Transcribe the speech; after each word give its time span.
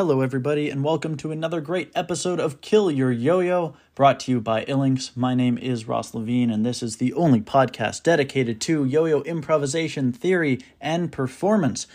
Hello, 0.00 0.22
everybody, 0.22 0.70
and 0.70 0.82
welcome 0.82 1.14
to 1.18 1.30
another 1.30 1.60
great 1.60 1.92
episode 1.94 2.40
of 2.40 2.62
Kill 2.62 2.90
Your 2.90 3.12
Yo 3.12 3.40
Yo, 3.40 3.74
brought 3.94 4.18
to 4.20 4.32
you 4.32 4.40
by 4.40 4.64
Ilinx. 4.64 5.14
My 5.14 5.34
name 5.34 5.58
is 5.58 5.86
Ross 5.86 6.14
Levine, 6.14 6.50
and 6.50 6.64
this 6.64 6.82
is 6.82 6.96
the 6.96 7.12
only 7.12 7.42
podcast 7.42 8.02
dedicated 8.02 8.62
to 8.62 8.86
yo 8.86 9.04
yo 9.04 9.20
improvisation, 9.24 10.10
theory, 10.10 10.58
and 10.80 11.12
performance. 11.12 11.86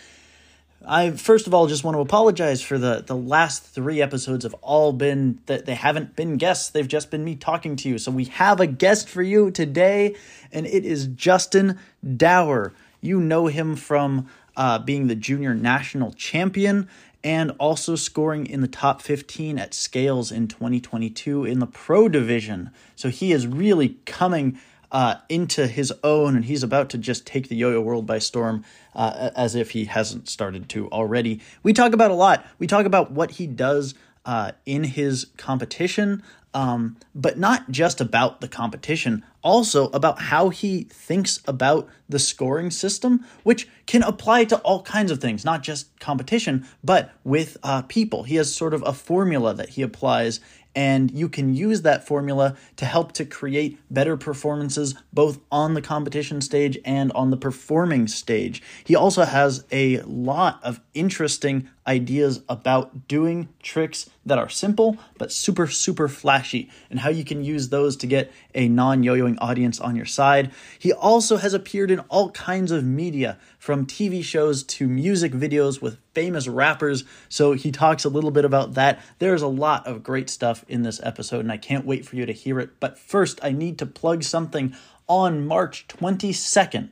I 0.86 1.10
first 1.10 1.48
of 1.48 1.52
all 1.52 1.66
just 1.66 1.82
want 1.82 1.96
to 1.96 2.00
apologize 2.00 2.62
for 2.62 2.78
the 2.78 3.02
the 3.04 3.16
last 3.16 3.64
three 3.64 4.00
episodes 4.00 4.44
have 4.44 4.54
all 4.62 4.92
been 4.92 5.40
that 5.46 5.66
they 5.66 5.74
haven't 5.74 6.14
been 6.14 6.36
guests. 6.36 6.70
They've 6.70 6.86
just 6.86 7.10
been 7.10 7.24
me 7.24 7.34
talking 7.34 7.74
to 7.74 7.88
you. 7.88 7.98
So 7.98 8.12
we 8.12 8.26
have 8.26 8.60
a 8.60 8.68
guest 8.68 9.08
for 9.08 9.22
you 9.22 9.50
today, 9.50 10.14
and 10.52 10.64
it 10.64 10.84
is 10.84 11.08
Justin 11.08 11.80
Dauer. 12.04 12.72
You 13.00 13.18
know 13.18 13.48
him 13.48 13.74
from 13.74 14.28
uh, 14.56 14.78
being 14.78 15.06
the 15.06 15.14
junior 15.14 15.54
national 15.54 16.12
champion 16.12 16.88
and 17.26 17.50
also 17.58 17.96
scoring 17.96 18.46
in 18.46 18.60
the 18.60 18.68
top 18.68 19.02
15 19.02 19.58
at 19.58 19.74
scales 19.74 20.30
in 20.30 20.46
2022 20.46 21.44
in 21.44 21.58
the 21.58 21.66
pro 21.66 22.08
division. 22.08 22.70
So 22.94 23.08
he 23.08 23.32
is 23.32 23.48
really 23.48 23.98
coming 24.06 24.60
uh, 24.92 25.16
into 25.28 25.66
his 25.66 25.92
own, 26.04 26.36
and 26.36 26.44
he's 26.44 26.62
about 26.62 26.88
to 26.90 26.98
just 26.98 27.26
take 27.26 27.48
the 27.48 27.56
yo 27.56 27.72
yo 27.72 27.80
world 27.80 28.06
by 28.06 28.20
storm 28.20 28.64
uh, 28.94 29.30
as 29.34 29.56
if 29.56 29.72
he 29.72 29.86
hasn't 29.86 30.28
started 30.28 30.68
to 30.68 30.88
already. 30.90 31.40
We 31.64 31.72
talk 31.72 31.92
about 31.92 32.12
a 32.12 32.14
lot. 32.14 32.46
We 32.60 32.68
talk 32.68 32.86
about 32.86 33.10
what 33.10 33.32
he 33.32 33.48
does 33.48 33.96
uh, 34.24 34.52
in 34.64 34.84
his 34.84 35.26
competition, 35.36 36.22
um, 36.56 36.96
but 37.14 37.38
not 37.38 37.70
just 37.70 38.00
about 38.00 38.40
the 38.40 38.48
competition, 38.48 39.22
also 39.44 39.90
about 39.90 40.22
how 40.22 40.48
he 40.48 40.84
thinks 40.84 41.40
about 41.46 41.86
the 42.08 42.18
scoring 42.18 42.70
system, 42.70 43.26
which 43.42 43.68
can 43.84 44.02
apply 44.02 44.44
to 44.46 44.56
all 44.60 44.82
kinds 44.82 45.10
of 45.10 45.20
things, 45.20 45.44
not 45.44 45.62
just 45.62 46.00
competition, 46.00 46.66
but 46.82 47.12
with 47.24 47.58
uh, 47.62 47.82
people. 47.82 48.22
He 48.22 48.36
has 48.36 48.54
sort 48.54 48.72
of 48.72 48.82
a 48.86 48.94
formula 48.94 49.52
that 49.52 49.68
he 49.68 49.82
applies, 49.82 50.40
and 50.74 51.10
you 51.10 51.28
can 51.28 51.54
use 51.54 51.82
that 51.82 52.06
formula 52.06 52.56
to 52.76 52.86
help 52.86 53.12
to 53.12 53.26
create 53.26 53.78
better 53.90 54.16
performances 54.16 54.94
both 55.12 55.38
on 55.52 55.74
the 55.74 55.82
competition 55.82 56.40
stage 56.40 56.78
and 56.86 57.12
on 57.12 57.28
the 57.28 57.36
performing 57.36 58.08
stage. 58.08 58.62
He 58.82 58.96
also 58.96 59.24
has 59.24 59.66
a 59.70 60.00
lot 60.00 60.58
of 60.62 60.80
interesting 60.94 61.68
ideas 61.86 62.42
about 62.48 63.08
doing 63.08 63.48
tricks 63.62 64.10
that 64.24 64.38
are 64.38 64.48
simple 64.48 64.96
but 65.18 65.30
super 65.30 65.66
super 65.66 66.08
flashy 66.08 66.70
and 66.90 67.00
how 67.00 67.10
you 67.10 67.24
can 67.24 67.44
use 67.44 67.68
those 67.68 67.96
to 67.96 68.06
get 68.06 68.32
a 68.54 68.68
non-yo-yoing 68.68 69.36
audience 69.40 69.80
on 69.80 69.96
your 69.96 70.06
side. 70.06 70.50
He 70.78 70.92
also 70.92 71.36
has 71.36 71.54
appeared 71.54 71.90
in 71.90 72.00
all 72.08 72.30
kinds 72.30 72.70
of 72.72 72.84
media 72.84 73.38
from 73.58 73.86
TV 73.86 74.22
shows 74.22 74.62
to 74.64 74.88
music 74.88 75.32
videos 75.32 75.80
with 75.80 75.98
famous 76.12 76.48
rappers, 76.48 77.04
so 77.28 77.52
he 77.52 77.70
talks 77.70 78.04
a 78.04 78.08
little 78.08 78.30
bit 78.30 78.44
about 78.44 78.74
that. 78.74 79.00
There's 79.18 79.42
a 79.42 79.48
lot 79.48 79.86
of 79.86 80.02
great 80.02 80.30
stuff 80.30 80.64
in 80.68 80.82
this 80.82 81.00
episode 81.02 81.40
and 81.40 81.52
I 81.52 81.56
can't 81.56 81.86
wait 81.86 82.06
for 82.06 82.16
you 82.16 82.26
to 82.26 82.32
hear 82.32 82.58
it. 82.60 82.80
But 82.80 82.98
first, 82.98 83.38
I 83.42 83.52
need 83.52 83.78
to 83.78 83.86
plug 83.86 84.22
something 84.22 84.74
on 85.08 85.46
March 85.46 85.86
22nd. 85.88 86.90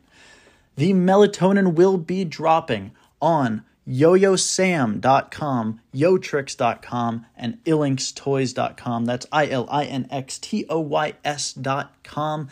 The 0.76 0.92
melatonin 0.92 1.74
will 1.74 1.96
be 1.96 2.24
dropping 2.24 2.92
on 3.20 3.64
yoyosam.com, 3.88 5.80
yotrix.com, 5.94 7.26
and 7.36 7.64
ilinxtoys.com. 7.64 9.04
That's 9.04 9.26
I 9.30 9.46
L 9.48 9.66
I 9.70 9.84
N 9.84 10.06
X 10.10 10.38
T 10.38 10.66
O 10.68 10.80
Y 10.80 11.14
S.com. 11.24 12.48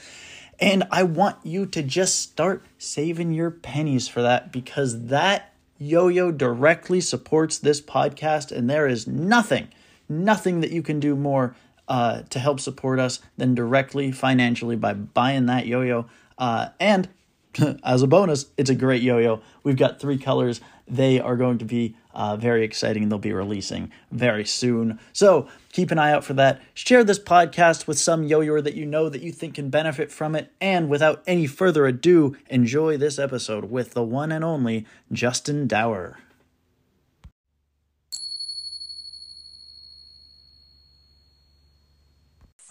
And 0.61 0.85
I 0.91 1.03
want 1.03 1.39
you 1.43 1.67
to 1.67 1.83
just 1.83 2.21
start 2.21 2.65
saving 2.79 3.33
your 3.33 3.51
pennies 3.51 4.07
for 4.09 4.23
that 4.23 4.53
because 4.53 5.07
that 5.07 5.53
yo 5.79 6.09
yo 6.09 6.31
directly 6.31 7.01
supports 7.01 7.59
this 7.59 7.81
podcast, 7.81 8.53
and 8.53 8.71
there 8.71 8.87
is 8.87 9.07
nothing, 9.07 9.69
nothing 10.09 10.61
that 10.61 10.71
you 10.71 10.83
can 10.83 11.01
do 11.01 11.17
more 11.17 11.57
uh, 11.89 12.23
to 12.31 12.39
help 12.39 12.61
support 12.61 13.01
us 13.01 13.21
than 13.37 13.55
directly 13.55 14.13
financially 14.13 14.77
by 14.77 14.95
buying 14.95 15.47
that 15.47 15.67
yo 15.67 15.83
yo. 15.83 16.07
Uh, 16.39 16.69
and 16.79 17.09
as 17.85 18.03
a 18.03 18.07
bonus, 18.07 18.47
it's 18.57 18.71
a 18.71 18.75
great 18.75 19.03
yo 19.03 19.19
yo. 19.19 19.41
We've 19.63 19.77
got 19.77 20.01
three 20.01 20.19
colors. 20.19 20.61
They 20.87 21.20
are 21.20 21.37
going 21.37 21.59
to 21.59 21.65
be 21.65 21.97
uh, 22.15 22.37
very 22.37 22.65
exciting. 22.65 23.09
They'll 23.09 23.19
be 23.19 23.33
releasing 23.33 23.91
very 24.11 24.45
soon. 24.45 24.98
So 25.13 25.48
keep 25.73 25.91
an 25.91 25.98
eye 25.98 26.13
out 26.13 26.25
for 26.25 26.35
that. 26.35 26.61
Share 26.75 27.05
this 27.05 27.19
podcast 27.19 27.87
with 27.87 27.98
some 27.98 28.25
yo 28.25 28.41
yoer 28.41 28.63
that 28.63 28.75
you 28.75 28.85
know 28.85 29.09
that 29.09 29.23
you 29.23 29.33
think 29.33 29.55
can 29.55 29.71
benefit 29.71 30.11
from 30.11 30.35
it. 30.35 30.53
And 30.61 30.89
without 30.89 31.23
any 31.27 31.47
further 31.47 31.87
ado, 31.87 32.37
enjoy 32.48 32.97
this 32.97 33.19
episode 33.19 33.67
with 33.67 33.92
the 33.92 34.03
one 34.03 34.33
and 34.33 34.45
only 34.45 34.87
Justin 35.11 35.67
Dauer. 35.67 36.17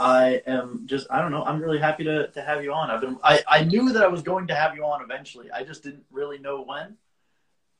I 0.02 0.42
am 0.48 0.84
just 0.88 1.06
I 1.12 1.22
don't 1.22 1.32
know. 1.32 1.44
I'm 1.44 1.62
really 1.62 1.78
happy 1.78 2.04
to, 2.06 2.28
to 2.30 2.42
have 2.42 2.64
you 2.64 2.74
on. 2.74 2.90
I've 2.90 3.02
been 3.02 3.18
I, 3.24 3.42
I 3.48 3.64
knew 3.64 3.92
that 3.94 4.04
I 4.04 4.08
was 4.08 4.24
going 4.24 4.48
to 4.48 4.56
have 4.56 4.76
you 4.76 4.84
on 4.84 5.04
eventually. 5.04 5.52
I 5.52 5.64
just 5.64 5.84
didn't 5.84 6.06
really 6.12 6.40
know 6.40 6.64
when. 6.64 6.98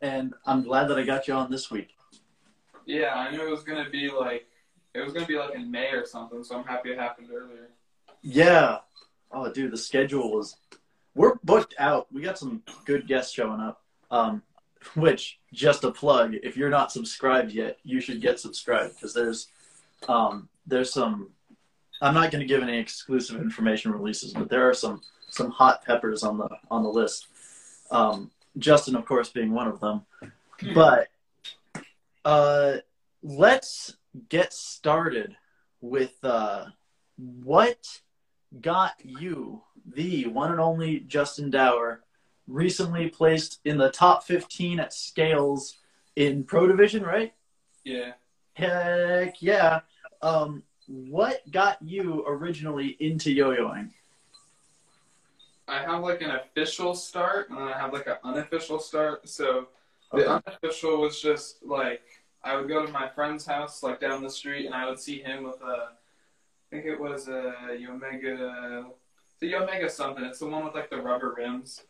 And 0.02 0.34
I'm 0.46 0.64
glad 0.64 0.88
that 0.88 0.98
I 0.98 1.04
got 1.04 1.28
you 1.28 1.34
on 1.34 1.52
this 1.52 1.70
week. 1.70 1.96
Yeah, 2.86 3.14
I 3.14 3.32
knew 3.32 3.46
it 3.46 3.50
was 3.50 3.64
gonna 3.64 3.90
be 3.90 4.10
like 4.10 4.48
it 4.94 5.02
was 5.02 5.14
gonna 5.14 5.26
be 5.26 5.38
like 5.38 5.56
in 5.56 5.70
May 5.70 5.92
or 5.92 6.06
something, 6.06 6.44
so 6.44 6.58
I'm 6.58 6.66
happy 6.66 6.92
it 6.92 6.98
happened 6.98 7.30
earlier. 7.34 7.70
Yeah. 8.22 8.80
Oh 9.32 9.52
dude, 9.52 9.72
the 9.72 9.78
schedule 9.78 10.32
was 10.32 10.58
we're 11.14 11.36
booked 11.44 11.76
out. 11.78 12.08
We 12.12 12.22
got 12.22 12.40
some 12.40 12.64
good 12.86 13.08
guests 13.08 13.34
showing 13.34 13.62
up. 13.62 13.84
Um 14.10 14.42
which 14.96 15.40
just 15.54 15.84
a 15.84 15.92
plug, 15.92 16.34
if 16.42 16.58
you're 16.58 16.70
not 16.70 16.92
subscribed 16.92 17.52
yet, 17.52 17.78
you 17.84 18.02
should 18.02 18.22
get 18.22 18.40
subscribed 18.40 18.96
because 18.96 19.14
there's 19.14 19.48
um 20.08 20.50
there's 20.66 20.92
some 20.92 21.30
I'm 22.02 22.16
not 22.16 22.32
going 22.32 22.42
to 22.42 22.48
give 22.48 22.64
any 22.64 22.80
exclusive 22.80 23.40
information 23.40 23.92
releases, 23.92 24.34
but 24.34 24.50
there 24.50 24.68
are 24.68 24.74
some 24.74 25.02
some 25.30 25.52
hot 25.52 25.86
peppers 25.86 26.24
on 26.24 26.38
the 26.38 26.50
on 26.70 26.84
the 26.84 26.90
list. 26.90 27.28
Um, 27.92 28.32
Justin, 28.58 28.96
of 28.96 29.06
course, 29.06 29.30
being 29.30 29.52
one 29.52 29.68
of 29.68 29.80
them. 29.80 30.02
But 30.74 31.08
uh, 32.26 32.78
let's 33.24 33.96
get 34.30 34.54
started 34.54 35.36
with 35.82 36.14
uh, 36.24 36.66
what 37.18 38.02
got 38.60 38.94
you, 39.04 39.62
the 39.86 40.28
one 40.28 40.52
and 40.52 40.60
only 40.60 41.00
Justin 41.02 41.50
Dauer, 41.52 42.00
recently 42.48 43.10
placed 43.10 43.60
in 43.66 43.78
the 43.78 43.90
top 43.90 44.24
15 44.24 44.80
at 44.80 44.94
scales 44.94 45.78
in 46.16 46.44
Pro 46.44 46.68
Division, 46.68 47.04
right? 47.04 47.34
Yeah. 47.84 48.14
Heck 48.54 49.42
yeah. 49.42 49.82
Um, 50.22 50.64
what 50.88 51.50
got 51.50 51.82
you 51.82 52.26
originally 52.28 52.98
into 53.00 53.32
yo-yoing? 53.32 53.92
I 55.72 55.82
have 55.82 56.04
like 56.04 56.22
an 56.22 56.32
official 56.32 56.94
start 56.94 57.50
and 57.50 57.58
then 57.58 57.68
I 57.68 57.78
have 57.78 57.94
like 57.94 58.08
an 58.08 58.18
unofficial 58.24 58.80
start. 58.80 59.28
So 59.28 59.68
the 60.12 60.30
unofficial 60.30 61.00
was 61.00 61.22
just 61.22 61.64
like 61.64 62.04
I 62.44 62.56
would 62.56 62.68
go 62.68 62.86
to 62.86 62.92
my 62.92 63.08
friend's 63.08 63.46
house 63.46 63.82
like 63.82 64.02
down 64.02 64.22
the 64.22 64.30
street 64.30 64.66
and 64.66 64.76
I 64.76 64.90
would 64.90 65.00
see 65.00 65.22
him 65.22 65.44
with 65.44 65.62
a 65.62 65.90
I 65.94 66.76
think 66.76 66.86
it 66.86 67.00
was 67.00 67.28
a 67.28 67.54
Yomega 67.72 68.86
the 69.40 69.54
Yomega 69.54 69.90
something. 69.90 70.24
It's 70.24 70.40
the 70.40 70.48
one 70.48 70.64
with 70.64 70.76
like 70.76 70.90
the 70.90 71.02
rubber 71.02 71.34
rims. 71.38 71.82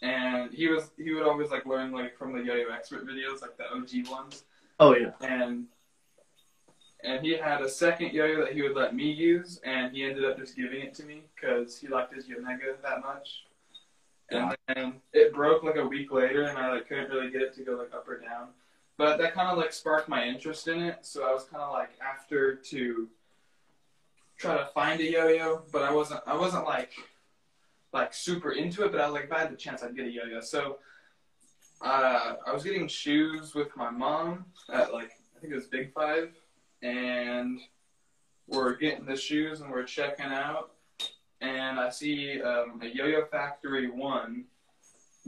And 0.00 0.52
he 0.52 0.68
was 0.68 0.90
he 0.96 1.12
would 1.12 1.24
always 1.24 1.50
like 1.50 1.66
learn 1.66 1.92
like 1.92 2.16
from 2.16 2.32
the 2.32 2.42
yo-yo 2.42 2.72
expert 2.72 3.06
videos, 3.06 3.42
like 3.42 3.56
the 3.56 3.70
OG 3.70 4.08
ones. 4.10 4.44
Oh 4.80 4.94
yeah. 4.94 5.10
and 5.20 5.66
and 7.04 7.24
he 7.24 7.36
had 7.36 7.60
a 7.60 7.68
second 7.68 8.12
yo-yo 8.12 8.44
that 8.44 8.52
he 8.52 8.62
would 8.62 8.74
let 8.74 8.94
me 8.94 9.10
use, 9.10 9.60
and 9.64 9.94
he 9.94 10.04
ended 10.04 10.24
up 10.24 10.36
just 10.38 10.56
giving 10.56 10.80
it 10.80 10.94
to 10.94 11.04
me 11.04 11.22
because 11.34 11.78
he 11.78 11.88
liked 11.88 12.14
his 12.14 12.26
Yomega 12.26 12.80
that 12.82 13.00
much. 13.00 13.44
And 14.30 14.54
then 14.66 14.94
it 15.12 15.32
broke 15.32 15.62
like 15.62 15.76
a 15.76 15.86
week 15.86 16.12
later, 16.12 16.42
and 16.44 16.58
I 16.58 16.72
like 16.72 16.88
couldn't 16.88 17.10
really 17.10 17.30
get 17.30 17.42
it 17.42 17.54
to 17.54 17.62
go 17.62 17.72
like 17.72 17.94
up 17.94 18.06
or 18.08 18.18
down. 18.18 18.48
But 18.96 19.18
that 19.18 19.32
kind 19.32 19.48
of 19.48 19.56
like 19.56 19.72
sparked 19.72 20.08
my 20.08 20.24
interest 20.24 20.68
in 20.68 20.80
it, 20.80 20.98
so 21.02 21.26
I 21.26 21.32
was 21.32 21.44
kind 21.44 21.62
of 21.62 21.72
like 21.72 21.90
after 22.04 22.56
to 22.56 23.08
try 24.36 24.56
to 24.56 24.66
find 24.66 25.00
a 25.00 25.10
yo-yo, 25.10 25.62
but 25.72 25.82
I 25.82 25.92
wasn't 25.92 26.20
I 26.26 26.36
wasn't 26.36 26.64
like 26.64 26.92
like 27.92 28.12
super 28.12 28.52
into 28.52 28.84
it, 28.84 28.92
but 28.92 29.00
I 29.00 29.06
was 29.06 29.14
like 29.14 29.24
if 29.24 29.32
I 29.32 29.38
had 29.38 29.52
the 29.52 29.56
chance, 29.56 29.82
I'd 29.82 29.96
get 29.96 30.06
a 30.06 30.10
yo-yo. 30.10 30.40
So 30.40 30.78
uh, 31.80 32.34
I 32.46 32.52
was 32.52 32.64
getting 32.64 32.88
shoes 32.88 33.54
with 33.54 33.74
my 33.76 33.88
mom 33.88 34.46
at 34.70 34.92
like 34.92 35.12
I 35.36 35.40
think 35.40 35.52
it 35.52 35.56
was 35.56 35.66
Big 35.66 35.92
Five, 35.92 36.34
and 36.82 37.60
we're 38.46 38.76
getting 38.76 39.04
the 39.04 39.16
shoes 39.16 39.60
and 39.60 39.70
we're 39.70 39.84
checking 39.84 40.26
out, 40.26 40.70
and 41.40 41.78
I 41.78 41.90
see 41.90 42.40
um, 42.42 42.80
a 42.82 42.86
Yo-Yo 42.86 43.24
Factory 43.26 43.88
one 43.90 44.44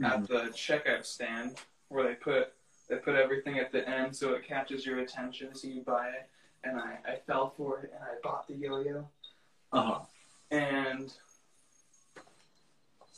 at 0.03 0.27
the 0.27 0.51
checkout 0.55 1.05
stand 1.05 1.57
where 1.89 2.03
they 2.07 2.15
put 2.15 2.53
they 2.89 2.95
put 2.97 3.15
everything 3.15 3.57
at 3.59 3.71
the 3.71 3.87
end 3.87 4.13
so 4.15 4.33
it 4.33 4.45
catches 4.45 4.85
your 4.85 4.99
attention, 4.99 5.53
so 5.55 5.67
you 5.67 5.81
buy 5.81 6.07
it. 6.07 6.29
And 6.63 6.77
I, 6.79 6.97
I 7.07 7.15
fell 7.25 7.53
for 7.55 7.79
it 7.81 7.91
and 7.93 8.03
I 8.03 8.15
bought 8.23 8.47
the 8.47 8.55
yo-yo, 8.55 9.07
Uh 9.71 9.81
huh. 9.81 9.99
and 10.51 11.11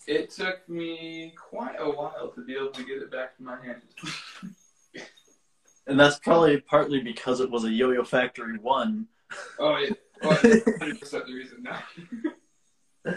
it 0.06 0.30
took 0.30 0.68
me 0.70 1.34
quite 1.50 1.76
a 1.80 1.90
while 1.90 2.30
to 2.36 2.42
be 2.46 2.56
able 2.56 2.70
to 2.72 2.84
get 2.84 2.98
it 2.98 3.10
back 3.12 3.36
to 3.38 3.44
my 3.44 3.56
hand. 3.66 3.82
and 5.88 6.00
that's 6.00 6.20
probably 6.20 6.60
partly 6.62 7.02
because 7.02 7.40
it 7.40 7.50
was 7.50 7.64
a 7.66 7.72
Yo-Yo 7.72 8.04
Factory 8.04 8.58
one. 8.58 9.08
Oh, 9.60 9.78
yeah. 9.78 9.90
100% 10.24 11.26
the 11.26 11.34
reason 11.34 11.64
now. 11.64 13.14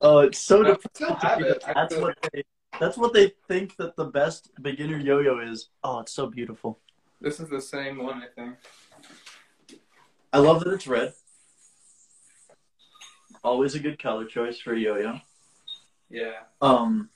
Oh, 0.00 0.18
it's 0.18 0.38
so 0.38 0.60
I 0.60 0.68
depressing. 0.68 0.90
still 0.94 1.14
have 1.16 1.40
it. 1.40 1.64
That's 1.66 1.94
still- 1.94 2.06
what 2.06 2.18
they. 2.32 2.44
That's 2.78 2.98
what 2.98 3.14
they 3.14 3.32
think 3.48 3.74
that 3.76 3.96
the 3.96 4.04
best 4.04 4.50
beginner 4.60 4.98
yo-yo 4.98 5.38
is. 5.40 5.70
Oh, 5.82 6.00
it's 6.00 6.12
so 6.12 6.26
beautiful. 6.26 6.78
This 7.22 7.40
is 7.40 7.48
the 7.48 7.60
same 7.60 7.96
one, 8.04 8.22
I 8.22 8.26
think. 8.34 8.56
I 10.30 10.38
love 10.40 10.62
that 10.62 10.74
it's 10.74 10.86
red. 10.86 11.14
Always 13.42 13.74
a 13.76 13.78
good 13.78 13.98
color 13.98 14.26
choice 14.26 14.58
for 14.60 14.74
a 14.74 14.78
yo-yo. 14.78 15.18
Yeah. 16.10 16.32
Um, 16.60 17.08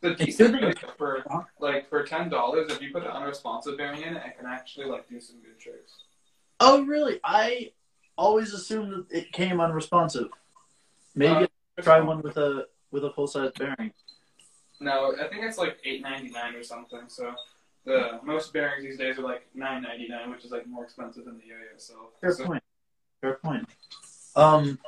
The 0.00 0.14
decent 0.14 0.60
good 0.60 0.76
that 0.76 0.96
for 0.96 1.24
like 1.58 1.88
for 1.88 2.04
ten 2.04 2.28
dollars, 2.28 2.70
if 2.70 2.80
you 2.80 2.92
put 2.92 3.02
the 3.02 3.12
unresponsive 3.12 3.76
bearing 3.76 4.02
in 4.02 4.16
it, 4.16 4.22
it 4.24 4.36
can 4.38 4.46
actually 4.46 4.86
like 4.86 5.08
do 5.08 5.20
some 5.20 5.36
good 5.40 5.58
tricks. 5.58 5.92
oh, 6.60 6.84
really? 6.84 7.18
I 7.24 7.72
always 8.16 8.52
assumed 8.52 8.92
that 8.92 9.06
it 9.10 9.32
came 9.32 9.60
unresponsive. 9.60 10.28
Maybe 11.16 11.44
Uh, 11.78 11.82
try 11.82 12.00
one 12.00 12.22
with 12.22 12.36
a 12.36 12.66
with 12.92 13.04
a 13.04 13.10
full 13.12 13.26
size 13.26 13.50
bearing. 13.58 13.92
No, 14.80 15.14
I 15.20 15.26
think 15.28 15.42
it's 15.44 15.58
like 15.58 15.78
eight 15.84 16.02
ninety 16.02 16.30
nine 16.30 16.54
or 16.54 16.62
something. 16.62 17.02
So 17.08 17.34
the 17.84 18.20
most 18.22 18.52
bearings 18.52 18.84
these 18.84 18.98
days 18.98 19.18
are 19.18 19.22
like 19.22 19.48
nine 19.54 19.82
ninety 19.82 20.06
nine, 20.06 20.30
which 20.30 20.44
is 20.44 20.52
like 20.52 20.66
more 20.68 20.84
expensive 20.84 21.24
than 21.24 21.38
the 21.38 21.44
yo-yo 21.46 21.74
itself. 21.74 22.10
Fair 22.20 22.32
So- 22.32 22.46
point. 22.46 22.62
Fair 23.20 23.34
point. 23.42 23.68
Um, 24.36 24.78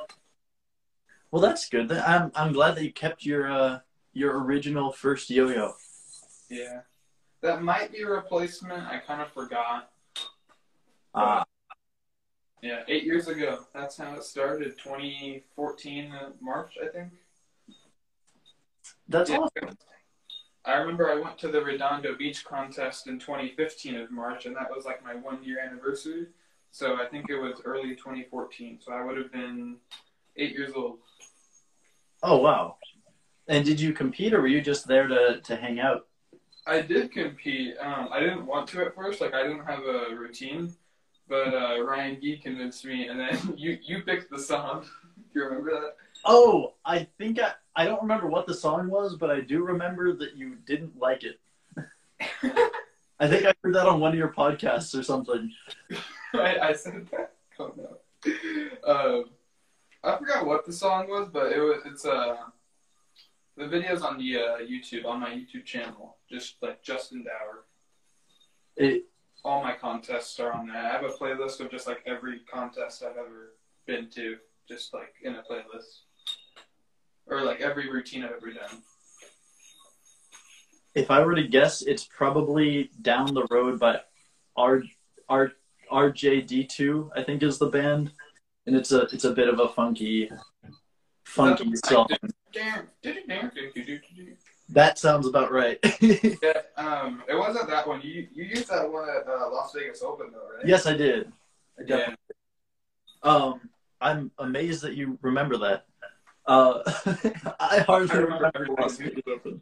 well, 1.31 1.41
that's 1.41 1.67
good. 1.67 1.91
I'm 1.91 2.31
I'm 2.33 2.53
glad 2.53 2.75
that 2.75 2.83
you 2.85 2.93
kept 2.93 3.25
your 3.25 3.51
uh 3.51 3.79
your 4.13 4.43
original 4.43 4.91
first 4.91 5.29
yo-yo. 5.29 5.73
Yeah, 6.49 6.81
that 7.41 7.61
might 7.63 7.91
be 7.91 8.01
a 8.01 8.07
replacement. 8.07 8.83
I 8.83 8.99
kind 8.99 9.21
of 9.21 9.31
forgot. 9.31 9.91
Ah, 11.13 11.43
Yeah, 12.61 12.83
eight 12.87 13.03
years 13.03 13.27
ago. 13.27 13.65
That's 13.73 13.97
how 13.97 14.13
it 14.15 14.23
started. 14.23 14.77
2014 14.77 16.11
uh, 16.11 16.29
March, 16.41 16.77
I 16.81 16.87
think. 16.87 17.11
that's 19.07 19.29
Yeah. 19.29 19.37
awesome. 19.37 19.77
I 20.63 20.73
remember 20.75 21.09
I 21.09 21.15
went 21.15 21.39
to 21.39 21.47
the 21.47 21.59
Redondo 21.61 22.15
Beach 22.15 22.45
contest 22.45 23.07
in 23.07 23.17
2015 23.17 23.95
of 23.95 24.11
March, 24.11 24.45
and 24.45 24.55
that 24.55 24.69
was 24.69 24.85
like 24.85 25.03
my 25.03 25.15
one 25.15 25.43
year 25.43 25.57
anniversary. 25.59 26.27
So 26.69 26.95
I 27.01 27.07
think 27.07 27.29
it 27.29 27.35
was 27.37 27.61
early 27.65 27.95
2014. 27.95 28.79
So 28.79 28.93
I 28.93 29.03
would 29.03 29.17
have 29.17 29.31
been 29.31 29.77
eight 30.37 30.51
years 30.51 30.71
old. 30.75 30.99
Oh 32.21 32.37
wow. 32.37 32.75
And 33.47 33.65
did 33.65 33.79
you 33.79 33.93
compete, 33.93 34.33
or 34.33 34.41
were 34.41 34.47
you 34.47 34.61
just 34.61 34.87
there 34.87 35.07
to 35.07 35.41
to 35.41 35.55
hang 35.55 35.79
out? 35.79 36.07
I 36.65 36.81
did 36.81 37.11
compete. 37.11 37.75
Um, 37.79 38.09
I 38.11 38.19
didn't 38.19 38.45
want 38.45 38.67
to 38.69 38.85
at 38.85 38.95
first. 38.95 39.21
Like 39.21 39.33
I 39.33 39.43
didn't 39.43 39.65
have 39.65 39.83
a 39.83 40.15
routine, 40.15 40.73
but 41.27 41.53
uh, 41.53 41.81
Ryan 41.81 42.19
Gee 42.21 42.37
convinced 42.37 42.85
me, 42.85 43.07
and 43.07 43.19
then 43.19 43.53
you 43.57 43.77
you 43.81 44.01
picked 44.03 44.29
the 44.31 44.39
song. 44.39 44.85
Do 45.33 45.39
you 45.39 45.45
remember 45.45 45.71
that? 45.71 45.95
Oh, 46.25 46.73
I 46.85 47.07
think 47.17 47.39
I 47.39 47.53
I 47.75 47.85
don't 47.85 48.01
remember 48.01 48.27
what 48.27 48.45
the 48.47 48.53
song 48.53 48.89
was, 48.89 49.15
but 49.15 49.29
I 49.31 49.41
do 49.41 49.63
remember 49.63 50.13
that 50.17 50.35
you 50.35 50.57
didn't 50.67 50.99
like 50.99 51.23
it. 51.23 51.39
I 53.19 53.27
think 53.27 53.45
I 53.45 53.53
heard 53.63 53.75
that 53.75 53.87
on 53.87 53.99
one 53.99 54.11
of 54.11 54.17
your 54.17 54.33
podcasts 54.33 54.97
or 54.97 55.03
something. 55.03 55.51
I, 56.33 56.59
I 56.59 56.73
said 56.73 57.07
that. 57.11 57.33
Oh 57.59 57.73
no. 57.77 57.97
Um, 58.85 59.25
I 60.03 60.17
forgot 60.17 60.45
what 60.45 60.65
the 60.65 60.73
song 60.73 61.09
was, 61.09 61.29
but 61.31 61.51
it 61.51 61.59
was. 61.59 61.81
It's 61.85 62.05
uh, 62.05 62.37
the 63.61 63.67
video's 63.67 64.01
on 64.01 64.17
the 64.17 64.37
uh, 64.37 64.57
YouTube 64.57 65.05
on 65.05 65.19
my 65.19 65.29
YouTube 65.29 65.65
channel. 65.65 66.17
Just 66.29 66.55
like 66.61 66.81
Justin 66.81 67.23
Dauer. 67.23 67.65
It, 68.75 69.03
All 69.45 69.63
my 69.63 69.75
contests 69.75 70.39
are 70.39 70.51
on 70.51 70.67
there. 70.67 70.77
I 70.77 70.91
have 70.91 71.03
a 71.03 71.09
playlist 71.09 71.59
of 71.59 71.69
just 71.69 71.85
like 71.87 72.01
every 72.07 72.39
contest 72.51 73.03
I've 73.03 73.17
ever 73.17 73.53
been 73.85 74.09
to, 74.15 74.37
just 74.67 74.93
like 74.93 75.13
in 75.23 75.35
a 75.35 75.43
playlist, 75.43 76.01
or 77.27 77.43
like 77.43 77.61
every 77.61 77.91
routine 77.91 78.23
I've 78.23 78.31
ever 78.31 78.51
done. 78.51 78.81
if 80.95 81.11
I 81.11 81.23
were 81.23 81.35
to 81.35 81.47
guess, 81.47 81.83
it's 81.83 82.05
probably 82.05 82.89
down 83.01 83.33
the 83.33 83.45
road 83.51 83.79
by 83.79 83.99
R 84.57 84.81
R 85.29 85.51
RJD2, 85.91 87.09
I 87.15 87.23
think 87.23 87.43
is 87.43 87.59
the 87.59 87.67
band, 87.69 88.11
and 88.65 88.75
it's 88.75 88.91
a 88.91 89.01
it's 89.13 89.25
a 89.25 89.33
bit 89.33 89.49
of 89.49 89.59
a 89.59 89.69
funky 89.69 90.31
funky 91.25 91.73
song. 91.85 92.07
That 94.69 94.97
sounds 94.97 95.27
about 95.27 95.51
right. 95.51 95.79
Yeah, 96.01 96.61
um, 96.77 97.23
it 97.27 97.35
wasn't 97.35 97.69
that 97.69 97.87
one. 97.87 98.01
You 98.01 98.27
you 98.33 98.43
used 98.45 98.69
that 98.69 98.89
one 98.91 99.07
at 99.09 99.27
uh, 99.27 99.49
Las 99.51 99.73
Vegas 99.73 100.01
Open 100.01 100.31
though, 100.31 100.47
right? 100.57 100.65
yes, 100.65 100.85
I 100.85 100.93
did. 100.95 101.31
I 101.79 101.83
yeah. 101.85 102.15
Um, 103.23 103.69
I'm 103.99 104.31
amazed 104.39 104.81
that 104.83 104.95
you 104.95 105.17
remember 105.21 105.57
that. 105.57 105.85
Uh, 106.45 106.81
I 107.59 107.79
hardly 107.79 108.09
I 108.11 108.19
remember 108.21 108.51
remember. 108.53 108.81
Las 108.81 108.97
Vegas 108.97 109.21
Open. 109.27 109.61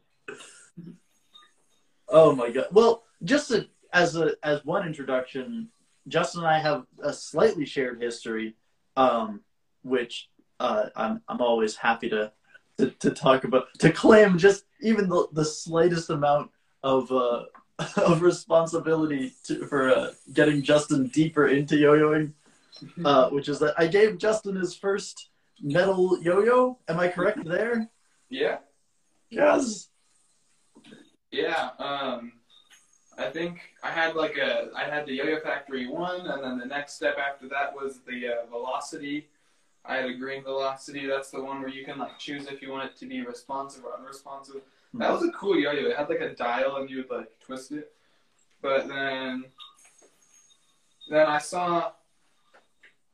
Oh 2.08 2.34
my 2.36 2.50
god! 2.50 2.68
Well, 2.72 3.04
just 3.24 3.52
a, 3.52 3.68
as 3.94 4.16
a 4.16 4.34
as 4.44 4.64
one 4.66 4.86
introduction, 4.88 5.70
Justin 6.08 6.42
and 6.42 6.48
I 6.50 6.60
have 6.60 6.86
a 7.04 7.12
slightly 7.14 7.66
shared 7.66 8.02
history, 8.02 8.56
um, 8.96 9.42
which 9.84 10.30
uh, 10.60 10.86
I'm 10.96 11.22
I'm 11.28 11.42
always 11.42 11.76
happy 11.76 12.10
to, 12.10 12.32
to 12.80 12.90
to 12.92 13.12
talk 13.12 13.44
about 13.44 13.66
to 13.80 13.92
claim 13.92 14.38
just 14.38 14.66
even 14.82 15.08
the 15.08 15.28
the 15.34 15.46
slightest 15.46 16.10
amount 16.10 16.50
of 16.84 17.12
uh, 17.12 17.44
of 17.98 18.22
responsibility 18.22 19.34
to, 19.46 19.66
for 19.68 19.90
uh, 19.90 20.12
getting 20.34 20.62
Justin 20.62 21.08
deeper 21.08 21.48
into 21.48 21.78
yo-yoing 21.78 22.34
uh, 23.06 23.30
which 23.30 23.50
is 23.50 23.60
that 23.60 23.74
I 23.78 23.88
gave 23.88 24.18
Justin 24.18 24.56
his 24.56 24.76
first 24.76 25.30
metal 25.62 26.22
yo-yo. 26.22 26.78
Am 26.88 27.00
I 27.00 27.08
correct 27.08 27.44
there? 27.44 27.90
Yeah. 28.30 28.60
Yes. 29.30 29.90
Yeah, 31.32 31.70
um, 31.78 32.34
I 33.18 33.30
think 33.30 33.60
I 33.84 33.92
had 33.92 34.16
like 34.16 34.38
a 34.38 34.70
I 34.76 34.86
had 34.86 35.06
the 35.06 35.14
Yo-Yo 35.14 35.40
Factory 35.42 35.88
one, 35.88 36.26
and 36.26 36.44
then 36.44 36.58
the 36.58 36.66
next 36.66 36.94
step 36.96 37.18
after 37.20 37.48
that 37.50 37.76
was 37.76 38.00
the 38.08 38.28
uh, 38.28 38.50
Velocity. 38.50 39.28
I 39.90 39.96
had 39.96 40.06
a 40.06 40.14
green 40.14 40.44
Velocity. 40.44 41.08
That's 41.08 41.32
the 41.32 41.44
one 41.44 41.62
where 41.62 41.70
you 41.70 41.84
can 41.84 41.98
like 41.98 42.20
choose 42.20 42.46
if 42.46 42.62
you 42.62 42.70
want 42.70 42.92
it 42.92 42.98
to 42.98 43.08
be 43.08 43.26
responsive 43.26 43.84
or 43.84 43.98
unresponsive. 43.98 44.62
That 44.94 45.12
was 45.12 45.24
a 45.24 45.32
cool 45.32 45.58
yo-yo. 45.58 45.90
It 45.90 45.98
had 45.98 46.10
like 46.10 46.22
a 46.22 46.36
dial, 46.36 46.78
and 46.78 46.90
you 46.90 46.98
would 46.98 47.10
like 47.10 47.32
twist 47.46 47.72
it. 47.72 47.92
But 48.62 48.88
then, 48.88 49.46
then 51.10 51.26
I 51.26 51.40
saw 51.40 51.92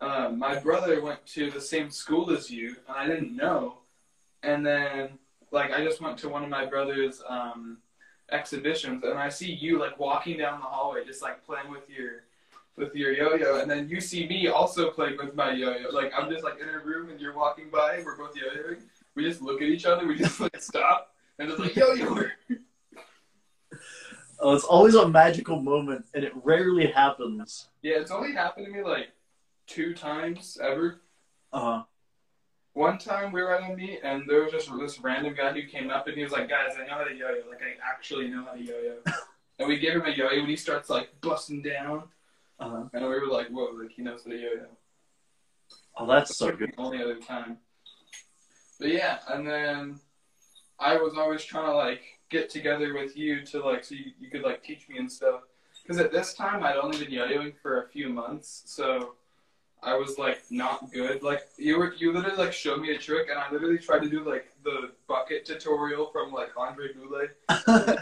uh, 0.02 0.30
my 0.30 0.60
brother 0.60 1.02
went 1.02 1.26
to 1.28 1.50
the 1.50 1.62
same 1.62 1.90
school 1.90 2.30
as 2.32 2.52
you, 2.52 2.76
and 2.90 2.98
I 2.98 3.08
didn't 3.08 3.36
know. 3.36 3.78
And 4.44 4.66
then, 4.66 5.18
like, 5.52 5.72
I 5.72 5.84
just 5.84 6.02
went 6.02 6.18
to 6.20 6.30
one 6.30 6.44
of 6.44 6.50
my 6.50 6.66
brother's 6.66 7.22
um, 7.28 7.78
exhibitions, 8.32 9.04
and 9.04 9.18
I 9.18 9.30
see 9.30 9.52
you 9.52 9.80
like 9.80 9.98
walking 9.98 10.38
down 10.38 10.60
the 10.60 10.66
hallway, 10.66 11.06
just 11.06 11.22
like 11.22 11.46
playing 11.46 11.72
with 11.72 11.90
your 11.90 12.24
with 12.78 12.94
your 12.96 13.14
yo-yo, 13.14 13.60
and 13.60 13.70
then 13.70 13.88
you 13.88 14.02
see 14.02 14.28
me 14.28 14.48
also 14.48 14.92
playing 14.92 15.18
with 15.18 15.34
my 15.36 15.54
yo-yo. 15.54 15.90
Like 15.92 16.12
I'm 16.18 16.30
just 16.30 16.44
like 16.44 16.60
in 16.62 16.68
a 16.68 16.80
room, 16.80 17.10
and 17.10 17.20
you're 17.20 17.36
walking 17.36 17.70
by, 17.70 17.96
and 17.96 18.06
we're 18.06 18.18
both 18.18 18.36
yo-yoing. 18.36 18.82
We 19.16 19.24
just 19.24 19.42
look 19.42 19.62
at 19.62 19.68
each 19.68 19.86
other, 19.86 20.06
we 20.06 20.18
just 20.18 20.40
like 20.40 20.62
stop, 20.62 21.14
and 21.40 21.50
it's 21.50 21.60
like 21.60 21.76
yo-yo. 21.76 22.26
Oh, 24.40 24.54
it's 24.54 24.66
always 24.66 24.96
a 24.96 25.08
magical 25.08 25.62
moment, 25.62 26.06
and 26.14 26.24
it 26.24 26.34
rarely 26.44 26.88
happens. 26.88 27.70
yeah, 27.82 27.96
it's 27.96 28.12
only 28.12 28.34
happened 28.34 28.66
to 28.66 28.72
me 28.72 28.84
like 28.84 29.08
two 29.66 29.94
times 29.94 30.58
ever. 30.62 31.02
Uh, 31.54 31.60
huh. 31.60 31.84
One 32.74 32.98
time 32.98 33.32
we 33.32 33.42
were 33.42 33.56
at 33.56 33.72
a 33.72 33.74
meet, 33.76 34.02
and 34.04 34.24
there 34.28 34.44
was 34.44 34.52
just 34.52 34.70
this 34.78 35.00
random 35.00 35.34
guy 35.36 35.54
who 35.54 35.64
came 35.64 35.90
up, 35.90 36.08
and 36.08 36.18
he 36.18 36.24
was 36.24 36.34
like, 36.34 36.50
"Guys, 36.50 36.74
I 36.78 36.86
know 36.86 36.96
how 36.96 37.04
to 37.06 37.16
yo-yo. 37.16 37.50
Like, 37.50 37.62
I 37.62 37.76
actually 37.90 38.28
know 38.28 38.44
how 38.44 38.52
to 38.52 38.62
yo-yo." 38.62 38.98
and 39.60 39.70
we 39.70 39.80
gave 39.80 39.94
him 39.94 40.06
a 40.06 40.10
yo-yo, 40.10 40.42
and 40.42 40.50
he 40.50 40.58
starts 40.58 40.90
like 40.90 41.10
busting 41.22 41.62
down, 41.62 42.04
uh, 42.60 42.84
and 42.94 43.04
we 43.04 43.10
were 43.10 43.28
like, 43.28 43.48
"Whoa! 43.50 43.72
Like, 43.80 43.92
he 43.92 44.02
knows 44.02 44.24
how 44.24 44.32
to 44.32 44.38
yo-yo." 44.38 44.66
oh, 45.98 46.08
that's 46.08 46.38
so 46.38 46.52
good. 46.52 46.74
the 46.76 46.82
only 46.82 47.02
other 47.02 47.20
time. 47.20 47.58
But 48.80 48.90
yeah, 48.90 49.20
and 49.30 49.48
then 49.48 50.00
I 50.80 50.98
was 50.98 51.18
always 51.18 51.44
trying 51.44 51.66
to 51.66 51.76
like 51.76 52.02
get 52.30 52.50
together 52.50 52.94
with 52.94 53.16
you 53.16 53.46
to 53.46 53.64
like 53.64 53.84
so 53.84 53.96
you, 53.96 54.12
you 54.20 54.30
could 54.30 54.42
like 54.42 54.64
teach 54.64 54.88
me 54.90 54.98
and 54.98 55.12
stuff. 55.12 55.42
Because 55.82 56.00
at 56.00 56.12
this 56.12 56.34
time 56.34 56.64
I'd 56.64 56.78
only 56.78 56.98
been 56.98 57.12
yo-yoing 57.12 57.54
for 57.62 57.84
a 57.84 57.90
few 57.90 58.10
months, 58.10 58.64
so 58.66 59.14
I 59.84 59.96
was 59.96 60.18
like 60.18 60.42
not 60.50 60.92
good. 60.92 61.22
Like 61.22 61.48
you 61.58 61.78
were, 61.78 61.94
you 61.94 62.12
literally 62.12 62.38
like 62.38 62.54
showed 62.54 62.82
me 62.82 62.92
a 62.96 62.98
trick, 62.98 63.30
and 63.30 63.38
I 63.38 63.52
literally 63.52 63.78
tried 63.78 64.02
to 64.02 64.10
do 64.10 64.28
like 64.28 64.52
the 64.64 64.92
bucket 65.08 65.46
tutorial 65.46 66.08
from 66.12 66.32
like 66.32 66.50
Andre 66.58 66.88
Boulay. 66.94 67.28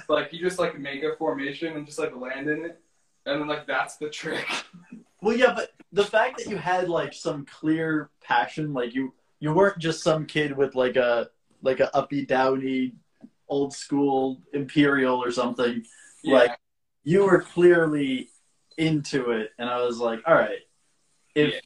like 0.09 0.31
you 0.31 0.39
just 0.39 0.59
like 0.59 0.79
make 0.79 1.03
a 1.03 1.15
formation 1.17 1.75
and 1.75 1.85
just 1.85 1.99
like 1.99 2.15
land 2.15 2.49
in 2.49 2.65
it, 2.65 2.81
and 3.25 3.41
then 3.41 3.47
like 3.47 3.67
that's 3.67 3.97
the 3.97 4.09
trick. 4.09 4.45
well, 5.21 5.35
yeah, 5.35 5.53
but 5.55 5.71
the 5.91 6.03
fact 6.03 6.37
that 6.37 6.49
you 6.49 6.57
had 6.57 6.89
like 6.89 7.13
some 7.13 7.45
clear 7.45 8.09
passion, 8.21 8.73
like 8.73 8.93
you 8.93 9.13
you 9.39 9.53
weren't 9.53 9.79
just 9.79 10.03
some 10.03 10.25
kid 10.25 10.55
with 10.55 10.75
like 10.75 10.95
a 10.95 11.29
like 11.61 11.79
a 11.79 11.95
uppy 11.95 12.25
downy 12.25 12.93
old 13.47 13.73
school 13.73 14.41
imperial 14.53 15.23
or 15.23 15.31
something. 15.31 15.83
yeah. 16.23 16.35
Like, 16.35 16.51
you 17.03 17.25
were 17.25 17.41
clearly 17.41 18.29
into 18.77 19.31
it, 19.31 19.51
and 19.59 19.69
I 19.69 19.83
was 19.83 19.99
like, 19.99 20.21
all 20.25 20.33
right, 20.33 20.59
if 21.35 21.53
Yeah. 21.53 21.59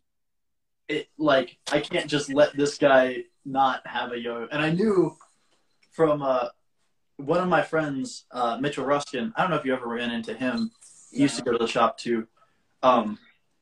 it 0.98 1.10
like 1.18 1.58
I 1.72 1.80
can't 1.80 2.08
just 2.08 2.34
let 2.34 2.56
this 2.58 2.78
guy 2.78 3.24
not 3.46 3.86
have 3.86 4.12
a 4.12 4.20
yo-yo, 4.20 4.48
and 4.52 4.62
I 4.62 4.72
knew 4.72 5.16
from 5.92 6.22
uh, 6.22 6.50
one 7.18 7.40
of 7.40 7.48
my 7.48 7.62
friends, 7.62 8.26
uh, 8.32 8.58
Mitchell 8.60 8.86
Ruskin. 8.86 9.32
I 9.36 9.42
don't 9.42 9.52
know 9.52 9.58
if 9.58 9.66
you 9.66 9.74
ever 9.74 9.88
ran 9.88 10.12
into 10.12 10.34
him. 10.34 10.72
He 11.12 11.22
used 11.22 11.38
to 11.38 11.44
go 11.44 11.52
to 11.52 11.58
the 11.58 11.68
shop 11.68 11.98
too. 11.98 12.28
Um, 12.84 13.18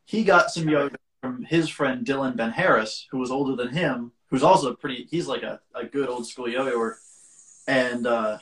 he 0.05 0.23
got 0.23 0.51
some 0.51 0.69
yo 0.69 0.89
from 1.21 1.43
his 1.43 1.69
friend 1.69 2.05
Dylan 2.05 2.35
Ben 2.35 2.51
Harris, 2.51 3.07
who 3.09 3.17
was 3.17 3.31
older 3.31 3.55
than 3.55 3.73
him, 3.73 4.11
who's 4.29 4.43
also 4.43 4.73
pretty. 4.73 5.07
He's 5.09 5.27
like 5.27 5.43
a, 5.43 5.59
a 5.73 5.85
good 5.85 6.09
old 6.09 6.27
school 6.27 6.47
yo-yoer, 6.47 6.97
and 7.67 8.05
uh, 8.05 8.37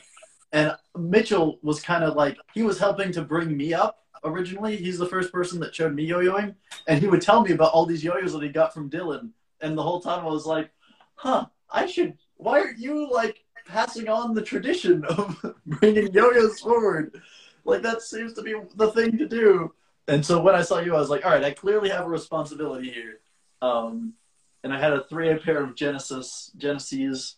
and 0.52 0.76
Mitchell 0.96 1.58
was 1.62 1.80
kind 1.80 2.04
of 2.04 2.14
like 2.14 2.36
he 2.52 2.62
was 2.62 2.78
helping 2.78 3.12
to 3.12 3.22
bring 3.22 3.56
me 3.56 3.72
up 3.72 4.00
originally. 4.22 4.76
He's 4.76 4.98
the 4.98 5.06
first 5.06 5.32
person 5.32 5.60
that 5.60 5.74
showed 5.74 5.94
me 5.94 6.04
yo-yoing, 6.04 6.54
and 6.86 7.00
he 7.00 7.06
would 7.06 7.22
tell 7.22 7.42
me 7.42 7.52
about 7.52 7.72
all 7.72 7.86
these 7.86 8.04
yo-yos 8.04 8.32
that 8.32 8.42
he 8.42 8.48
got 8.48 8.74
from 8.74 8.90
Dylan. 8.90 9.30
And 9.60 9.78
the 9.78 9.82
whole 9.82 10.00
time 10.00 10.20
I 10.20 10.28
was 10.28 10.46
like, 10.46 10.70
"Huh, 11.14 11.46
I 11.70 11.86
should. 11.86 12.18
Why 12.36 12.60
aren't 12.60 12.78
you 12.78 13.10
like 13.10 13.44
passing 13.66 14.08
on 14.08 14.34
the 14.34 14.42
tradition 14.42 15.04
of 15.04 15.42
bringing 15.66 16.12
yo-yos 16.12 16.60
forward? 16.60 17.20
Like 17.64 17.82
that 17.82 18.02
seems 18.02 18.32
to 18.34 18.42
be 18.42 18.54
the 18.76 18.90
thing 18.92 19.18
to 19.18 19.26
do." 19.26 19.72
And 20.06 20.24
so 20.24 20.40
when 20.40 20.54
I 20.54 20.62
saw 20.62 20.80
you, 20.80 20.94
I 20.94 21.00
was 21.00 21.10
like, 21.10 21.24
"All 21.24 21.32
right, 21.32 21.44
I 21.44 21.52
clearly 21.52 21.88
have 21.90 22.04
a 22.06 22.08
responsibility 22.08 22.90
here." 22.90 23.20
Um, 23.62 24.14
and 24.62 24.72
I 24.72 24.78
had 24.78 24.92
a 24.92 25.04
three-A 25.04 25.36
pair 25.38 25.62
of 25.62 25.74
Genesis 25.74 26.50
Genesis 26.56 27.36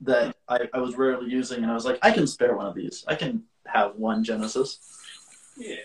that 0.00 0.36
I, 0.48 0.68
I 0.72 0.78
was 0.78 0.96
rarely 0.96 1.30
using, 1.30 1.62
and 1.62 1.70
I 1.70 1.74
was 1.74 1.84
like, 1.84 1.98
I 2.02 2.10
can 2.10 2.26
spare 2.26 2.56
one 2.56 2.66
of 2.66 2.74
these. 2.74 3.04
I 3.08 3.14
can 3.14 3.44
have 3.66 3.96
one 3.96 4.22
Genesis. 4.24 4.80
Yeah. 5.56 5.76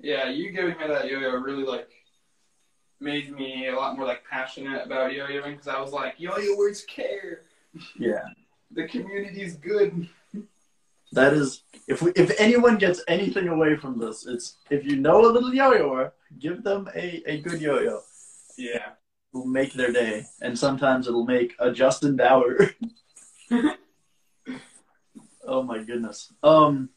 Yeah, 0.00 0.28
you 0.28 0.50
giving 0.50 0.76
me 0.78 0.86
that 0.86 1.08
yo-yo 1.08 1.30
really 1.30 1.64
like 1.64 1.88
made 3.00 3.32
me 3.32 3.68
a 3.68 3.74
lot 3.74 3.96
more 3.96 4.06
like 4.06 4.22
passionate 4.30 4.84
about 4.84 5.12
yo-yoing 5.14 5.52
because 5.52 5.68
I 5.68 5.80
was 5.80 5.92
like, 5.92 6.14
yo-yoers 6.18 6.82
care. 6.82 7.40
Yeah, 7.98 8.22
The 8.70 8.86
community's 8.86 9.56
good. 9.56 10.08
that 11.12 11.32
is. 11.32 11.62
If 11.86 12.00
we, 12.00 12.12
if 12.12 12.32
anyone 12.40 12.78
gets 12.78 13.02
anything 13.08 13.48
away 13.48 13.76
from 13.76 13.98
this, 13.98 14.26
it's 14.26 14.56
if 14.70 14.84
you 14.86 14.96
know 14.96 15.20
a 15.26 15.30
little 15.30 15.52
yo-yoer, 15.52 16.12
give 16.38 16.64
them 16.64 16.88
a, 16.94 17.22
a 17.26 17.40
good 17.40 17.60
yo-yo. 17.60 18.00
Yeah. 18.56 18.92
It'll 19.34 19.46
make 19.46 19.72
their 19.72 19.92
day, 19.92 20.26
and 20.40 20.56
sometimes 20.56 21.08
it'll 21.08 21.26
make 21.26 21.54
a 21.58 21.72
Justin 21.72 22.16
Dauer. 22.16 22.72
oh 25.44 25.62
my 25.64 25.82
goodness. 25.82 26.32
Um. 26.42 26.90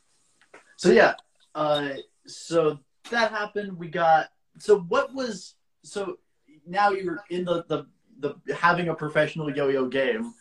So 0.76 0.92
yeah. 0.92 1.16
Uh. 1.56 1.90
So 2.28 2.80
that 3.10 3.32
happened. 3.32 3.78
We 3.78 3.88
got. 3.88 4.30
So 4.60 4.82
what 4.82 5.16
was. 5.16 5.56
So 5.84 6.20
now 6.68 6.92
you're 6.92 7.24
in 7.32 7.44
the 7.46 7.66
the 7.68 7.88
the 8.20 8.36
having 8.56 8.90
a 8.90 8.94
professional 8.94 9.56
yo-yo 9.56 9.88
game, 9.88 10.36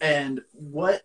and 0.00 0.42
what. 0.52 1.02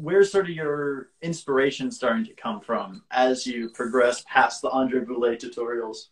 Where's 0.00 0.30
sort 0.30 0.44
of 0.44 0.54
your 0.54 1.10
inspiration 1.22 1.90
starting 1.90 2.24
to 2.26 2.32
come 2.32 2.60
from 2.60 3.02
as 3.10 3.46
you 3.46 3.68
progress 3.70 4.24
past 4.28 4.62
the 4.62 4.70
Andre 4.70 5.00
Boulay 5.00 5.36
tutorials? 5.36 6.08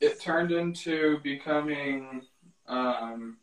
It 0.00 0.18
turned 0.18 0.50
into 0.50 1.18
becoming 1.22 2.22
um, 2.66 3.36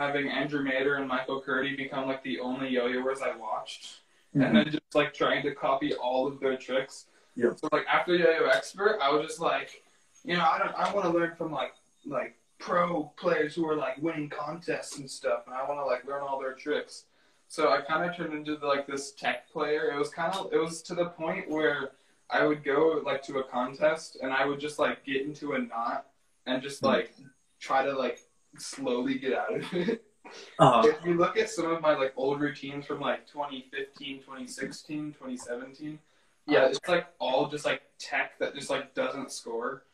having 0.00 0.28
Andrew 0.28 0.64
Mader 0.64 0.98
and 0.98 1.06
Michael 1.06 1.40
Curdy 1.40 1.76
become 1.76 2.08
like 2.08 2.24
the 2.24 2.40
only 2.40 2.70
yo-yoers 2.70 3.22
I 3.22 3.36
watched. 3.36 4.00
and 4.34 4.56
then 4.56 4.66
just 4.66 4.94
like 4.94 5.14
trying 5.14 5.42
to 5.44 5.54
copy 5.54 5.94
all 5.94 6.26
of 6.26 6.40
their 6.40 6.56
tricks. 6.56 7.06
Yeah. 7.36 7.54
So 7.54 7.68
like 7.70 7.86
after 7.86 8.16
Yo-Yo 8.16 8.46
Expert, 8.46 8.98
I 9.00 9.10
was 9.10 9.26
just 9.26 9.40
like, 9.40 9.82
you 10.24 10.36
know, 10.36 10.42
I 10.44 10.58
don't, 10.58 10.74
I 10.74 10.92
want 10.92 11.06
to 11.06 11.16
learn 11.16 11.36
from 11.36 11.52
like 11.52 11.72
like 12.04 12.36
pro 12.58 13.12
players 13.16 13.54
who 13.54 13.68
are 13.68 13.76
like 13.76 13.96
winning 13.98 14.28
contests 14.28 14.98
and 14.98 15.08
stuff, 15.08 15.44
and 15.46 15.54
I 15.54 15.62
want 15.68 15.78
to 15.80 15.84
like 15.84 16.04
learn 16.04 16.22
all 16.22 16.40
their 16.40 16.54
tricks. 16.54 17.04
So 17.48 17.70
I 17.70 17.80
kind 17.80 18.08
of 18.08 18.16
turned 18.16 18.34
into 18.34 18.54
like 18.66 18.86
this 18.86 19.12
tech 19.12 19.50
player. 19.50 19.90
It 19.94 19.98
was 19.98 20.10
kind 20.10 20.34
of, 20.34 20.52
it 20.52 20.58
was 20.58 20.82
to 20.82 20.94
the 20.94 21.06
point 21.06 21.48
where 21.48 21.92
I 22.28 22.44
would 22.44 22.64
go 22.64 23.00
like 23.04 23.22
to 23.24 23.38
a 23.38 23.44
contest 23.44 24.18
and 24.20 24.32
I 24.32 24.44
would 24.44 24.58
just 24.60 24.78
like 24.78 25.04
get 25.04 25.22
into 25.22 25.52
a 25.52 25.58
knot 25.58 26.06
and 26.46 26.60
just 26.62 26.80
Hmm. 26.80 26.86
like 26.86 27.14
try 27.60 27.84
to 27.84 27.92
like 27.92 28.20
slowly 28.58 29.18
get 29.18 29.32
out 29.34 29.54
of 29.54 29.72
it. 29.72 30.02
Uh, 30.58 30.82
If 30.84 31.04
you 31.04 31.14
look 31.14 31.36
at 31.36 31.48
some 31.48 31.70
of 31.70 31.80
my 31.80 31.94
like 31.96 32.12
old 32.16 32.40
routines 32.40 32.84
from 32.84 32.98
like 32.98 33.28
2015, 33.28 34.18
2016, 34.22 35.12
2017, 35.12 36.00
Yeah. 36.48 36.64
uh, 36.64 36.66
it's 36.66 36.80
like 36.88 37.06
all 37.20 37.46
just 37.46 37.64
like 37.64 37.82
tech 38.00 38.36
that 38.40 38.52
just 38.56 38.68
like 38.68 38.92
doesn't 38.92 39.30
score. 39.30 39.84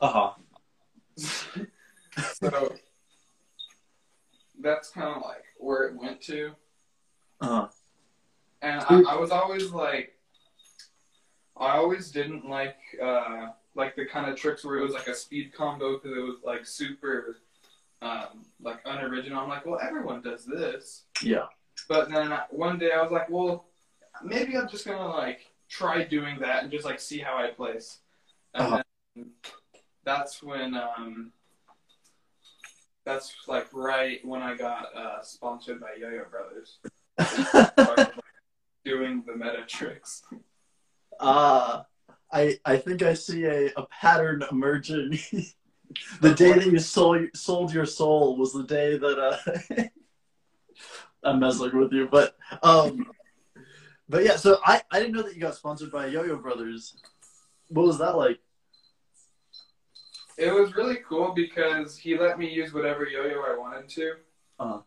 uh-huh. 0.00 0.30
so 1.18 2.74
that's 4.60 4.88
kind 4.88 5.16
of 5.16 5.22
like 5.22 5.44
where 5.58 5.82
it 5.88 5.96
went 5.96 6.22
to. 6.22 6.52
Uh-huh. 7.40 7.68
And 8.62 8.80
I, 8.88 9.14
I 9.14 9.16
was 9.16 9.30
always 9.30 9.70
like, 9.70 10.16
I 11.56 11.76
always 11.76 12.10
didn't 12.10 12.48
like 12.48 12.76
uh, 13.02 13.48
like 13.74 13.94
the 13.96 14.06
kind 14.06 14.30
of 14.30 14.36
tricks 14.36 14.64
where 14.64 14.76
it 14.78 14.82
was 14.82 14.92
like 14.92 15.06
a 15.06 15.14
speed 15.14 15.52
combo 15.52 15.94
because 15.98 16.16
it 16.16 16.20
was 16.20 16.36
like 16.44 16.66
super 16.66 17.38
um, 18.02 18.44
like 18.60 18.80
unoriginal. 18.84 19.40
I'm 19.42 19.48
like, 19.48 19.66
well, 19.66 19.78
everyone 19.80 20.22
does 20.22 20.44
this. 20.44 21.04
Yeah. 21.22 21.46
But 21.88 22.10
then 22.10 22.32
I- 22.32 22.44
one 22.50 22.78
day 22.78 22.92
I 22.92 23.02
was 23.02 23.12
like, 23.12 23.28
well, 23.30 23.66
maybe 24.22 24.56
I'm 24.56 24.68
just 24.68 24.84
gonna 24.86 25.08
like 25.08 25.46
try 25.68 26.02
doing 26.04 26.38
that 26.40 26.62
and 26.62 26.72
just 26.72 26.84
like 26.84 27.00
see 27.00 27.18
how 27.18 27.36
I 27.36 27.50
place. 27.50 27.98
And 28.54 28.66
Uh-huh. 28.66 28.82
then 29.14 29.30
that's 30.04 30.42
when 30.42 30.74
um, 30.74 31.32
that's 33.04 33.34
like 33.46 33.68
right 33.72 34.24
when 34.24 34.42
I 34.42 34.56
got 34.56 34.94
uh, 34.96 35.22
sponsored 35.22 35.80
by 35.80 35.94
Yo-Yo 35.98 36.24
Brothers. 36.30 36.78
Doing 38.84 39.24
the 39.26 39.34
meta 39.36 39.64
tricks. 39.66 40.22
Uh, 41.20 41.82
I 42.32 42.58
I 42.64 42.76
think 42.76 43.02
I 43.02 43.14
see 43.14 43.44
a, 43.44 43.66
a 43.76 43.86
pattern 43.86 44.44
emerging. 44.50 45.18
the 46.20 46.34
day 46.34 46.52
that 46.52 46.66
you 46.66 46.78
sold 46.78 47.28
sold 47.34 47.72
your 47.72 47.86
soul 47.86 48.36
was 48.36 48.52
the 48.52 48.64
day 48.64 48.96
that 48.96 49.18
uh, 49.18 49.82
I'm 51.22 51.40
messing 51.40 51.76
with 51.76 51.92
you, 51.92 52.08
but 52.10 52.36
um, 52.62 53.06
but 54.08 54.24
yeah. 54.24 54.36
So 54.36 54.58
I 54.64 54.82
I 54.90 55.00
didn't 55.00 55.14
know 55.14 55.22
that 55.22 55.34
you 55.34 55.40
got 55.40 55.56
sponsored 55.56 55.90
by 55.90 56.06
Yo 56.06 56.22
Yo 56.24 56.36
Brothers. 56.36 56.96
What 57.68 57.86
was 57.86 57.98
that 57.98 58.16
like? 58.16 58.38
It 60.38 60.54
was 60.54 60.76
really 60.76 60.98
cool 61.08 61.32
because 61.34 61.96
he 61.96 62.16
let 62.16 62.38
me 62.38 62.48
use 62.48 62.72
whatever 62.72 63.04
yo-yo 63.04 63.42
I 63.42 63.58
wanted 63.58 63.88
to. 63.88 64.12
Uh-huh. 64.60 64.80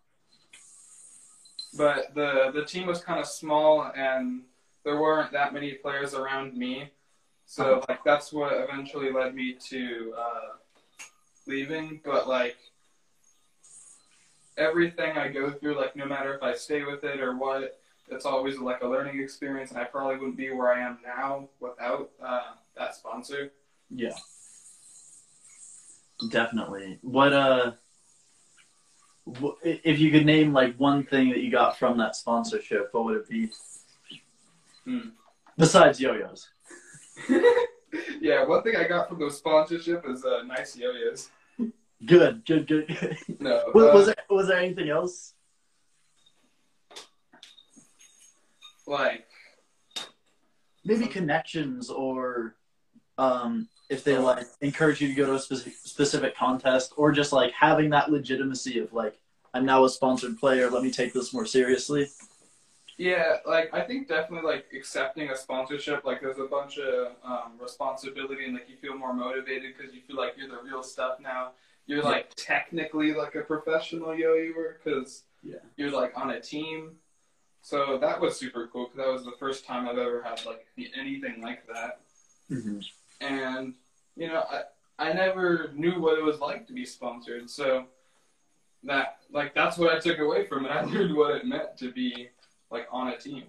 But 1.77 2.13
the 2.15 2.51
the 2.53 2.65
team 2.65 2.87
was 2.87 3.01
kind 3.01 3.19
of 3.19 3.25
small 3.27 3.91
and 3.95 4.41
there 4.83 4.99
weren't 4.99 5.31
that 5.31 5.53
many 5.53 5.73
players 5.73 6.13
around 6.13 6.57
me, 6.57 6.91
so 7.45 7.63
Uh-huh. 7.75 7.85
like 7.89 8.03
that's 8.03 8.33
what 8.33 8.51
eventually 8.53 9.11
led 9.11 9.35
me 9.35 9.53
to 9.69 10.13
uh, 10.17 10.49
leaving. 11.47 12.01
But 12.03 12.27
like 12.27 12.57
everything 14.57 15.17
I 15.17 15.29
go 15.29 15.51
through, 15.51 15.75
like 15.77 15.95
no 15.95 16.05
matter 16.05 16.33
if 16.33 16.43
I 16.43 16.53
stay 16.55 16.83
with 16.83 17.03
it 17.03 17.19
or 17.21 17.35
what, 17.37 17.79
it's 18.09 18.25
always 18.25 18.57
like 18.59 18.81
a 18.81 18.87
learning 18.87 19.21
experience, 19.21 19.71
and 19.71 19.79
I 19.79 19.85
probably 19.85 20.17
wouldn't 20.17 20.37
be 20.37 20.51
where 20.51 20.73
I 20.73 20.81
am 20.81 20.99
now 21.05 21.47
without 21.59 22.09
uh, 22.21 22.53
that 22.75 22.95
sponsor. 22.95 23.51
Yeah, 23.89 24.17
definitely. 26.29 26.99
What 27.01 27.33
uh, 27.33 27.71
if 29.63 29.99
you 29.99 30.11
could 30.11 30.25
name 30.25 30.53
like 30.53 30.75
one 30.77 31.03
thing 31.03 31.29
that 31.29 31.39
you 31.39 31.51
got 31.51 31.77
from 31.77 31.97
that 31.97 32.15
sponsorship, 32.15 32.89
what 32.91 33.05
would 33.05 33.17
it 33.17 33.29
be? 33.29 33.49
Hmm. 34.85 35.09
Besides 35.57 35.99
yo-yos. 35.99 36.49
yeah, 38.21 38.45
one 38.45 38.63
thing 38.63 38.75
I 38.75 38.87
got 38.87 39.09
from 39.09 39.19
those 39.19 39.37
sponsorship 39.37 40.03
is 40.07 40.25
uh, 40.25 40.43
nice 40.43 40.75
yo-yos. 40.75 41.29
Good, 42.05 42.43
good, 42.45 42.67
good. 42.67 42.87
good. 42.87 43.17
No, 43.39 43.63
was, 43.73 43.85
uh, 43.85 43.93
was 43.93 44.05
there 44.07 44.15
was 44.29 44.47
there 44.47 44.57
anything 44.57 44.89
else? 44.89 45.33
like 48.87 49.25
Maybe 50.83 51.05
connections 51.05 51.89
or 51.89 52.55
um, 53.17 53.67
if 53.91 54.03
they 54.05 54.17
like 54.17 54.45
encourage 54.61 55.01
you 55.01 55.09
to 55.09 55.13
go 55.13 55.25
to 55.27 55.33
a 55.35 55.39
specific 55.39 55.73
specific 55.83 56.35
contest 56.35 56.93
or 56.97 57.11
just 57.11 57.31
like 57.33 57.51
having 57.51 57.89
that 57.91 58.09
legitimacy 58.09 58.79
of 58.79 58.91
like 58.93 59.19
I'm 59.53 59.65
now 59.65 59.83
a 59.83 59.89
sponsored 59.89 60.39
player. 60.39 60.69
Let 60.69 60.81
me 60.81 60.91
take 60.91 61.13
this 61.13 61.33
more 61.33 61.45
seriously. 61.45 62.07
yeah, 62.97 63.37
like 63.45 63.73
I 63.73 63.81
think 63.81 64.07
definitely 64.07 64.49
like 64.49 64.65
accepting 64.73 65.29
a 65.29 65.35
sponsorship. 65.35 66.05
Like 66.05 66.21
there's 66.21 66.39
a 66.39 66.45
bunch 66.45 66.77
of 66.79 67.11
um, 67.23 67.51
responsibility 67.59 68.45
and 68.45 68.53
like 68.53 68.69
you 68.69 68.77
feel 68.77 68.95
more 68.97 69.13
motivated 69.13 69.73
because 69.77 69.93
you 69.93 70.01
feel 70.07 70.15
like 70.15 70.33
you're 70.37 70.47
the 70.49 70.61
real 70.63 70.81
stuff 70.83 71.19
now. 71.19 71.51
You're 71.85 71.99
Yeah. 72.03 72.09
like 72.15 72.31
technically 72.35 73.13
like 73.13 73.35
a 73.35 73.41
professional 73.41 74.15
yo-yoer 74.15 74.77
because 74.83 75.23
Yeah. 75.43 75.55
you're 75.75 75.91
like 75.91 76.13
on 76.15 76.29
a 76.31 76.39
team. 76.39 76.95
So 77.61 77.97
that 77.97 78.21
was 78.21 78.37
super 78.37 78.67
cool 78.71 78.85
because 78.85 78.97
that 79.05 79.11
was 79.11 79.25
the 79.25 79.37
first 79.37 79.65
time 79.65 79.87
I've 79.89 79.97
ever 79.97 80.23
had 80.23 80.45
like 80.45 80.65
anything 80.97 81.41
like 81.41 81.67
that. 81.67 81.99
Mm-hmm. 82.49 82.79
You 84.15 84.27
know, 84.27 84.43
I 84.49 84.61
I 84.99 85.13
never 85.13 85.71
knew 85.73 85.99
what 85.99 86.19
it 86.19 86.23
was 86.23 86.39
like 86.39 86.67
to 86.67 86.73
be 86.73 86.85
sponsored. 86.85 87.49
So 87.49 87.85
that 88.83 89.17
like 89.31 89.55
that's 89.55 89.77
what 89.77 89.95
I 89.95 89.99
took 89.99 90.19
away 90.19 90.45
from 90.45 90.65
it. 90.65 90.69
I 90.71 90.83
learned 90.83 91.15
what 91.15 91.35
it 91.35 91.45
meant 91.45 91.77
to 91.77 91.91
be 91.91 92.29
like 92.69 92.87
on 92.91 93.09
a 93.09 93.17
team. 93.17 93.45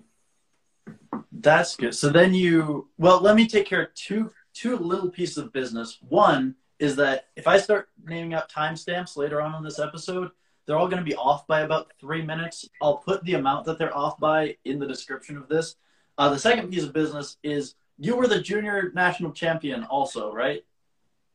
That's 1.30 1.76
good. 1.76 1.94
So 1.94 2.08
then 2.08 2.34
you 2.34 2.88
well, 2.98 3.20
let 3.20 3.36
me 3.36 3.46
take 3.46 3.66
care 3.66 3.82
of 3.82 3.94
two 3.94 4.30
two 4.54 4.76
little 4.76 5.10
pieces 5.10 5.38
of 5.38 5.52
business. 5.52 5.98
One 6.08 6.54
is 6.78 6.96
that 6.96 7.28
if 7.36 7.46
I 7.46 7.58
start 7.58 7.88
naming 8.04 8.34
out 8.34 8.50
timestamps 8.50 9.16
later 9.16 9.40
on 9.40 9.54
in 9.54 9.62
this 9.62 9.78
episode, 9.78 10.30
they're 10.66 10.76
all 10.76 10.88
going 10.88 11.02
to 11.02 11.08
be 11.08 11.14
off 11.14 11.46
by 11.46 11.60
about 11.60 11.92
three 12.00 12.22
minutes. 12.22 12.68
I'll 12.80 12.96
put 12.96 13.24
the 13.24 13.34
amount 13.34 13.66
that 13.66 13.78
they're 13.78 13.96
off 13.96 14.18
by 14.18 14.56
in 14.64 14.78
the 14.78 14.86
description 14.86 15.36
of 15.36 15.48
this. 15.48 15.76
Uh, 16.18 16.30
the 16.30 16.38
second 16.38 16.70
piece 16.70 16.82
of 16.84 16.92
business 16.92 17.36
is 17.42 17.74
you 18.02 18.16
were 18.16 18.26
the 18.26 18.40
junior 18.40 18.90
national 18.94 19.30
champion, 19.30 19.84
also, 19.84 20.32
right? 20.32 20.64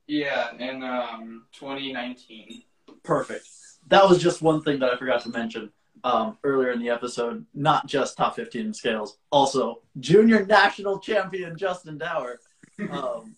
Yeah, 0.05 0.53
in 0.57 0.83
um, 0.83 1.45
2019. 1.53 2.63
Perfect. 3.03 3.47
That 3.87 4.07
was 4.07 4.21
just 4.21 4.41
one 4.41 4.61
thing 4.61 4.79
that 4.79 4.93
I 4.93 4.97
forgot 4.97 5.21
to 5.21 5.29
mention 5.29 5.71
um, 6.03 6.37
earlier 6.43 6.71
in 6.71 6.79
the 6.79 6.89
episode. 6.89 7.45
Not 7.53 7.87
just 7.87 8.17
top 8.17 8.35
15 8.35 8.73
scales, 8.73 9.17
also 9.31 9.81
junior 10.01 10.45
national 10.45 10.99
champion 10.99 11.57
Justin 11.57 11.97
Dauer. 11.97 12.35
Um, 12.91 13.35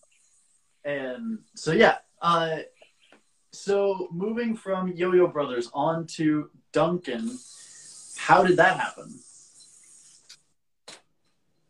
and 0.84 1.40
so, 1.56 1.72
yeah. 1.72 2.00
Uh, 2.22 2.58
so 3.54 4.10
moving 4.12 4.54
from 4.54 4.90
Yo 4.90 5.14
Yo 5.14 5.28
Brothers 5.28 5.70
on 5.74 6.06
to 6.08 6.50
Duncan, 6.74 7.40
how 8.18 8.44
did 8.44 8.58
that 8.58 8.78
happen? 8.78 9.18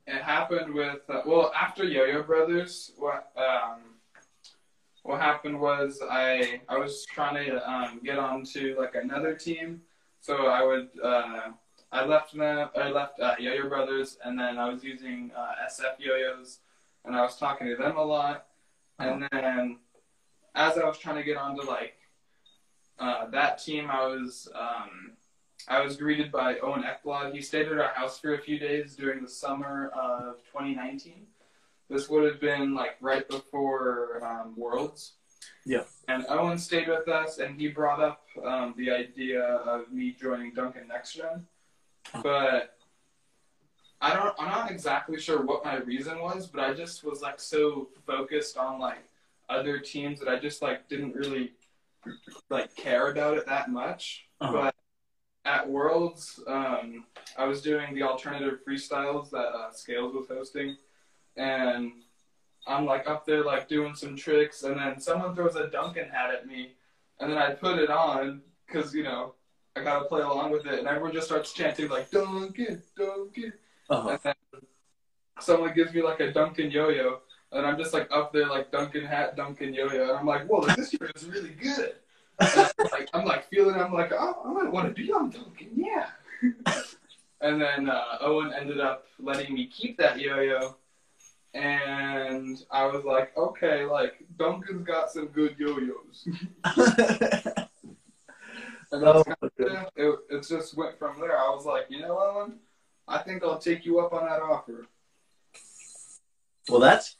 It 0.10 0.24
happened 0.24 0.74
with 0.74 1.02
uh, 1.08 1.22
well 1.24 1.52
after 1.56 1.84
Yo 1.84 2.06
Yo 2.06 2.24
Brothers. 2.24 2.94
What 2.98 3.32
um, 3.38 3.82
what 5.04 5.22
happened 5.22 5.60
was 5.60 6.02
I 6.10 6.62
I 6.68 6.80
was 6.80 7.06
trying 7.06 7.46
to 7.46 7.72
um, 7.72 8.02
get 8.04 8.18
onto 8.18 8.76
like 8.80 8.96
another 8.96 9.36
team, 9.36 9.84
so 10.20 10.48
I 10.48 10.64
would 10.64 10.90
uh, 11.04 11.52
I 11.92 12.06
left 12.06 12.36
them 12.36 12.70
I 12.76 12.90
left 12.90 13.20
uh, 13.20 13.36
Yo 13.38 13.54
Yo 13.54 13.70
Brothers 13.70 14.18
and 14.26 14.40
then 14.40 14.58
I 14.58 14.68
was 14.68 14.84
using 14.84 15.30
uh, 15.38 15.52
SF 15.70 16.00
Yo-Yos 16.00 16.58
and 17.06 17.16
I 17.16 17.22
was 17.22 17.38
talking 17.38 17.68
to 17.68 17.76
them 17.76 17.96
a 17.96 18.04
lot, 18.04 18.48
and 18.98 19.28
then 19.32 19.78
as 20.56 20.76
I 20.76 20.86
was 20.86 20.98
trying 20.98 21.18
to 21.18 21.24
get 21.24 21.38
onto 21.38 21.62
like 21.68 21.98
uh, 22.98 23.28
that 23.30 23.64
team, 23.64 23.92
I 23.92 24.08
was 24.08 24.48
um, 24.56 25.12
I 25.70 25.82
was 25.82 25.98
greeted 25.98 26.32
by 26.32 26.58
Owen 26.60 26.84
Ekblad. 26.84 27.34
He 27.34 27.42
stayed 27.42 27.68
at 27.68 27.78
our 27.78 27.94
house 27.94 28.20
for 28.20 28.34
a 28.34 28.40
few 28.40 28.58
days 28.58 28.96
during 28.96 29.22
the 29.22 29.30
summer 29.30 29.90
of 29.90 30.38
2019. 30.52 31.28
This 31.90 32.10
would 32.10 32.24
have 32.30 32.42
been 32.42 32.74
like 32.74 32.98
right 33.02 33.28
before 33.28 34.24
um, 34.26 34.56
Worlds. 34.58 35.14
Yeah. 35.66 35.84
And 36.08 36.26
Owen 36.28 36.58
stayed 36.58 36.88
with 36.88 37.08
us, 37.08 37.38
and 37.38 37.60
he 37.60 37.68
brought 37.68 38.02
up 38.02 38.24
um, 38.44 38.74
the 38.78 38.90
idea 38.92 39.44
of 39.44 39.92
me 39.92 40.16
joining 40.20 40.54
Duncan 40.54 40.88
Next 40.88 41.14
Gen, 41.14 41.46
but 42.24 42.76
I 44.02 44.14
don't. 44.14 44.34
I'm 44.40 44.50
not 44.50 44.72
exactly 44.72 45.20
sure 45.20 45.42
what 45.42 45.64
my 45.64 45.78
reason 45.78 46.20
was, 46.20 46.48
but 46.48 46.62
I 46.64 46.74
just 46.74 47.04
was 47.04 47.22
like 47.22 47.40
so 47.40 47.90
focused 48.08 48.58
on 48.58 48.80
like 48.80 49.04
other 49.50 49.80
teams 49.80 50.20
that 50.20 50.30
I 50.30 50.40
just 50.40 50.62
like 50.62 50.88
didn't 50.90 51.16
really 51.16 51.54
like 52.50 52.76
care 52.76 53.12
about 53.12 53.38
it 53.38 53.46
that 53.46 53.70
much. 53.70 54.26
Uh-huh. 54.42 54.72
At 55.50 55.68
Worlds, 55.68 56.40
um, 56.46 57.06
I 57.36 57.46
was 57.46 57.64
doing 57.64 57.96
the 57.96 58.04
alternative 58.04 58.60
freestyles 58.68 59.32
that 59.32 59.48
uh, 59.60 59.72
Scales 59.72 60.14
was 60.14 60.28
hosting, 60.28 60.78
and 61.38 61.92
I'm 62.68 62.86
like 62.86 63.10
up 63.10 63.26
there 63.26 63.44
like 63.44 63.68
doing 63.68 63.96
some 63.96 64.16
tricks, 64.16 64.62
and 64.62 64.78
then 64.80 65.00
someone 65.00 65.34
throws 65.36 65.56
a 65.56 65.68
Duncan 65.68 66.08
hat 66.08 66.30
at 66.36 66.46
me, 66.46 66.74
and 67.20 67.32
then 67.32 67.40
I 67.40 67.54
put 67.54 67.80
it 67.80 67.90
on 67.90 68.42
because 68.68 68.94
you 68.94 69.02
know 69.02 69.34
I 69.76 69.84
gotta 69.84 70.06
play 70.06 70.22
along 70.22 70.52
with 70.52 70.68
it, 70.68 70.78
and 70.78 70.88
everyone 70.88 71.14
just 71.14 71.26
starts 71.26 71.52
chanting 71.52 71.90
like 71.90 72.12
Duncan, 72.12 72.84
Duncan, 72.96 73.54
Uh-huh. 73.90 74.10
and 74.10 74.20
then 74.24 74.62
someone 75.40 75.74
gives 75.74 75.96
me 75.96 76.04
like 76.04 76.20
a 76.20 76.32
Duncan 76.32 76.70
yo-yo, 76.70 77.22
and 77.54 77.66
I'm 77.66 77.78
just 77.80 77.92
like 77.92 78.08
up 78.12 78.32
there 78.34 78.48
like 78.48 78.72
Duncan 78.72 79.04
hat, 79.04 79.36
Duncan 79.36 79.74
yo-yo, 79.74 80.04
and 80.10 80.12
I'm 80.12 80.28
like, 80.28 80.46
whoa, 80.46 80.62
this 80.76 80.94
year 80.94 81.10
is 81.16 81.26
really 81.26 81.56
good. 81.60 81.96
Like, 82.40 83.10
I'm 83.14 83.26
like 83.26 83.50
feeling, 83.50 83.76
I'm 83.76 83.94
like, 83.94 84.12
oh, 84.14 84.42
I 84.46 84.52
might 84.54 84.72
want 84.72 84.88
to 84.88 84.94
be 84.94 85.12
on 85.12 85.30
Duncan, 85.30 85.70
yeah. 85.76 86.08
and 87.42 87.62
then 87.62 87.90
uh, 87.90 88.18
Owen 88.22 88.54
ended 88.58 88.80
up 88.80 89.06
letting 89.20 89.54
me 89.54 89.68
keep 89.68 89.98
that 89.98 90.20
yo-yo, 90.20 90.76
and 91.54 92.64
I 92.72 92.86
was 92.86 93.04
like, 93.04 93.36
okay, 93.38 93.86
like 93.86 94.14
Duncan's 94.38 94.86
got 94.86 95.12
some 95.12 95.28
good 95.28 95.56
yo-yos, 95.58 96.28
and 98.92 99.04
that's 99.04 99.20
Oh, 99.20 99.24
kind 99.24 99.38
of, 99.42 99.52
it, 99.96 100.20
it 100.30 100.48
just 100.48 100.76
went 100.78 100.98
from 100.98 101.20
there. 101.20 101.38
I 101.38 101.50
was 101.50 101.66
like, 101.66 101.86
you 101.90 102.02
know, 102.02 102.18
Owen, 102.20 102.60
I 103.08 103.20
think 103.20 103.44
I'll 103.44 103.58
take 103.60 103.86
you 103.86 104.00
up 104.00 104.14
on 104.14 104.26
that 104.26 104.42
offer. 104.42 104.88
Well, 106.70 106.80
that's 106.80 107.16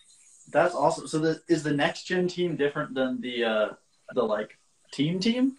that's 0.52 0.76
awesome. 0.76 1.08
So, 1.08 1.20
the, 1.20 1.42
is 1.48 1.64
the 1.64 1.74
next 1.74 2.04
gen 2.04 2.28
team 2.28 2.56
different 2.56 2.94
than 2.94 3.22
the 3.22 3.44
uh, 3.44 3.70
the 4.14 4.24
like 4.24 4.59
team 4.92 5.20
team? 5.20 5.58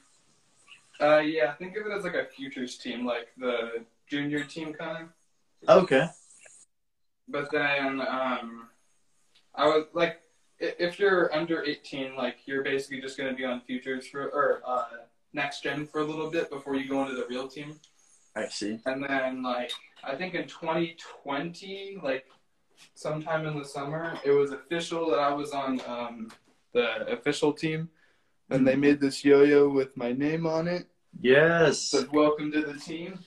Uh, 1.00 1.18
yeah, 1.18 1.54
think 1.54 1.76
of 1.76 1.86
it 1.86 1.92
as 1.92 2.04
like 2.04 2.14
a 2.14 2.26
futures 2.26 2.76
team, 2.76 3.06
like 3.06 3.28
the 3.38 3.84
junior 4.06 4.44
team 4.44 4.72
kind 4.72 5.08
of. 5.68 5.82
Okay. 5.84 6.08
But 7.28 7.50
then, 7.50 8.00
um, 8.00 8.68
I 9.54 9.66
was 9.66 9.86
like, 9.94 10.20
if 10.58 10.98
you're 10.98 11.34
under 11.34 11.64
18, 11.64 12.16
like 12.16 12.38
you're 12.46 12.62
basically 12.62 13.00
just 13.00 13.16
gonna 13.16 13.32
be 13.32 13.44
on 13.44 13.60
futures 13.62 14.06
for 14.06 14.24
or 14.24 14.62
uh, 14.66 14.84
next 15.32 15.62
gen 15.62 15.86
for 15.86 16.00
a 16.00 16.04
little 16.04 16.30
bit 16.30 16.50
before 16.50 16.76
you 16.76 16.88
go 16.88 17.02
into 17.02 17.14
the 17.14 17.26
real 17.28 17.48
team. 17.48 17.78
I 18.36 18.48
see. 18.48 18.78
And 18.86 19.02
then, 19.02 19.42
like, 19.42 19.72
I 20.04 20.14
think 20.14 20.34
in 20.34 20.46
2020, 20.46 21.98
like 22.02 22.26
sometime 22.94 23.46
in 23.46 23.58
the 23.58 23.64
summer, 23.64 24.18
it 24.24 24.30
was 24.30 24.52
official 24.52 25.10
that 25.10 25.18
I 25.18 25.32
was 25.32 25.52
on 25.52 25.80
um, 25.86 26.30
the 26.72 27.06
official 27.12 27.52
team, 27.52 27.88
and 28.50 28.66
they 28.66 28.76
made 28.76 29.00
this 29.00 29.24
yo-yo 29.24 29.68
with 29.68 29.96
my 29.96 30.12
name 30.12 30.46
on 30.46 30.68
it. 30.68 30.86
Yes. 31.20 31.80
said 31.80 32.10
welcome 32.12 32.52
to 32.52 32.62
the 32.62 32.74
team. 32.74 33.18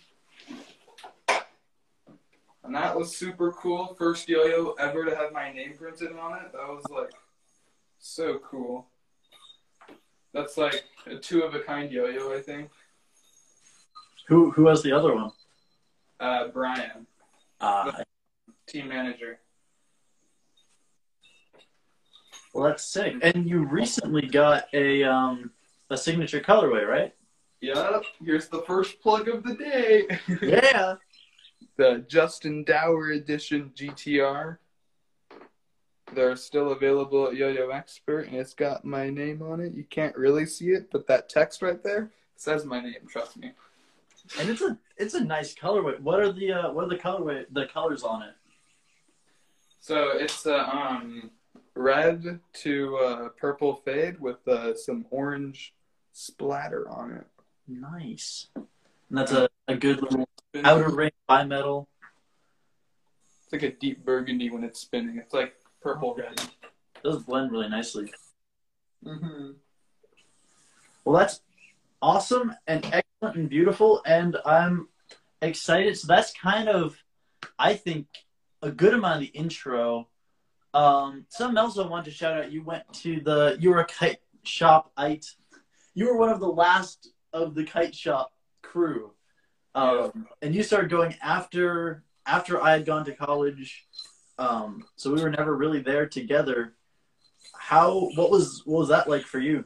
And 2.63 2.73
that 2.75 2.95
was 2.95 3.15
super 3.15 3.51
cool. 3.51 3.95
First 3.97 4.29
yo-yo 4.29 4.73
ever 4.79 5.05
to 5.05 5.15
have 5.15 5.33
my 5.33 5.51
name 5.51 5.73
printed 5.77 6.11
on 6.17 6.39
it. 6.39 6.51
That 6.53 6.67
was 6.67 6.83
like 6.89 7.11
so 7.99 8.39
cool. 8.39 8.87
That's 10.33 10.57
like 10.57 10.83
a 11.05 11.17
two 11.17 11.43
of 11.43 11.53
a 11.55 11.59
kind 11.59 11.91
yo-yo, 11.91 12.33
I 12.33 12.41
think. 12.41 12.69
Who 14.27 14.51
who 14.51 14.67
has 14.67 14.81
the 14.81 14.93
other 14.93 15.13
one? 15.13 15.31
Uh, 16.19 16.47
Brian, 16.47 17.05
Uh, 17.59 17.91
team 18.67 18.87
manager. 18.87 19.39
Well, 22.53 22.65
that's 22.65 22.85
sick. 22.85 23.15
And 23.21 23.49
you 23.49 23.63
recently 23.65 24.27
got 24.27 24.65
a 24.73 25.03
um 25.03 25.51
a 25.89 25.97
signature 25.97 26.39
colorway, 26.39 26.87
right? 26.87 27.13
Yep. 27.61 28.03
Here's 28.23 28.47
the 28.47 28.61
first 28.63 29.01
plug 29.01 29.27
of 29.27 29.43
the 29.43 29.55
day. 29.55 30.07
Yeah. 30.41 30.95
the 31.77 32.05
Justin 32.07 32.63
Dauer 32.65 33.15
edition 33.15 33.71
GTR. 33.75 34.57
They're 36.13 36.35
still 36.35 36.73
available 36.73 37.27
at 37.27 37.35
Yo-Yo 37.35 37.69
Expert, 37.69 38.27
and 38.27 38.35
it's 38.35 38.53
got 38.53 38.85
my 38.85 39.09
name 39.09 39.41
on 39.41 39.59
it. 39.59 39.73
You 39.73 39.85
can't 39.85 40.15
really 40.15 40.45
see 40.45 40.71
it, 40.71 40.89
but 40.91 41.07
that 41.07 41.29
text 41.29 41.61
right 41.63 41.81
there 41.81 42.11
says 42.35 42.65
my 42.65 42.81
name. 42.81 43.07
Trust 43.09 43.37
me. 43.37 43.53
And 44.39 44.49
it's 44.49 44.61
a 44.61 44.77
it's 44.97 45.15
a 45.15 45.23
nice 45.23 45.55
colorway. 45.55 45.99
What 45.99 46.19
are 46.19 46.31
the 46.31 46.51
uh, 46.51 46.71
what 46.71 46.85
are 46.85 46.89
the 46.89 46.97
colorway 46.97 47.45
the 47.51 47.65
colors 47.65 48.03
on 48.03 48.21
it? 48.23 48.35
So 49.79 50.11
it's 50.13 50.45
uh, 50.45 50.63
um 50.65 51.31
red 51.75 52.39
to 52.53 52.97
uh, 52.97 53.29
purple 53.39 53.75
fade 53.85 54.19
with 54.19 54.47
uh, 54.47 54.75
some 54.75 55.05
orange 55.09 55.73
splatter 56.11 56.89
on 56.89 57.11
it. 57.11 57.27
Nice. 57.67 58.47
And 58.55 58.67
that's 59.09 59.31
a, 59.31 59.49
a 59.67 59.75
good 59.75 60.01
little 60.01 60.27
outer 60.63 60.89
ring 60.89 61.11
bimetal. 61.29 61.87
It's 63.43 63.53
like 63.53 63.63
a 63.63 63.71
deep 63.71 64.03
burgundy 64.05 64.49
when 64.49 64.63
it's 64.63 64.79
spinning. 64.79 65.17
It's 65.17 65.33
like 65.33 65.55
purple 65.81 66.15
red. 66.15 66.41
Those 67.03 67.23
blend 67.23 67.51
really 67.51 67.69
nicely. 67.69 68.11
Mm-hmm. 69.05 69.51
Well, 71.03 71.19
that's 71.19 71.41
awesome 72.01 72.55
and 72.67 72.85
excellent 72.85 73.35
and 73.35 73.49
beautiful, 73.49 74.01
and 74.05 74.37
I'm 74.45 74.87
excited. 75.41 75.97
So 75.97 76.07
that's 76.07 76.33
kind 76.33 76.69
of, 76.69 76.97
I 77.59 77.73
think, 77.75 78.07
a 78.61 78.71
good 78.71 78.93
amount 78.93 79.15
of 79.15 79.21
the 79.21 79.37
intro. 79.37 80.07
Um, 80.73 81.25
something 81.29 81.57
else 81.57 81.77
I 81.77 81.85
wanted 81.87 82.05
to 82.05 82.11
shout 82.11 82.37
out. 82.37 82.51
You 82.51 82.63
went 82.63 82.91
to 82.93 83.19
the 83.21 83.57
you 83.59 83.69
were 83.69 83.81
a 83.81 83.85
kite 83.85 84.19
shop 84.43 84.91
ite. 84.97 85.27
You 85.93 86.07
were 86.07 86.17
one 86.17 86.29
of 86.29 86.39
the 86.39 86.47
last 86.47 87.09
of 87.31 87.53
the 87.55 87.63
kite 87.63 87.93
shop 87.93 88.33
crew, 88.61 89.11
um, 89.75 90.27
and 90.41 90.55
you 90.55 90.63
started 90.63 90.89
going 90.89 91.15
after 91.21 92.03
after 92.25 92.61
I 92.61 92.71
had 92.71 92.85
gone 92.85 93.05
to 93.05 93.15
college. 93.15 93.87
Um, 94.39 94.85
so 94.95 95.13
we 95.13 95.21
were 95.21 95.29
never 95.29 95.55
really 95.55 95.81
there 95.81 96.07
together. 96.07 96.73
how 97.57 98.09
what 98.15 98.31
was 98.31 98.63
what 98.65 98.79
was 98.79 98.89
that 98.89 99.07
like 99.09 99.23
for 99.23 99.39
you? 99.39 99.65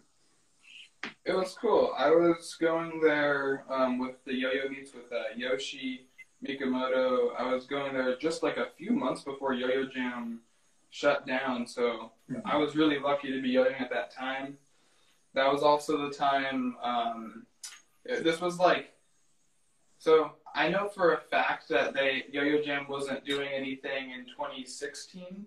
It 1.25 1.33
was 1.33 1.55
cool. 1.59 1.93
I 1.97 2.09
was 2.09 2.55
going 2.59 2.99
there 3.01 3.63
um, 3.69 3.99
with 3.99 4.23
the 4.25 4.33
yo-yo 4.33 4.69
meets 4.69 4.93
with 4.93 5.11
uh, 5.11 5.35
Yoshi 5.35 6.07
Mikomoto. 6.45 7.29
I 7.37 7.53
was 7.53 7.65
going 7.65 7.93
there 7.93 8.15
just 8.17 8.43
like 8.43 8.57
a 8.57 8.67
few 8.77 8.91
months 8.91 9.23
before 9.23 9.53
Yo-Yo 9.53 9.85
Jam 9.93 10.41
shut 10.89 11.27
down, 11.27 11.67
so 11.67 12.11
I 12.45 12.57
was 12.57 12.75
really 12.75 12.99
lucky 12.99 13.31
to 13.31 13.41
be 13.41 13.49
yo-yoing 13.49 13.79
at 13.81 13.89
that 13.91 14.11
time. 14.11 14.57
That 15.33 15.51
was 15.51 15.61
also 15.63 16.07
the 16.07 16.13
time. 16.13 16.75
Um, 16.81 17.45
this 18.05 18.39
was 18.41 18.57
like, 18.59 18.93
so 19.99 20.31
I 20.55 20.69
know 20.69 20.87
for 20.87 21.13
a 21.13 21.17
fact 21.21 21.67
that 21.69 21.93
they 21.93 22.25
Yo-Yo 22.31 22.61
Jam 22.63 22.87
wasn't 22.87 23.25
doing 23.25 23.49
anything 23.49 24.11
in 24.11 24.25
2016 24.25 25.45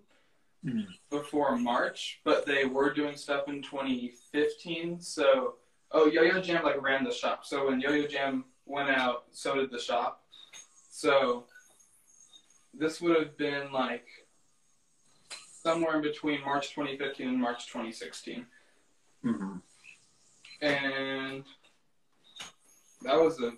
Mhm. 0.63 0.85
before 1.09 1.57
March, 1.57 2.21
but 2.23 2.45
they 2.45 2.65
were 2.65 2.93
doing 2.93 3.17
stuff 3.17 3.47
in 3.47 3.61
2015. 3.63 5.01
So, 5.01 5.55
oh, 5.91 6.05
Yo-Yo 6.05 6.39
Jam 6.39 6.63
like 6.63 6.79
ran 6.81 7.03
the 7.03 7.11
shop. 7.11 7.45
So 7.45 7.67
when 7.67 7.81
Yo-Yo 7.81 8.05
Jam 8.07 8.45
went 8.65 8.89
out, 8.89 9.25
so 9.31 9.55
did 9.55 9.71
the 9.71 9.79
shop. 9.79 10.23
So 10.89 11.47
this 12.73 13.01
would 13.01 13.17
have 13.17 13.35
been 13.37 13.71
like 13.71 14.07
somewhere 15.63 15.95
in 15.97 16.01
between 16.01 16.41
March 16.41 16.69
2015 16.73 17.27
and 17.27 17.39
March 17.39 17.67
2016, 17.67 18.45
Mm-hmm. 19.23 19.57
and 20.65 21.43
that 23.03 23.15
was 23.19 23.39
a 23.39 23.51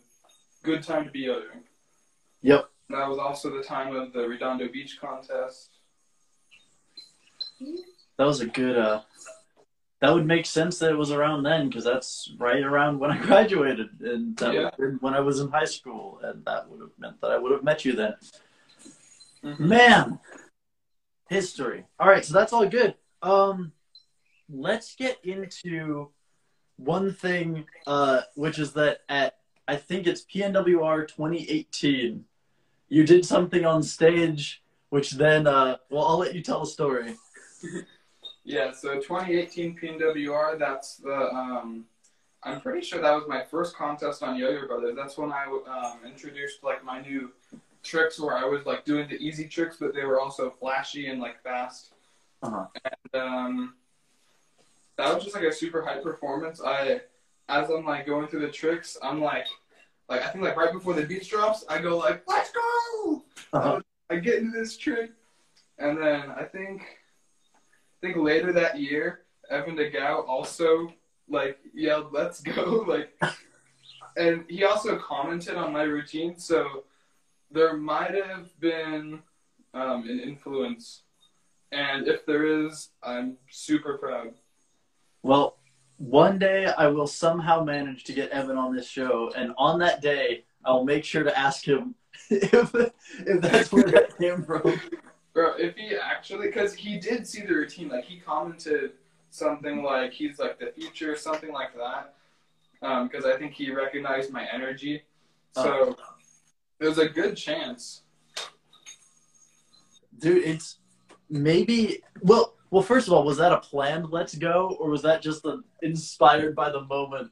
good 0.63 0.83
time 0.83 1.05
to 1.05 1.11
be 1.11 1.19
yo-yoing. 1.19 1.61
Yep. 2.41 2.69
That 2.89 3.07
was 3.07 3.17
also 3.17 3.49
the 3.55 3.63
time 3.63 3.95
of 3.95 4.11
the 4.11 4.27
Redondo 4.27 4.67
Beach 4.67 4.99
contest. 4.99 5.69
That 8.17 8.25
was 8.25 8.41
a 8.41 8.45
good. 8.45 8.77
uh 8.77 9.01
That 10.01 10.13
would 10.13 10.25
make 10.25 10.45
sense 10.45 10.79
that 10.79 10.91
it 10.91 10.97
was 10.97 11.11
around 11.11 11.43
then 11.43 11.69
because 11.69 11.85
that's 11.85 12.29
right 12.37 12.61
around 12.61 12.99
when 12.99 13.11
I 13.11 13.17
graduated 13.29 14.01
and 14.01 14.37
Yeah. 14.41 14.69
when 14.99 15.13
I 15.13 15.21
was 15.21 15.39
in 15.39 15.47
high 15.49 15.63
school, 15.77 16.19
and 16.21 16.43
that 16.43 16.67
would 16.69 16.81
have 16.81 16.91
meant 16.99 17.21
that 17.21 17.31
I 17.31 17.37
would 17.37 17.53
have 17.53 17.63
met 17.63 17.85
you 17.85 17.93
then. 17.93 18.15
Mhm. 19.45 19.59
Man, 19.59 20.19
history. 21.29 21.85
All 21.99 22.07
right, 22.07 22.23
so 22.23 22.33
that's 22.33 22.53
all 22.53 22.67
good. 22.67 22.95
Um, 23.21 23.71
let's 24.49 24.95
get 24.95 25.17
into 25.23 26.09
one 26.77 27.13
thing, 27.13 27.65
uh, 27.87 28.21
which 28.35 28.59
is 28.59 28.73
that 28.73 28.99
at 29.09 29.37
I 29.67 29.77
think 29.77 30.07
it's 30.07 30.25
PNWR 30.25 31.07
2018, 31.07 32.25
you 32.89 33.03
did 33.05 33.25
something 33.25 33.65
on 33.65 33.81
stage, 33.81 34.61
which 34.89 35.11
then, 35.11 35.47
uh, 35.47 35.77
well, 35.89 36.05
I'll 36.05 36.17
let 36.17 36.35
you 36.35 36.41
tell 36.41 36.61
the 36.61 36.67
story. 36.67 37.15
Yeah, 38.45 38.71
so 38.73 38.95
2018 38.95 39.79
PNWR, 39.81 40.59
that's 40.59 40.97
the, 40.97 41.33
um, 41.33 41.85
I'm 42.43 42.59
pretty 42.59 42.85
sure 42.85 43.01
that 43.01 43.13
was 43.13 43.23
my 43.25 43.41
first 43.41 43.73
contest 43.73 44.21
on 44.21 44.35
Yo-Yo 44.35 44.67
Brothers. 44.67 44.97
That's 44.97 45.17
when 45.17 45.31
I 45.31 45.45
um, 45.45 45.99
introduced 46.05 46.61
like 46.61 46.83
my 46.83 46.99
new 46.99 47.31
tricks 47.83 48.19
where 48.19 48.35
I 48.35 48.45
was 48.45 48.65
like 48.65 48.85
doing 48.85 49.07
the 49.07 49.15
easy 49.15 49.47
tricks, 49.47 49.77
but 49.79 49.93
they 49.93 50.05
were 50.05 50.19
also 50.19 50.49
flashy 50.49 51.07
and 51.07 51.21
like 51.21 51.41
fast. 51.43 51.93
Uh-huh. 52.41 52.65
And 52.83 53.21
um, 53.21 53.73
that 54.97 55.13
was 55.13 55.23
just 55.23 55.35
like 55.35 55.45
a 55.45 55.53
super 55.53 55.81
high 55.81 55.99
performance. 55.99 56.61
I, 56.63 57.01
as 57.49 57.69
I'm 57.69 57.85
like 57.85 58.05
going 58.05 58.27
through 58.27 58.41
the 58.41 58.51
tricks, 58.51 58.97
I'm 59.01 59.21
like, 59.21 59.47
like 60.09 60.21
I 60.21 60.29
think 60.29 60.43
like 60.43 60.55
right 60.55 60.71
before 60.71 60.93
the 60.93 61.05
beats 61.05 61.27
drops, 61.27 61.63
I 61.69 61.79
go 61.81 61.97
like, 61.97 62.23
let's 62.27 62.51
go! 62.51 63.23
Uh-huh. 63.53 63.81
I 64.09 64.17
get 64.17 64.39
into 64.39 64.57
this 64.57 64.77
trick, 64.77 65.11
and 65.79 65.97
then 65.97 66.31
I 66.31 66.43
think, 66.43 66.81
I 67.55 68.05
think 68.05 68.17
later 68.17 68.51
that 68.53 68.79
year, 68.79 69.21
Evan 69.49 69.75
Nagao 69.75 70.25
also 70.27 70.93
like 71.29 71.57
yelled, 71.73 72.11
"Let's 72.11 72.41
go!" 72.41 72.83
Like, 72.87 73.13
and 74.17 74.45
he 74.49 74.65
also 74.65 74.97
commented 74.97 75.55
on 75.55 75.71
my 75.73 75.83
routine, 75.83 76.37
so 76.37 76.83
there 77.53 77.77
might 77.77 78.13
have 78.13 78.59
been 78.59 79.19
um, 79.73 80.09
an 80.09 80.19
influence, 80.19 81.03
and 81.71 82.07
if 82.07 82.25
there 82.25 82.65
is, 82.65 82.89
I'm 83.01 83.37
super 83.49 83.97
proud. 83.97 84.33
Well, 85.21 85.57
one 85.97 86.39
day 86.39 86.65
I 86.65 86.87
will 86.87 87.07
somehow 87.07 87.63
manage 87.63 88.03
to 88.05 88.13
get 88.13 88.31
Evan 88.31 88.57
on 88.57 88.75
this 88.75 88.87
show, 88.87 89.31
and 89.35 89.53
on 89.57 89.79
that 89.79 90.01
day, 90.01 90.43
I'll 90.65 90.83
make 90.83 91.05
sure 91.05 91.23
to 91.23 91.37
ask 91.37 91.65
him 91.65 91.95
if 92.29 92.73
if 92.73 93.41
that's 93.41 93.71
where 93.71 93.83
that 93.83 94.17
came 94.17 94.43
from. 94.43 94.79
Bro, 95.33 95.55
if 95.57 95.75
he 95.75 95.95
actually, 95.95 96.47
because 96.47 96.73
he 96.73 96.99
did 96.99 97.27
see 97.27 97.41
the 97.41 97.53
routine, 97.53 97.89
like 97.89 98.05
he 98.05 98.19
commented 98.19 98.91
something 99.29 99.83
like 99.83 100.11
he's 100.11 100.39
like 100.39 100.59
the 100.59 100.71
future, 100.75 101.15
something 101.15 101.51
like 101.51 101.75
that. 101.75 102.13
Because 102.81 103.25
I 103.25 103.37
think 103.37 103.53
he 103.53 103.71
recognized 103.71 104.31
my 104.31 104.45
energy, 104.51 105.03
so 105.53 105.95
there's 106.79 106.97
a 106.97 107.07
good 107.07 107.35
chance. 107.35 108.03
Dude, 110.19 110.43
it's 110.43 110.79
maybe 111.29 112.01
well. 112.21 112.55
Well, 112.71 112.81
first 112.81 113.05
of 113.07 113.13
all, 113.13 113.23
was 113.23 113.37
that 113.37 113.51
a 113.51 113.57
planned 113.59 114.09
"Let's 114.09 114.33
go" 114.35 114.75
or 114.79 114.89
was 114.89 115.03
that 115.03 115.21
just 115.21 115.43
the 115.43 115.61
inspired 115.83 116.55
by 116.55 116.71
the 116.71 116.81
moment? 116.81 117.29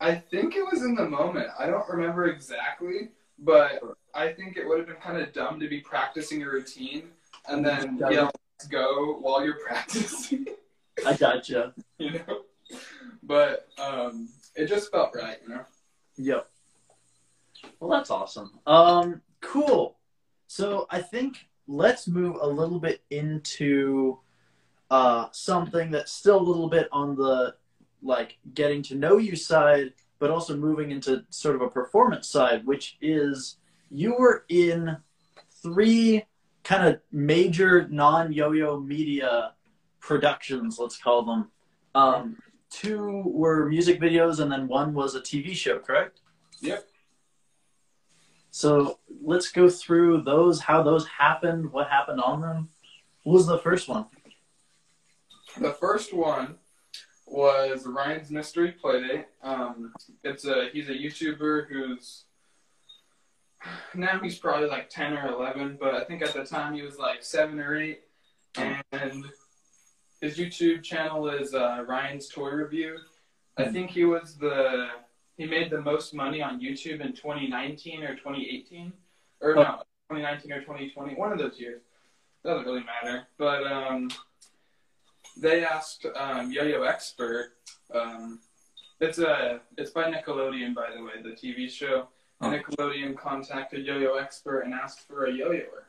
I 0.00 0.14
think 0.16 0.56
it 0.56 0.64
was 0.70 0.82
in 0.82 0.94
the 0.96 1.08
moment. 1.08 1.48
I 1.58 1.66
don't 1.66 1.88
remember 1.88 2.26
exactly, 2.26 3.10
but 3.38 3.80
I 4.12 4.32
think 4.32 4.56
it 4.56 4.66
would 4.66 4.78
have 4.78 4.88
been 4.88 4.96
kind 4.96 5.18
of 5.18 5.32
dumb 5.32 5.60
to 5.60 5.68
be 5.68 5.80
practicing 5.80 6.42
a 6.42 6.48
routine 6.48 7.04
and 7.48 7.64
then 7.64 7.96
Yeah. 8.00 8.10
yell 8.10 8.30
"Let's 8.58 8.66
go" 8.66 9.18
while 9.20 9.44
you're 9.44 9.58
practicing. 9.66 10.46
I 11.06 11.16
gotcha. 11.16 11.74
you 11.98 12.10
know, 12.12 12.42
but 13.22 13.68
um, 13.78 14.28
it 14.56 14.66
just 14.66 14.90
felt 14.90 15.14
right, 15.14 15.38
you 15.42 15.54
know. 15.54 15.64
Yep. 16.16 16.48
Well, 17.80 17.90
that's 17.90 18.10
awesome. 18.10 18.58
Um, 18.66 19.20
cool. 19.40 19.96
So 20.46 20.86
I 20.90 21.00
think 21.02 21.46
let's 21.66 22.06
move 22.06 22.36
a 22.40 22.46
little 22.46 22.78
bit 22.78 23.02
into 23.10 24.18
uh, 24.90 25.26
something 25.32 25.90
that's 25.90 26.12
still 26.12 26.38
a 26.38 26.42
little 26.42 26.68
bit 26.68 26.88
on 26.92 27.16
the 27.16 27.54
like 28.02 28.38
getting 28.52 28.82
to 28.82 28.94
know 28.94 29.16
you 29.16 29.34
side, 29.34 29.92
but 30.18 30.30
also 30.30 30.56
moving 30.56 30.90
into 30.90 31.24
sort 31.30 31.56
of 31.56 31.62
a 31.62 31.68
performance 31.68 32.28
side, 32.28 32.66
which 32.66 32.98
is 33.00 33.56
you 33.90 34.14
were 34.18 34.44
in 34.48 34.96
three 35.62 36.24
kind 36.62 36.86
of 36.86 37.00
major 37.12 37.88
non-yo-yo 37.88 38.80
media 38.80 39.52
productions, 40.00 40.78
let's 40.78 40.98
call 40.98 41.24
them. 41.24 41.50
Um, 41.94 42.36
two 42.70 43.22
were 43.24 43.68
music 43.68 44.00
videos, 44.00 44.40
and 44.40 44.50
then 44.50 44.68
one 44.68 44.92
was 44.94 45.14
a 45.14 45.20
TV 45.20 45.54
show, 45.54 45.78
correct? 45.78 46.20
Yep. 46.60 46.86
So 48.54 49.00
let's 49.20 49.50
go 49.50 49.68
through 49.68 50.22
those, 50.22 50.60
how 50.60 50.84
those 50.84 51.08
happened, 51.08 51.72
what 51.72 51.88
happened 51.88 52.20
on 52.20 52.40
them. 52.40 52.68
What 53.24 53.32
was 53.32 53.46
the 53.48 53.58
first 53.58 53.88
one? 53.88 54.06
The 55.60 55.72
first 55.72 56.14
one 56.14 56.54
was 57.26 57.84
Ryan's 57.84 58.30
Mystery 58.30 58.72
Playdate. 58.80 59.24
Um, 59.42 59.92
it's 60.22 60.44
a 60.44 60.68
he's 60.72 60.88
a 60.88 60.92
YouTuber 60.92 61.66
who's 61.66 62.26
now 63.92 64.20
he's 64.22 64.38
probably 64.38 64.68
like 64.68 64.88
ten 64.88 65.14
or 65.14 65.26
eleven, 65.32 65.76
but 65.80 65.96
I 65.96 66.04
think 66.04 66.22
at 66.22 66.32
the 66.32 66.44
time 66.44 66.74
he 66.74 66.82
was 66.82 66.96
like 66.96 67.24
seven 67.24 67.58
or 67.58 67.76
eight. 67.76 68.02
And 68.54 69.24
his 70.20 70.38
YouTube 70.38 70.84
channel 70.84 71.28
is 71.28 71.54
uh, 71.54 71.84
Ryan's 71.88 72.28
Toy 72.28 72.50
Review. 72.50 72.98
I 73.56 73.64
think 73.64 73.90
he 73.90 74.04
was 74.04 74.36
the 74.36 74.90
he 75.36 75.46
made 75.46 75.70
the 75.70 75.80
most 75.80 76.14
money 76.14 76.42
on 76.42 76.60
YouTube 76.60 77.00
in 77.00 77.12
2019 77.12 78.02
or 78.02 78.14
2018, 78.14 78.92
or 79.40 79.54
no, 79.54 79.82
2019 80.10 80.52
or 80.52 80.60
2020, 80.60 81.14
one 81.14 81.32
of 81.32 81.38
those 81.38 81.58
years. 81.58 81.82
Doesn't 82.44 82.66
really 82.66 82.84
matter, 82.84 83.26
but 83.38 83.66
um, 83.66 84.10
they 85.36 85.64
asked 85.64 86.06
um, 86.14 86.52
Yo-Yo 86.52 86.82
Expert. 86.82 87.52
Um, 87.92 88.38
it's 89.00 89.18
a 89.18 89.60
it's 89.78 89.90
by 89.90 90.10
Nickelodeon, 90.10 90.74
by 90.74 90.90
the 90.94 91.02
way, 91.02 91.22
the 91.22 91.30
TV 91.30 91.70
show. 91.70 92.08
Oh. 92.40 92.50
Nickelodeon 92.50 93.16
contacted 93.16 93.86
Yo-Yo 93.86 94.16
Expert 94.16 94.60
and 94.60 94.74
asked 94.74 95.06
for 95.06 95.26
a 95.26 95.32
yo-yoer. 95.32 95.86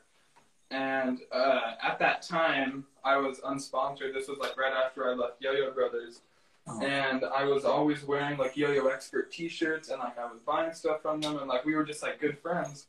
And 0.71 1.19
uh, 1.31 1.73
at 1.84 1.99
that 1.99 2.21
time, 2.21 2.86
I 3.03 3.17
was 3.17 3.39
unsponsored. 3.39 4.13
This 4.13 4.27
was 4.27 4.39
like 4.39 4.58
right 4.58 4.73
after 4.73 5.10
I 5.10 5.13
left 5.13 5.41
Yo-Yo 5.41 5.71
Brothers, 5.71 6.21
Oh. 6.67 6.82
and 6.82 7.23
I 7.23 7.43
was 7.43 7.63
always 7.63 8.04
wearing 8.04 8.39
like 8.39 8.58
Yo-Yo 8.58 8.88
Expert 8.88 9.32
T-shirts, 9.32 9.89
and 9.89 9.99
like 9.99 10.17
I 10.17 10.25
was 10.25 10.39
buying 10.45 10.73
stuff 10.73 11.01
from 11.01 11.21
them, 11.21 11.38
and 11.38 11.47
like 11.47 11.63
we 11.63 11.75
were 11.75 11.84
just 11.84 12.01
like 12.01 12.19
good 12.19 12.39
friends. 12.39 12.88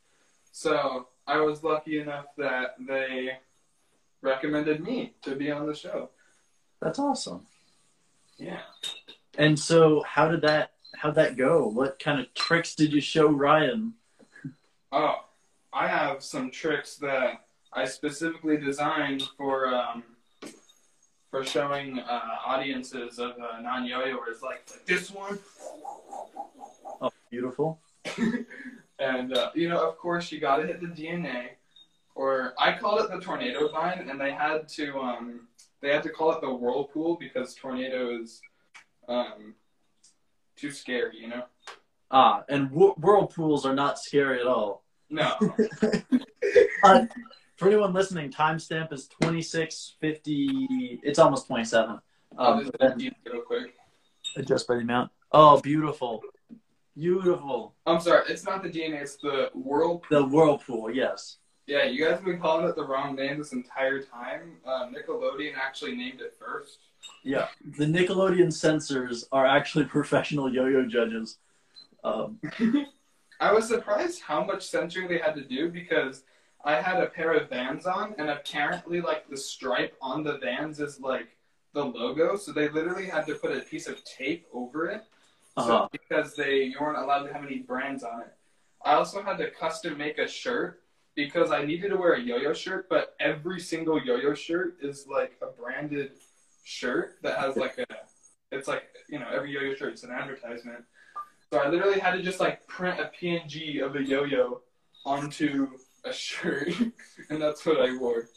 So 0.51 1.07
I 1.27 1.39
was 1.41 1.63
lucky 1.63 1.99
enough 1.99 2.25
that 2.37 2.75
they 2.79 3.37
recommended 4.21 4.83
me 4.83 5.13
to 5.21 5.35
be 5.35 5.51
on 5.51 5.67
the 5.67 5.75
show. 5.75 6.09
That's 6.81 6.97
awesome. 6.97 7.45
Yeah. 8.37 8.61
And 9.37 9.59
so, 9.59 10.03
how 10.07 10.27
did 10.27 10.41
that 10.41 10.71
how'd 10.95 11.15
that 11.15 11.37
go? 11.37 11.67
What 11.67 11.99
kind 11.99 12.19
of 12.19 12.33
tricks 12.33 12.73
did 12.73 12.91
you 12.91 13.01
show 13.01 13.27
Ryan? 13.27 13.93
Oh, 14.91 15.15
I 15.71 15.87
have 15.87 16.23
some 16.23 16.49
tricks 16.49 16.95
that 16.95 17.43
I 17.73 17.85
specifically 17.85 18.57
designed 18.57 19.23
for 19.37 19.67
um, 19.67 20.03
for 21.29 21.43
showing 21.43 21.99
uh, 21.99 22.21
audiences 22.45 23.19
of 23.19 23.31
uh, 23.31 23.59
non-yo-yoers 23.61 24.41
like, 24.41 24.63
like 24.71 24.85
this 24.85 25.11
one. 25.11 25.37
Oh, 27.01 27.11
beautiful. 27.29 27.79
and 28.99 29.35
uh, 29.35 29.51
you 29.53 29.69
know, 29.69 29.87
of 29.87 29.97
course, 29.97 30.31
you 30.31 30.39
got 30.39 30.57
to 30.57 30.67
hit 30.67 30.79
the 30.81 30.87
DNA, 30.87 31.49
or 32.15 32.53
I 32.57 32.77
called 32.77 33.01
it 33.01 33.11
the 33.11 33.19
tornado 33.19 33.69
vine, 33.69 34.07
and 34.09 34.19
they 34.19 34.31
had 34.31 34.67
to 34.69 34.99
um, 34.99 35.47
they 35.81 35.89
had 35.89 36.03
to 36.03 36.09
call 36.09 36.31
it 36.31 36.41
the 36.41 36.53
whirlpool 36.53 37.17
because 37.19 37.53
tornado 37.55 38.19
is 38.19 38.41
um, 39.07 39.53
too 40.55 40.71
scary, 40.71 41.19
you 41.19 41.27
know. 41.27 41.43
Ah, 42.09 42.43
and 42.47 42.69
wh- 42.69 42.97
whirlpools 42.97 43.65
are 43.65 43.75
not 43.75 43.99
scary 43.99 44.39
at 44.39 44.47
all. 44.47 44.83
No, 45.09 45.35
Uh, 46.83 47.05
for 47.57 47.67
anyone 47.67 47.93
listening, 47.93 48.31
timestamp 48.31 48.93
is 48.93 49.07
twenty 49.07 49.41
six 49.41 49.95
fifty. 49.99 50.99
It's 51.03 51.19
almost 51.19 51.47
twenty 51.47 51.65
seven. 51.65 51.99
Um, 52.37 52.59
just 52.59 52.71
but 52.73 52.89
then 52.89 52.97
do 52.97 53.07
it 53.07 53.13
real 53.31 53.41
quick. 53.41 53.73
adjust 54.35 54.67
by 54.67 54.75
the 54.75 54.81
amount. 54.81 55.11
Oh, 55.31 55.59
beautiful, 55.59 56.21
beautiful. 56.95 57.73
I'm 57.85 57.99
sorry, 57.99 58.23
it's 58.29 58.45
not 58.45 58.63
the 58.63 58.69
DNA, 58.69 59.01
it's 59.01 59.15
the 59.17 59.49
whirlpool. 59.53 60.03
The 60.09 60.23
whirlpool, 60.23 60.91
yes. 60.91 61.37
Yeah, 61.65 61.83
you 61.83 62.03
guys 62.05 62.15
have 62.15 62.25
been 62.25 62.39
calling 62.39 62.65
it 62.67 62.75
the 62.75 62.85
wrong 62.85 63.15
name 63.15 63.37
this 63.39 63.51
entire 63.51 64.01
time. 64.01 64.57
Uh, 64.65 64.87
Nickelodeon 64.87 65.53
actually 65.57 65.95
named 65.95 66.21
it 66.21 66.35
first. 66.39 66.79
Yeah, 67.23 67.47
the 67.77 67.85
Nickelodeon 67.85 68.53
censors 68.53 69.25
are 69.31 69.45
actually 69.45 69.85
professional 69.97 70.53
yo-yo 70.53 70.85
judges. 70.85 71.37
Um, 72.03 72.39
I 73.39 73.51
was 73.51 73.67
surprised 73.67 74.21
how 74.21 74.43
much 74.43 74.65
censoring 74.67 75.07
they 75.07 75.17
had 75.17 75.35
to 75.35 75.43
do 75.43 75.69
because 75.69 76.23
I 76.67 76.81
had 76.81 77.01
a 77.01 77.05
pair 77.07 77.31
of 77.31 77.49
Vans 77.49 77.85
on, 77.85 78.13
and 78.17 78.29
apparently, 78.29 78.99
like 78.99 79.29
the 79.29 79.37
stripe 79.37 79.95
on 80.01 80.21
the 80.21 80.37
Vans 80.37 80.81
is 80.81 80.99
like 80.99 81.29
the 81.73 81.85
logo, 81.85 82.35
so 82.35 82.51
they 82.51 82.67
literally 82.67 83.05
had 83.05 83.25
to 83.27 83.35
put 83.35 83.55
a 83.55 83.61
piece 83.61 83.87
of 83.87 84.03
tape 84.03 84.45
over 84.53 84.87
it, 84.87 85.03
Uh-huh. 85.55 85.87
because 85.93 86.35
they 86.35 86.63
you 86.63 86.75
weren't 86.81 86.97
allowed 86.97 87.23
to 87.23 87.31
have 87.31 87.45
any 87.45 87.59
brands 87.59 88.03
on 88.03 88.19
it. 88.19 88.33
I 88.83 88.95
also 88.95 89.21
had 89.23 89.37
to 89.37 89.49
custom 89.49 89.97
make 89.97 90.17
a 90.17 90.27
shirt 90.27 90.83
because 91.15 91.51
I 91.51 91.63
needed 91.63 91.89
to 91.91 91.95
wear 91.97 92.13
a 92.15 92.19
yo-yo 92.19 92.51
shirt, 92.53 92.89
but 92.89 93.15
every 93.21 93.61
single 93.61 93.97
yo-yo 94.03 94.33
shirt 94.33 94.75
is 94.81 95.07
like 95.07 95.37
a 95.41 95.47
branded 95.47 96.11
shirt 96.65 97.15
that 97.21 97.37
has 97.37 97.55
like 97.55 97.77
a, 97.77 97.85
it's 98.51 98.67
like 98.67 98.83
you 99.07 99.19
know 99.19 99.27
every 99.31 99.53
yo-yo 99.53 99.73
shirt 99.73 99.93
is 99.93 100.03
an 100.03 100.11
advertisement. 100.11 100.83
So 101.49 101.59
I 101.59 101.69
literally 101.69 101.99
had 102.01 102.11
to 102.17 102.21
just 102.21 102.41
like 102.41 102.67
print 102.67 102.99
a 102.99 103.09
PNG 103.17 103.81
of 103.81 103.95
a 103.95 104.03
yo-yo 104.03 104.63
onto 105.05 105.69
a 106.03 106.13
shirt, 106.13 106.69
and 107.29 107.41
that's 107.41 107.65
what 107.65 107.81
I 107.81 107.95
wore. 107.97 108.29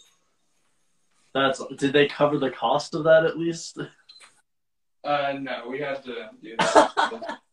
that's 1.35 1.62
did 1.77 1.92
they 1.92 2.07
cover 2.09 2.38
the 2.38 2.51
cost 2.51 2.94
of 2.94 3.05
that 3.05 3.25
at 3.25 3.38
least? 3.38 3.79
Uh, 5.03 5.35
no, 5.40 5.66
we 5.68 5.81
had 5.81 6.03
to 6.05 6.31
do 6.42 6.57
that. 6.59 7.38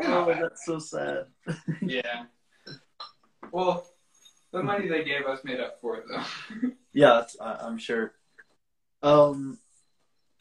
Oh, 0.00 0.26
that's 0.26 0.64
so 0.64 0.78
sad. 0.78 1.26
yeah. 1.82 2.24
Well, 3.50 3.86
the 4.52 4.62
money 4.62 4.88
they 4.88 5.04
gave 5.04 5.26
us 5.26 5.40
made 5.44 5.60
up 5.60 5.80
for 5.80 5.96
it, 5.96 6.04
though. 6.08 6.70
Yeah, 6.92 7.14
that's, 7.14 7.36
I, 7.40 7.54
I'm 7.54 7.78
sure. 7.78 8.12
Um, 9.02 9.58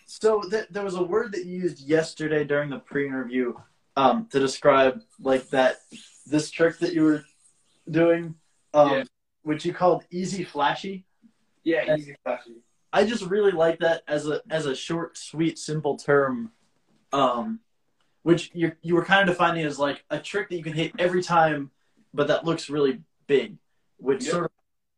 so 0.06 0.42
th- 0.42 0.68
there 0.70 0.84
was 0.84 0.96
a 0.96 1.04
word 1.04 1.34
that 1.34 1.46
you 1.46 1.60
used 1.60 1.80
yesterday 1.80 2.44
during 2.44 2.70
the 2.70 2.80
pre-interview 2.80 3.54
um, 3.96 4.28
to 4.32 4.40
describe 4.40 5.02
like 5.20 5.50
that 5.50 5.78
this 6.26 6.52
trick 6.52 6.78
that 6.80 6.94
you 6.94 7.04
were 7.04 7.26
doing, 7.90 8.36
um, 8.74 8.92
Yeah. 8.92 9.04
which 9.44 9.66
you 9.66 9.74
called 9.74 10.04
easy 10.12 10.44
flashy. 10.44 11.06
yeah, 11.64 11.96
easy 11.96 12.16
flashy. 12.24 12.56
I 12.94 13.06
just 13.06 13.24
really 13.26 13.52
like 13.52 13.80
that 13.80 14.04
as 14.08 14.28
a 14.28 14.42
as 14.50 14.66
a 14.66 14.76
short, 14.76 15.18
sweet, 15.18 15.60
simple 15.60 15.98
term, 15.98 16.52
um, 17.12 17.60
which 18.24 18.52
you 18.54 18.72
you 18.82 18.96
were 18.96 19.04
kind 19.04 19.28
of 19.28 19.36
defining 19.36 19.66
as 19.66 19.78
like 19.78 20.04
a 20.10 20.18
trick 20.20 20.50
that 20.50 20.56
you 20.56 20.64
can 20.64 20.74
hit 20.74 20.94
every 20.98 21.22
time, 21.22 21.72
but 22.14 22.28
that 22.28 22.46
looks 22.46 22.70
really 22.70 23.02
big, 23.28 23.58
which 23.98 24.24
Yep. 24.24 24.32
sort 24.32 24.46
of 24.46 24.52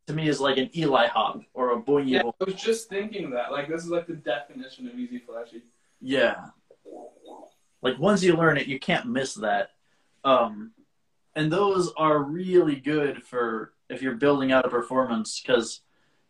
to 0.06 0.14
me 0.14 0.28
is 0.28 0.40
like 0.40 0.56
an 0.58 0.70
Eli 0.76 1.06
hop 1.08 1.42
or 1.54 1.72
a 1.72 1.80
boingy 1.82 2.10
Yeah. 2.10 2.22
I 2.40 2.44
was 2.44 2.54
just 2.54 2.88
thinking 2.88 3.30
that. 3.30 3.50
Like, 3.52 3.68
this 3.68 3.82
is 3.84 3.90
like 3.90 4.06
the 4.06 4.14
definition 4.14 4.88
of 4.88 4.98
easy 4.98 5.18
flashy. 5.18 5.62
Yeah. 6.00 6.46
Like 7.82 7.98
once 7.98 8.22
you 8.22 8.36
learn 8.36 8.56
it, 8.58 8.66
you 8.66 8.78
can't 8.78 9.06
miss 9.06 9.34
that. 9.34 9.70
Um, 10.24 10.72
and 11.36 11.52
those 11.52 11.92
are 11.96 12.22
really 12.22 12.76
good 12.76 13.22
for 13.22 13.72
if 13.88 14.02
you're 14.02 14.14
building 14.14 14.52
out 14.52 14.64
a 14.64 14.68
performance 14.68 15.40
because 15.40 15.80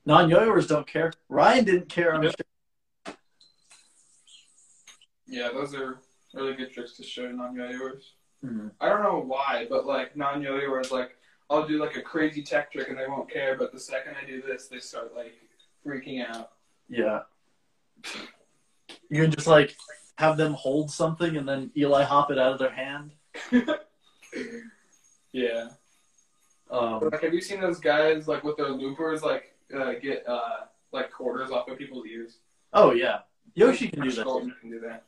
non-yoers 0.07 0.67
don't 0.67 0.87
care. 0.87 1.13
Ryan 1.29 1.65
didn't 1.65 1.89
care. 1.89 2.15
I'm 2.15 2.23
Yep. 2.23 2.35
sure. 3.07 3.15
Yeah, 5.27 5.49
those 5.53 5.75
are 5.75 5.99
really 6.35 6.55
good 6.55 6.73
tricks 6.73 6.97
to 6.97 7.03
show 7.05 7.31
non-yo-yoers. 7.31 8.15
Mhm. 8.45 8.73
I 8.81 8.89
don't 8.89 9.03
know 9.03 9.19
why, 9.21 9.67
but 9.69 9.87
like 9.87 10.17
non-yo-yoers, 10.17 10.91
like 10.91 11.17
I'll 11.51 11.67
do 11.67 11.79
like 11.79 11.97
a 11.97 12.03
crazy 12.03 12.43
tech 12.43 12.73
trick 12.73 12.89
and 12.89 12.99
they 12.99 13.07
won't 13.07 13.31
care, 13.31 13.57
but 13.57 13.73
the 13.73 13.81
second 13.81 14.15
I 14.21 14.25
do 14.27 14.41
this, 14.43 14.69
they 14.69 14.79
start 14.79 15.15
like 15.15 15.35
freaking 15.85 16.25
out. 16.27 16.53
Yeah. 16.89 17.21
You 19.09 19.23
can 19.23 19.31
just 19.31 19.47
like 19.47 19.77
have 20.17 20.37
them 20.37 20.55
hold 20.55 20.91
something 20.91 21.37
and 21.37 21.49
then 21.49 21.71
Eli 21.77 22.03
hop 22.05 22.31
it 22.31 22.39
out 22.39 22.53
of 22.53 22.59
their 22.59 22.71
hand. 22.71 23.13
Yeah. 25.33 25.69
Um, 26.71 27.01
Like, 27.11 27.23
have 27.23 27.35
you 27.35 27.41
seen 27.41 27.61
those 27.61 27.81
guys 27.81 28.29
like 28.29 28.45
with 28.45 28.57
their 28.57 28.69
loopers 28.69 29.23
like 29.23 29.55
uh, 29.77 29.95
get 30.01 30.25
uh, 30.29 30.67
like 30.93 31.11
quarters 31.11 31.51
off 31.51 31.69
of 31.69 31.79
people's 31.79 32.07
ears? 32.07 32.39
oh 32.73 32.93
yeah, 32.93 33.21
Yoshi 33.55 33.89
can 33.89 34.03
do 34.03 34.11
that. 34.13 34.25
Can 34.61 34.71
do 34.71 34.81
that. 34.81 35.05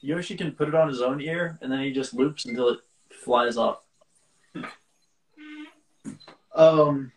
Yoshi 0.00 0.36
can 0.36 0.52
put 0.52 0.68
it 0.68 0.74
on 0.74 0.88
his 0.88 1.02
own 1.02 1.20
ear 1.20 1.58
and 1.60 1.70
then 1.72 1.80
he 1.80 1.92
just 1.92 2.14
loops 2.14 2.44
until 2.46 2.68
it 2.68 2.78
flies 3.10 3.56
off. 3.56 3.80
Um, 6.54 7.12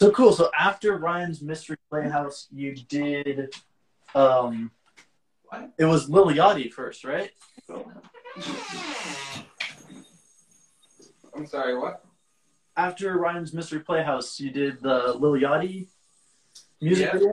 so 0.00 0.10
cool. 0.10 0.32
So 0.32 0.50
after 0.58 0.96
Ryan's 0.96 1.42
Mystery 1.42 1.76
Playhouse, 1.90 2.48
you 2.50 2.74
did, 2.74 3.54
um, 4.14 4.70
What? 5.44 5.70
it 5.78 5.84
was 5.84 6.08
Lil 6.08 6.26
Yachty 6.28 6.72
first, 6.72 7.04
right? 7.04 7.30
I'm 11.38 11.46
sorry, 11.46 11.78
what? 11.78 12.04
After 12.76 13.16
Ryan's 13.16 13.54
Mystery 13.54 13.78
Playhouse, 13.78 14.40
you 14.40 14.50
did 14.50 14.82
the 14.82 15.12
Lil 15.14 15.40
Yachty 15.40 15.86
music 16.80 17.06
Yeah. 17.06 17.12
video. 17.12 17.32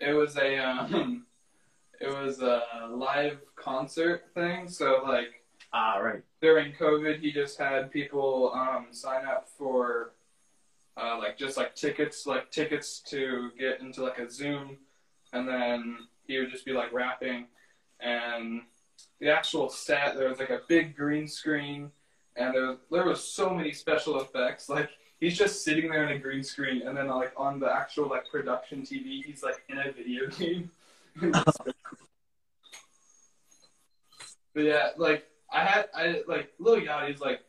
It 0.00 0.12
was 0.12 0.36
a 0.36 0.58
um, 0.58 1.26
it 2.00 2.08
was 2.08 2.40
a 2.40 2.88
live 2.90 3.38
concert 3.54 4.24
thing. 4.34 4.68
So 4.68 5.02
like 5.06 5.44
Ah, 5.72 5.98
right. 5.98 6.22
during 6.42 6.72
COVID, 6.72 7.20
he 7.20 7.30
just 7.30 7.58
had 7.60 7.92
people 7.92 8.50
um, 8.54 8.88
sign 8.90 9.24
up 9.24 9.48
for 9.56 10.14
uh, 10.96 11.16
like 11.16 11.38
just 11.38 11.56
like 11.56 11.76
tickets, 11.76 12.26
like 12.26 12.50
tickets 12.50 12.98
to 13.10 13.50
get 13.56 13.80
into 13.80 14.02
like 14.02 14.18
a 14.18 14.28
Zoom, 14.28 14.78
and 15.32 15.46
then 15.46 15.96
he 16.26 16.38
would 16.40 16.50
just 16.50 16.64
be 16.64 16.72
like 16.72 16.92
rapping, 16.92 17.46
and 18.00 18.62
the 19.20 19.30
actual 19.30 19.68
set 19.68 20.16
there 20.16 20.28
was 20.28 20.40
like 20.40 20.50
a 20.50 20.62
big 20.66 20.96
green 20.96 21.28
screen, 21.28 21.90
and 22.36 22.54
there 22.54 22.66
was, 22.66 22.78
there 22.90 23.04
was 23.04 23.22
so 23.22 23.50
many 23.50 23.72
special 23.72 24.20
effects. 24.20 24.68
Like 24.68 24.90
he's 25.20 25.36
just 25.36 25.64
sitting 25.64 25.90
there 25.90 26.06
in 26.06 26.16
a 26.16 26.18
green 26.18 26.42
screen, 26.42 26.82
and 26.86 26.96
then 26.96 27.08
like 27.08 27.32
on 27.36 27.60
the 27.60 27.72
actual 27.72 28.08
like 28.08 28.28
production 28.30 28.82
TV, 28.82 29.24
he's 29.24 29.42
like 29.42 29.62
in 29.68 29.78
a 29.78 29.92
video 29.92 30.28
game. 30.28 30.70
but 31.20 31.34
yeah, 34.56 34.90
like 34.96 35.26
I 35.52 35.64
had 35.64 35.88
I 35.94 36.22
like 36.26 36.52
Lil 36.58 36.80
Yachty's 36.80 37.20
like 37.20 37.40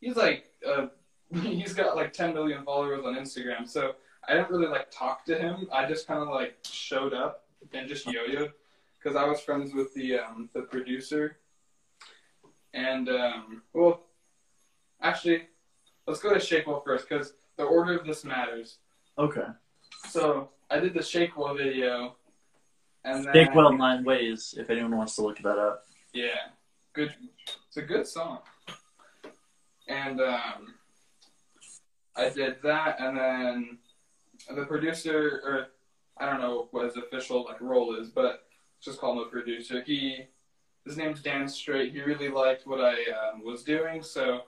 he's 0.00 0.16
like 0.16 0.46
uh 0.66 0.86
he's 1.42 1.72
got 1.72 1.96
like 1.96 2.12
10 2.12 2.34
million 2.34 2.64
followers 2.64 3.04
on 3.04 3.14
Instagram. 3.16 3.68
So 3.68 3.94
I 4.28 4.34
didn't 4.34 4.50
really 4.50 4.68
like 4.68 4.90
talk 4.90 5.24
to 5.26 5.38
him. 5.38 5.68
I 5.72 5.86
just 5.86 6.06
kind 6.06 6.20
of 6.20 6.28
like 6.28 6.56
showed 6.64 7.12
up 7.12 7.44
and 7.72 7.88
just 7.88 8.06
yo-yoed 8.06 8.52
because 9.02 9.16
I 9.16 9.24
was 9.24 9.40
friends 9.40 9.74
with 9.74 9.92
the 9.94 10.18
um 10.18 10.48
the 10.54 10.62
producer. 10.62 11.38
And 12.74 13.08
um 13.08 13.62
well 13.72 14.02
actually 15.00 15.44
let's 16.06 16.20
go 16.20 16.34
to 16.34 16.40
Shake 16.40 16.66
Well 16.66 16.82
first 16.84 17.08
because 17.08 17.32
the 17.56 17.64
order 17.64 17.98
of 17.98 18.06
this 18.06 18.24
matters. 18.24 18.78
Okay. 19.18 19.46
So 20.10 20.50
I 20.70 20.80
did 20.80 20.92
the 20.92 21.02
Shake 21.02 21.36
Well 21.36 21.54
video 21.54 22.16
and 23.04 23.24
then 23.24 23.32
Big 23.32 23.54
Well 23.54 23.72
Nine 23.72 24.04
Ways, 24.04 24.54
if 24.56 24.70
anyone 24.70 24.96
wants 24.96 25.16
to 25.16 25.22
look 25.22 25.38
that 25.38 25.58
up. 25.58 25.84
Yeah, 26.12 26.48
good. 26.92 27.14
It's 27.68 27.76
a 27.76 27.82
good 27.82 28.06
song. 28.06 28.38
And 29.88 30.20
um, 30.20 30.74
I 32.16 32.30
did 32.30 32.56
that, 32.62 33.00
and 33.00 33.16
then 33.18 33.78
the 34.56 34.64
producer, 34.64 35.42
or 35.44 35.66
I 36.16 36.30
don't 36.30 36.40
know 36.40 36.68
what 36.70 36.86
his 36.86 36.96
official 36.96 37.44
like 37.44 37.60
role 37.60 37.94
is, 37.96 38.08
but 38.08 38.46
just 38.80 38.98
call 38.98 39.12
him 39.12 39.26
a 39.26 39.30
producer. 39.30 39.82
He, 39.82 40.24
his 40.84 40.96
name's 40.96 41.22
Dan 41.22 41.48
Straight. 41.48 41.92
He 41.92 42.00
really 42.00 42.28
liked 42.28 42.66
what 42.66 42.80
I 42.80 42.94
um, 43.12 43.44
was 43.44 43.62
doing, 43.62 44.02
so 44.02 44.42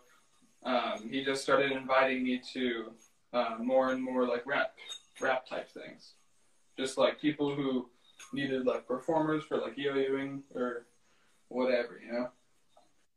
um, 0.65 1.09
he 1.11 1.25
just 1.25 1.43
started 1.43 1.73
inviting 1.73 2.23
me 2.23 2.41
to 2.53 2.93
uh, 3.33 3.57
more 3.59 3.93
and 3.93 4.03
more 4.03 4.27
like 4.27 4.47
rap, 4.47 4.75
rap 5.21 5.47
type 5.47 5.71
things. 5.71 6.15
just 6.79 6.99
like 6.99 7.21
people 7.21 7.55
who 7.55 7.89
needed 8.33 8.67
like 8.67 8.87
performers 8.87 9.45
for 9.45 9.57
like 9.57 9.77
yo-yoing 9.77 10.43
or 10.55 10.87
whatever, 11.49 12.01
you 12.05 12.13
know. 12.13 12.29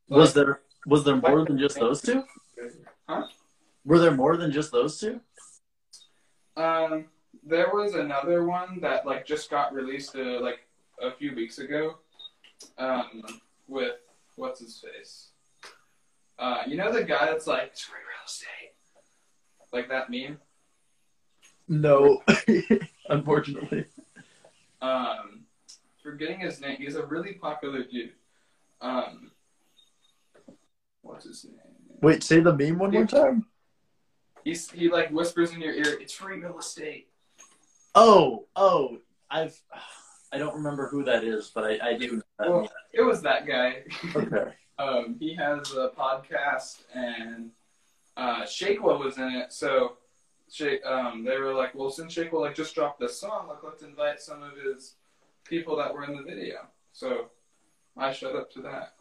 Was 0.09 0.33
there 0.33 0.61
was 0.85 1.03
there 1.03 1.17
more 1.17 1.45
than 1.45 1.57
just 1.59 1.79
those 1.79 2.01
two? 2.01 2.23
Huh? 3.07 3.23
Were 3.85 3.99
there 3.99 4.11
more 4.11 4.37
than 4.37 4.51
just 4.51 4.71
those 4.71 4.99
two? 4.99 5.19
Um, 6.57 7.05
there 7.43 7.69
was 7.73 7.93
another 7.93 8.45
one 8.45 8.79
that 8.81 9.05
like 9.05 9.25
just 9.25 9.49
got 9.49 9.73
released 9.73 10.15
uh, 10.15 10.41
like 10.41 10.59
a 11.01 11.11
few 11.11 11.35
weeks 11.35 11.59
ago. 11.59 11.97
Um, 12.77 13.23
with 13.67 13.95
what's 14.35 14.59
his 14.59 14.79
face? 14.79 15.29
Uh, 16.37 16.63
you 16.67 16.77
know 16.77 16.91
the 16.91 17.03
guy 17.03 17.25
that's 17.25 17.47
like 17.47 17.63
it's 17.67 17.81
free 17.81 17.99
real 17.99 18.25
estate, 18.25 18.73
like 19.73 19.89
that 19.89 20.09
meme. 20.09 20.39
No, 21.67 22.23
unfortunately. 23.09 23.85
Um, 24.81 25.41
forgetting 26.01 26.39
his 26.39 26.61
name. 26.61 26.77
He's 26.77 26.95
a 26.95 27.05
really 27.05 27.33
popular 27.33 27.83
dude. 27.83 28.13
Um, 28.81 29.31
what's 31.01 31.25
his 31.25 31.45
name? 31.45 31.59
Wait, 32.01 32.23
say 32.23 32.39
the 32.39 32.55
meme 32.55 32.79
one 32.79 32.91
more 32.91 33.05
time. 33.05 33.45
He's 34.43 34.71
he 34.71 34.89
like 34.89 35.11
whispers 35.11 35.51
in 35.51 35.61
your 35.61 35.73
ear, 35.73 35.97
"It's 35.99 36.13
free 36.13 36.39
real 36.39 36.57
estate." 36.57 37.09
Oh, 37.93 38.45
oh, 38.55 38.99
I've 39.29 39.61
I 40.31 40.37
don't 40.37 40.53
remember 40.55 40.87
who 40.87 41.03
that 41.05 41.23
is, 41.23 41.51
but 41.53 41.63
I, 41.63 41.89
I 41.89 41.97
do 41.97 42.17
know 42.17 42.21
that. 42.37 42.49
Well, 42.49 42.71
it 42.93 43.01
was 43.01 43.21
that 43.23 43.47
guy. 43.47 43.83
okay. 44.15 44.51
um, 44.79 45.15
he 45.19 45.33
has 45.35 45.71
a 45.73 45.91
podcast, 45.97 46.81
and 46.93 47.51
uh, 48.15 48.45
Shakewell 48.45 48.99
was 48.99 49.17
in 49.17 49.29
it. 49.29 49.51
So, 49.51 49.97
Shake, 50.51 50.85
um, 50.85 51.23
they 51.25 51.37
were 51.37 51.53
like, 51.53 51.73
"Well, 51.73 51.89
since 51.89 52.13
Shakewell 52.13 52.43
like 52.43 52.55
just 52.55 52.75
dropped 52.75 52.99
this 52.99 53.19
song, 53.19 53.47
like 53.47 53.63
let's 53.63 53.81
invite 53.81 54.19
some 54.19 54.43
of 54.43 54.51
his 54.57 54.95
people 55.45 55.75
that 55.77 55.93
were 55.93 56.03
in 56.03 56.15
the 56.15 56.23
video." 56.23 56.67
So, 56.93 57.29
I 57.97 58.13
showed 58.13 58.35
up 58.35 58.51
to 58.53 58.61
that. 58.61 58.93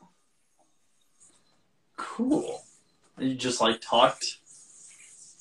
Cool. 1.97 2.63
You 3.19 3.35
just 3.35 3.61
like 3.61 3.81
talked. 3.81 4.39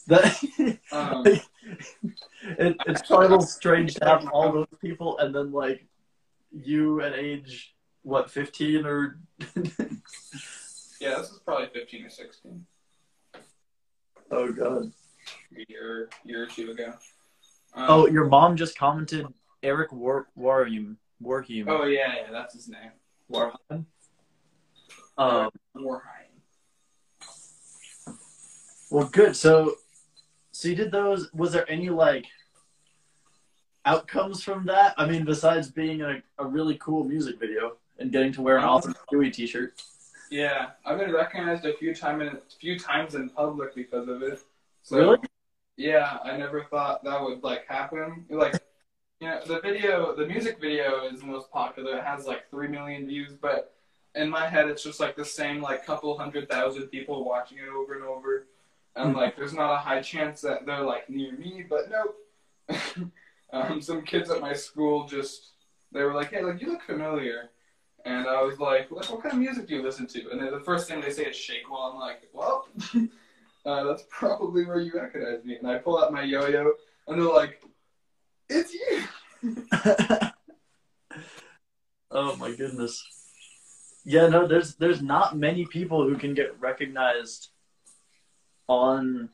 That 0.08 0.38
Um, 0.92 1.26
it, 1.26 2.78
it's 2.88 3.02
kind 3.02 3.34
of 3.34 3.44
strange 3.44 3.96
to 3.96 4.06
have 4.06 4.28
all 4.30 4.52
those 4.52 4.68
people 4.82 5.18
and 5.20 5.36
then 5.36 5.52
like 5.52 5.86
you 6.52 7.02
at 7.02 7.14
age 7.14 7.76
what 8.04 8.32
fifteen 8.32 8.86
or 8.86 9.20
yeah, 11.00 11.16
this 11.18 11.30
is 11.30 11.40
probably 11.46 11.68
fifteen 11.74 12.06
or 12.06 12.10
sixteen, 12.10 12.66
oh 14.32 14.52
god. 14.52 14.92
a 15.58 15.66
year 15.68 16.10
year 16.24 16.44
or 16.44 16.48
two 16.48 16.72
ago. 16.72 16.94
Um, 17.74 17.86
Oh, 17.90 18.08
your 18.08 18.26
mom 18.26 18.56
just 18.56 18.78
commented 18.78 19.28
Eric 19.62 19.92
War 19.92 20.30
Warham 20.38 20.96
Warham 21.22 21.66
oh 21.68 21.84
yeah, 21.86 22.14
yeah, 22.16 22.32
that's 22.32 22.54
his 22.54 22.70
name. 22.70 22.92
Warham. 23.30 23.86
Um. 25.18 25.50
Wareheim. 25.76 26.28
Well, 28.90 29.08
good. 29.08 29.36
So, 29.36 29.76
so 30.58 30.70
you 30.70 30.76
did 30.76 30.92
those. 30.92 31.32
Was 31.34 31.52
there 31.52 31.70
any 31.70 31.90
like 31.90 32.26
outcomes 33.86 34.44
from 34.44 34.66
that? 34.66 34.96
I 34.98 35.08
mean, 35.08 35.24
besides 35.24 35.70
being 35.70 36.02
a, 36.02 36.24
a 36.40 36.46
really 36.48 36.80
cool 36.80 37.04
music 37.04 37.40
video 37.40 37.78
and 38.00 38.12
getting 38.12 38.32
to 38.34 38.42
wear 38.42 38.58
an 38.58 38.64
uh-huh. 38.64 38.74
awesome 38.74 38.96
Stewie 39.08 39.32
T-shirt. 39.32 39.80
Yeah, 40.32 40.72
I've 40.84 40.98
been 40.98 41.14
recognized 41.14 41.64
a 41.66 41.78
few 41.78 41.94
time 41.94 42.22
in, 42.22 42.40
few 42.60 42.80
times 42.80 43.14
in 43.14 43.30
public 43.30 43.76
because 43.76 44.08
of 44.08 44.24
it. 44.24 44.40
So, 44.82 44.98
Really? 44.98 45.18
Yeah, 45.76 46.18
I 46.24 46.36
never 46.36 46.64
thought 46.64 47.04
that 47.04 47.22
would 47.22 47.44
like 47.44 47.68
happen. 47.68 48.26
Like, 48.28 48.56
you 49.20 49.28
know, 49.28 49.42
the 49.46 49.62
video, 49.62 50.16
the 50.16 50.26
music 50.26 50.60
video 50.60 51.06
is 51.06 51.20
the 51.20 51.28
most 51.28 51.52
popular. 51.52 52.00
It 52.00 52.04
has 52.04 52.26
like 52.26 52.50
three 52.50 52.68
million 52.68 53.06
views, 53.06 53.34
but 53.40 53.76
in 54.16 54.28
my 54.28 54.48
head, 54.48 54.68
it's 54.70 54.84
just 54.84 55.00
like 55.00 55.16
the 55.16 55.24
same 55.24 55.62
like 55.62 55.86
couple 55.86 56.18
hundred 56.18 56.50
thousand 56.50 56.88
people 56.88 57.24
watching 57.26 57.60
it 57.60 57.70
over 57.70 57.94
and 57.94 58.04
over, 58.04 58.48
and 58.98 59.16
like 59.16 59.36
there's 59.36 59.54
not 59.54 59.74
a 59.74 59.78
high 59.78 60.02
chance 60.02 60.42
that 60.42 60.66
they're 60.66 60.84
like 60.84 61.10
near 61.10 61.32
me. 61.34 61.64
But 61.68 61.90
nope. 61.90 62.18
um, 63.54 63.82
some 63.82 64.02
kids 64.02 64.30
at 64.30 64.42
my 64.42 64.54
school 64.54 65.08
just 65.08 65.54
they 65.92 66.04
were 66.04 66.14
like, 66.14 66.32
"Hey, 66.32 66.44
like 66.44 66.62
you 66.62 66.72
look 66.72 66.84
familiar." 66.84 67.50
And 68.06 68.28
I 68.28 68.42
was 68.42 68.58
like, 68.60 68.90
like, 68.90 69.10
what 69.10 69.22
kind 69.22 69.34
of 69.34 69.40
music 69.40 69.68
do 69.68 69.76
you 69.76 69.82
listen 69.84 70.08
to? 70.08 70.30
And 70.30 70.40
the 70.40 70.62
first 70.62 70.88
thing 70.88 71.02
they 71.02 71.12
say 71.12 71.26
is 71.26 71.36
Shakewell. 71.36 71.92
I'm 71.94 72.00
like, 72.00 72.22
well, 72.32 72.66
uh, 73.66 73.84
that's 73.84 74.06
probably 74.10 74.66
where 74.66 74.80
you 74.80 74.94
recognize 74.94 75.44
me. 75.44 75.58
And 75.58 75.68
I 75.68 75.78
pull 75.78 76.02
out 76.02 76.14
my 76.14 76.24
yo-yo, 76.24 76.72
and 77.08 77.20
they're 77.20 77.28
like, 77.28 77.62
it's 78.50 78.74
you. 78.74 79.04
oh 82.12 82.36
my 82.38 82.56
goodness. 82.56 83.04
Yeah, 84.06 84.28
no, 84.28 84.48
there's 84.48 84.76
there's 84.76 85.02
not 85.02 85.38
many 85.38 85.66
people 85.66 86.08
who 86.08 86.16
can 86.16 86.34
get 86.34 86.58
recognized 86.62 87.50
on 88.68 89.30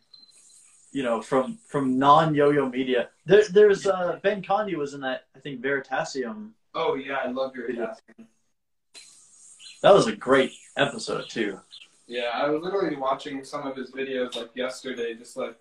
you 0.92 1.04
know 1.04 1.22
from 1.22 1.58
from 1.68 1.98
non 1.98 2.34
yo-yo 2.36 2.70
media. 2.70 3.10
There, 3.26 3.44
there's 3.52 3.86
uh, 3.88 4.20
Ben 4.22 4.44
Conde 4.44 4.76
was 4.78 4.94
in 4.94 5.02
that 5.02 5.26
I 5.36 5.40
think 5.40 5.62
Veritasium. 5.62 6.52
Oh 6.76 6.96
yeah, 6.96 7.18
I 7.24 7.28
love 7.28 7.56
your 7.56 7.70
Yeah. 7.72 7.94
That 9.82 9.94
was 9.94 10.08
a 10.08 10.16
great 10.16 10.54
episode 10.78 11.30
too. 11.30 11.60
Yeah, 12.08 12.30
I 12.34 12.50
was 12.50 12.64
literally 12.64 12.96
watching 12.96 13.44
some 13.44 13.68
of 13.68 13.76
his 13.76 13.92
videos 13.92 14.36
like 14.36 14.52
yesterday, 14.56 15.14
just 15.14 15.36
like 15.36 15.58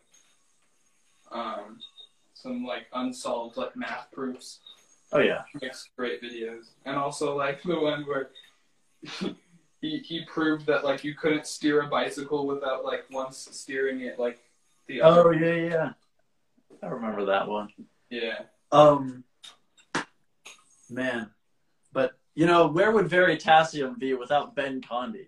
um, 1.31 1.79
some 2.35 2.65
like 2.65 2.87
unsolved 2.93 3.57
like 3.57 3.75
math 3.75 4.09
proofs. 4.13 4.61
Oh 5.13 5.21
yeah. 5.21 5.43
makes 5.61 5.89
great 5.97 6.23
videos, 6.23 6.71
and 6.85 6.97
also 6.97 7.37
like 7.37 7.63
the 7.65 7.79
one 7.79 8.05
where 8.05 8.31
he 9.83 9.99
he 9.99 10.25
proved 10.25 10.65
that 10.67 10.85
like 10.85 11.05
you 11.05 11.15
couldn't 11.15 11.47
steer 11.47 11.83
a 11.83 11.89
bicycle 11.89 12.47
without 12.47 12.85
like 12.85 13.05
once 13.11 13.49
steering 13.51 14.01
it 14.01 14.19
like 14.19 14.39
the 14.87 15.03
Oh 15.03 15.31
yeah, 15.33 15.55
yeah. 15.55 15.91
I 16.83 16.87
remember 16.87 17.27
that 17.27 17.47
one. 17.47 17.69
Yeah, 18.09 18.41
Um, 18.71 19.25
man, 20.89 21.31
but 21.93 22.13
you 22.35 22.47
know, 22.47 22.69
where 22.69 22.91
would 22.91 23.09
Veritasium 23.09 23.99
be 23.99 24.15
without 24.15 24.55
Ben 24.55 24.81
Conde? 24.83 25.27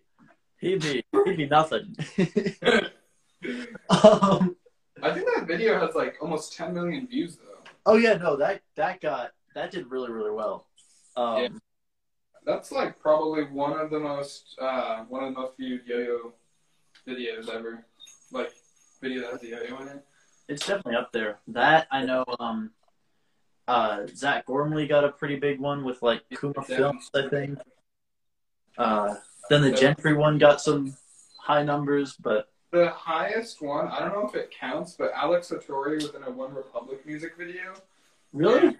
He'd 0.58 0.80
be 0.80 1.04
he'd 1.24 1.36
be 1.36 1.46
nothing. 1.46 1.96
um, 3.90 4.56
I 5.02 5.12
think 5.12 5.26
that 5.34 5.44
video 5.46 5.78
has 5.80 5.94
like 5.94 6.16
almost 6.20 6.56
10 6.56 6.72
million 6.72 7.06
views 7.06 7.36
though. 7.36 7.70
oh 7.86 7.96
yeah, 7.96 8.14
no 8.14 8.36
that 8.36 8.62
that 8.76 9.00
got 9.00 9.32
that 9.54 9.70
did 9.70 9.90
really 9.90 10.10
really 10.12 10.30
well. 10.32 10.66
Um, 11.16 11.42
Yeah. 11.42 11.48
That's 12.44 12.70
like 12.70 13.00
probably 13.00 13.44
one 13.44 13.78
of 13.78 13.90
the 13.90 13.98
most 14.00 14.56
uh, 14.60 15.04
one 15.04 15.24
of 15.24 15.34
the 15.34 15.40
most 15.40 15.56
viewed 15.56 15.82
yo-yo 15.86 16.32
videos 17.06 17.48
ever. 17.48 17.86
Like 18.32 18.52
video 19.00 19.22
that 19.22 19.32
has 19.32 19.42
a 19.42 19.46
yo-yo 19.48 19.82
in 19.82 19.88
it. 19.88 20.04
It's 20.48 20.66
definitely 20.66 20.96
up 20.96 21.12
there. 21.12 21.38
That 21.48 21.86
I 21.90 22.04
know. 22.04 22.24
Um, 22.38 22.70
uh, 23.66 24.06
Zach 24.14 24.44
Gormley 24.44 24.86
got 24.86 25.04
a 25.04 25.08
pretty 25.08 25.36
big 25.36 25.58
one 25.58 25.84
with 25.84 26.02
like 26.02 26.22
Kuma 26.38 26.62
Films, 26.62 27.10
I 27.14 27.28
think. 27.28 27.58
Uh, 28.76 29.14
then 29.48 29.62
the 29.62 29.72
Gentry 29.72 30.14
one 30.14 30.36
got 30.36 30.60
some 30.60 30.96
high 31.40 31.62
numbers, 31.62 32.14
but 32.20 32.50
The 32.72 32.90
highest 32.90 33.62
one, 33.62 33.88
I 33.88 34.00
don't 34.00 34.12
know 34.12 34.28
if 34.28 34.34
it 34.34 34.50
counts, 34.50 34.96
but 34.98 35.12
Alex 35.14 35.50
Satori 35.50 35.96
was 35.96 36.14
in 36.14 36.22
a 36.24 36.30
One 36.30 36.52
Republic 36.54 37.06
music 37.06 37.36
video. 37.38 37.72
really, 38.32 38.76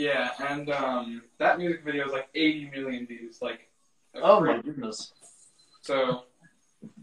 Yeah, 0.00 0.30
and 0.48 0.70
um, 0.70 1.22
that 1.36 1.58
music 1.58 1.84
video 1.84 2.06
is 2.06 2.12
like 2.12 2.28
80 2.34 2.70
million 2.74 3.06
views. 3.06 3.42
Like, 3.42 3.68
oh 4.14 4.38
cra- 4.38 4.56
my 4.56 4.62
goodness, 4.62 5.12
So, 5.82 6.22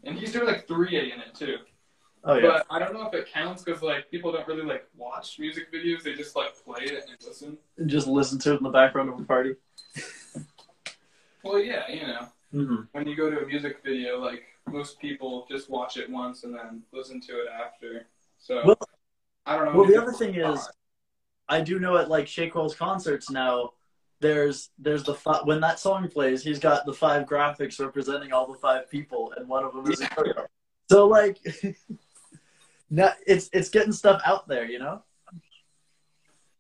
and 0.04 0.18
he's 0.18 0.34
doing 0.34 0.48
like 0.48 0.68
3A 0.68 1.14
in 1.14 1.20
it 1.20 1.36
too. 1.36 1.58
oh 2.24 2.34
yeah, 2.38 2.42
But 2.42 2.66
I 2.72 2.80
don't 2.80 2.94
know 2.94 3.06
if 3.08 3.14
it 3.14 3.32
counts 3.32 3.62
because 3.64 3.84
like 3.84 4.10
people 4.10 4.32
don't 4.32 4.48
really 4.48 4.64
like 4.64 4.88
watch 4.98 5.38
music 5.38 5.72
videos. 5.72 6.02
They 6.02 6.16
just 6.16 6.36
like 6.36 6.56
play 6.66 6.86
it 6.86 7.06
and 7.08 7.18
listen. 7.24 7.60
And 7.78 7.88
just 7.88 8.08
listen 8.08 8.40
to 8.40 8.54
it 8.54 8.58
in 8.58 8.64
the 8.64 8.72
background 8.72 9.10
of 9.10 9.20
a 9.20 9.24
party. 9.24 9.54
Well, 11.44 11.60
yeah, 11.60 11.88
you 11.92 12.02
know, 12.08 12.28
hmm 12.52 12.82
when 12.94 13.08
you 13.08 13.16
go 13.16 13.30
to 13.30 13.42
a 13.42 13.46
music 13.46 13.78
video, 13.86 14.18
like 14.20 14.42
most 14.68 15.00
people 15.00 15.46
just 15.48 15.70
watch 15.70 15.98
it 15.98 16.10
once 16.10 16.46
and 16.46 16.56
then 16.56 16.82
listen 16.92 17.22
to 17.22 17.34
it 17.42 17.48
after. 17.48 18.08
So 18.40 18.64
Well- 18.66 18.80
I 19.46 19.56
don't 19.56 19.66
know. 19.66 19.80
Well, 19.82 19.88
the 19.88 20.02
other 20.02 20.12
thing 20.14 20.34
is, 20.34 20.68
I 21.50 21.62
do 21.62 21.80
know 21.80 21.98
at 21.98 22.10
like 22.10 22.28
Shakewell's 22.28 22.76
concerts 22.76 23.30
now. 23.30 23.72
There's 24.20 24.70
there's 24.80 25.04
the 25.04 25.14
fi- 25.14 25.42
when 25.44 25.62
that 25.62 25.80
song 25.80 26.08
plays, 26.10 26.44
he's 26.44 26.60
got 26.60 26.86
the 26.86 26.94
five 26.94 27.28
graphics 27.28 27.80
representing 27.80 28.34
all 28.34 28.48
the 28.52 28.58
five 28.58 28.90
people, 28.90 29.34
and 29.38 29.48
one 29.48 29.64
of 29.64 29.74
them 29.74 29.90
is 29.92 30.02
a 30.02 30.10
yo-yo. 30.18 30.46
So 30.90 31.08
like, 31.08 31.38
now 32.90 33.14
it's 33.26 33.50
it's 33.54 33.70
getting 33.70 33.92
stuff 33.92 34.22
out 34.26 34.48
there, 34.48 34.66
you 34.66 34.80
know. 34.80 35.04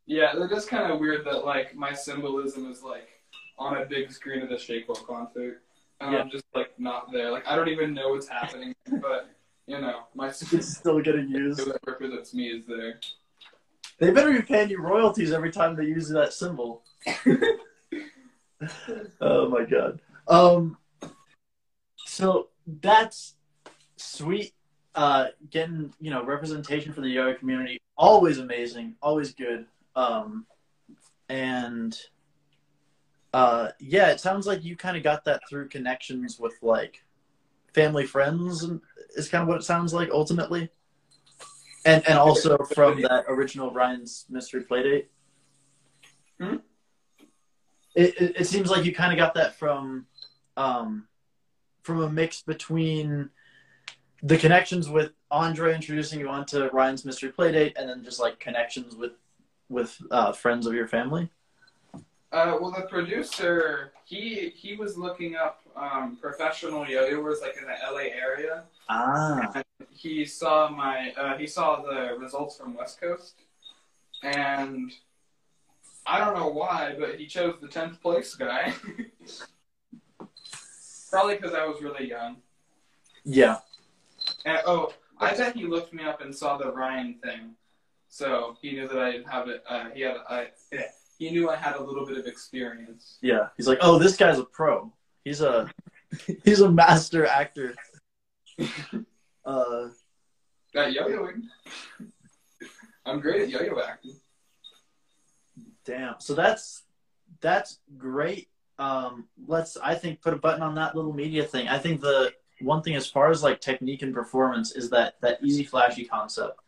Yeah, 0.05 0.35
it 0.37 0.41
is 0.41 0.49
just 0.49 0.69
kind 0.69 0.91
of 0.91 0.99
weird 0.99 1.25
that 1.25 1.45
like 1.45 1.75
my 1.75 1.93
symbolism 1.93 2.71
is 2.71 2.83
like 2.83 3.09
on 3.57 3.77
a 3.77 3.85
big 3.85 4.11
screen 4.11 4.41
at 4.41 4.51
a 4.51 4.57
Shakewell 4.59 4.95
concert, 4.95 5.63
and 5.99 6.13
Yeah. 6.13 6.19
I'm 6.19 6.29
just 6.29 6.45
like 6.53 6.79
not 6.79 7.11
there. 7.11 7.31
Like 7.31 7.47
I 7.47 7.55
don't 7.55 7.69
even 7.69 7.93
know 7.93 8.09
what's 8.09 8.27
happening, 8.27 8.75
but 9.01 9.29
you 9.65 9.81
know, 9.81 10.01
my 10.15 10.27
It's 10.51 10.77
still 10.77 11.01
getting 11.01 11.27
used. 11.43 11.59
that 11.65 11.79
represents 11.87 12.33
me 12.33 12.49
is 12.49 12.65
there. 12.67 12.99
They 13.99 14.11
better 14.11 14.31
be 14.31 14.41
paying 14.41 14.69
you 14.69 14.81
royalties 14.81 15.31
every 15.31 15.51
time 15.51 15.75
they 15.75 15.85
use 15.85 16.09
that 16.09 16.33
symbol. 16.33 16.83
oh 19.21 19.49
my 19.49 19.65
god. 19.65 19.99
Um. 20.27 20.77
So 22.05 22.49
that's 22.65 23.35
sweet. 23.95 24.53
Uh, 24.93 25.27
getting 25.49 25.93
you 25.99 26.11
know 26.11 26.23
representation 26.23 26.93
for 26.93 27.01
the 27.01 27.09
yoga 27.09 27.35
community 27.35 27.79
always 27.97 28.37
amazing, 28.37 28.95
always 29.01 29.33
good. 29.33 29.65
Um, 29.95 30.45
and 31.29 31.97
uh, 33.33 33.69
yeah, 33.79 34.09
it 34.09 34.19
sounds 34.19 34.47
like 34.47 34.63
you 34.63 34.75
kind 34.75 34.95
of 34.95 35.03
got 35.03 35.25
that 35.25 35.41
through 35.49 35.69
connections 35.69 36.39
with 36.39 36.53
like 36.61 37.03
family 37.73 38.05
friends, 38.05 38.63
and 38.63 38.81
is 39.15 39.29
kind 39.29 39.41
of 39.41 39.47
what 39.47 39.57
it 39.57 39.63
sounds 39.63 39.93
like 39.93 40.09
ultimately. 40.11 40.69
And 41.87 42.07
and 42.07 42.19
also 42.19 42.57
from 42.57 43.01
that 43.01 43.25
original 43.27 43.71
Ryan's 43.71 44.25
Mystery 44.29 44.63
Playdate. 44.63 45.05
Hmm? 46.39 46.57
It, 47.95 48.21
it 48.21 48.35
it 48.41 48.47
seems 48.47 48.69
like 48.69 48.85
you 48.85 48.93
kind 48.93 49.13
of 49.13 49.17
got 49.17 49.33
that 49.35 49.57
from 49.57 50.05
um 50.57 51.07
from 51.83 52.01
a 52.01 52.09
mix 52.09 52.41
between 52.41 53.29
the 54.21 54.37
connections 54.37 54.89
with 54.89 55.11
Andre 55.31 55.73
introducing 55.73 56.19
you 56.19 56.27
onto 56.27 56.67
Ryan's 56.69 57.05
Mystery 57.05 57.31
Playdate, 57.31 57.73
and 57.77 57.89
then 57.89 58.03
just 58.03 58.19
like 58.19 58.39
connections 58.39 58.95
with 58.95 59.13
with 59.69 59.97
uh, 60.11 60.33
friends 60.33 60.67
of 60.67 60.73
your 60.73 60.87
family. 60.87 61.29
Uh, 62.31 62.57
well, 62.59 62.71
the 62.71 62.85
producer, 62.89 63.93
he 64.05 64.49
he 64.49 64.75
was 64.75 64.97
looking 64.97 65.35
up 65.35 65.61
um, 65.75 66.17
professional 66.19 66.85
yo-yoers 66.85 67.39
like 67.41 67.55
in 67.57 67.63
the 67.63 67.75
LA 67.89 68.09
area. 68.13 68.63
Ah, 68.89 69.51
And 69.55 69.65
he 69.89 70.25
saw 70.25 70.69
my 70.69 71.11
uh, 71.17 71.37
he 71.37 71.47
saw 71.47 71.81
the 71.81 72.15
results 72.17 72.57
from 72.57 72.73
West 72.75 72.99
Coast, 73.01 73.41
and 74.23 74.91
I 76.05 76.19
don't 76.19 76.35
know 76.35 76.47
why, 76.47 76.95
but 76.97 77.15
he 77.19 77.25
chose 77.27 77.55
the 77.61 77.67
tenth 77.67 78.01
place 78.01 78.33
guy. 78.35 78.73
Probably 81.09 81.35
because 81.35 81.53
I 81.53 81.65
was 81.65 81.81
really 81.81 82.09
young. 82.09 82.37
yeah. 83.23 83.57
And, 84.45 84.59
oh, 84.65 84.93
I 85.19 85.35
bet 85.35 85.55
he 85.55 85.65
looked 85.65 85.93
me 85.93 86.03
up 86.03 86.19
and 86.21 86.35
saw 86.35 86.57
the 86.57 86.71
Ryan 86.71 87.15
thing, 87.23 87.55
so 88.09 88.57
he 88.61 88.73
knew 88.73 88.87
that 88.87 88.99
I 88.99 89.21
have 89.31 89.47
it. 89.47 89.63
Uh, 89.67 89.85
he 89.93 90.01
had 90.01 90.17
I, 90.29 90.47
he 91.17 91.31
knew 91.31 91.49
I 91.49 91.55
had 91.55 91.75
a 91.75 91.83
little 91.83 92.05
bit 92.05 92.17
of 92.17 92.25
experience. 92.27 93.17
Yeah, 93.21 93.47
he's 93.55 93.67
like, 93.67 93.79
oh, 93.81 93.97
this 93.97 94.17
guy's 94.17 94.37
a 94.39 94.43
pro. 94.43 94.91
He's 95.23 95.41
a 95.41 95.69
he's 96.45 96.59
a 96.61 96.69
master 96.69 97.25
actor. 97.25 97.73
Uh, 99.45 99.89
At 100.75 100.91
yo-yoing, 100.93 101.43
I'm 103.05 103.19
great 103.19 103.41
at 103.43 103.49
yo-yo 103.49 103.79
acting. 103.79 104.15
damn. 105.85 106.15
So 106.19 106.33
that's 106.33 106.83
that's 107.39 107.79
great. 107.97 108.49
Um, 108.79 109.27
let's 109.47 109.77
I 109.77 109.95
think 109.95 110.21
put 110.21 110.33
a 110.33 110.37
button 110.37 110.61
on 110.61 110.75
that 110.75 110.95
little 110.95 111.13
media 111.13 111.43
thing. 111.43 111.67
I 111.67 111.77
think 111.79 112.01
the 112.01 112.33
one 112.61 112.81
thing 112.81 112.95
as 112.95 113.07
far 113.07 113.29
as 113.31 113.43
like 113.43 113.61
technique 113.61 114.01
and 114.01 114.13
performance 114.13 114.71
is 114.73 114.89
that 114.89 115.15
that 115.21 115.39
easy 115.43 115.63
flashy 115.63 116.05
concept. 116.05 116.59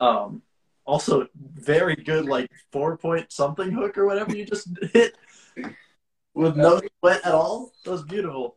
Um, 0.00 0.42
also 0.84 1.26
very 1.54 1.96
good 1.96 2.26
like 2.26 2.50
four 2.72 2.96
point 2.96 3.32
something 3.32 3.70
hook 3.70 3.98
or 3.98 4.06
whatever 4.06 4.36
you 4.36 4.44
just 4.44 4.68
hit 4.92 5.16
with 6.34 6.56
no 6.56 6.80
sweat 7.00 7.24
at 7.24 7.32
all. 7.34 7.72
That 7.84 7.90
was 7.90 8.02
beautiful. 8.02 8.56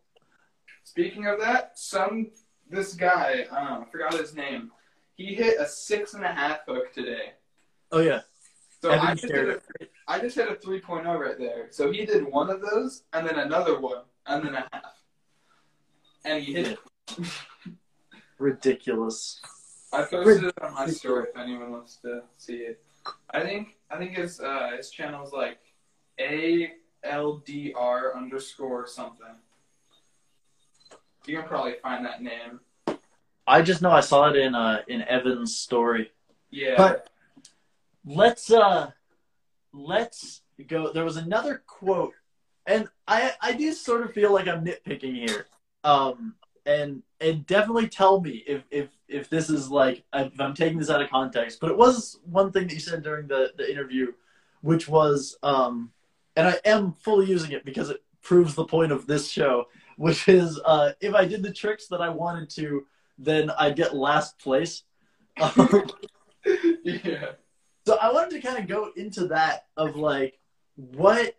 Speaking 0.84 1.26
of 1.28 1.40
that, 1.40 1.78
some 1.80 2.32
this 2.74 2.94
guy, 2.94 3.46
um, 3.52 3.84
I 3.84 3.92
forgot 3.92 4.14
his 4.14 4.36
name. 4.36 4.72
He 5.16 5.36
hit 5.36 5.60
a 5.60 5.66
six 5.66 6.14
and 6.14 6.24
a 6.24 6.34
half 6.34 6.60
hook 6.68 6.94
today. 6.94 7.34
Oh 7.92 8.00
yeah. 8.00 8.22
So 8.82 8.92
I 8.92 9.16
just, 9.16 9.32
hit 9.32 9.48
a, 9.48 9.62
I 10.10 10.20
just 10.20 10.36
hit 10.36 10.50
a 10.50 10.56
3.0 10.56 11.06
right 11.18 11.40
there. 11.40 11.68
So 11.70 11.90
he 11.90 12.06
did 12.06 12.26
one 12.26 12.50
of 12.50 12.60
those, 12.62 13.04
and 13.14 13.26
then 13.26 13.40
another 13.40 13.80
one, 13.80 14.02
and 14.28 14.46
then 14.46 14.56
a 14.56 14.68
half. 14.74 14.84
And 16.26 16.44
he 16.44 16.54
hit 16.54 16.68
it. 16.68 16.80
Ridiculous. 18.40 19.40
I 19.94 20.04
posted 20.04 20.46
it 20.46 20.62
on 20.62 20.74
my 20.74 20.88
story 20.88 21.28
if 21.30 21.38
anyone 21.38 21.72
wants 21.72 21.98
to 21.98 22.24
see 22.38 22.56
it. 22.58 22.84
I 23.30 23.42
think 23.42 23.78
I 23.90 23.98
think 23.98 24.18
his 24.18 24.42
uh, 24.42 24.72
his 24.76 24.90
channel 24.90 25.26
is 25.26 25.32
like 25.32 25.60
A 26.20 26.72
L 27.04 27.38
D 27.46 27.74
R 27.78 28.18
underscore 28.18 28.88
something. 28.88 29.36
You 31.26 31.38
can 31.38 31.48
probably 31.48 31.76
find 31.82 32.06
that 32.06 32.22
name. 32.22 32.60
I 33.46 33.62
just 33.62 33.82
know 33.82 33.92
I 33.92 34.02
saw 34.02 34.30
it 34.30 34.36
in 34.36 34.56
uh 34.56 34.82
in 34.88 35.02
Evan's 35.04 35.56
story. 35.56 36.12
Yeah. 36.50 36.76
But 36.78 37.10
let's 38.06 38.52
uh 38.52 38.92
let's 39.74 40.42
go 40.68 40.92
there 40.92 41.06
was 41.06 41.18
another 41.18 41.64
quote 41.68 42.14
and 42.66 42.88
I 43.08 43.34
I 43.42 43.54
do 43.54 43.74
sort 43.74 44.04
of 44.04 44.14
feel 44.14 44.32
like 44.34 44.48
I'm 44.48 44.66
nitpicking 44.66 45.16
here. 45.16 45.48
Um 45.84 46.36
and 46.66 47.04
and 47.20 47.46
definitely 47.46 47.90
tell 47.90 48.22
me 48.22 48.44
if 48.48 48.64
if 48.72 48.90
if 49.08 49.30
this 49.30 49.50
is 49.50 49.70
like 49.70 50.04
if 50.14 50.40
I'm 50.40 50.54
taking 50.54 50.80
this 50.80 50.90
out 50.90 51.02
of 51.02 51.10
context. 51.10 51.60
But 51.60 51.72
it 51.72 51.78
was 51.78 52.20
one 52.26 52.52
thing 52.52 52.68
that 52.68 52.74
you 52.74 52.80
said 52.80 53.04
during 53.04 53.28
the 53.28 53.54
the 53.58 53.70
interview, 53.70 54.14
which 54.62 54.88
was 54.88 55.38
um 55.44 55.92
and 56.36 56.48
I 56.48 56.60
am 56.66 56.94
fully 56.94 57.28
using 57.28 57.52
it 57.52 57.66
because 57.66 57.90
it 57.90 58.02
proves 58.22 58.56
the 58.56 58.66
point 58.66 58.92
of 58.92 59.06
this 59.06 59.30
show, 59.30 59.68
which 59.98 60.28
is 60.28 60.60
uh 60.66 60.92
if 61.02 61.14
I 61.14 61.26
did 61.26 61.44
the 61.44 61.54
tricks 61.54 61.88
that 61.88 62.02
I 62.02 62.10
wanted 62.10 62.50
to, 62.52 62.86
then 63.18 63.52
I'd 63.52 63.76
get 63.76 63.96
last 63.96 64.40
place. 64.40 64.84
Um, 65.42 65.90
yeah. 66.84 67.32
so 67.86 67.98
I 68.02 68.12
wanted 68.12 68.32
to 68.32 68.42
kind 68.42 68.60
of 68.60 68.68
go 68.68 68.92
into 68.96 69.28
that 69.28 69.68
of 69.78 69.96
like 69.96 70.40
what 70.76 71.36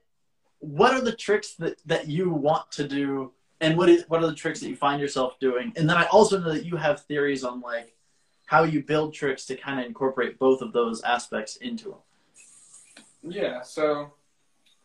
what 0.58 0.94
are 0.94 1.00
the 1.00 1.14
tricks 1.14 1.54
that 1.56 1.76
that 1.86 2.08
you 2.08 2.30
want 2.30 2.70
to 2.72 2.88
do 2.88 3.32
and 3.60 3.78
what 3.78 3.88
is 3.88 4.04
what 4.08 4.22
are 4.22 4.26
the 4.26 4.34
tricks 4.34 4.60
that 4.60 4.68
you 4.68 4.76
find 4.76 5.00
yourself 5.00 5.38
doing? 5.38 5.72
And 5.76 5.88
then 5.88 5.96
I 5.96 6.04
also 6.06 6.38
know 6.38 6.52
that 6.52 6.64
you 6.64 6.76
have 6.76 7.04
theories 7.04 7.44
on 7.44 7.60
like 7.60 7.94
how 8.46 8.64
you 8.64 8.82
build 8.82 9.14
tricks 9.14 9.46
to 9.46 9.56
kind 9.56 9.80
of 9.80 9.86
incorporate 9.86 10.38
both 10.38 10.60
of 10.60 10.72
those 10.72 11.02
aspects 11.02 11.56
into 11.56 11.90
them. 11.90 11.98
Yeah, 13.22 13.62
so 13.62 14.12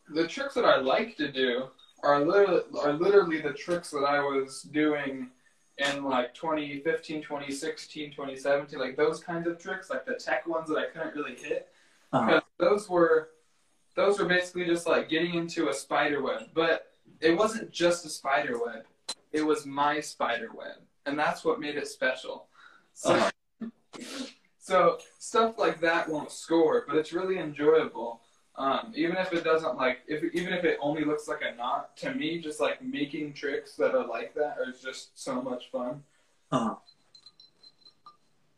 the 0.07 0.27
tricks 0.27 0.53
that 0.53 0.65
I 0.65 0.77
like 0.77 1.17
to 1.17 1.31
do 1.31 1.65
are 2.03 2.25
literally, 2.25 2.61
are 2.81 2.93
literally 2.93 3.41
the 3.41 3.53
tricks 3.53 3.91
that 3.91 4.03
I 4.03 4.19
was 4.19 4.63
doing 4.63 5.29
in 5.77 6.03
like 6.03 6.33
2015, 6.33 7.21
2016, 7.21 8.11
2017, 8.11 8.79
like 8.79 8.97
those 8.97 9.21
kinds 9.21 9.47
of 9.47 9.57
tricks, 9.59 9.89
like 9.89 10.05
the 10.05 10.15
tech 10.15 10.47
ones 10.47 10.69
that 10.69 10.77
I 10.77 10.85
couldn't 10.85 11.15
really 11.15 11.35
hit. 11.35 11.69
Uh-huh. 12.11 12.25
Because 12.25 12.43
those 12.59 12.89
were 12.89 13.29
those 13.95 14.19
were 14.19 14.25
basically 14.25 14.65
just 14.65 14.87
like 14.87 15.09
getting 15.09 15.35
into 15.35 15.69
a 15.69 15.73
spider 15.73 16.21
web, 16.21 16.43
but 16.53 16.87
it 17.21 17.37
wasn't 17.37 17.71
just 17.71 18.05
a 18.05 18.09
spider 18.09 18.57
web. 18.63 18.83
It 19.31 19.41
was 19.41 19.65
my 19.65 19.99
spider 19.99 20.49
web, 20.55 20.77
and 21.05 21.17
that's 21.17 21.43
what 21.43 21.59
made 21.59 21.75
it 21.75 21.87
special. 21.87 22.47
So, 22.93 23.13
Uh-huh. 23.13 23.69
so 24.59 24.99
stuff 25.19 25.57
like 25.57 25.81
that 25.81 26.09
won't 26.09 26.31
score, 26.31 26.85
but 26.87 26.95
it's 26.95 27.13
really 27.13 27.37
enjoyable. 27.37 28.21
Um, 28.59 28.91
even 28.93 29.15
if 29.15 29.31
it 29.31 29.45
doesn't 29.45 29.77
like, 29.77 29.99
if 30.05 30.21
even 30.35 30.51
if 30.51 30.65
it 30.65 30.77
only 30.81 31.05
looks 31.05 31.29
like 31.29 31.41
a 31.41 31.55
knot, 31.55 31.95
to 31.97 32.13
me, 32.13 32.39
just 32.39 32.59
like 32.59 32.83
making 32.83 33.31
tricks 33.31 33.75
that 33.75 33.95
are 33.95 34.05
like 34.05 34.35
that 34.35 34.57
is 34.67 34.81
just 34.81 35.17
so 35.17 35.41
much 35.41 35.71
fun. 35.71 36.03
Uh-huh. 36.51 36.75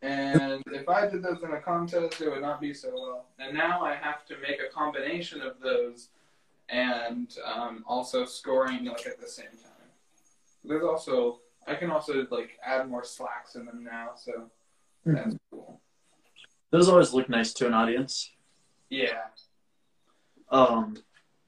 And 0.02 0.64
if 0.66 0.90
I 0.90 1.08
did 1.08 1.22
those 1.22 1.44
in 1.44 1.52
a 1.52 1.62
contest, 1.62 2.20
it 2.20 2.30
would 2.32 2.42
not 2.42 2.60
be 2.60 2.74
so 2.74 2.90
well. 2.92 3.26
And 3.38 3.56
now 3.56 3.86
I 3.86 3.94
have 3.94 4.26
to 4.26 4.36
make 4.42 4.60
a 4.60 4.74
combination 4.74 5.40
of 5.42 5.60
those 5.62 6.10
and 6.70 7.38
um, 7.46 7.86
also 7.88 8.26
scoring 8.26 8.86
like 8.86 9.06
at 9.06 9.22
the 9.22 9.28
same 9.28 9.46
time. 9.46 9.90
There's 10.64 10.84
also 10.84 11.42
I 11.68 11.76
can 11.76 11.92
also 11.92 12.26
like 12.32 12.58
add 12.66 12.90
more 12.90 13.04
slacks 13.04 13.54
in 13.54 13.66
them 13.66 13.84
now, 13.84 14.12
so 14.16 14.50
that's 15.06 15.36
cool. 15.52 15.80
Those 16.72 16.90
always 16.90 17.14
look 17.14 17.30
nice 17.30 17.54
to 17.54 17.68
an 17.68 17.76
audience. 17.76 18.32
Yeah. 18.90 19.26
Um, 20.52 20.98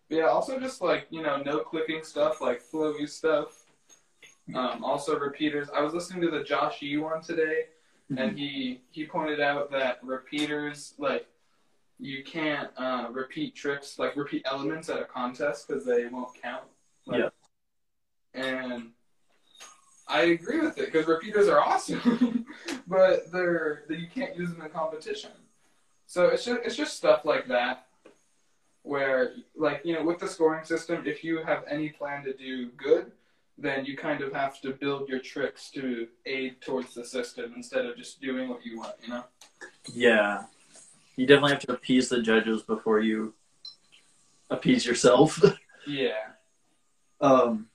yeah, 0.09 0.25
also 0.25 0.59
just 0.59 0.81
like, 0.81 1.07
you 1.09 1.21
know, 1.21 1.37
no 1.37 1.59
clicking 1.59 2.03
stuff, 2.03 2.41
like 2.41 2.61
flowy 2.63 3.07
stuff. 3.07 3.65
Um, 4.53 4.83
also 4.83 5.17
repeaters. 5.17 5.69
I 5.73 5.81
was 5.81 5.93
listening 5.93 6.21
to 6.21 6.29
the 6.29 6.43
Josh 6.43 6.81
Yee 6.81 6.97
one 6.97 7.21
today, 7.21 7.65
and 8.17 8.37
he 8.37 8.81
he 8.91 9.05
pointed 9.05 9.39
out 9.39 9.71
that 9.71 10.03
repeaters 10.03 10.93
like 10.97 11.27
you 11.97 12.23
can't 12.23 12.69
uh, 12.77 13.07
repeat 13.11 13.55
tricks 13.55 13.97
like 13.97 14.17
repeat 14.17 14.43
elements 14.45 14.89
at 14.89 14.99
a 14.99 15.05
contest 15.05 15.67
because 15.67 15.85
they 15.85 16.07
won't 16.07 16.29
count. 16.41 16.65
Like, 17.05 17.19
Yeah. 17.19 17.29
And 18.33 18.89
I 20.07 20.21
agree 20.23 20.59
with 20.59 20.77
it 20.77 20.91
because 20.91 21.07
repeaters 21.07 21.47
are 21.47 21.61
awesome, 21.61 22.45
but 22.87 23.31
they're 23.31 23.83
you 23.89 24.07
can't 24.13 24.35
use 24.35 24.51
them 24.51 24.61
in 24.61 24.69
competition. 24.71 25.31
So 26.05 26.27
it's 26.27 26.43
just 26.43 26.61
it's 26.65 26.75
just 26.75 26.97
stuff 26.97 27.23
like 27.23 27.47
that 27.47 27.87
where 28.83 29.33
like 29.55 29.81
you 29.83 29.93
know 29.93 30.03
with 30.03 30.19
the 30.19 30.27
scoring 30.27 30.63
system 30.63 31.03
if 31.05 31.23
you 31.23 31.43
have 31.43 31.63
any 31.69 31.89
plan 31.89 32.23
to 32.23 32.33
do 32.33 32.69
good 32.71 33.11
then 33.57 33.85
you 33.85 33.95
kind 33.95 34.21
of 34.21 34.33
have 34.33 34.59
to 34.59 34.71
build 34.71 35.07
your 35.07 35.19
tricks 35.19 35.69
to 35.69 36.07
aid 36.25 36.59
towards 36.61 36.93
the 36.93 37.05
system 37.05 37.53
instead 37.55 37.85
of 37.85 37.95
just 37.95 38.21
doing 38.21 38.49
what 38.49 38.65
you 38.65 38.77
want 38.77 38.93
you 39.01 39.09
know 39.09 39.23
yeah. 39.91 40.43
You 41.15 41.27
definitely 41.27 41.51
have 41.51 41.61
to 41.61 41.73
appease 41.73 42.09
the 42.09 42.21
judges 42.21 42.63
before 42.63 42.99
you 42.99 43.33
appease 44.49 44.85
yourself. 44.85 45.41
Yeah. 45.85 46.13
um, 47.19 47.67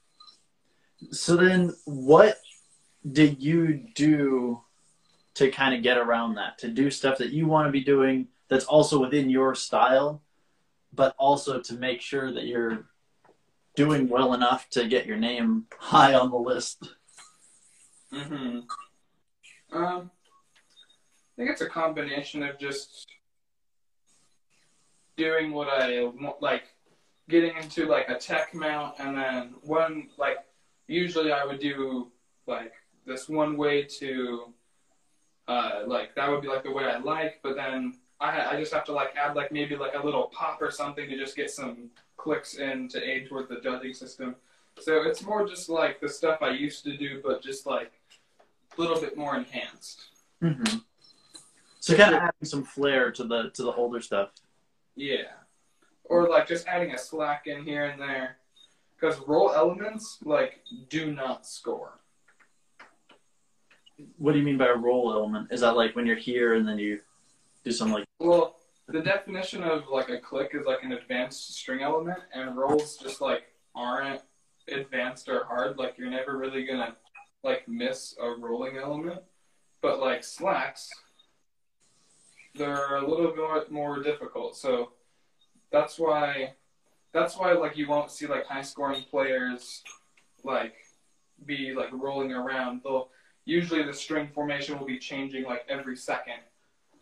so 1.10 1.36
then, 1.36 1.74
what 1.84 2.38
did 3.12 3.42
you 3.42 3.84
do 3.94 4.62
to 5.34 5.50
kind 5.50 5.74
of 5.74 5.82
get 5.82 5.98
around 5.98 6.36
that? 6.36 6.56
To 6.60 6.68
do 6.68 6.90
stuff 6.90 7.18
that 7.18 7.32
you 7.32 7.46
want 7.46 7.68
to 7.68 7.70
be 7.70 7.84
doing 7.84 8.28
that's 8.48 8.64
also 8.64 8.98
within 8.98 9.28
your 9.28 9.54
style, 9.54 10.22
but 10.98 11.14
also 11.16 11.60
to 11.60 11.74
make 11.74 12.00
sure 12.02 12.32
that 12.32 12.46
you're 12.46 12.84
doing 13.76 14.08
well 14.08 14.34
enough 14.34 14.68
to 14.68 14.88
get 14.88 15.06
your 15.06 15.16
name 15.16 15.64
high 15.78 16.12
on 16.12 16.30
the 16.30 16.36
list. 16.36 16.90
hmm 18.12 18.60
Um, 19.72 20.10
I 20.10 21.34
think 21.36 21.50
it's 21.50 21.60
a 21.60 21.68
combination 21.68 22.42
of 22.42 22.58
just 22.58 23.06
doing 25.16 25.52
what 25.52 25.68
I 25.68 26.10
like 26.40 26.64
getting 27.28 27.56
into 27.56 27.86
like 27.86 28.08
a 28.08 28.16
tech 28.16 28.52
mount, 28.52 28.96
and 28.98 29.16
then 29.16 29.54
one 29.62 30.08
like 30.16 30.38
usually 30.88 31.30
I 31.30 31.44
would 31.44 31.60
do 31.60 32.10
like 32.48 32.72
this 33.06 33.28
one 33.28 33.56
way 33.56 33.84
to 34.00 34.52
uh, 35.46 35.82
like 35.86 36.16
that 36.16 36.28
would 36.28 36.42
be 36.42 36.48
like 36.48 36.64
the 36.64 36.72
way 36.72 36.86
I 36.86 36.98
like, 36.98 37.38
but 37.44 37.54
then 37.54 37.94
I 38.20 38.54
I 38.54 38.60
just 38.60 38.72
have 38.72 38.84
to 38.84 38.92
like 38.92 39.14
add 39.16 39.36
like 39.36 39.52
maybe 39.52 39.76
like 39.76 39.94
a 39.94 40.04
little 40.04 40.24
pop 40.24 40.60
or 40.60 40.70
something 40.70 41.08
to 41.08 41.16
just 41.16 41.36
get 41.36 41.50
some 41.50 41.90
clicks 42.16 42.54
in 42.54 42.88
to 42.88 43.02
aid 43.02 43.28
toward 43.28 43.48
the 43.48 43.60
judging 43.60 43.94
system. 43.94 44.34
So 44.80 45.02
it's 45.02 45.22
more 45.22 45.46
just 45.46 45.68
like 45.68 46.00
the 46.00 46.08
stuff 46.08 46.38
I 46.42 46.50
used 46.50 46.84
to 46.84 46.96
do, 46.96 47.20
but 47.24 47.42
just 47.42 47.66
like 47.66 47.92
a 48.76 48.80
little 48.80 49.00
bit 49.00 49.16
more 49.16 49.36
enhanced. 49.36 50.06
Mm-hmm. 50.42 50.78
So 51.80 51.96
kind 51.96 52.14
of 52.14 52.22
adding 52.22 52.44
some 52.44 52.64
flair 52.64 53.10
to 53.12 53.24
the 53.24 53.50
to 53.54 53.62
the 53.62 53.72
older 53.72 54.00
stuff. 54.00 54.30
Yeah. 54.94 55.32
Or 56.04 56.28
like 56.28 56.46
just 56.46 56.66
adding 56.66 56.92
a 56.92 56.98
slack 56.98 57.46
in 57.46 57.64
here 57.64 57.84
and 57.84 58.00
there. 58.00 58.36
Because 58.98 59.20
roll 59.28 59.52
elements 59.52 60.18
like 60.24 60.60
do 60.88 61.12
not 61.12 61.46
score. 61.46 62.00
What 64.16 64.32
do 64.32 64.38
you 64.38 64.44
mean 64.44 64.58
by 64.58 64.66
a 64.66 64.74
roll 64.74 65.12
element? 65.12 65.48
Is 65.52 65.60
that 65.60 65.76
like 65.76 65.94
when 65.94 66.06
you're 66.06 66.16
here 66.16 66.54
and 66.54 66.66
then 66.66 66.78
you 66.78 67.00
do 67.64 67.72
some 67.72 67.92
like 67.92 68.07
Well, 68.18 68.56
the 68.88 69.00
definition 69.00 69.62
of 69.62 69.88
like 69.88 70.08
a 70.08 70.18
click 70.18 70.50
is 70.54 70.66
like 70.66 70.82
an 70.82 70.92
advanced 70.92 71.54
string 71.54 71.82
element, 71.82 72.18
and 72.34 72.56
rolls 72.56 72.96
just 72.96 73.20
like 73.20 73.42
aren't 73.74 74.22
advanced 74.68 75.28
or 75.28 75.44
hard. 75.44 75.78
Like 75.78 75.96
you're 75.98 76.10
never 76.10 76.36
really 76.36 76.64
gonna 76.64 76.96
like 77.44 77.68
miss 77.68 78.16
a 78.20 78.30
rolling 78.30 78.76
element. 78.76 79.20
But 79.80 80.00
like 80.00 80.24
slacks, 80.24 80.90
they're 82.54 82.96
a 82.96 83.08
little 83.08 83.32
bit 83.32 83.70
more 83.70 84.02
difficult. 84.02 84.56
So 84.56 84.92
that's 85.70 85.98
why 85.98 86.54
that's 87.12 87.36
why 87.36 87.52
like 87.52 87.76
you 87.76 87.88
won't 87.88 88.10
see 88.10 88.26
like 88.26 88.46
high 88.46 88.62
scoring 88.62 89.04
players 89.10 89.82
like 90.44 90.74
be 91.46 91.72
like 91.72 91.92
rolling 91.92 92.32
around. 92.32 92.80
They'll 92.82 93.10
usually 93.44 93.82
the 93.82 93.94
string 93.94 94.28
formation 94.34 94.78
will 94.78 94.86
be 94.86 94.98
changing 94.98 95.44
like 95.44 95.64
every 95.68 95.96
second 95.96 96.40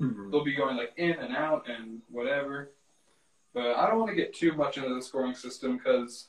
Mhm. 0.00 0.30
they'll 0.30 0.44
be 0.44 0.54
going 0.54 0.76
like 0.76 0.92
in 0.96 1.12
and 1.12 1.34
out 1.36 1.68
and 1.68 2.02
whatever. 2.08 2.72
But 3.54 3.76
I 3.76 3.88
don't 3.88 3.98
want 3.98 4.10
to 4.10 4.16
get 4.16 4.34
too 4.34 4.52
much 4.52 4.76
into 4.76 4.94
the 4.94 5.00
scoring 5.02 5.34
system 5.34 5.78
because 5.78 6.28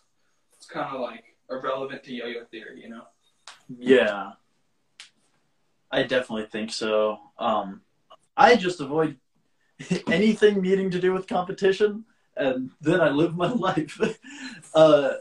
it's 0.53 0.65
kind 0.65 0.93
of 0.95 1.01
like 1.01 1.23
irrelevant 1.49 2.03
to 2.03 2.13
yo-yo 2.13 2.45
theory, 2.45 2.81
you 2.81 2.89
know. 2.89 3.03
Yeah. 3.77 4.31
I 5.91 6.03
definitely 6.03 6.45
think 6.45 6.71
so. 6.71 7.19
Um, 7.37 7.81
I 8.35 8.55
just 8.55 8.79
avoid 8.81 9.17
anything 10.11 10.61
needing 10.61 10.89
to 10.91 10.99
do 10.99 11.13
with 11.13 11.27
competition, 11.27 12.05
and 12.35 12.71
then 12.81 13.01
I 13.01 13.09
live 13.09 13.35
my 13.35 13.51
life. 13.53 13.99
uh, 14.73 15.13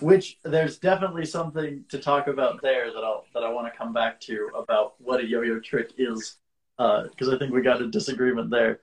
which 0.00 0.38
there's 0.44 0.78
definitely 0.78 1.26
something 1.26 1.84
to 1.90 1.98
talk 1.98 2.26
about 2.26 2.62
there 2.62 2.92
that 2.92 3.04
I'll 3.04 3.24
that 3.34 3.42
I 3.42 3.50
want 3.52 3.70
to 3.72 3.76
come 3.76 3.92
back 3.92 4.20
to 4.22 4.48
about 4.56 4.94
what 4.98 5.20
a 5.20 5.26
yo-yo 5.26 5.60
trick 5.60 5.92
is, 5.98 6.36
because 6.80 7.28
I 7.28 7.38
think 7.38 7.52
we 7.52 7.60
got 7.60 7.82
a 7.82 7.88
disagreement 7.88 8.50
there. 8.50 8.80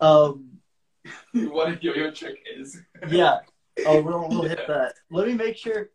Um, 0.00 0.58
what 1.32 1.68
a 1.68 1.78
yo-yo 1.80 2.10
trick 2.10 2.44
is. 2.56 2.80
yeah. 3.08 3.38
Oh, 3.86 4.02
we'll, 4.02 4.28
we'll 4.28 4.42
hit 4.42 4.66
that. 4.68 4.94
Let 5.10 5.26
me 5.26 5.34
make 5.34 5.56
sure. 5.56 5.90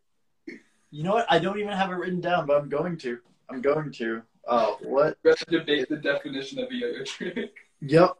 You 0.90 1.04
know 1.04 1.14
what? 1.14 1.28
I 1.30 1.38
don't 1.38 1.60
even 1.60 1.74
have 1.74 1.92
it 1.92 1.96
written 1.96 2.22
down, 2.22 2.48
but 2.48 2.60
I'm 2.60 2.70
going 2.70 2.98
to. 3.00 3.20
I'm 3.50 3.62
going 3.62 3.92
to. 3.94 4.24
Oh, 4.48 4.78
what? 4.82 5.18
Debate 5.48 5.90
the 5.90 5.98
definition 5.98 6.60
of 6.60 6.72
a 6.72 6.74
yo-yo 6.74 7.04
trick. 7.04 7.54
Yep. 7.80 8.18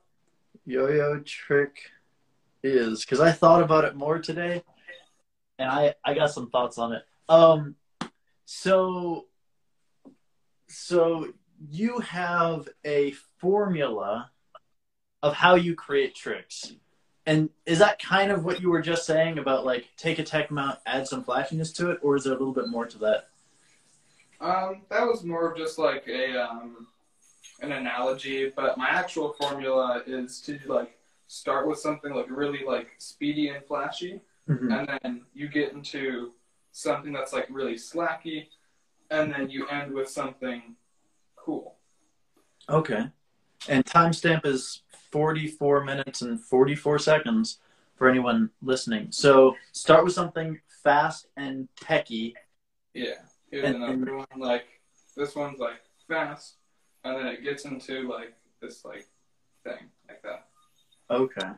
Yo-yo 0.68 1.20
trick 1.26 1.80
is 2.62 3.04
because 3.04 3.20
I 3.20 3.32
thought 3.32 3.64
about 3.64 3.86
it 3.86 3.96
more 3.96 4.20
today, 4.20 4.62
and 5.58 5.68
I 5.68 5.96
I 6.06 6.14
got 6.14 6.30
some 6.30 6.52
thoughts 6.52 6.78
on 6.78 6.94
it. 6.94 7.02
Um, 7.28 7.74
so 8.46 9.26
so 10.68 11.34
you 11.70 12.00
have 12.00 12.68
a 12.86 13.12
formula 13.38 14.32
of 15.24 15.34
how 15.34 15.56
you 15.56 15.76
create 15.76 16.16
tricks. 16.16 16.74
And 17.26 17.50
is 17.66 17.80
that 17.80 18.02
kind 18.02 18.32
of 18.32 18.46
what 18.46 18.62
you 18.62 18.70
were 18.70 18.82
just 18.82 19.06
saying 19.06 19.38
about 19.38 19.66
like 19.66 19.90
take 19.98 20.20
a 20.20 20.24
tech 20.24 20.50
mount, 20.50 20.80
add 20.86 21.08
some 21.08 21.24
flashiness 21.24 21.74
to 21.74 21.92
it, 21.92 22.00
or 22.02 22.16
is 22.16 22.24
there 22.24 22.34
a 22.34 22.38
little 22.38 22.54
bit 22.54 22.70
more 22.70 22.86
to 22.86 22.98
that? 23.00 23.28
Um, 24.40 24.84
that 24.90 25.06
was 25.06 25.24
more 25.24 25.52
of 25.52 25.58
just 25.58 25.78
like 25.78 26.08
a 26.08 26.38
um, 26.38 26.88
an 27.62 27.72
analogy, 27.72 28.52
but 28.56 28.78
my 28.78 28.88
actual 28.88 29.34
formula 29.34 30.04
is 30.06 30.40
to 30.42 30.60
like 30.68 30.98
start 31.28 31.68
with 31.68 31.80
something 31.80 32.14
like 32.14 32.30
really 32.30 32.64
like 32.66 32.90
speedy 32.98 33.50
and 33.50 33.66
flashy, 33.66 34.22
and 34.48 34.88
then 35.02 35.26
you 35.34 35.50
get 35.50 35.74
into 35.74 36.32
something 36.72 37.12
that's 37.12 37.34
like 37.34 37.48
really 37.50 37.76
slacky, 37.76 38.48
and 39.10 39.34
then 39.34 39.50
you 39.50 39.68
end 39.68 39.92
with 39.92 40.10
something 40.10 40.76
cool. 41.48 41.76
Okay. 42.70 43.08
And 43.70 43.86
timestamp 43.86 44.46
is 44.46 44.82
44 45.12 45.86
minutes 45.86 46.22
and 46.22 46.40
44 46.40 47.00
seconds 47.00 47.60
for 47.96 48.10
anyone 48.10 48.50
listening. 48.62 49.08
So 49.12 49.56
start 49.72 50.04
with 50.04 50.14
something 50.14 50.60
fast 50.84 51.28
and 51.38 51.70
techy. 51.80 52.36
Yeah. 52.94 53.14
Here's 53.50 53.64
And- 53.64 53.82
another 53.82 54.18
one 54.18 54.28
like 54.38 54.66
this 55.16 55.36
one's 55.36 55.60
like 55.60 55.82
fast, 56.08 56.58
and 57.06 57.18
then 57.18 57.28
it 57.28 57.44
gets 57.44 57.64
into 57.66 58.08
like 58.10 58.34
this 58.62 58.84
like 58.84 59.08
thing 59.64 59.90
like 60.10 60.22
that. 60.24 60.48
Okay. 61.10 61.50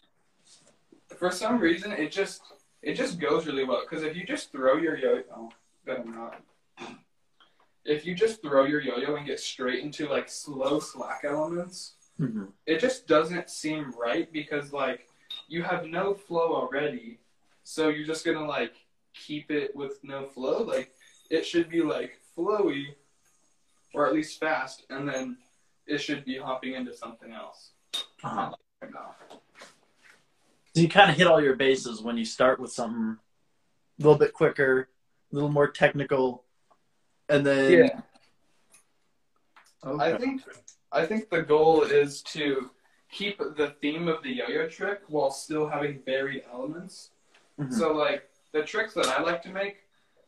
For 1.17 1.31
some 1.31 1.59
reason, 1.59 1.91
it 1.91 2.11
just 2.11 2.41
it 2.83 2.93
just 2.93 3.19
goes 3.19 3.47
really 3.47 3.63
well 3.65 3.81
because 3.81 4.03
if 4.03 4.15
you 4.15 4.23
just 4.23 4.51
throw 4.51 4.77
your 4.77 4.95
yo 4.97 5.23
oh 5.35 5.49
better 5.85 6.05
not. 6.05 6.41
If 7.89 8.05
you 8.05 8.13
just 8.13 8.43
throw 8.43 8.65
your 8.65 8.81
yo-yo 8.81 9.15
and 9.15 9.25
get 9.25 9.39
straight 9.39 9.83
into 9.83 10.07
like 10.07 10.29
slow 10.29 10.79
slack 10.79 11.21
elements, 11.23 11.93
hmm 12.17 12.45
it 12.67 12.79
just 12.79 13.07
doesn't 13.07 13.49
seem 13.49 13.91
right 13.97 14.31
because 14.31 14.71
like 14.71 15.07
you 15.47 15.63
have 15.63 15.87
no 15.87 16.13
flow 16.13 16.53
already, 16.53 17.17
so 17.63 17.89
you're 17.89 18.05
just 18.05 18.23
gonna 18.23 18.45
like 18.45 18.73
keep 19.15 19.49
it 19.49 19.75
with 19.75 20.03
no 20.03 20.27
flow. 20.27 20.61
Like 20.61 20.93
it 21.31 21.45
should 21.47 21.67
be 21.67 21.81
like 21.81 22.19
flowy, 22.37 22.93
or 23.95 24.05
at 24.05 24.13
least 24.13 24.39
fast, 24.39 24.85
and 24.91 25.09
then 25.09 25.37
it 25.87 25.97
should 25.97 26.23
be 26.25 26.37
hopping 26.37 26.75
into 26.75 26.93
something 26.93 27.31
else. 27.31 27.71
Uh-huh. 28.23 28.51
Right. 28.83 28.91
So 30.75 30.81
you 30.81 30.89
kind 30.89 31.09
of 31.09 31.17
hit 31.17 31.25
all 31.25 31.41
your 31.41 31.55
bases 31.55 32.03
when 32.03 32.17
you 32.17 32.25
start 32.25 32.59
with 32.59 32.71
something 32.71 33.17
a 33.99 34.03
little 34.03 34.19
bit 34.19 34.33
quicker, 34.33 34.89
a 35.31 35.35
little 35.35 35.49
more 35.49 35.67
technical, 35.67 36.43
and 37.30 37.45
then 37.45 37.71
Yeah. 37.71 38.01
Okay. 39.86 40.13
I 40.13 40.17
think 40.17 40.41
I 40.91 41.05
think 41.05 41.30
the 41.30 41.41
goal 41.41 41.84
is 41.84 42.21
to 42.23 42.71
keep 43.11 43.38
the 43.38 43.75
theme 43.82 44.07
of 44.07 44.21
the 44.23 44.32
yo-yo 44.32 44.67
trick 44.67 45.01
while 45.07 45.32
still 45.32 45.67
having 45.67 46.01
varied 46.05 46.43
elements. 46.51 47.11
Mhm. 47.59 47.73
So 47.73 47.93
like 47.93 48.30
the 48.51 48.63
tricks 48.63 48.93
that 48.95 49.07
I 49.07 49.21
like 49.21 49.41
to 49.43 49.49
make, 49.49 49.77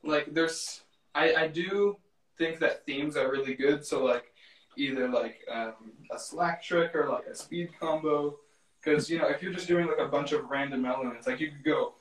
like 0.03 0.33
there's 0.33 0.81
I, 1.13 1.35
I 1.35 1.47
do 1.47 1.97
think 2.37 2.59
that 2.59 2.85
themes 2.85 3.17
are 3.17 3.29
really 3.29 3.53
good. 3.53 3.85
So 3.85 4.03
like 4.03 4.31
either 4.77 5.07
like 5.09 5.43
um, 5.51 5.91
a 6.11 6.17
slack 6.17 6.63
trick 6.63 6.95
or 6.95 7.09
like 7.09 7.27
a 7.27 7.35
speed 7.35 7.69
combo. 7.79 8.37
Because 8.81 9.09
you 9.09 9.19
know 9.19 9.27
if 9.27 9.43
you're 9.43 9.53
just 9.53 9.67
doing 9.67 9.87
like 9.87 9.99
a 9.99 10.07
bunch 10.07 10.31
of 10.31 10.49
random 10.49 10.85
elements, 10.85 11.27
like 11.27 11.39
you 11.39 11.51
could 11.51 11.63
go 11.63 11.93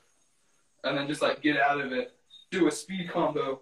and 0.83 0.97
then 0.97 1.07
just 1.07 1.21
like 1.21 1.41
get 1.41 1.57
out 1.57 1.79
of 1.79 1.91
it, 1.91 2.13
do 2.49 2.67
a 2.67 2.71
speed 2.71 3.09
combo, 3.09 3.61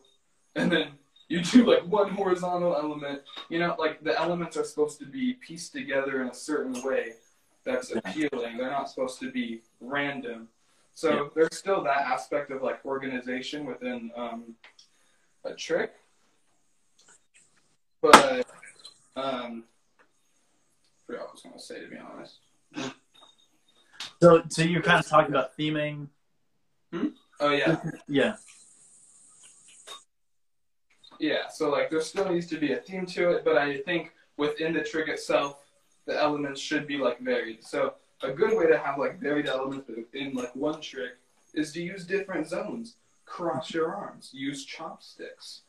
and 0.55 0.71
then 0.71 0.91
you 1.30 1.41
do 1.41 1.65
like 1.65 1.84
one 1.84 2.09
horizontal 2.09 2.75
element. 2.75 3.21
You 3.49 3.59
know, 3.59 3.75
like 3.80 4.03
the 4.03 4.19
elements 4.19 4.57
are 4.57 4.63
supposed 4.63 4.99
to 4.99 5.05
be 5.05 5.34
pieced 5.34 5.71
together 5.71 6.21
in 6.21 6.27
a 6.27 6.34
certain 6.34 6.82
way 6.84 7.13
that's 7.63 7.91
appealing. 7.91 8.57
They're 8.57 8.71
not 8.71 8.89
supposed 8.89 9.19
to 9.19 9.32
be 9.32 9.61
random. 9.80 10.49
So 10.93 11.11
Yeah. 11.11 11.30
there's 11.36 11.57
still 11.57 11.84
that 11.84 12.01
aspect 12.01 12.51
of 12.51 12.63
like 12.63 12.84
organization 12.84 13.65
within 13.65 14.11
um, 14.17 14.55
a 15.45 15.53
trick. 15.53 15.93
But 18.01 18.15
um, 19.15 19.65
I 19.65 21.05
forgot 21.05 21.21
what 21.21 21.30
I 21.30 21.32
was 21.32 21.41
gonna 21.43 21.59
say 21.59 21.82
to 21.82 21.88
be 21.88 21.97
honest. 21.97 22.39
So, 24.21 24.43
so 24.49 24.63
you're 24.63 24.82
kind 24.82 24.99
of 24.99 25.07
talking 25.07 25.32
about 25.32 25.55
theming. 25.57 26.07
Oh 27.39 27.51
yeah, 27.51 27.77
Yeah. 28.07 28.36
Yeah. 31.20 31.47
So 31.47 31.70
like, 31.70 31.89
there 31.89 32.01
still 32.01 32.30
needs 32.30 32.47
to 32.47 32.57
be 32.57 32.74
a 32.74 32.78
theme 32.78 33.05
to 33.07 33.32
it, 33.32 33.45
but 33.45 33.57
I 33.57 33.78
think 33.78 34.13
within 34.38 34.74
the 34.74 34.84
trick 34.84 35.07
itself, 35.07 35.63
the 36.05 36.20
elements 36.20 36.59
should 36.59 36.88
be 36.88 36.97
like 36.97 37.20
varied. 37.20 37.63
So 37.63 37.93
a 38.22 38.32
good 38.32 38.57
way 38.57 38.67
to 38.67 38.78
have 38.78 38.97
like 38.97 39.20
varied 39.20 39.47
elements 39.47 39.89
in 40.13 40.34
like 40.34 40.55
one 40.55 40.82
trick 40.82 41.17
is 41.53 41.72
to 41.74 41.82
use 41.82 42.05
different 42.05 42.47
zones. 42.47 42.95
Cross 43.26 43.74
your 43.74 43.93
arms. 43.93 44.32
Use 44.34 44.65
chopsticks. 44.65 45.61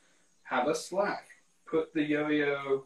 Have 0.44 0.68
a 0.68 0.74
slack. 0.74 1.26
Put 1.66 1.92
the 1.94 2.02
yo-yo 2.02 2.84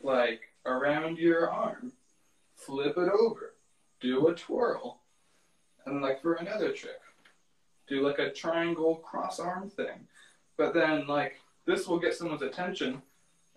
like 0.00 0.40
around 0.64 1.18
your 1.18 1.50
arm. 1.50 1.92
Flip 2.54 2.96
it 2.96 3.08
over. 3.08 3.54
Do 4.00 4.28
a 4.28 4.34
twirl. 4.34 5.00
And 5.86 6.02
like 6.02 6.20
for 6.22 6.34
another 6.34 6.72
trick, 6.72 7.00
do 7.88 8.06
like 8.06 8.18
a 8.18 8.30
triangle 8.30 8.96
cross 8.96 9.40
arm 9.40 9.70
thing. 9.70 10.06
But 10.58 10.74
then 10.74 11.06
like 11.06 11.40
this 11.64 11.86
will 11.88 11.98
get 11.98 12.14
someone's 12.14 12.42
attention 12.42 13.00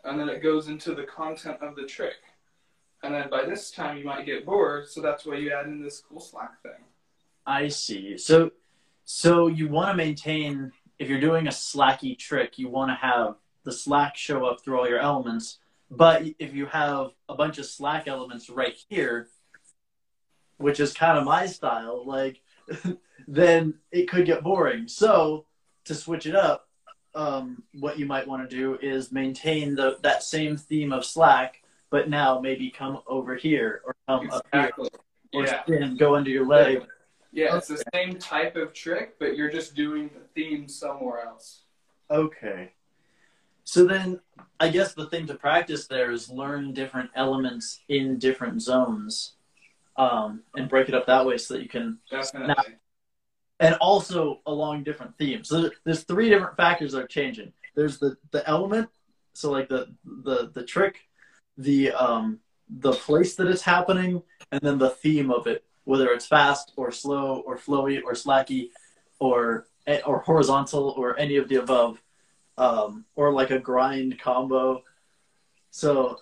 and 0.06 0.20
then 0.20 0.30
it 0.30 0.42
goes 0.42 0.68
into 0.68 0.96
the 0.96 1.04
content 1.04 1.58
of 1.62 1.76
the 1.76 1.84
trick. 1.84 2.16
And 3.04 3.14
then 3.14 3.30
by 3.30 3.44
this 3.46 3.72
time 3.72 3.98
you 3.98 4.06
might 4.06 4.26
get 4.26 4.46
bored, 4.46 4.88
so 4.88 5.02
that's 5.02 5.26
why 5.26 5.36
you 5.36 5.52
add 5.52 5.66
in 5.66 5.84
this 5.84 6.02
cool 6.08 6.20
slack 6.20 6.62
thing. 6.62 6.86
I 7.46 7.68
see. 7.68 8.18
So, 8.18 8.52
so 9.04 9.48
you 9.48 9.68
want 9.68 9.90
to 9.90 9.98
maintain 9.98 10.72
if 11.00 11.10
you're 11.10 11.20
doing 11.20 11.48
a 11.48 11.52
slacky 11.52 12.18
trick, 12.18 12.60
you 12.60 12.70
want 12.70 12.92
to 12.92 12.96
have 12.96 13.36
the 13.64 13.72
slack 13.72 14.16
show 14.16 14.46
up 14.46 14.64
through 14.64 14.80
all 14.80 14.88
your 14.88 15.00
elements. 15.00 15.58
But 15.90 16.24
if 16.38 16.54
you 16.54 16.68
have 16.68 17.10
a 17.28 17.36
bunch 17.36 17.58
of 17.58 17.66
slack 17.66 18.08
elements 18.08 18.50
right 18.50 18.76
here, 18.88 19.28
which 20.58 20.80
is 20.80 20.94
kind 20.94 21.18
of 21.18 21.26
my 21.26 21.48
style, 21.48 22.06
like, 22.06 22.42
then 23.28 23.74
it 23.92 24.10
could 24.10 24.28
get 24.28 24.44
boring. 24.44 24.88
So, 24.88 25.46
to 25.86 25.96
switch 25.96 26.28
it 26.28 26.36
up, 26.36 26.70
um, 27.16 27.64
what 27.80 28.00
you 28.00 28.06
might 28.06 28.28
want 28.28 28.50
to 28.50 28.56
do 28.56 28.78
is 28.82 29.12
maintain 29.12 29.76
the 29.76 29.98
that 30.02 30.24
same 30.24 30.58
theme 30.58 30.94
of 30.94 31.06
slack, 31.06 31.64
but 31.90 32.10
now 32.10 32.40
maybe 32.40 32.70
come 32.70 33.02
over 33.08 33.36
here 33.36 33.82
or 33.86 33.96
come 34.08 34.30
up 34.30 34.46
here 34.54 34.72
or 35.34 35.46
Yeah. 35.46 35.64
spin, 35.64 35.98
go 35.98 36.16
under 36.16 36.30
your 36.30 36.46
leg. 36.46 36.86
Yeah, 37.34 37.56
it's 37.56 37.68
the 37.68 37.84
same 37.94 38.18
type 38.20 38.56
of 38.58 38.74
trick, 38.74 39.18
but 39.20 39.38
you're 39.38 39.52
just 39.52 39.76
doing 39.76 40.10
the 40.14 40.20
theme 40.36 40.68
somewhere 40.68 41.22
else. 41.22 41.64
Okay. 42.10 42.74
So 43.64 43.86
then 43.86 44.20
I 44.60 44.70
guess 44.70 44.94
the 44.94 45.06
thing 45.06 45.28
to 45.28 45.36
practice 45.36 45.88
there 45.88 46.12
is 46.12 46.30
learn 46.30 46.74
different 46.74 47.10
elements 47.16 47.82
in 47.88 48.20
different 48.20 48.62
zones. 48.62 49.34
Um, 49.98 50.44
and 50.56 50.70
break 50.70 50.88
it 50.88 50.96
up 50.96 51.06
that 51.08 51.26
way 51.26 51.38
so 51.38 51.54
that 51.54 51.64
you 51.64 51.70
can 51.70 52.00
Definitely. 52.10 52.78
And 53.62 53.76
also 53.76 54.42
along 54.48 54.84
different 54.84 55.18
themes. 55.18 55.48
So 55.48 55.70
there's 55.86 56.04
three 56.04 56.30
different 56.30 56.58
factors 56.58 56.92
that 56.92 57.04
are 57.04 57.08
changing. 57.08 57.54
There's 57.76 58.00
the, 58.00 58.18
the 58.32 58.46
element, 58.50 58.90
so 59.34 59.52
like 59.52 59.70
the 59.70 59.96
the 60.04 60.52
the 60.54 60.64
trick, 60.64 60.96
the 61.58 61.92
um 61.92 62.40
the 62.68 62.92
place 62.92 63.36
that 63.36 63.48
it's 63.48 63.62
happening, 63.62 64.24
and 64.52 64.60
then 64.62 64.78
the 64.78 64.90
theme 64.90 65.32
of 65.32 65.48
it, 65.48 65.64
whether 65.86 66.10
it's 66.10 66.26
fast 66.26 66.74
or 66.76 66.92
slow 66.92 67.44
or 67.46 67.58
flowy 67.58 68.02
or 68.04 68.14
slacky, 68.14 68.72
or 69.20 69.68
or 70.06 70.20
horizontal 70.20 70.90
or 70.98 71.18
any 71.18 71.38
of 71.38 71.48
the 71.48 71.56
above, 71.56 72.02
um, 72.58 73.06
or 73.16 73.32
like 73.32 73.52
a 73.52 73.60
grind 73.60 74.20
combo. 74.20 74.84
So 75.70 76.20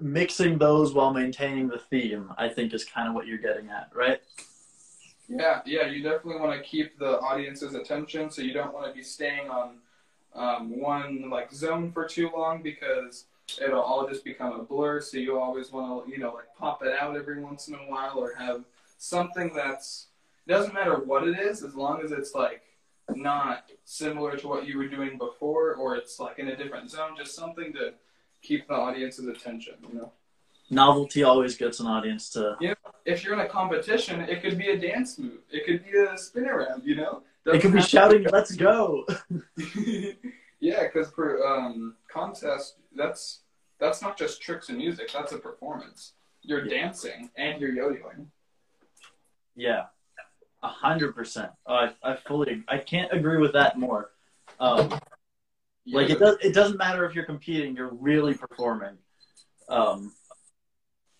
mixing 0.00 0.58
those 0.58 0.94
while 0.94 1.12
maintaining 1.12 1.68
the 1.68 1.78
theme, 1.78 2.32
I 2.38 2.48
think, 2.48 2.72
is 2.72 2.84
kind 2.84 3.08
of 3.08 3.14
what 3.14 3.26
you're 3.26 3.38
getting 3.38 3.68
at, 3.68 3.90
right? 3.94 4.20
Yeah, 5.28 5.60
yeah, 5.66 5.86
you 5.86 6.02
definitely 6.02 6.40
want 6.40 6.56
to 6.56 6.68
keep 6.68 6.98
the 6.98 7.18
audience's 7.20 7.74
attention, 7.74 8.30
so 8.30 8.42
you 8.42 8.52
don't 8.52 8.72
want 8.72 8.86
to 8.86 8.92
be 8.92 9.02
staying 9.02 9.50
on 9.50 9.78
um, 10.34 10.80
one 10.80 11.28
like 11.30 11.52
zone 11.52 11.90
for 11.90 12.06
too 12.06 12.30
long 12.36 12.62
because 12.62 13.24
it'll 13.60 13.80
all 13.80 14.08
just 14.08 14.24
become 14.24 14.52
a 14.52 14.62
blur. 14.62 15.00
So 15.00 15.18
you 15.18 15.38
always 15.38 15.72
want 15.72 16.06
to, 16.06 16.12
you 16.12 16.18
know, 16.18 16.32
like 16.32 16.54
pop 16.56 16.82
it 16.84 16.94
out 17.00 17.16
every 17.16 17.42
once 17.42 17.68
in 17.68 17.74
a 17.74 17.78
while 17.78 18.18
or 18.18 18.34
have 18.34 18.64
something 18.98 19.52
that's 19.54 20.08
it 20.46 20.52
doesn't 20.52 20.74
matter 20.74 20.94
what 20.96 21.26
it 21.26 21.38
is 21.38 21.64
as 21.64 21.74
long 21.74 22.02
as 22.02 22.12
it's 22.12 22.34
like 22.34 22.62
not 23.14 23.70
similar 23.84 24.36
to 24.36 24.48
what 24.48 24.66
you 24.66 24.78
were 24.78 24.88
doing 24.88 25.18
before 25.18 25.74
or 25.74 25.96
it's 25.96 26.20
like 26.20 26.38
in 26.38 26.48
a 26.48 26.56
different 26.56 26.90
zone. 26.90 27.16
Just 27.16 27.34
something 27.34 27.72
to 27.72 27.94
keep 28.42 28.68
the 28.68 28.74
audience's 28.74 29.26
attention. 29.26 29.74
You 29.88 29.98
know, 29.98 30.12
Novelty 30.70 31.22
always 31.22 31.56
gets 31.56 31.80
an 31.80 31.86
audience 31.86 32.30
to. 32.30 32.56
Yeah, 32.60 32.74
if 33.04 33.22
you're 33.24 33.34
in 33.34 33.40
a 33.40 33.48
competition, 33.48 34.20
it 34.22 34.42
could 34.42 34.58
be 34.58 34.70
a 34.70 34.78
dance 34.78 35.18
move. 35.18 35.38
It 35.50 35.64
could 35.64 35.84
be 35.84 35.96
a 35.96 36.18
spin 36.18 36.46
around. 36.48 36.82
You 36.84 36.96
know. 36.96 37.22
It 37.46 37.60
could 37.60 37.72
be 37.72 37.78
Doesn't 37.78 37.90
shouting, 37.90 38.26
"Let's 38.32 38.56
go!" 38.56 39.06
yeah, 40.60 40.82
because 40.82 41.10
for 41.12 41.46
um, 41.46 41.94
contest, 42.12 42.76
that's 42.96 43.42
that's 43.78 44.02
not 44.02 44.18
just 44.18 44.42
tricks 44.42 44.68
and 44.68 44.78
music. 44.78 45.10
That's 45.12 45.32
a 45.32 45.38
performance. 45.38 46.14
You're 46.42 46.66
Yeah. 46.66 46.80
dancing 46.82 47.30
and 47.36 47.60
you're 47.60 47.70
yo-yoing. 47.72 48.26
Yeah, 49.54 49.84
a 50.62 50.68
hundred 50.68 51.14
percent. 51.14 51.52
I 51.66 51.92
I 52.02 52.16
fully. 52.16 52.64
I 52.66 52.78
can't 52.78 53.12
agree 53.12 53.38
with 53.38 53.52
that 53.52 53.78
more. 53.78 54.10
Um, 54.58 54.98
like 55.86 56.10
it 56.10 56.18
does. 56.18 56.38
It 56.42 56.52
doesn't 56.52 56.78
matter 56.78 57.04
if 57.04 57.14
you're 57.14 57.24
competing. 57.24 57.76
You're 57.76 57.94
really 57.94 58.34
performing. 58.34 58.98
Um, 59.68 60.12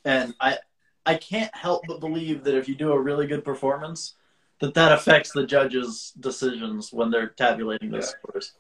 and 0.06 0.34
I 0.40 0.58
I 1.04 1.16
can't 1.16 1.54
help 1.54 1.82
but 1.86 2.00
believe 2.00 2.44
that 2.44 2.54
if 2.54 2.68
you 2.68 2.74
do 2.74 2.92
a 2.92 3.00
really 3.00 3.26
good 3.26 3.44
performance, 3.44 4.14
that 4.60 4.74
that 4.74 4.92
affects 4.92 5.32
the 5.32 5.46
judges' 5.46 6.12
decisions 6.18 6.92
when 6.92 7.10
they're 7.10 7.28
tabulating 7.28 7.90
those 7.90 8.04
Yeah. 8.04 8.18
scores. 8.18 8.54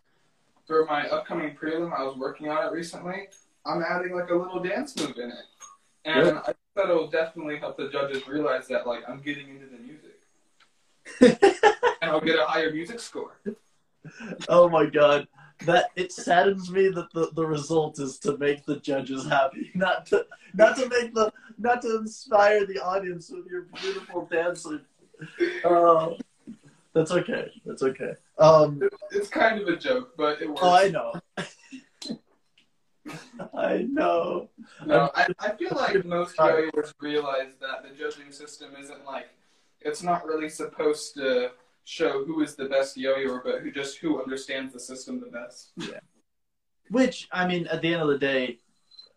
For 0.66 0.84
my 0.84 1.08
upcoming 1.08 1.56
prelim, 1.56 1.96
I 1.96 2.02
was 2.02 2.16
working 2.16 2.48
on 2.48 2.66
it 2.66 2.72
recently. 2.72 3.28
I'm 3.64 3.82
adding 3.82 4.14
like 4.14 4.30
a 4.30 4.34
little 4.34 4.60
dance 4.60 4.96
move 4.96 5.16
in 5.18 5.30
it, 5.30 5.44
and 6.04 6.24
Good. 6.24 6.34
I 6.36 6.54
thought 6.74 6.90
it'll 6.90 7.08
definitely 7.08 7.56
help 7.58 7.76
the 7.76 7.88
judges 7.88 8.26
realize 8.28 8.66
that 8.68 8.86
like 8.86 9.08
I'm 9.08 9.20
getting 9.20 9.48
into 9.48 9.66
the 9.66 9.78
music, 9.78 10.20
and 12.02 12.10
I'll 12.10 12.20
get 12.20 12.38
a 12.38 12.44
higher 12.44 12.72
music 12.72 13.00
score. 13.00 13.38
Oh 14.48 14.68
my 14.68 14.86
god. 14.86 15.26
That 15.64 15.86
it 15.96 16.12
saddens 16.12 16.70
me 16.70 16.88
that 16.88 17.08
the, 17.14 17.30
the 17.34 17.46
result 17.46 17.98
is 17.98 18.18
to 18.20 18.36
make 18.36 18.66
the 18.66 18.76
judges 18.76 19.26
happy, 19.26 19.70
not 19.74 20.06
to 20.06 20.26
not 20.54 20.76
to 20.76 20.88
make 20.88 21.14
the 21.14 21.32
not 21.58 21.82
to 21.82 21.96
inspire 21.96 22.66
the 22.66 22.78
audience 22.78 23.30
with 23.30 23.46
your 23.46 23.62
beautiful 23.80 24.26
dancing. 24.30 24.80
Oh, 25.64 26.16
that's 26.92 27.10
okay. 27.10 27.50
That's 27.64 27.82
okay. 27.82 28.12
Um, 28.38 28.82
It's 29.10 29.28
kind 29.28 29.60
of 29.60 29.68
a 29.68 29.76
joke, 29.76 30.12
but 30.16 30.42
it 30.42 30.48
works. 30.48 30.60
oh, 30.62 30.74
I 30.74 30.88
know. 30.90 31.12
I 33.54 33.86
know. 33.90 34.48
No, 34.84 35.10
I, 35.14 35.28
I 35.38 35.52
feel 35.52 35.72
like 35.74 36.04
most 36.04 36.36
yo-yoers 36.38 36.92
realize 37.00 37.52
that 37.60 37.82
the 37.82 37.94
judging 37.96 38.32
system 38.32 38.70
isn't 38.78 39.04
like 39.06 39.28
it's 39.80 40.02
not 40.02 40.26
really 40.26 40.48
supposed 40.48 41.14
to 41.14 41.52
show 41.86 42.24
who 42.24 42.42
is 42.42 42.56
the 42.56 42.66
best 42.66 42.96
yo-yoer, 42.96 43.40
but 43.44 43.60
who 43.62 43.70
just 43.70 43.98
who 43.98 44.20
understands 44.20 44.72
the 44.72 44.80
system 44.80 45.20
the 45.20 45.26
best. 45.26 45.70
Yeah. 45.76 46.00
Which 46.90 47.28
I 47.32 47.46
mean, 47.46 47.66
at 47.68 47.80
the 47.80 47.94
end 47.94 48.02
of 48.02 48.08
the 48.08 48.18
day, 48.18 48.58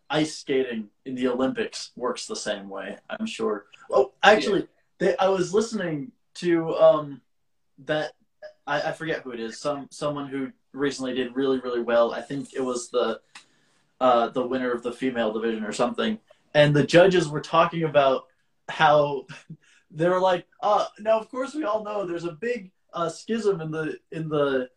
ice 0.08 0.38
skating 0.38 0.88
in 1.04 1.14
the 1.14 1.28
Olympics 1.28 1.90
works 1.96 2.26
the 2.26 2.36
same 2.36 2.68
way. 2.68 2.96
I'm 3.10 3.26
sure. 3.26 3.66
Oh, 3.90 4.12
actually, 4.22 4.68
they, 4.98 5.16
I 5.18 5.28
was 5.28 5.52
listening 5.52 6.12
to 6.34 6.74
um, 6.76 7.20
that. 7.86 8.12
I, 8.66 8.82
I 8.82 8.92
forget 8.92 9.22
who 9.22 9.32
it 9.32 9.40
is. 9.40 9.58
Some 9.58 9.88
someone 9.90 10.28
who 10.28 10.52
recently 10.72 11.12
did 11.14 11.34
really 11.34 11.58
really 11.58 11.82
well. 11.82 12.12
I 12.12 12.22
think 12.22 12.54
it 12.54 12.62
was 12.62 12.88
the 12.90 13.20
uh, 14.00 14.28
the 14.28 14.46
winner 14.46 14.72
of 14.72 14.82
the 14.82 14.92
female 14.92 15.32
division 15.32 15.64
or 15.64 15.72
something. 15.72 16.18
And 16.54 16.74
the 16.74 16.84
judges 16.84 17.28
were 17.28 17.40
talking 17.40 17.84
about 17.84 18.24
how 18.68 19.26
they 19.90 20.08
were 20.08 20.20
like, 20.20 20.46
uh, 20.62 20.86
now 20.98 21.18
of 21.18 21.30
course 21.30 21.54
we 21.54 21.64
all 21.64 21.84
know 21.84 22.06
there's 22.06 22.24
a 22.24 22.32
big 22.32 22.70
uh, 22.92 23.08
schism 23.08 23.60
in 23.60 23.70
the 23.70 23.98
in 24.12 24.28
the 24.28 24.68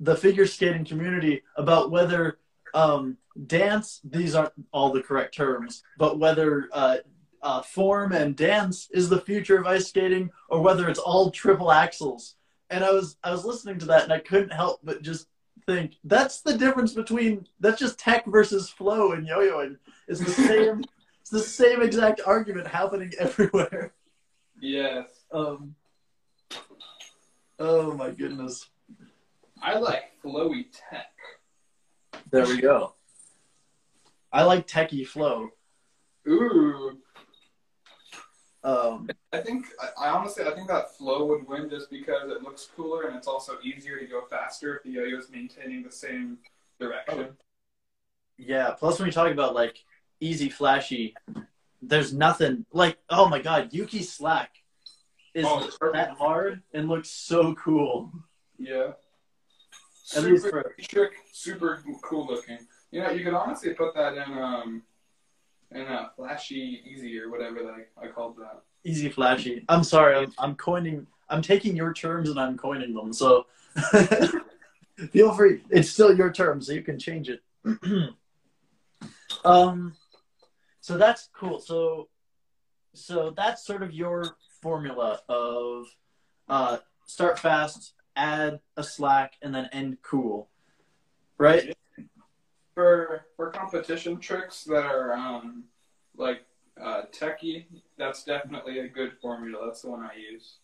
the 0.00 0.16
figure 0.16 0.46
skating 0.46 0.84
community 0.84 1.42
about 1.56 1.90
whether 1.90 2.38
um, 2.74 3.16
dance 3.46 4.00
these 4.04 4.34
aren't 4.34 4.52
all 4.72 4.92
the 4.92 5.02
correct 5.02 5.34
terms, 5.34 5.82
but 5.98 6.18
whether 6.18 6.68
uh, 6.72 6.98
uh, 7.42 7.62
form 7.62 8.12
and 8.12 8.36
dance 8.36 8.88
is 8.92 9.08
the 9.08 9.20
future 9.20 9.58
of 9.58 9.66
ice 9.66 9.88
skating, 9.88 10.30
or 10.48 10.60
whether 10.60 10.88
it's 10.88 10.98
all 10.98 11.30
triple 11.30 11.68
axels. 11.68 12.34
And 12.70 12.84
I 12.84 12.92
was 12.92 13.16
I 13.22 13.30
was 13.30 13.44
listening 13.44 13.78
to 13.80 13.86
that, 13.86 14.04
and 14.04 14.12
I 14.12 14.18
couldn't 14.18 14.50
help 14.52 14.80
but 14.82 15.02
just 15.02 15.28
think 15.66 15.94
that's 16.04 16.42
the 16.42 16.56
difference 16.56 16.92
between 16.92 17.46
that's 17.60 17.80
just 17.80 17.98
tech 17.98 18.24
versus 18.26 18.68
flow 18.68 19.12
and 19.12 19.26
yo-yoing. 19.26 19.76
It's 20.08 20.20
the 20.20 20.30
same. 20.30 20.84
it's 21.20 21.30
the 21.30 21.40
same 21.40 21.82
exact 21.82 22.20
argument 22.26 22.68
happening 22.68 23.12
everywhere. 23.18 23.92
Yes, 24.60 25.24
Um, 25.32 25.74
oh 27.58 27.92
my 27.94 28.10
goodness. 28.10 28.68
I 29.62 29.78
like 29.78 30.12
flowy 30.24 30.66
tech. 30.72 31.12
There 32.30 32.46
we 32.46 32.60
go. 32.60 32.94
I 34.32 34.42
like 34.42 34.66
techie 34.66 35.06
flow. 35.06 35.50
Ooh, 36.28 36.98
Um, 38.64 39.08
I 39.32 39.38
think 39.38 39.66
I, 39.80 40.06
I 40.06 40.10
honestly 40.10 40.44
I 40.44 40.50
think 40.52 40.66
that 40.68 40.96
flow 40.96 41.26
would 41.26 41.46
win 41.46 41.70
just 41.70 41.88
because 41.90 42.30
it 42.30 42.42
looks 42.42 42.68
cooler 42.74 43.06
and 43.06 43.16
it's 43.16 43.28
also 43.28 43.58
easier 43.62 43.98
to 43.98 44.06
go 44.06 44.22
faster 44.28 44.76
if 44.76 44.82
the 44.82 44.90
yo-yo 44.90 45.18
is 45.18 45.30
maintaining 45.30 45.82
the 45.84 45.92
same 45.92 46.38
direction. 46.80 47.36
yeah. 48.38 48.70
Plus, 48.72 48.98
when 48.98 49.06
you 49.06 49.12
talk 49.12 49.30
about 49.30 49.54
like 49.54 49.84
easy, 50.20 50.48
flashy, 50.48 51.14
there's 51.88 52.12
nothing 52.12 52.66
like. 52.72 52.98
Oh 53.08 53.28
my 53.28 53.40
God, 53.40 53.72
Yuki 53.72 54.02
Slack 54.02 54.50
is 55.34 55.44
Oh, 55.46 55.68
that 55.92 56.10
hard 56.10 56.62
and 56.72 56.88
looks 56.88 57.10
so 57.10 57.54
cool. 57.54 58.12
Yeah. 58.58 58.92
At 60.14 60.22
Super 60.22 60.48
for 60.50 60.74
trick, 60.82 61.12
super 61.32 61.82
cool 62.02 62.26
looking. 62.26 62.58
You 62.92 63.02
know, 63.02 63.10
you 63.10 63.24
could 63.24 63.34
honestly 63.34 63.74
put 63.74 63.92
that 63.94 64.14
in 64.16 64.38
um 64.38 64.82
in 65.72 65.82
a 65.82 66.10
flashy 66.16 66.82
easy 66.86 67.18
or 67.18 67.28
whatever 67.30 67.56
that 67.64 67.74
I, 67.74 68.06
I 68.06 68.08
called 68.08 68.36
that. 68.38 68.62
easy, 68.84 69.08
flashy. 69.08 69.64
I'm 69.68 69.82
sorry, 69.82 70.16
I'm, 70.16 70.32
I'm 70.38 70.54
coining. 70.54 71.06
I'm 71.28 71.42
taking 71.42 71.74
your 71.74 71.92
terms 71.92 72.30
and 72.30 72.38
I'm 72.38 72.56
coining 72.56 72.94
them. 72.94 73.12
So 73.12 73.46
feel 75.10 75.34
free. 75.34 75.62
It's 75.70 75.90
still 75.90 76.16
your 76.16 76.32
term, 76.32 76.62
so 76.62 76.72
you 76.72 76.82
can 76.82 76.98
change 77.00 77.28
it. 77.28 77.42
um, 79.44 79.94
so 80.86 80.96
that's 80.96 81.30
cool. 81.32 81.58
So, 81.58 82.08
so 82.94 83.34
that's 83.36 83.66
sort 83.66 83.82
of 83.82 83.92
your 83.92 84.36
formula 84.62 85.20
of 85.28 85.86
uh, 86.48 86.76
start 87.06 87.40
fast, 87.40 87.94
add 88.14 88.60
a 88.76 88.84
slack, 88.84 89.32
and 89.42 89.52
then 89.52 89.68
end 89.72 89.98
cool, 90.02 90.48
right? 91.38 91.76
For 92.74 93.26
for 93.36 93.50
competition 93.50 94.18
tricks 94.18 94.62
that 94.64 94.84
are 94.84 95.12
um 95.12 95.64
like 96.16 96.42
uh 96.80 97.02
techie, 97.10 97.64
that's 97.98 98.22
definitely 98.22 98.78
a 98.78 98.86
good 98.86 99.14
formula. 99.20 99.66
That's 99.66 99.82
the 99.82 99.90
one 99.90 100.04
I 100.04 100.16
use. 100.16 100.58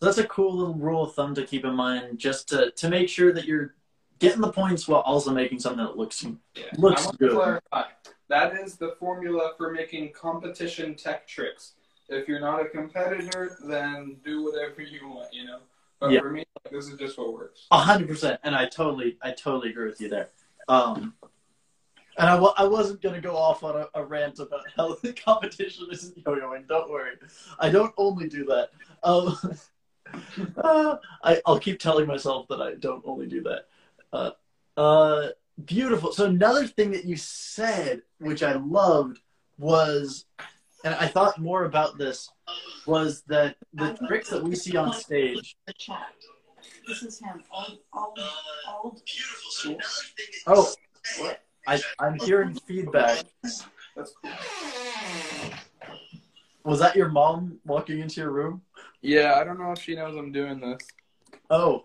So 0.00 0.06
that's 0.06 0.16
a 0.16 0.26
cool 0.28 0.56
little 0.56 0.76
rule 0.76 1.02
of 1.02 1.14
thumb 1.14 1.34
to 1.34 1.44
keep 1.44 1.66
in 1.66 1.74
mind, 1.74 2.18
just 2.18 2.48
to 2.48 2.70
to 2.70 2.88
make 2.88 3.10
sure 3.10 3.34
that 3.34 3.44
you're 3.44 3.74
getting 4.18 4.40
the 4.40 4.50
points 4.50 4.88
while 4.88 5.00
also 5.02 5.30
making 5.30 5.58
something 5.58 5.84
that 5.84 5.98
looks 5.98 6.24
Yeah. 6.54 6.64
Looks 6.78 7.06
I 7.06 7.10
good. 7.18 7.28
to 7.28 7.34
clarify. 7.34 7.82
That 8.28 8.58
is 8.58 8.76
the 8.76 8.94
formula 8.98 9.52
for 9.56 9.70
making 9.70 10.12
competition 10.12 10.94
tech 10.94 11.26
tricks. 11.26 11.72
If 12.08 12.28
you're 12.28 12.40
not 12.40 12.60
a 12.60 12.68
competitor, 12.68 13.58
then 13.64 14.16
do 14.24 14.44
whatever 14.44 14.82
you 14.82 15.08
want, 15.08 15.32
you 15.32 15.44
know. 15.44 15.60
But 16.00 16.12
Yeah. 16.12 16.20
for 16.20 16.30
me, 16.30 16.44
like, 16.64 16.72
this 16.72 16.88
is 16.88 16.98
just 16.98 17.18
what 17.18 17.32
works. 17.32 17.66
A 17.70 17.78
hundred 17.78 18.08
percent, 18.08 18.40
and 18.44 18.54
I 18.54 18.66
totally, 18.66 19.18
I 19.22 19.32
totally 19.32 19.70
agree 19.70 19.88
with 19.88 20.00
you 20.00 20.08
there. 20.08 20.28
Um, 20.68 21.14
and 22.18 22.28
I, 22.28 22.36
I 22.36 22.64
wasn't 22.64 23.00
gonna 23.00 23.20
go 23.20 23.36
off 23.36 23.62
on 23.62 23.76
a, 23.76 23.88
a 23.94 24.04
rant 24.04 24.38
about 24.38 24.64
how 24.76 24.94
the 25.02 25.12
competition 25.12 25.86
isn't 25.90 26.18
yo-yoing. 26.18 26.66
Don't 26.68 26.90
worry, 26.90 27.14
I 27.58 27.70
don't 27.70 27.94
only 27.96 28.28
do 28.28 28.44
that. 28.46 28.70
Um, 29.02 29.36
uh, 30.56 30.96
I, 31.22 31.40
I'll 31.46 31.58
keep 31.58 31.78
telling 31.78 32.06
myself 32.06 32.48
that 32.48 32.60
I 32.60 32.74
don't 32.74 33.02
only 33.06 33.26
do 33.26 33.42
that. 33.42 33.66
Uh, 34.12 34.30
uh, 34.76 35.28
beautiful. 35.64 36.12
So 36.12 36.26
another 36.26 36.66
thing 36.66 36.90
that 36.92 37.04
you 37.04 37.16
said, 37.16 38.02
which 38.18 38.42
I 38.42 38.54
loved, 38.54 39.20
was, 39.58 40.24
and 40.84 40.94
I 40.94 41.08
thought 41.08 41.38
more 41.38 41.64
about 41.64 41.98
this, 41.98 42.30
was 42.86 43.22
that 43.28 43.56
the 43.74 43.98
tricks 44.06 44.30
that 44.30 44.42
we 44.42 44.54
see 44.54 44.76
on 44.76 44.92
stage. 44.92 45.56
the 45.66 45.72
chat. 45.72 46.14
This 46.86 47.02
is 47.02 47.18
him. 47.18 47.42
Old, 47.52 47.78
old, 47.92 48.18
old. 48.66 49.02
Oh, 50.46 50.72
I, 51.66 51.80
I'm 51.98 52.18
hearing 52.18 52.54
feedback. 52.54 53.24
That's 53.42 54.14
cool. 54.22 54.32
Was 56.64 56.80
that 56.80 56.96
your 56.96 57.08
mom 57.08 57.58
walking 57.64 58.00
into 58.00 58.20
your 58.20 58.30
room? 58.30 58.62
Yeah, 59.00 59.34
I 59.34 59.44
don't 59.44 59.58
know 59.58 59.72
if 59.72 59.82
she 59.82 59.94
knows 59.94 60.16
I'm 60.16 60.32
doing 60.32 60.60
this. 60.60 60.78
Oh. 61.50 61.84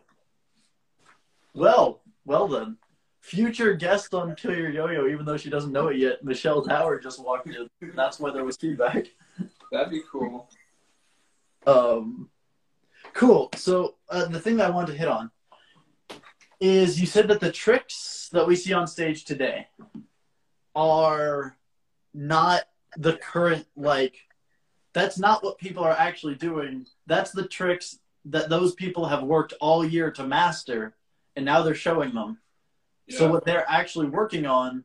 Well, 1.54 2.02
well 2.26 2.48
then. 2.48 2.78
Future 3.24 3.74
guest 3.74 4.14
on 4.14 4.36
Kill 4.36 4.54
Your 4.54 4.70
Yo-Yo, 4.70 5.08
even 5.08 5.26
though 5.26 5.38
she 5.38 5.50
doesn't 5.50 5.72
know 5.72 5.88
it 5.88 5.96
yet, 5.96 6.26
Michelle 6.26 6.62
Dauer 6.62 7.02
just 7.02 7.24
walked 7.24 7.48
in. 7.48 7.70
That's 7.96 8.20
why 8.20 8.32
there 8.32 8.44
was 8.44 8.58
feedback. 8.58 9.08
That'd 9.72 9.92
be 9.92 10.02
cool. 10.12 10.50
Um, 11.66 12.30
cool. 13.14 13.50
So 13.56 13.96
uh, 14.10 14.26
the 14.26 14.42
thing 14.42 14.58
that 14.58 14.68
I 14.68 14.72
wanted 14.72 14.92
to 14.92 14.98
hit 14.98 15.08
on 15.08 15.32
is 16.60 17.00
you 17.00 17.08
said 17.08 17.30
that 17.30 17.40
the 17.40 17.52
tricks 17.52 18.28
that 18.34 18.46
we 18.46 18.58
see 18.58 18.74
on 18.74 18.88
stage 18.88 19.24
today 19.24 19.68
are 20.76 21.56
not 22.14 22.64
the 22.98 23.14
current 23.14 23.66
like. 23.78 24.18
That's 24.92 25.18
not 25.18 25.46
what 25.46 25.58
people 25.58 25.86
are 25.86 25.98
actually 25.98 26.36
doing. 26.36 26.86
That's 27.08 27.32
the 27.32 27.48
tricks 27.48 28.00
that 28.26 28.50
those 28.50 28.76
people 28.76 29.06
have 29.06 29.24
worked 29.24 29.54
all 29.62 29.86
year 29.86 30.12
to 30.12 30.28
master, 30.28 30.98
and 31.38 31.46
now 31.46 31.62
they're 31.62 31.74
showing 31.74 32.14
them. 32.14 32.40
So 33.10 33.30
what 33.30 33.46
they're 33.46 33.66
actually 33.70 34.08
working 34.08 34.46
on 34.46 34.84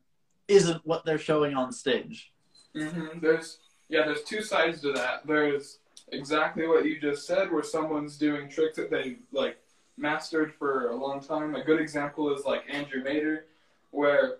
isn't 0.48 0.84
what 0.86 1.04
they're 1.04 1.18
showing 1.18 1.54
on 1.54 1.72
stage. 1.72 2.32
hmm 2.74 3.18
There's 3.20 3.58
yeah, 3.88 4.04
there's 4.04 4.22
two 4.22 4.42
sides 4.42 4.80
to 4.82 4.92
that. 4.92 5.26
There's 5.26 5.78
exactly 6.12 6.66
what 6.66 6.84
you 6.84 7.00
just 7.00 7.26
said, 7.26 7.50
where 7.50 7.62
someone's 7.62 8.18
doing 8.18 8.48
tricks 8.48 8.76
that 8.76 8.90
they 8.90 9.16
like 9.32 9.58
mastered 9.96 10.52
for 10.54 10.88
a 10.88 10.96
long 10.96 11.20
time. 11.20 11.54
A 11.54 11.64
good 11.64 11.80
example 11.80 12.34
is 12.34 12.44
like 12.44 12.64
Andrew 12.68 13.02
Mater, 13.02 13.46
where 13.90 14.38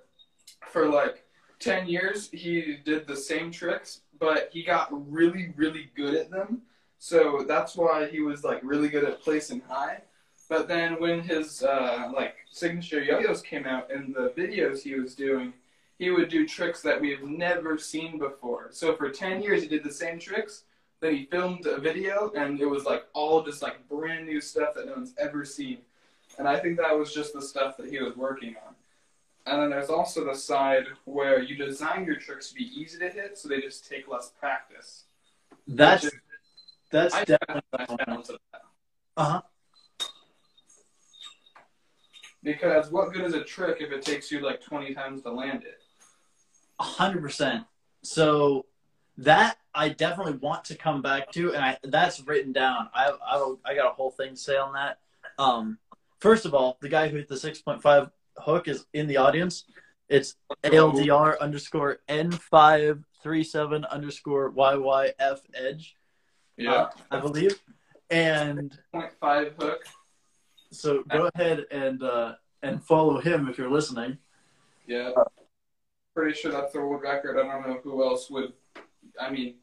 for 0.71 0.87
like 0.87 1.25
ten 1.61 1.89
years 1.89 2.29
he 2.31 2.79
did 2.85 3.07
the 3.07 3.17
same 3.17 3.51
tricks, 3.51 4.03
but 4.19 4.51
he 4.53 4.63
got 4.63 4.89
really, 5.11 5.53
really 5.57 5.91
good 5.95 6.15
at 6.15 6.31
them. 6.31 6.63
So 6.99 7.45
that's 7.47 7.77
why 7.77 8.07
he 8.09 8.21
was 8.21 8.45
like 8.45 8.61
really 8.63 8.89
good 8.89 9.05
at 9.05 9.21
placing 9.23 9.61
high. 9.61 10.03
But 10.49 10.67
then 10.67 10.99
when 11.01 11.21
his 11.21 11.63
uh, 11.63 12.11
like 12.15 12.37
signature 12.51 13.03
yo-yos 13.03 13.43
came 13.43 13.67
out 13.67 13.91
and 13.93 14.15
the 14.15 14.31
videos 14.37 14.83
he 14.83 14.95
was 14.95 15.15
doing, 15.15 15.53
he 15.99 16.11
would 16.11 16.29
do 16.31 16.47
tricks 16.47 16.81
that 16.83 17.01
we 17.01 17.11
have 17.11 17.23
never 17.23 17.77
seen 17.77 18.19
before. 18.19 18.69
So 18.71 18.97
for 18.97 19.11
10 19.11 19.43
years, 19.43 19.63
he 19.63 19.69
did 19.69 19.85
the 19.85 19.93
same 19.93 20.19
tricks. 20.19 20.65
Then 21.01 21.15
he 21.15 21.27
filmed 21.27 21.67
a 21.67 21.79
video, 21.79 22.33
and 22.35 22.61
it 22.61 22.67
was 22.67 22.85
like 22.85 23.05
all 23.13 23.43
just 23.43 23.63
like 23.63 23.89
brand 23.89 24.27
new 24.27 24.41
stuff 24.41 24.75
that 24.75 24.87
no 24.87 24.93
one's 24.95 25.15
ever 25.19 25.45
seen. 25.45 25.79
And 26.39 26.49
I 26.49 26.59
think 26.59 26.79
that 26.79 26.97
was 26.99 27.13
just 27.13 27.35
the 27.35 27.43
stuff 27.43 27.77
that 27.77 27.89
he 27.91 28.01
was 28.01 28.17
working 28.17 28.57
on. 28.67 28.75
And 29.47 29.63
then 29.63 29.71
there's 29.71 29.91
also 29.91 30.25
the 30.25 30.35
side 30.35 30.87
where 31.05 31.41
you 31.41 31.57
design 31.57 32.05
your 32.05 32.17
tricks 32.17 32.49
to 32.49 32.55
be 32.55 32.65
easy 32.65 32.99
to 32.99 33.09
hit, 33.11 33.39
so 33.39 33.49
they 33.49 33.61
just 33.61 33.89
take 33.89 34.09
less 34.09 34.33
practice. 34.41 35.05
That's 35.67 36.05
is- 36.05 36.13
that's 36.91 37.15
I 37.15 37.25
definitely 37.25 37.63
a 37.75 37.79
nice 37.79 37.97
balance 38.07 38.29
of 38.31 38.39
that. 38.53 38.63
uh-huh. 39.17 39.43
Because 42.43 42.91
what 42.91 43.13
good 43.13 43.25
is 43.25 43.35
a 43.35 43.43
trick 43.43 43.79
if 43.81 43.91
it 43.93 44.03
takes 44.03 44.31
you 44.31 44.41
like 44.41 44.61
20 44.63 44.95
times 44.95 45.23
to 45.23 45.31
land 45.33 45.65
it? 45.65 45.81
A 46.79 46.85
hundred 46.85 47.23
percent. 47.23 47.65
So 48.03 48.67
that 49.17 49.59
I 49.75 49.89
definitely 49.89 50.35
want 50.35 50.65
to 50.67 50.77
come 50.77 51.03
back 51.03 51.33
to, 51.33 51.53
and 51.53 51.65
I 51.65 51.77
that's 51.83 52.21
written 52.21 52.53
down. 52.53 52.89
I 52.95 53.11
I, 53.27 53.55
I 53.65 53.75
got 53.75 53.91
a 53.91 53.95
whole 53.95 54.13
thing 54.13 54.31
to 54.31 54.37
say 54.37 54.57
on 54.57 54.73
that. 54.75 55.01
Um, 55.39 55.79
first 56.21 56.45
of 56.47 56.55
all, 56.55 56.79
the 56.81 56.89
guy 56.89 57.09
who 57.09 57.17
hit 57.17 57.27
the 57.29 57.37
six 57.37 57.61
point 57.61 57.83
five 57.83 58.11
hook 58.37 58.69
is 58.69 58.87
in 58.93 59.09
the 59.09 59.17
audience. 59.17 59.65
It's 60.09 60.37
ALDR 60.63 61.39
underscore 61.41 61.99
N 62.09 62.31
five 62.31 63.03
three 63.23 63.43
seven 63.43 63.85
underscore 63.87 64.53
YYF 64.53 65.41
Edge, 65.55 65.97
Yeah. 66.57 66.73
uh, 66.73 66.91
I 67.11 67.19
believe. 67.21 67.61
And 68.11 68.79
0.5 68.95 69.61
hook. 69.61 69.85
So 70.71 71.03
go 71.05 71.31
ahead 71.35 71.67
and 71.71 72.03
uh, 72.03 72.35
and 72.63 72.83
follow 72.83 73.21
him 73.21 73.49
if 73.49 73.59
you're 73.59 73.71
listening. 73.71 74.19
Yeah. 74.87 75.13
Pretty 76.15 76.35
sure 76.39 76.51
that's 76.51 76.73
the 76.73 76.81
world 76.81 77.03
record. 77.03 77.39
I 77.39 77.43
don't 77.43 77.67
know 77.67 77.81
who 77.83 78.03
else 78.03 78.29
would. 78.31 78.53
I 79.21 79.31
mean, 79.31 79.57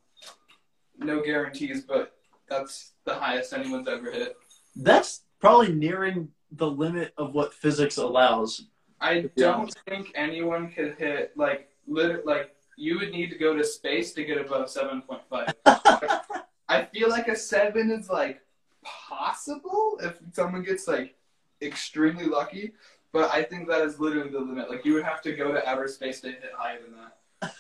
no 0.97 1.21
guarantees, 1.21 1.81
but 1.81 2.15
that's 2.47 2.93
the 3.03 3.15
highest 3.15 3.53
anyone's 3.53 3.87
ever 3.87 4.11
hit. 4.11 4.37
That's 4.75 5.21
probably 5.39 5.73
nearing 5.73 6.29
the 6.51 6.69
limit 6.69 7.13
of 7.17 7.33
what 7.33 7.53
physics 7.53 7.97
allows. 7.97 8.67
I 9.01 9.29
don't 9.35 9.73
think 9.87 10.11
anyone 10.15 10.71
could 10.71 10.95
hit 10.95 11.33
like 11.35 11.69
lit 11.87 12.25
like 12.25 12.55
you 12.77 12.97
would 12.99 13.11
need 13.11 13.29
to 13.31 13.37
go 13.37 13.55
to 13.55 13.63
space 13.63 14.13
to 14.13 14.23
get 14.23 14.37
above 14.37 14.69
seven 14.69 15.01
point 15.01 15.21
five. 15.29 15.53
I 16.67 16.85
feel 16.85 17.09
like 17.09 17.27
a 17.27 17.35
seven 17.35 17.91
is 17.91 18.09
like 18.09 18.41
possible 18.85 19.99
if 20.01 20.17
someone 20.33 20.63
gets 20.63 20.87
like 20.87 21.15
extremely 21.61 22.25
lucky, 22.25 22.73
but 23.11 23.31
I 23.33 23.43
think 23.43 23.67
that 23.69 23.81
is 23.81 23.99
literally 23.99 24.29
the 24.29 24.39
limit. 24.39 24.69
Like 24.69 24.85
you 24.85 24.93
would 24.93 25.03
have 25.03 25.21
to 25.23 25.35
go 25.35 25.51
to 25.51 25.67
outer 25.67 25.87
space 25.87 26.21
to 26.21 26.27
hit 26.29 26.51
higher 26.55 26.79
than 26.81 26.95
that, 27.41 27.53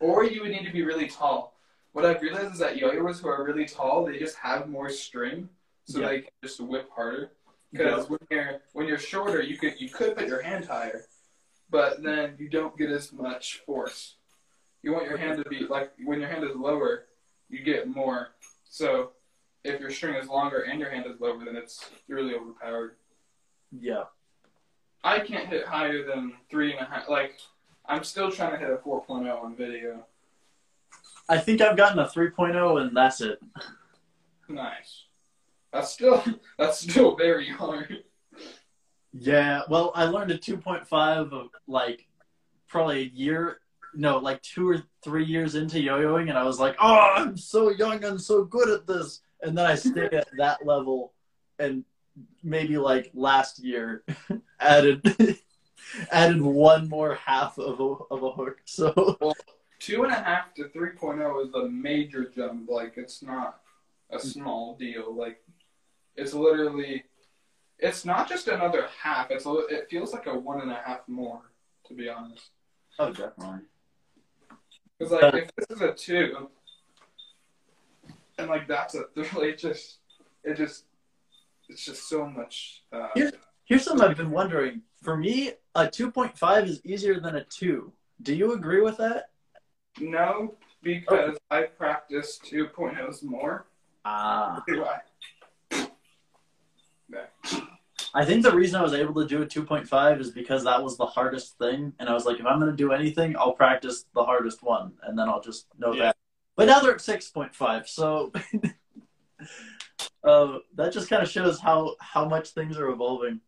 or 0.00 0.24
you 0.24 0.42
would 0.42 0.50
need 0.50 0.66
to 0.66 0.72
be 0.72 0.82
really 0.82 1.08
tall. 1.08 1.56
What 1.92 2.04
I've 2.04 2.20
realized 2.20 2.52
is 2.52 2.58
that 2.58 2.76
yo-yoers 2.76 3.20
who 3.20 3.28
are 3.28 3.44
really 3.44 3.66
tall, 3.66 4.04
they 4.04 4.18
just 4.18 4.36
have 4.36 4.68
more 4.68 4.88
string, 4.90 5.48
so 5.84 6.00
Yeah. 6.00 6.08
they 6.08 6.20
can 6.22 6.30
just 6.42 6.60
whip 6.60 6.90
harder. 6.90 7.30
Because 7.70 8.08
when 8.08 8.20
you're 8.30 8.60
when 8.72 8.86
you're 8.86 8.98
shorter, 8.98 9.42
you 9.42 9.56
could 9.58 9.80
you 9.80 9.88
could 9.88 10.16
put 10.16 10.28
your 10.28 10.42
hand 10.42 10.64
higher, 10.66 11.06
but 11.70 12.02
then 12.02 12.36
you 12.38 12.48
don't 12.48 12.76
get 12.76 12.90
as 12.90 13.12
much 13.12 13.62
force. 13.66 14.16
You 14.82 14.92
want 14.92 15.06
your 15.06 15.16
hand 15.16 15.42
to 15.42 15.48
be 15.48 15.60
like 15.66 15.92
when 16.04 16.20
your 16.20 16.28
hand 16.28 16.44
is 16.44 16.54
lower, 16.54 17.06
you 17.48 17.64
get 17.64 17.88
more. 17.88 18.28
So 18.68 19.13
if 19.64 19.80
your 19.80 19.90
string 19.90 20.14
is 20.14 20.28
longer 20.28 20.60
and 20.60 20.78
your 20.78 20.90
hand 20.90 21.06
is 21.06 21.20
lower, 21.20 21.42
then 21.44 21.56
it's 21.56 21.90
really 22.08 22.34
overpowered. 22.34 22.96
Yeah. 23.72 24.04
I 25.02 25.20
can't 25.20 25.48
hit 25.48 25.66
higher 25.66 26.04
than 26.06 26.34
three 26.50 26.72
and 26.72 26.80
a 26.80 26.84
half. 26.84 27.08
Like 27.08 27.38
I'm 27.86 28.04
still 28.04 28.30
trying 28.30 28.52
to 28.52 28.58
hit 28.58 28.70
a 28.70 28.76
4.0 28.76 29.42
on 29.42 29.56
video. 29.56 30.06
I 31.28 31.38
think 31.38 31.60
I've 31.60 31.76
gotten 31.76 31.98
a 31.98 32.06
3.0 32.06 32.80
and 32.80 32.96
that's 32.96 33.20
it. 33.20 33.40
Nice. 34.48 35.04
That's 35.72 35.90
still 35.90 36.22
that's 36.58 36.78
still 36.80 37.16
very 37.16 37.48
hard. 37.48 38.04
Yeah, 39.12 39.62
well, 39.68 39.92
I 39.94 40.04
learned 40.04 40.32
a 40.32 40.38
2.5 40.38 41.32
of 41.32 41.48
like 41.68 42.06
probably 42.66 43.02
a 43.02 43.10
year, 43.14 43.60
no, 43.94 44.18
like 44.18 44.42
two 44.42 44.68
or 44.68 44.82
three 45.02 45.24
years 45.24 45.54
into 45.54 45.80
yo-yoing, 45.80 46.28
and 46.28 46.36
I 46.36 46.42
was 46.42 46.58
like, 46.58 46.74
oh, 46.80 47.12
I'm 47.14 47.36
so 47.36 47.70
young 47.70 48.02
and 48.02 48.20
so 48.20 48.44
good 48.44 48.68
at 48.68 48.88
this. 48.88 49.20
And 49.44 49.56
then 49.56 49.66
I 49.66 49.74
stayed 49.74 50.14
at 50.14 50.28
that 50.38 50.66
level, 50.66 51.12
and 51.58 51.84
maybe 52.42 52.78
like 52.78 53.10
last 53.14 53.58
year 53.58 54.04
added 54.60 55.02
added 56.10 56.40
one 56.40 56.88
more 56.88 57.14
half 57.14 57.58
of 57.58 57.80
a 57.80 58.14
of 58.14 58.22
a 58.22 58.32
hook. 58.32 58.58
So 58.64 59.18
Two 59.80 60.04
and 60.04 60.12
a 60.12 60.16
half 60.16 60.54
to 60.54 60.64
3.0 60.64 61.46
is 61.46 61.54
a 61.54 61.68
major 61.68 62.30
jump. 62.34 62.70
Like 62.70 62.94
it's 62.96 63.22
not 63.22 63.60
a 64.10 64.18
small 64.18 64.76
deal. 64.76 65.14
Like 65.14 65.42
it's 66.16 66.32
literally, 66.32 67.04
it's 67.78 68.04
not 68.04 68.28
just 68.28 68.48
another 68.48 68.86
half. 68.98 69.30
It's 69.30 69.44
a, 69.44 69.52
it 69.68 69.88
feels 69.90 70.12
like 70.14 70.26
a 70.26 70.38
one 70.38 70.62
and 70.62 70.70
a 70.70 70.80
half 70.82 71.00
more, 71.06 71.42
to 71.88 71.94
be 71.94 72.08
honest. 72.08 72.50
oh, 72.98 73.12
definitely. 73.12 73.66
Because 74.98 75.12
like 75.12 75.34
if 75.34 75.50
this 75.56 75.76
is 75.76 75.82
a 75.82 75.92
two, 75.92 76.48
and 78.38 78.48
like 78.48 78.66
that's 78.68 78.94
a 78.94 79.04
three, 79.14 79.50
it 79.50 79.58
just 79.58 79.98
it 80.42 80.56
just 80.56 80.84
it's 81.68 81.84
just 81.84 82.08
so 82.08 82.26
much. 82.26 82.82
Uh, 82.92 83.08
Here- 83.14 83.32
Here's 83.66 83.82
something 83.84 84.06
I've 84.06 84.16
been 84.18 84.30
wondering. 84.30 84.82
For 85.02 85.16
me, 85.16 85.52
a 85.74 85.84
2.5 85.86 86.66
is 86.68 86.84
easier 86.84 87.18
than 87.18 87.36
a 87.36 87.44
two. 87.44 87.92
Do 88.20 88.34
you 88.34 88.52
agree 88.52 88.82
with 88.82 88.98
that? 88.98 89.30
no, 90.00 90.56
because 90.82 91.38
I 91.50 91.62
practice 91.62 92.38
2.0s 92.44 93.22
more. 93.22 93.66
Ah. 94.04 94.62
Do 94.68 94.84
I? 94.84 94.98
I 98.16 98.24
think 98.24 98.42
the 98.44 98.54
reason 98.54 98.78
I 98.78 98.82
was 98.82 98.92
able 98.92 99.14
to 99.22 99.26
do 99.26 99.42
a 99.42 99.46
2.5 99.46 100.20
is 100.20 100.30
because 100.30 100.62
that 100.64 100.82
was 100.82 100.96
the 100.96 101.06
hardest 101.06 101.58
thing. 101.58 101.92
And 101.98 102.08
I 102.08 102.12
was 102.12 102.24
like, 102.26 102.38
if 102.38 102.46
I'm 102.46 102.60
going 102.60 102.70
to 102.70 102.76
do 102.76 102.92
anything, 102.92 103.34
I'll 103.36 103.52
practice 103.54 104.04
the 104.14 104.22
hardest 104.24 104.62
one. 104.62 104.92
And 105.02 105.18
then 105.18 105.28
I'll 105.28 105.40
just 105.40 105.66
know 105.78 105.92
Yeah. 105.94 106.12
But 106.56 106.66
now 106.66 106.80
they're 106.80 106.94
at 106.94 106.98
6.5. 106.98 107.88
So 107.88 108.32
uh, 110.24 110.58
that 110.74 110.92
just 110.92 111.08
kind 111.08 111.22
of 111.22 111.28
shows 111.28 111.58
how, 111.60 111.96
how 112.00 112.26
much 112.26 112.50
things 112.50 112.78
are 112.78 112.88
evolving. 112.88 113.40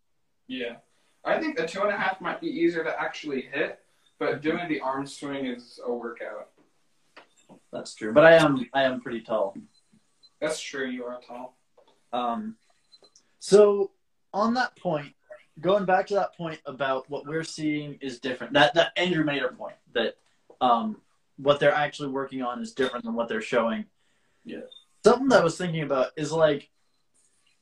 Yeah, 0.48 0.76
I 1.24 1.40
think 1.40 1.58
a 1.58 1.66
two 1.66 1.82
and 1.82 1.90
a 1.90 1.96
half 1.96 2.20
might 2.20 2.40
be 2.40 2.46
easier 2.46 2.84
to 2.84 3.00
actually 3.00 3.42
hit, 3.42 3.80
but 4.18 4.42
doing 4.42 4.68
the 4.68 4.80
arm 4.80 5.06
swing 5.06 5.46
is 5.46 5.80
a 5.84 5.92
workout. 5.92 6.50
That's 7.72 7.94
true. 7.94 8.12
But 8.12 8.24
I 8.24 8.34
am 8.34 8.68
I 8.72 8.84
am 8.84 9.00
pretty 9.00 9.20
tall. 9.22 9.56
That's 10.40 10.60
true. 10.60 10.86
You 10.86 11.04
are 11.04 11.20
tall. 11.20 11.56
Um, 12.12 12.56
so 13.40 13.90
on 14.32 14.54
that 14.54 14.76
point, 14.76 15.14
going 15.60 15.84
back 15.84 16.06
to 16.08 16.14
that 16.14 16.36
point 16.36 16.60
about 16.64 17.10
what 17.10 17.26
we're 17.26 17.44
seeing 17.44 17.98
is 18.00 18.20
different. 18.20 18.52
That 18.52 18.74
that 18.74 18.92
Andrew 18.96 19.24
Mater 19.24 19.48
point 19.48 19.76
that 19.94 20.16
um, 20.60 21.00
what 21.36 21.60
they're 21.60 21.72
actually 21.72 22.08
working 22.08 22.42
on 22.42 22.60
is 22.62 22.72
different 22.72 23.04
than 23.04 23.14
what 23.14 23.28
they're 23.28 23.40
showing. 23.40 23.84
Yeah. 24.44 24.60
Something 25.04 25.28
that 25.28 25.40
I 25.40 25.44
was 25.44 25.56
thinking 25.58 25.82
about 25.82 26.08
is 26.16 26.32
like 26.32 26.70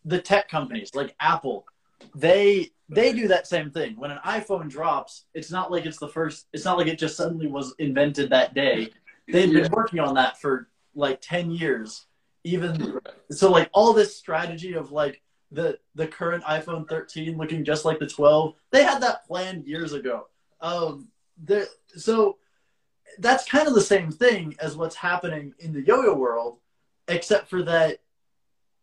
the 0.04 0.20
tech 0.20 0.48
companies, 0.48 0.90
like 0.94 1.14
Apple. 1.20 1.66
They 2.14 2.70
they 2.88 3.12
do 3.12 3.28
that 3.28 3.46
same 3.46 3.70
thing. 3.70 3.96
When 3.96 4.10
an 4.10 4.18
iPhone 4.24 4.68
drops, 4.68 5.24
it's 5.34 5.50
not 5.50 5.72
like 5.72 5.86
it's 5.86 5.98
the 5.98 6.08
first. 6.08 6.46
It's 6.52 6.64
not 6.64 6.76
like 6.78 6.86
it 6.86 6.98
just 6.98 7.16
suddenly 7.16 7.46
was 7.46 7.74
invented 7.78 8.30
that 8.30 8.54
day. 8.54 8.90
They've 9.30 9.52
Yeah. 9.52 9.62
been 9.62 9.72
working 9.72 10.00
on 10.00 10.14
that 10.14 10.40
for 10.40 10.68
like 10.94 11.20
ten 11.20 11.50
years. 11.50 12.06
Even 12.44 13.00
so 13.30 13.50
like 13.50 13.70
all 13.72 13.94
this 13.94 14.16
strategy 14.16 14.74
of 14.74 14.92
like 14.92 15.22
the 15.50 15.78
the 15.94 16.06
current 16.06 16.42
iphone 16.44 16.88
13 16.88 17.36
looking 17.38 17.64
just 17.64 17.84
like 17.84 17.98
the 18.00 18.06
12 18.06 18.54
they 18.72 18.82
had 18.82 19.00
that 19.02 19.24
planned 19.26 19.66
years 19.66 19.92
ago 19.92 20.26
um 20.60 21.06
there 21.38 21.66
so 21.94 22.38
that's 23.18 23.48
kind 23.48 23.68
of 23.68 23.74
the 23.74 23.80
same 23.80 24.10
thing 24.10 24.54
as 24.60 24.76
what's 24.76 24.96
happening 24.96 25.54
in 25.58 25.72
the 25.72 25.82
yo-yo 25.82 26.14
world 26.14 26.58
except 27.08 27.48
for 27.48 27.62
that 27.62 27.98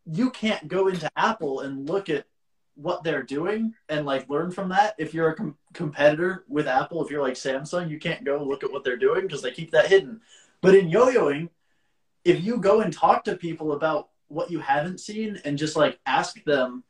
you 0.05 0.29
can't 0.31 0.67
go 0.67 0.87
into 0.87 1.09
apple 1.15 1.61
and 1.61 1.89
look 1.89 2.09
at 2.09 2.25
what 2.75 3.03
they're 3.03 3.23
doing 3.23 3.73
and 3.89 4.05
like 4.05 4.29
learn 4.29 4.49
from 4.49 4.69
that. 4.69 4.95
If 4.97 5.13
you're 5.13 5.29
a 5.29 5.35
com- 5.35 5.57
competitor 5.73 6.45
with 6.47 6.67
apple 6.67 7.03
if 7.03 7.11
you're 7.11 7.21
like 7.21 7.33
samsung 7.33 7.89
you 7.89 7.99
can't 7.99 8.23
go 8.23 8.43
look 8.43 8.63
at 8.63 8.71
what 8.71 8.83
they're 8.83 8.97
doing 8.97 9.21
because 9.21 9.41
they 9.41 9.51
keep 9.51 9.71
that 9.71 9.87
hidden. 9.87 10.21
But 10.61 10.75
in 10.75 10.89
yo-yoing 10.89 11.49
if 12.23 12.43
you 12.43 12.57
go 12.57 12.81
and 12.81 12.93
talk 12.93 13.23
to 13.25 13.35
people 13.35 13.73
about 13.73 14.09
what 14.27 14.51
you 14.51 14.59
haven't 14.59 14.99
seen 14.99 15.39
and 15.43 15.57
just 15.57 15.75
like 15.75 15.99
ask 16.05 16.41
them 16.43 16.83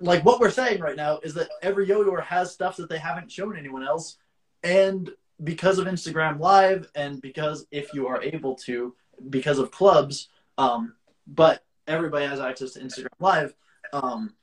like 0.00 0.24
what 0.24 0.40
we're 0.40 0.50
saying 0.50 0.80
right 0.80 0.96
now 0.96 1.18
is 1.22 1.34
that 1.34 1.50
every 1.62 1.86
yo-yoer 1.86 2.20
has 2.20 2.52
stuff 2.52 2.76
that 2.76 2.88
they 2.88 2.98
haven't 2.98 3.30
shown 3.30 3.56
anyone 3.56 3.84
else 3.84 4.16
and 4.62 5.10
because 5.44 5.78
of 5.78 5.86
instagram 5.86 6.38
live 6.40 6.90
and 6.94 7.20
because 7.20 7.66
if 7.70 7.92
you 7.94 8.06
are 8.06 8.22
able 8.22 8.54
to 8.54 8.94
because 9.30 9.58
of 9.58 9.70
clubs 9.70 10.28
um, 10.58 10.94
but 11.26 11.64
everybody 11.86 12.26
has 12.26 12.40
access 12.40 12.72
to 12.72 12.80
instagram 12.80 13.08
live 13.20 13.54
um, 13.92 14.34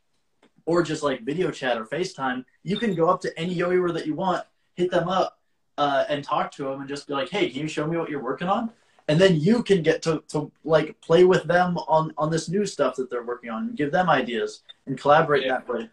or 0.66 0.82
just 0.82 1.04
like 1.04 1.22
video 1.24 1.52
chat 1.52 1.78
or 1.78 1.86
facetime 1.86 2.44
you 2.64 2.78
can 2.78 2.96
go 2.96 3.10
up 3.10 3.22
to 3.22 3.38
any 3.40 3.54
yo-yoer 3.54 3.92
that 3.92 4.06
you 4.08 4.14
want 4.16 4.44
hit 4.76 4.90
them 4.92 5.08
up 5.08 5.40
uh, 5.78 6.06
and 6.10 6.24
talk 6.24 6.52
to 6.52 6.64
them 6.64 6.80
and 6.80 6.90
just 6.90 7.08
be 7.08 7.14
like 7.14 7.30
hey 7.30 7.50
can 7.50 7.62
you 7.62 7.68
show 7.68 7.86
me 7.86 7.98
what 7.98 8.10
you're 8.10 8.24
working 8.24 8.48
on 8.48 8.72
and 9.08 9.22
then 9.22 9.40
you 9.40 9.62
can 9.62 9.84
get 9.84 10.02
to, 10.02 10.24
to 10.28 10.52
like 10.64 11.00
play 11.02 11.24
with 11.26 11.44
them 11.44 11.78
on 11.80 12.14
on 12.18 12.32
this 12.32 12.48
new 12.50 12.66
stuff 12.66 12.96
that 12.96 13.10
they're 13.10 13.24
working 13.26 13.50
on 13.50 13.68
and 13.68 13.78
give 13.78 13.92
them 13.92 14.10
ideas 14.10 14.62
and 14.88 14.98
collaborate 14.98 15.44
Yeah. 15.44 15.54
that 15.54 15.68
way 15.68 15.90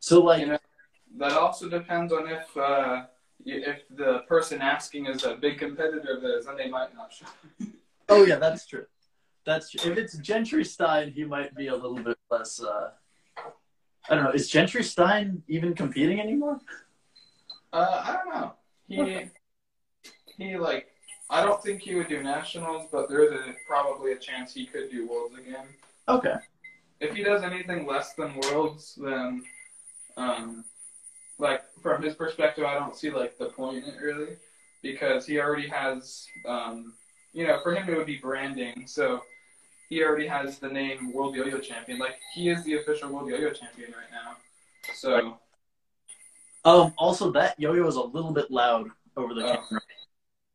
so 0.00 0.20
like 0.22 0.40
You 0.40 0.46
know, 0.48 0.58
that 1.18 1.32
also 1.32 1.68
depends 1.68 2.12
on 2.12 2.28
if 2.28 2.56
uh, 2.56 3.04
if 3.44 3.78
the 3.90 4.20
person 4.28 4.60
asking 4.60 5.06
is 5.06 5.24
a 5.24 5.36
big 5.36 5.58
competitor 5.58 6.16
of 6.16 6.22
theirs, 6.22 6.46
then 6.46 6.56
they 6.56 6.68
might 6.68 6.94
not 6.94 7.12
show. 7.12 7.26
oh 8.08 8.24
yeah 8.24 8.36
that's 8.36 8.66
true 8.66 8.86
that's 9.44 9.70
true. 9.70 9.90
if 9.92 9.98
it's 9.98 10.16
gentry 10.18 10.64
stein 10.64 11.10
he 11.10 11.24
might 11.24 11.54
be 11.54 11.66
a 11.68 11.74
little 11.74 11.98
bit 12.02 12.16
less 12.30 12.62
uh 12.62 12.90
i 14.08 14.14
don't 14.14 14.24
know 14.24 14.30
is 14.30 14.48
gentry 14.48 14.82
stein 14.82 15.42
even 15.48 15.74
competing 15.74 16.18
anymore 16.20 16.58
Uh, 17.72 18.02
I 18.08 18.12
don't 18.16 18.28
know. 18.34 18.52
He 18.88 19.28
he 20.38 20.56
like 20.56 20.86
I 21.28 21.42
don't 21.44 21.62
think 21.62 21.82
he 21.82 21.94
would 21.96 22.08
do 22.08 22.22
nationals, 22.22 22.88
but 22.90 23.10
there's 23.10 23.32
a 23.32 23.54
probably 23.66 24.12
a 24.12 24.18
chance 24.18 24.54
he 24.54 24.64
could 24.64 24.90
do 24.90 25.06
worlds 25.06 25.34
again. 25.38 25.66
okay 26.08 26.36
If 27.00 27.14
he 27.14 27.22
does 27.22 27.42
anything 27.42 27.86
less 27.86 28.14
than 28.14 28.40
worlds, 28.40 28.98
then 29.06 29.44
um, 30.16 30.64
like 31.38 31.62
from 31.82 32.02
his 32.02 32.14
perspective, 32.14 32.64
I 32.64 32.74
don't 32.74 32.96
see 32.96 33.10
like 33.10 33.38
the 33.38 33.46
point 33.46 33.84
in 33.84 33.90
it 33.90 34.00
really, 34.02 34.36
because 34.82 35.26
he 35.26 35.38
already 35.40 35.68
has 35.68 36.26
um, 36.46 36.94
you 37.32 37.46
know, 37.46 37.60
for 37.62 37.74
him 37.74 37.88
it 37.88 37.96
would 37.96 38.06
be 38.06 38.18
branding. 38.18 38.86
So 38.86 39.22
he 39.88 40.02
already 40.02 40.26
has 40.26 40.58
the 40.58 40.68
name 40.68 41.12
World 41.12 41.34
Yo-Yo 41.36 41.58
Champion. 41.58 41.98
Like 41.98 42.16
he 42.34 42.48
is 42.50 42.62
the 42.64 42.74
official 42.78 43.10
World 43.12 43.28
Yo-Yo 43.30 43.50
Champion 43.50 43.92
right 43.92 44.10
now. 44.10 44.36
So 44.94 45.38
um 46.64 46.92
also 46.98 47.30
that 47.30 47.58
yo-yo 47.58 47.86
is 47.86 47.94
a 47.94 48.02
little 48.02 48.32
bit 48.32 48.50
loud 48.50 48.88
over 49.16 49.32
the 49.32 49.44
Oh. 49.44 49.54
camera 49.56 49.80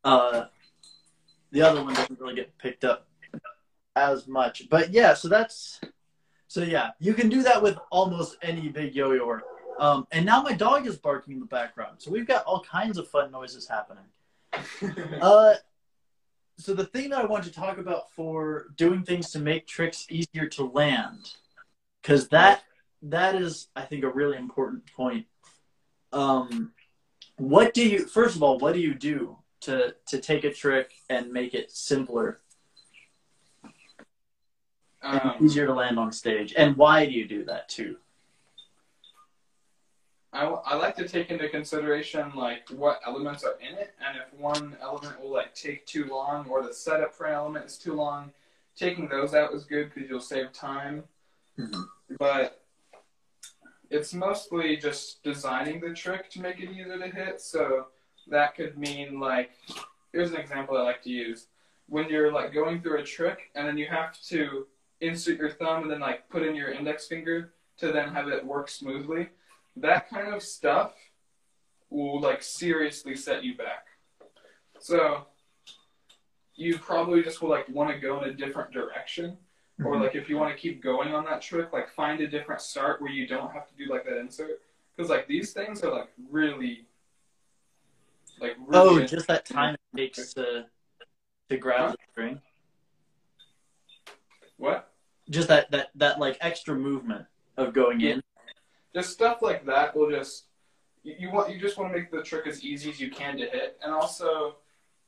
uh 0.03 0.45
the 1.51 1.61
other 1.61 1.81
one 1.81 1.93
doesn't 1.93 2.19
really 2.19 2.35
get 2.35 2.55
picked 2.57 2.83
up 2.83 3.07
as 3.95 4.27
much 4.27 4.67
but 4.69 4.91
yeah 4.91 5.13
so 5.13 5.29
that's 5.29 5.79
so 6.49 6.61
yeah 6.61 6.91
you 6.99 7.13
can 7.13 7.29
do 7.29 7.41
that 7.41 7.61
with 7.61 7.77
almost 7.89 8.35
any 8.41 8.67
big 8.67 8.93
yo-yoer 8.93 9.43
um 9.79 10.07
and 10.11 10.25
now 10.25 10.41
my 10.41 10.53
dog 10.53 10.85
is 10.87 10.97
barking 10.97 11.33
in 11.33 11.39
the 11.39 11.45
background 11.45 11.95
so 11.97 12.11
we've 12.11 12.27
got 12.27 12.43
all 12.45 12.61
kinds 12.61 12.97
of 12.97 13.07
fun 13.07 13.31
noises 13.31 13.67
happening 13.67 14.05
Uh, 15.21 15.55
so 16.57 16.73
the 16.73 16.85
thing 16.85 17.09
that 17.09 17.19
I 17.19 17.25
want 17.25 17.43
to 17.45 17.51
talk 17.51 17.77
about 17.77 18.11
for 18.11 18.67
doing 18.77 19.03
things 19.03 19.31
to 19.31 19.39
make 19.39 19.65
tricks 19.65 20.05
easier 20.09 20.47
to 20.49 20.65
land, 20.65 21.31
because 22.01 22.27
that 22.29 22.63
that 23.01 23.35
is, 23.35 23.67
I 23.75 23.81
think, 23.83 24.03
a 24.03 24.09
really 24.09 24.37
important 24.37 24.83
point. 24.95 25.25
Um, 26.11 26.71
what 27.37 27.73
do 27.73 27.87
you 27.87 28.05
first 28.05 28.35
of 28.35 28.43
all, 28.43 28.59
what 28.59 28.73
do 28.73 28.79
you 28.79 28.93
do 28.93 29.37
to 29.61 29.95
to 30.07 30.19
take 30.19 30.43
a 30.43 30.53
trick 30.53 30.91
and 31.09 31.31
make 31.31 31.53
it 31.53 31.71
simpler 31.71 32.39
and 35.01 35.21
um, 35.21 35.35
easier 35.41 35.65
to 35.65 35.73
land 35.73 35.97
on 35.97 36.11
stage, 36.11 36.53
and 36.55 36.77
why 36.77 37.05
do 37.05 37.11
you 37.11 37.27
do 37.27 37.45
that 37.45 37.67
too? 37.67 37.97
I, 40.33 40.45
I 40.45 40.75
like 40.75 40.95
to 40.95 41.07
take 41.07 41.29
into 41.29 41.47
consideration 41.47 42.31
like 42.35 42.67
what 42.69 42.99
elements 43.05 43.43
are 43.43 43.55
in 43.61 43.75
it, 43.77 43.93
and 44.05 44.17
if 44.17 44.33
one 44.39 44.75
element 44.81 45.21
will 45.21 45.31
like 45.31 45.53
take 45.53 45.85
too 45.85 46.05
long, 46.05 46.47
or 46.49 46.63
the 46.63 46.73
setup 46.73 47.13
for 47.13 47.27
an 47.27 47.33
element 47.33 47.65
is 47.65 47.77
too 47.77 47.93
long, 47.93 48.31
taking 48.75 49.07
those 49.07 49.35
out 49.35 49.53
is 49.53 49.63
good 49.63 49.91
because 49.93 50.09
you'll 50.09 50.19
save 50.19 50.51
time. 50.51 51.03
Mhm. 51.59 51.85
But 52.17 52.63
it's 53.91 54.11
mostly 54.13 54.75
just 54.75 55.21
designing 55.23 55.79
the 55.79 55.93
trick 55.93 56.29
to 56.31 56.41
make 56.41 56.59
it 56.59 56.71
easier 56.71 56.97
to 56.97 57.07
hit. 57.07 57.39
So 57.39 57.87
that 58.27 58.55
could 58.55 58.75
mean 58.77 59.19
like 59.19 59.51
here's 60.11 60.31
an 60.31 60.37
example 60.37 60.75
I 60.75 60.81
like 60.81 61.03
to 61.03 61.09
use. 61.11 61.47
When 61.87 62.09
you're 62.09 62.31
like 62.31 62.53
going 62.53 62.81
through 62.81 62.99
a 62.99 63.03
trick 63.03 63.51
and 63.53 63.67
then 63.67 63.77
you 63.77 63.85
have 63.85 64.19
to 64.23 64.65
insert 64.99 65.37
your 65.37 65.51
thumb 65.51 65.83
and 65.83 65.91
then 65.91 65.99
like 65.99 66.27
put 66.29 66.41
in 66.41 66.55
your 66.55 66.71
index 66.71 67.05
finger 67.07 67.53
to 67.77 67.91
then 67.91 68.09
have 68.09 68.27
it 68.29 68.43
work 68.43 68.69
smoothly. 68.69 69.29
That 69.75 70.09
kind 70.09 70.33
of 70.33 70.41
stuff 70.43 70.93
will 71.89 72.19
like 72.19 72.41
seriously 72.43 73.15
set 73.15 73.43
you 73.43 73.55
back. 73.55 73.85
So 74.79 75.25
you 76.55 76.77
probably 76.77 77.23
just 77.23 77.41
will 77.41 77.49
like 77.49 77.67
want 77.69 77.89
to 77.89 77.99
go 77.99 78.21
in 78.21 78.29
a 78.29 78.33
different 78.33 78.71
direction 78.71 79.37
or 79.79 79.93
mm-hmm. 79.93 80.03
like 80.03 80.15
if 80.15 80.29
you 80.29 80.37
want 80.37 80.55
to 80.55 80.59
keep 80.59 80.83
going 80.83 81.13
on 81.13 81.25
that 81.25 81.41
trick, 81.41 81.73
like 81.73 81.89
find 81.89 82.21
a 82.21 82.27
different 82.27 82.61
start 82.61 83.01
where 83.01 83.11
you 83.11 83.27
don't 83.27 83.51
have 83.51 83.67
to 83.67 83.73
do 83.75 83.91
like 83.91 84.05
that 84.05 84.19
insert. 84.19 84.61
Because 84.95 85.09
like 85.09 85.27
these 85.27 85.53
things 85.53 85.83
are 85.83 85.91
like 85.91 86.09
really, 86.29 86.85
like 88.39 88.55
Oh, 88.71 89.03
just 89.03 89.27
that 89.27 89.45
time 89.45 89.75
it 89.95 90.13
takes 90.13 90.33
to 90.35 90.65
to 91.49 91.57
grab 91.57 91.79
Huh? 91.79 91.91
the 91.91 91.97
string. 92.11 92.41
what? 94.57 94.91
Just 95.29 95.47
that 95.47 95.71
that 95.71 95.89
that 95.95 96.19
like 96.19 96.37
extra 96.41 96.75
movement 96.75 97.25
of 97.57 97.73
going 97.73 98.01
in. 98.01 98.21
Just 98.93 99.11
stuff 99.11 99.41
like 99.41 99.65
that 99.65 99.95
will 99.95 100.09
just 100.09 100.45
you, 101.03 101.15
you 101.19 101.31
want 101.31 101.53
you 101.53 101.59
just 101.59 101.77
want 101.77 101.91
to 101.93 101.99
make 101.99 102.11
the 102.11 102.21
trick 102.21 102.47
as 102.47 102.63
easy 102.63 102.89
as 102.89 102.99
you 102.99 103.09
can 103.09 103.37
to 103.37 103.45
hit, 103.45 103.79
and 103.83 103.93
also 103.93 104.57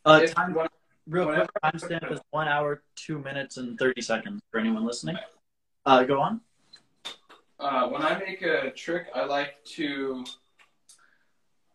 Uh, 0.06 0.20
if- 0.24 0.34
time 0.34 0.54
when- 0.54 0.68
real 1.08 1.26
quick. 1.26 1.50
Timestamp 1.64 2.12
is 2.12 2.20
one 2.32 2.48
hour, 2.48 2.84
two 2.96 3.20
minutes, 3.20 3.58
and 3.58 3.78
thirty 3.78 4.02
seconds 4.02 4.42
for 4.52 4.60
anyone 4.60 4.86
listening. 4.86 5.18
Uh, 5.86 6.04
go 6.04 6.20
on. 6.20 6.42
uh, 7.60 7.88
when 7.88 8.02
I 8.02 8.18
make 8.20 8.42
a 8.42 8.70
trick, 8.72 9.08
I 9.16 9.24
like 9.24 9.64
to 9.76 10.26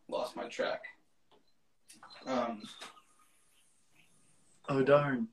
lost 0.09 0.37
my 0.37 0.47
track. 0.49 0.83
Um, 2.27 2.63
Oh 4.69 4.83
darn. 4.83 5.29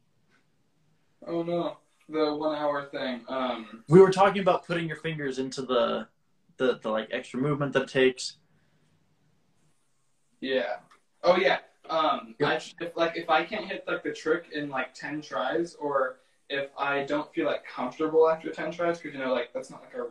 oh 1.27 1.43
no, 1.43 1.77
the 2.09 2.33
one 2.35 2.55
hour 2.55 2.85
thing. 2.85 3.25
Um, 3.27 3.83
We 3.89 3.99
were 3.99 4.11
talking 4.11 4.41
about 4.41 4.65
putting 4.65 4.87
your 4.87 4.97
fingers 4.97 5.37
into 5.37 5.61
the 5.63 6.07
the, 6.57 6.79
the 6.81 6.89
like 6.89 7.09
extra 7.11 7.39
movement 7.39 7.73
that 7.73 7.83
it 7.83 7.89
takes. 7.89 8.37
Yeah. 10.41 10.77
Oh 11.23 11.37
yeah. 11.37 11.59
Um. 11.89 12.35
I 12.43 12.55
if 12.55 12.95
like 12.95 13.15
if 13.15 13.29
I 13.29 13.43
can't 13.43 13.65
hit 13.65 13.85
like 13.87 14.03
the 14.03 14.11
trick 14.11 14.45
in 14.53 14.69
like 14.69 14.93
ten 14.93 15.21
tries, 15.21 15.75
or 15.75 16.19
if 16.49 16.69
I 16.77 17.03
don't 17.03 17.33
feel 17.33 17.45
like 17.45 17.65
comfortable 17.65 18.29
after 18.29 18.51
ten 18.51 18.71
tries, 18.71 18.99
because 18.99 19.17
you 19.17 19.23
know 19.23 19.33
like 19.33 19.53
that's 19.53 19.69
not 19.69 19.81
like 19.81 19.93
a, 19.93 20.07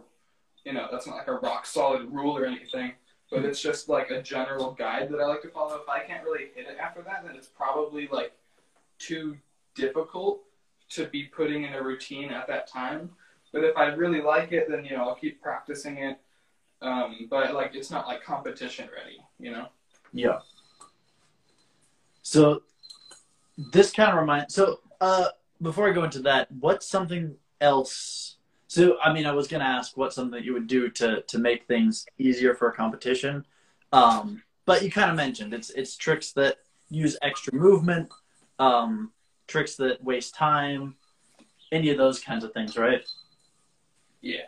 you 0.65 0.73
know 0.73 0.89
that's 0.91 1.07
not 1.07 1.17
like 1.17 1.29
a 1.29 1.35
rock 1.35 1.67
solid 1.67 2.11
rule 2.11 2.37
or 2.37 2.47
anything, 2.47 2.93
but 3.31 3.45
it's 3.45 3.61
just 3.61 3.89
like 3.89 4.11
a 4.11 4.23
general 4.23 4.73
guide 4.73 5.11
that 5.11 5.21
I 5.21 5.27
like 5.27 5.43
to 5.43 5.49
follow. 5.49 5.77
If 5.77 5.89
I 5.89 6.01
can't 6.01 6.25
really 6.25 6.47
hit 6.55 6.67
it 6.67 6.79
after 6.81 7.03
that, 7.03 7.25
then 7.25 7.37
it's 7.37 7.49
probably 7.49 8.09
like 8.11 8.33
too 8.99 9.37
difficult 9.75 10.43
to 10.89 11.07
be 11.07 11.25
putting 11.25 11.65
in 11.65 11.75
a 11.75 11.83
routine 11.83 12.31
at 12.31 12.47
that 12.49 12.67
time. 12.67 13.11
But 13.53 13.65
if 13.65 13.77
I 13.77 13.87
really 13.87 14.21
like 14.23 14.53
it, 14.53 14.69
then 14.69 14.85
you 14.85 14.97
know 14.97 15.05
I'll 15.05 15.15
keep 15.15 15.43
practicing 15.43 15.99
it. 15.99 16.19
Um, 16.83 17.27
but 17.31 17.55
like 17.55 17.75
it's 17.75 17.91
not 17.91 18.07
like 18.07 18.23
competition 18.23 18.89
ready, 18.95 19.19
you 19.39 19.51
know. 19.51 19.69
Yeah. 20.13 20.41
So 22.23 22.63
this 23.57 23.93
kind 23.93 24.11
of 24.11 24.19
reminds. 24.19 24.55
So 24.55 24.81
uh, 25.01 25.29
before 25.63 25.89
I 25.89 25.93
go 25.93 26.05
into 26.05 26.21
that, 26.21 26.51
what's 26.53 26.87
something 26.87 27.35
else? 27.61 28.37
So 28.69 28.99
I 29.03 29.13
mean, 29.13 29.27
I 29.27 29.33
was 29.33 29.49
gonna 29.49 29.65
ask 29.65 29.97
what's 29.97 30.15
something 30.15 30.33
that 30.33 30.45
you 30.45 30.53
would 30.53 30.67
do 30.67 30.91
to 30.91 31.23
to 31.23 31.39
make 31.39 31.67
things 31.67 32.05
easier 32.19 32.55
for 32.55 32.69
a 32.69 32.75
competition, 32.75 33.45
um, 33.93 34.43
but 34.65 34.83
you 34.83 34.91
kind 34.91 35.11
of 35.11 35.17
mentioned 35.17 35.55
it's 35.55 35.71
it's 35.71 35.97
tricks 35.97 36.33
that 36.33 36.59
use 36.91 37.17
extra 37.23 37.55
movement, 37.55 38.13
um, 38.59 39.13
tricks 39.47 39.77
that 39.77 40.03
waste 40.03 40.35
time, 40.35 40.97
any 41.73 41.91
of 41.91 41.99
those 41.99 42.19
kinds 42.21 42.45
of 42.45 42.53
things, 42.53 42.77
right? 42.77 43.03
Yeah. 44.21 44.47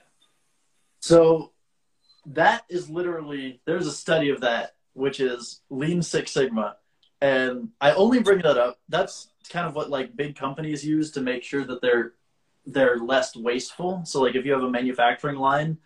So 1.00 1.52
that 2.34 2.64
is 2.68 2.90
literally 2.90 3.60
there's 3.64 3.86
a 3.86 3.92
study 3.92 4.30
of 4.30 4.40
that 4.40 4.74
which 4.98 5.20
is 5.20 5.60
Lean 5.70 6.02
Six 6.02 6.32
Sigma, 6.32 6.76
and 7.20 7.70
I 7.80 7.92
only 7.92 8.20
bring 8.20 8.42
that 8.42 8.58
up. 8.58 8.78
That's 8.88 9.30
kind 9.48 9.66
of 9.66 9.74
what 9.74 9.90
like 9.90 10.16
big 10.16 10.36
companies 10.36 10.84
use 10.84 11.12
to 11.12 11.20
make 11.20 11.44
sure 11.44 11.64
that 11.64 11.80
they're 11.80 12.14
they're 12.66 12.98
less 12.98 13.34
wasteful. 13.36 14.02
So 14.04 14.22
like 14.22 14.34
if 14.34 14.44
you 14.44 14.52
have 14.52 14.62
a 14.62 14.70
manufacturing 14.70 15.36
line, 15.36 15.78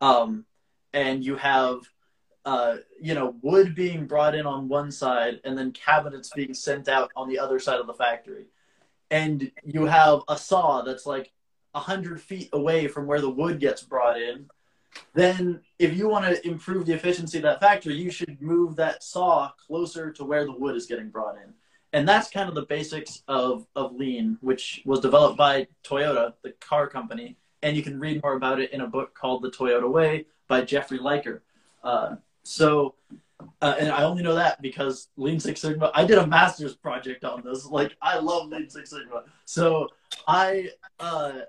um, 0.00 0.46
and 0.92 1.24
you 1.24 1.36
have 1.36 1.80
uh, 2.44 2.78
you 3.00 3.14
know 3.14 3.36
wood 3.42 3.74
being 3.74 4.06
brought 4.06 4.34
in 4.34 4.46
on 4.46 4.68
one 4.68 4.90
side 4.90 5.40
and 5.44 5.56
then 5.56 5.72
cabinets 5.72 6.30
being 6.34 6.54
sent 6.54 6.88
out 6.88 7.10
on 7.16 7.28
the 7.28 7.38
other 7.38 7.58
side 7.58 7.80
of 7.80 7.86
the 7.86 7.94
factory, 7.94 8.46
and 9.10 9.52
you 9.62 9.84
have 9.84 10.22
a 10.28 10.38
saw 10.38 10.82
that's 10.82 11.06
like 11.06 11.32
a 11.74 11.80
hundred 11.80 12.20
feet 12.20 12.48
away 12.52 12.88
from 12.88 13.06
where 13.06 13.20
the 13.20 13.30
wood 13.30 13.60
gets 13.60 13.82
brought 13.82 14.20
in, 14.20 14.48
then 15.14 15.60
if 15.78 15.96
you 15.96 16.08
want 16.08 16.24
to 16.24 16.46
improve 16.46 16.86
the 16.86 16.92
efficiency 16.92 17.38
of 17.38 17.44
that 17.44 17.60
factory, 17.60 17.94
you 17.94 18.10
should 18.10 18.40
move 18.40 18.76
that 18.76 19.02
saw 19.02 19.50
closer 19.66 20.10
to 20.12 20.24
where 20.24 20.44
the 20.44 20.52
wood 20.52 20.76
is 20.76 20.86
getting 20.86 21.08
brought 21.08 21.36
in. 21.36 21.54
And 21.92 22.08
that's 22.08 22.28
kind 22.28 22.48
of 22.48 22.56
the 22.56 22.66
basics 22.66 23.22
of, 23.28 23.66
of 23.76 23.94
lean, 23.94 24.36
which 24.40 24.82
was 24.84 24.98
developed 24.98 25.38
by 25.38 25.68
Toyota, 25.84 26.34
the 26.42 26.50
car 26.60 26.88
company. 26.88 27.36
And 27.62 27.76
you 27.76 27.82
can 27.82 28.00
read 28.00 28.22
more 28.22 28.34
about 28.34 28.60
it 28.60 28.72
in 28.72 28.80
a 28.80 28.86
book 28.86 29.14
called 29.14 29.42
The 29.42 29.50
Toyota 29.50 29.88
Way 29.88 30.26
by 30.48 30.62
Jeffrey 30.62 30.98
Liker. 30.98 31.42
Uh, 31.84 32.16
so, 32.42 32.96
uh, 33.62 33.76
and 33.78 33.90
I 33.90 34.02
only 34.02 34.22
know 34.22 34.34
that 34.34 34.60
because 34.60 35.08
Lean 35.16 35.38
Six 35.38 35.60
Sigma, 35.60 35.92
I 35.94 36.04
did 36.04 36.18
a 36.18 36.26
master's 36.26 36.74
project 36.74 37.24
on 37.24 37.42
this. 37.44 37.64
Like, 37.64 37.96
I 38.02 38.18
love 38.18 38.48
Lean 38.48 38.68
Six 38.68 38.90
Sigma. 38.90 39.22
So, 39.44 39.88
I, 40.26 40.70
uh, 40.98 41.40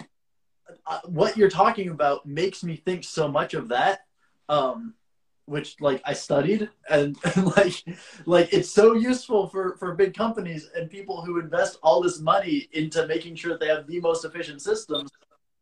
uh, 0.88 1.00
what 1.06 1.38
you're 1.38 1.50
talking 1.50 1.90
about 1.90 2.26
makes 2.26 2.64
me 2.64 2.76
think 2.76 3.04
so 3.04 3.28
much 3.28 3.54
of 3.54 3.68
that 3.70 4.06
um 4.50 4.94
which 5.46 5.76
like 5.80 6.02
i 6.06 6.14
studied 6.14 6.70
and, 6.90 7.18
and 7.36 7.56
like 7.56 7.84
like 8.26 8.54
it's 8.54 8.70
so 8.70 8.94
useful 8.94 9.48
for 9.48 9.76
for 9.78 9.94
big 9.94 10.14
companies 10.14 10.70
and 10.76 10.90
people 10.90 11.22
who 11.22 11.40
invest 11.40 11.78
all 11.84 12.02
this 12.02 12.20
money 12.20 12.68
into 12.74 13.08
making 13.08 13.36
sure 13.36 13.52
that 13.52 13.60
they 13.60 13.68
have 13.68 13.88
the 13.88 14.00
most 14.00 14.26
efficient 14.26 14.62
systems. 14.62 15.10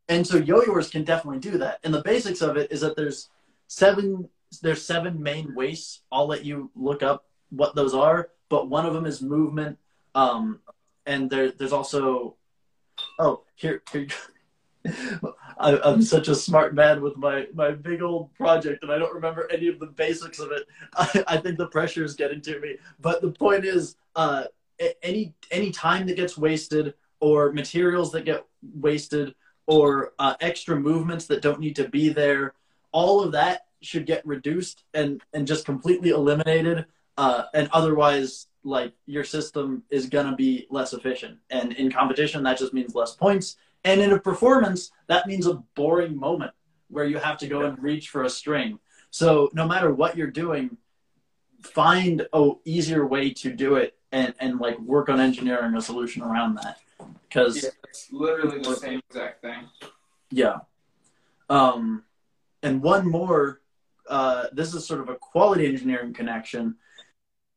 And 0.08 0.26
so 0.26 0.36
yo-yoers 0.36 0.90
can 0.90 1.02
definitely 1.02 1.40
do 1.40 1.56
that. 1.58 1.80
And 1.82 1.94
the 1.94 2.02
basics 2.02 2.42
of 2.42 2.58
it 2.58 2.70
is 2.70 2.82
that 2.82 2.96
there's 2.96 3.30
seven 3.68 4.28
there's 4.62 4.82
seven 4.82 5.22
main 5.22 5.54
wastes. 5.54 6.02
I'll 6.12 6.26
let 6.26 6.44
you 6.44 6.70
look 6.74 7.02
up 7.02 7.24
what 7.50 7.74
those 7.74 7.94
are 7.94 8.30
but 8.48 8.68
one 8.68 8.86
of 8.86 8.94
them 8.94 9.06
is 9.06 9.22
movement 9.22 9.78
um 10.14 10.60
and 11.06 11.30
there 11.30 11.50
there's 11.50 11.72
also 11.72 12.36
oh 13.18 13.42
here 13.54 13.82
here. 13.92 14.06
I, 14.86 15.80
I'm 15.82 16.02
such 16.02 16.28
a 16.28 16.34
smart 16.34 16.74
man 16.74 17.00
with 17.00 17.16
my, 17.16 17.46
my 17.54 17.70
big 17.70 18.02
old 18.02 18.34
project, 18.34 18.82
and 18.82 18.92
I 18.92 18.98
don't 18.98 19.14
remember 19.14 19.48
any 19.50 19.68
of 19.68 19.78
the 19.78 19.86
basics 19.86 20.38
of 20.38 20.50
it. 20.52 20.66
I, 20.94 21.24
I 21.26 21.36
think 21.38 21.58
the 21.58 21.68
pressure 21.68 22.04
is 22.04 22.14
getting 22.14 22.40
to 22.42 22.60
me. 22.60 22.76
But 23.00 23.22
the 23.22 23.30
point 23.30 23.64
is, 23.64 23.96
uh, 24.16 24.44
any 25.02 25.32
any 25.50 25.70
time 25.70 26.06
that 26.06 26.16
gets 26.16 26.36
wasted, 26.36 26.94
or 27.20 27.52
materials 27.52 28.12
that 28.12 28.24
get 28.24 28.44
wasted, 28.74 29.34
or 29.66 30.12
uh, 30.18 30.34
extra 30.40 30.78
movements 30.78 31.26
that 31.26 31.42
don't 31.42 31.60
need 31.60 31.76
to 31.76 31.88
be 31.88 32.08
there, 32.08 32.54
all 32.92 33.22
of 33.22 33.32
that 33.32 33.66
should 33.80 34.06
get 34.06 34.26
reduced 34.26 34.84
and 34.92 35.22
and 35.32 35.46
just 35.46 35.64
completely 35.64 36.10
eliminated. 36.10 36.86
Uh, 37.16 37.44
and 37.54 37.68
otherwise, 37.72 38.48
like 38.64 38.92
your 39.06 39.22
system 39.22 39.84
is 39.88 40.06
gonna 40.06 40.34
be 40.34 40.66
less 40.68 40.92
efficient. 40.92 41.38
And 41.50 41.72
in 41.74 41.90
competition, 41.90 42.42
that 42.42 42.58
just 42.58 42.74
means 42.74 42.94
less 42.94 43.14
points 43.14 43.56
and 43.84 44.00
in 44.00 44.12
a 44.12 44.18
performance, 44.18 44.90
that 45.08 45.26
means 45.26 45.46
a 45.46 45.54
boring 45.74 46.16
moment 46.16 46.52
where 46.88 47.04
you 47.04 47.18
have 47.18 47.38
to 47.38 47.46
go 47.46 47.62
and 47.62 47.82
reach 47.82 48.08
for 48.08 48.24
a 48.24 48.30
string. 48.30 48.78
So 49.10 49.50
no 49.52 49.66
matter 49.66 49.92
what 49.92 50.16
you're 50.16 50.30
doing, 50.30 50.76
find 51.62 52.26
a 52.32 52.52
easier 52.64 53.06
way 53.06 53.30
to 53.30 53.52
do 53.52 53.76
it 53.76 53.96
and, 54.12 54.34
and 54.38 54.60
like 54.60 54.78
work 54.80 55.08
on 55.08 55.20
engineering 55.20 55.74
a 55.76 55.82
solution 55.82 56.22
around 56.22 56.56
that. 56.56 56.78
Because 57.28 57.62
Yeah, 57.62 57.70
it's 57.88 58.08
literally 58.12 58.60
the 58.60 58.74
same 58.76 59.00
exact 59.10 59.42
thing. 59.42 59.68
yeah. 60.30 60.58
Um, 61.50 62.04
and 62.62 62.82
one 62.82 63.06
more, 63.06 63.60
uh, 64.08 64.46
this 64.52 64.74
is 64.74 64.86
sort 64.86 65.00
of 65.00 65.08
a 65.08 65.16
quality 65.16 65.66
engineering 65.66 66.14
connection, 66.14 66.76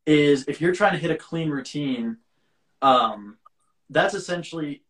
is 0.05 0.45
if 0.47 0.59
you're 0.59 0.75
trying 0.75 0.93
to 0.93 0.97
hit 0.97 1.11
a 1.11 1.15
clean 1.15 1.49
routine, 1.49 2.17
um, 2.81 3.37
that's 3.89 4.13
essentially 4.13 4.83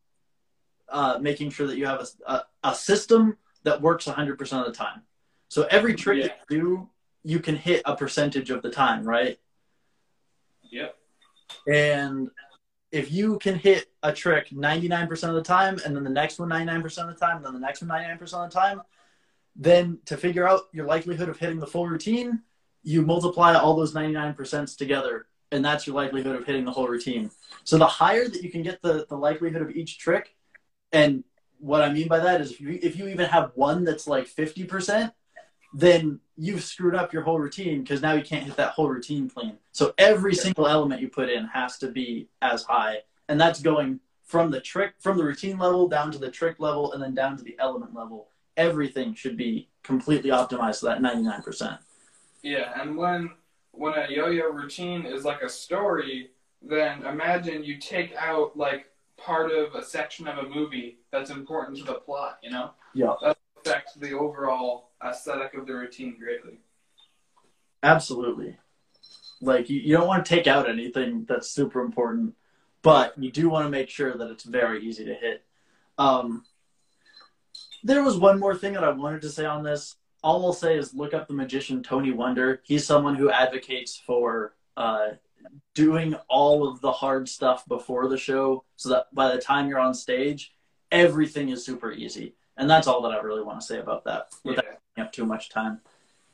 uh, 0.89 1.17
making 1.21 1.49
sure 1.49 1.67
that 1.67 1.77
you 1.77 1.85
have 1.85 2.01
a, 2.01 2.31
a, 2.31 2.43
a 2.63 2.75
system 2.75 3.37
that 3.63 3.81
works 3.81 4.05
100% 4.05 4.39
of 4.59 4.65
the 4.65 4.71
time. 4.71 5.01
So 5.49 5.67
every 5.69 5.93
trick 5.95 6.23
Yeah. 6.23 6.33
you 6.49 6.59
do, 6.59 6.89
you 7.23 7.39
can 7.39 7.55
hit 7.55 7.81
a 7.85 7.95
percentage 7.95 8.49
of 8.49 8.61
the 8.61 8.69
time, 8.69 9.03
right? 9.03 9.37
Yep. 10.71 10.95
And 11.67 12.29
if 12.91 13.11
you 13.11 13.37
can 13.39 13.55
hit 13.55 13.87
a 14.03 14.13
trick 14.13 14.49
99% 14.49 15.29
of 15.29 15.35
the 15.35 15.41
time, 15.41 15.77
and 15.85 15.95
then 15.95 16.03
the 16.03 16.09
next 16.09 16.39
one 16.39 16.49
99% 16.49 16.85
of 16.85 17.07
the 17.07 17.13
time, 17.15 17.37
and 17.37 17.45
then 17.45 17.53
the 17.53 17.59
next 17.59 17.81
one 17.81 17.89
99% 17.89 18.21
of 18.21 18.51
the 18.51 18.59
time, 18.59 18.81
then 19.55 19.99
to 20.05 20.15
figure 20.15 20.47
out 20.47 20.63
your 20.71 20.85
likelihood 20.85 21.29
of 21.29 21.37
hitting 21.37 21.59
the 21.59 21.67
full 21.67 21.87
routine, 21.87 22.41
you 22.83 23.01
multiply 23.01 23.53
all 23.55 23.75
those 23.75 23.93
99% 23.93 24.77
together, 24.77 25.27
and 25.51 25.65
that's 25.65 25.85
your 25.87 25.95
likelihood 25.95 26.35
of 26.35 26.45
hitting 26.45 26.63
the 26.63 26.71
whole 26.71 26.87
routine. 26.87 27.29
So 27.65 27.77
the 27.77 27.87
higher 27.87 28.29
that 28.29 28.41
you 28.43 28.49
can 28.49 28.61
get 28.61 28.81
the, 28.81 29.05
the 29.09 29.17
likelihood 29.17 29.61
of 29.61 29.71
each 29.71 29.97
trick, 29.97 30.36
and 30.91 31.23
what 31.59 31.81
I 31.81 31.91
mean 31.91 32.07
by 32.07 32.19
that 32.19 32.41
is 32.41 32.51
if 32.51 32.61
you, 32.61 32.79
if 32.81 32.97
you 32.97 33.07
even 33.07 33.25
have 33.27 33.51
one 33.55 33.83
that's 33.83 34.07
like 34.07 34.27
50%, 34.27 35.11
then 35.73 36.19
you've 36.37 36.63
screwed 36.63 36.95
up 36.95 37.13
your 37.13 37.23
whole 37.23 37.39
routine 37.39 37.81
because 37.81 38.01
now 38.01 38.13
you 38.13 38.23
can't 38.23 38.43
hit 38.43 38.55
that 38.57 38.71
whole 38.71 38.89
routine 38.89 39.29
clean. 39.29 39.57
So 39.71 39.93
every 39.97 40.33
single 40.33 40.67
element 40.67 41.01
you 41.01 41.09
put 41.09 41.29
in 41.29 41.45
has 41.47 41.77
to 41.79 41.89
be 41.91 42.29
as 42.41 42.63
high, 42.63 42.99
and 43.27 43.39
that's 43.39 43.61
going 43.61 43.99
from 44.23 44.51
the 44.51 44.59
trick 44.59 44.93
from 44.99 45.17
the 45.17 45.23
routine 45.23 45.57
level 45.57 45.87
down 45.87 46.11
to 46.11 46.17
the 46.17 46.29
trick 46.29 46.59
level 46.59 46.93
and 46.93 47.01
then 47.01 47.13
down 47.13 47.37
to 47.37 47.43
the 47.43 47.55
element 47.59 47.93
level. 47.93 48.27
Everything 48.55 49.13
should 49.13 49.37
be 49.37 49.69
completely 49.83 50.31
optimized 50.31 50.79
to 50.79 50.85
that 50.87 50.99
99%. 50.99 51.77
Yeah, 52.43 52.79
and 52.79 52.97
when 52.97 53.29
when 53.71 53.93
a 53.93 54.07
yo-yo 54.09 54.49
routine 54.51 55.05
is 55.05 55.23
like 55.23 55.41
a 55.41 55.49
story, 55.49 56.31
then 56.61 57.05
imagine 57.05 57.63
you 57.63 57.77
take 57.77 58.15
out 58.15 58.57
like 58.57 58.87
part 59.17 59.51
of 59.51 59.75
a 59.75 59.83
section 59.83 60.27
of 60.27 60.37
a 60.37 60.49
movie 60.49 60.99
that's 61.11 61.29
important 61.29 61.77
to 61.77 61.83
the 61.83 61.95
plot. 61.95 62.39
You 62.41 62.51
know, 62.51 62.71
Yeah. 62.93 63.15
that 63.21 63.37
affects 63.57 63.93
the 63.95 64.13
overall 64.13 64.91
aesthetic 65.03 65.53
of 65.55 65.65
the 65.67 65.73
routine 65.73 66.17
greatly. 66.19 66.59
Absolutely. 67.83 68.57
Like 69.41 69.69
you, 69.69 69.79
you 69.79 69.95
don't 69.97 70.07
want 70.07 70.25
to 70.25 70.35
take 70.35 70.47
out 70.47 70.69
anything 70.69 71.25
that's 71.27 71.49
super 71.49 71.81
important, 71.81 72.35
but 72.81 73.17
you 73.17 73.31
do 73.31 73.49
want 73.49 73.65
to 73.65 73.69
make 73.69 73.89
sure 73.89 74.15
that 74.17 74.29
it's 74.31 74.43
very 74.43 74.83
easy 74.83 75.05
to 75.05 75.13
hit. 75.13 75.43
Um, 75.97 76.45
there 77.83 78.03
was 78.03 78.17
one 78.17 78.39
more 78.39 78.55
thing 78.55 78.73
that 78.73 78.83
I 78.83 78.89
wanted 78.89 79.21
to 79.21 79.29
say 79.29 79.45
on 79.45 79.63
this. 79.63 79.95
All 80.23 80.43
I'll 80.45 80.53
say 80.53 80.75
is 80.77 80.93
look 80.95 81.13
up 81.13 81.27
the 81.27 81.33
magician 81.33 81.83
Tommy 81.83 82.11
Wonder. 82.11 82.61
He's 82.63 82.85
someone 82.85 83.15
who 83.15 83.29
advocates 83.29 83.95
for 83.95 84.55
uh, 84.75 85.09
doing 85.73 86.15
all 86.27 86.67
of 86.67 86.81
the 86.81 86.91
hard 86.91 87.29
stuff 87.29 87.65
before 87.67 88.07
the 88.07 88.17
show, 88.17 88.63
so 88.75 88.89
that 88.89 89.13
by 89.13 89.33
the 89.33 89.41
time 89.41 89.67
you're 89.67 89.79
on 89.79 89.93
stage, 89.93 90.53
everything 90.91 91.49
is 91.49 91.65
super 91.65 91.91
easy. 91.91 92.35
And 92.57 92.69
that's 92.69 92.87
all 92.87 93.01
that 93.03 93.11
I 93.11 93.19
really 93.19 93.43
want 93.43 93.59
to 93.59 93.65
say 93.65 93.79
about 93.79 94.03
that. 94.05 94.33
Without 94.43 94.65
Yeah. 94.65 94.71
taking 94.71 95.03
up 95.03 95.11
too 95.11 95.25
much 95.25 95.49
time. 95.49 95.81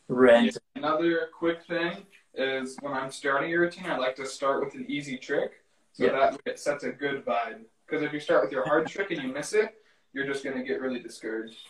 Rant. 0.08 0.58
Another 0.76 1.30
quick 1.34 1.64
thing 1.64 2.06
is 2.34 2.78
when 2.82 2.94
I'm 2.94 3.12
starting 3.12 3.54
a 3.54 3.58
routine, 3.58 3.90
I 3.90 3.98
like 3.98 4.16
to 4.16 4.26
start 4.26 4.64
with 4.64 4.74
an 4.76 4.86
easy 4.90 5.18
trick, 5.18 5.64
so 5.92 6.06
Yeah. 6.06 6.12
that 6.12 6.42
it 6.46 6.60
sets 6.60 6.84
a 6.84 6.92
good 6.92 7.26
vibe. 7.26 7.66
Because 7.86 8.04
if 8.04 8.14
you 8.14 8.20
start 8.20 8.44
with 8.44 8.52
your 8.52 8.66
hard 8.66 8.88
trick 8.88 9.12
and 9.12 9.22
you 9.22 9.30
miss 9.30 9.54
it, 9.54 9.84
you're 10.14 10.26
just 10.26 10.44
gonna 10.44 10.64
get 10.64 10.80
really 10.80 11.00
discouraged. 11.00 11.68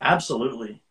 Absolutely. 0.00 0.82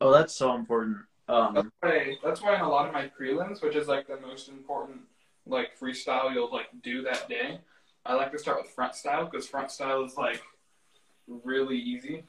Oh, 0.00 0.10
that's 0.10 0.34
so 0.34 0.54
important. 0.54 1.06
That's 1.28 1.58
Um, 1.58 1.72
why 1.80 2.16
that's 2.24 2.40
why 2.42 2.54
in 2.54 2.62
a 2.62 2.68
lot 2.68 2.86
of 2.86 2.92
my 2.94 3.10
prelims, 3.20 3.62
which 3.62 3.76
is 3.76 3.86
like 3.86 4.06
the 4.06 4.18
most 4.20 4.48
important 4.48 5.02
like 5.46 5.78
freestyle 5.78 6.32
you'll 6.32 6.50
like 6.52 6.68
do 6.82 7.02
that 7.02 7.28
day, 7.28 7.60
I 8.06 8.14
like 8.14 8.32
to 8.32 8.38
start 8.38 8.62
with 8.62 8.70
front 8.70 8.94
style 8.94 9.26
because 9.26 9.46
front 9.46 9.70
style 9.70 10.02
is 10.04 10.16
like 10.16 10.42
really 11.26 11.76
easy. 11.78 12.24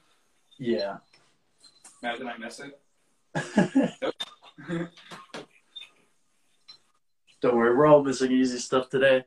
yeah. 0.58 0.98
Imagine 2.02 2.28
I 2.28 2.36
miss 2.38 2.60
it. 2.60 2.80
Don't 7.42 7.56
worry, 7.56 7.74
we're 7.74 7.86
all 7.86 8.02
missing 8.02 8.32
easy 8.32 8.58
stuff 8.58 8.90
today. 8.90 9.24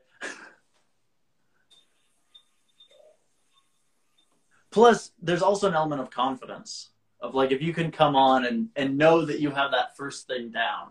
Plus, 4.70 5.12
there's 5.22 5.42
also 5.42 5.68
an 5.68 5.74
element 5.74 6.00
of 6.00 6.10
confidence 6.10 6.90
of 7.24 7.34
like 7.34 7.50
if 7.52 7.62
you 7.62 7.72
can 7.72 7.90
come 7.90 8.14
on 8.16 8.44
and, 8.44 8.68
and 8.76 8.98
know 8.98 9.24
that 9.24 9.40
you 9.40 9.50
have 9.50 9.70
that 9.70 9.96
first 9.96 10.26
thing 10.26 10.50
down, 10.50 10.90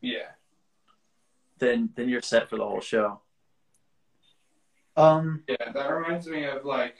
Yeah. 0.00 0.28
then 1.58 1.90
then 1.96 2.08
you're 2.08 2.22
set 2.22 2.48
for 2.48 2.56
the 2.56 2.64
whole 2.64 2.80
show. 2.80 3.20
Um, 4.96 5.42
Yeah, 5.48 5.72
that 5.72 5.88
reminds 5.88 6.26
me 6.28 6.44
of 6.44 6.64
like 6.64 6.96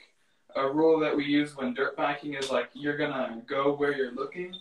a 0.55 0.67
rule 0.69 0.99
that 0.99 1.15
we 1.15 1.23
use 1.25 1.55
when 1.55 1.73
dirt 1.73 1.95
biking 1.95 2.33
is 2.33 2.51
like 2.51 2.69
you're 2.73 2.97
gonna 2.97 3.41
go 3.47 3.73
where 3.73 3.95
you're 3.95 4.11
looking. 4.11 4.53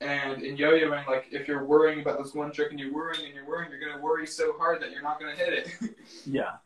And 0.00 0.42
in 0.42 0.56
yo-yoing, 0.56 1.06
like 1.06 1.26
if 1.30 1.46
you're 1.46 1.64
worrying 1.64 2.00
about 2.00 2.18
this 2.22 2.34
one 2.34 2.50
trick 2.52 2.70
and 2.70 2.80
you're 2.80 2.92
worrying 2.92 3.24
and 3.26 3.34
you're 3.34 3.46
worrying, 3.46 3.70
you're 3.70 3.80
gonna 3.88 4.02
worry 4.02 4.26
so 4.26 4.54
hard 4.58 4.80
that 4.82 4.90
you're 4.92 5.02
not 5.02 5.20
gonna 5.20 5.36
hit 5.36 5.52
it. 5.52 5.94
yeah. 6.26 6.56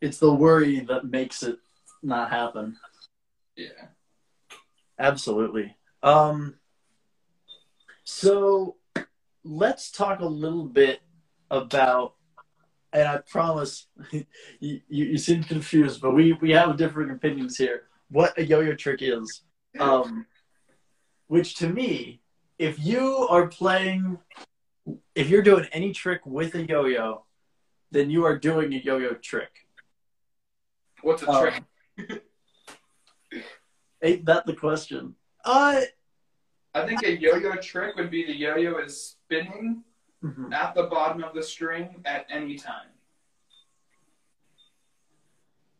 It's 0.00 0.18
the 0.18 0.32
worry 0.32 0.80
that 0.80 1.04
makes 1.06 1.42
it 1.44 1.58
not 2.02 2.30
happen. 2.30 2.76
yeah. 3.56 3.86
Absolutely. 4.98 5.76
Um, 6.02 6.54
so 8.04 8.76
let's 9.42 9.90
talk 9.90 10.20
a 10.20 10.26
little 10.26 10.66
bit 10.66 11.00
about, 11.50 12.14
and 12.92 13.08
I 13.08 13.18
promise 13.30 13.86
you, 14.12 14.24
you, 14.60 14.80
you 14.88 15.18
seem 15.18 15.42
confused, 15.42 16.00
but 16.00 16.12
we, 16.12 16.32
we 16.34 16.50
have 16.52 16.76
different 16.76 17.10
opinions 17.12 17.56
here. 17.56 17.84
What 18.10 18.38
a 18.38 18.44
yo-yo 18.44 18.74
trick 18.74 19.00
is, 19.02 19.42
um, 19.80 20.26
which 21.26 21.56
to 21.56 21.68
me, 21.68 22.20
if 22.58 22.78
you 22.78 23.26
are 23.28 23.48
playing, 23.48 24.18
if 25.14 25.28
you're 25.28 25.42
doing 25.42 25.66
any 25.72 25.92
trick 25.92 26.20
with 26.24 26.54
a 26.54 26.62
yo-yo, 26.64 27.24
then 27.90 28.10
you 28.10 28.24
are 28.24 28.38
doing 28.38 28.72
a 28.74 28.76
yo-yo 28.76 29.14
trick. 29.14 29.50
What's 31.02 31.22
a 31.22 31.30
Um, 31.30 31.52
trick? 31.96 32.22
Ain't 34.04 34.26
that 34.26 34.44
the 34.44 34.54
question? 34.54 35.14
Uh, 35.44 35.80
I 36.74 36.86
think 36.86 37.02
a 37.04 37.16
yo-yo 37.18 37.56
trick 37.56 37.96
would 37.96 38.10
be 38.10 38.26
the 38.26 38.36
yo-yo 38.36 38.76
is 38.78 39.16
spinning 39.24 39.82
mhm. 40.22 40.52
at 40.52 40.74
the 40.74 40.84
bottom 40.84 41.24
of 41.24 41.34
the 41.34 41.42
string 41.42 42.02
at 42.04 42.26
any 42.28 42.56
time. 42.56 42.88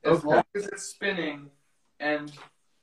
As 0.05 0.19
Okay. 0.19 0.29
long 0.29 0.45
as 0.55 0.67
it's 0.67 0.85
spinning 0.85 1.51
and 2.01 2.33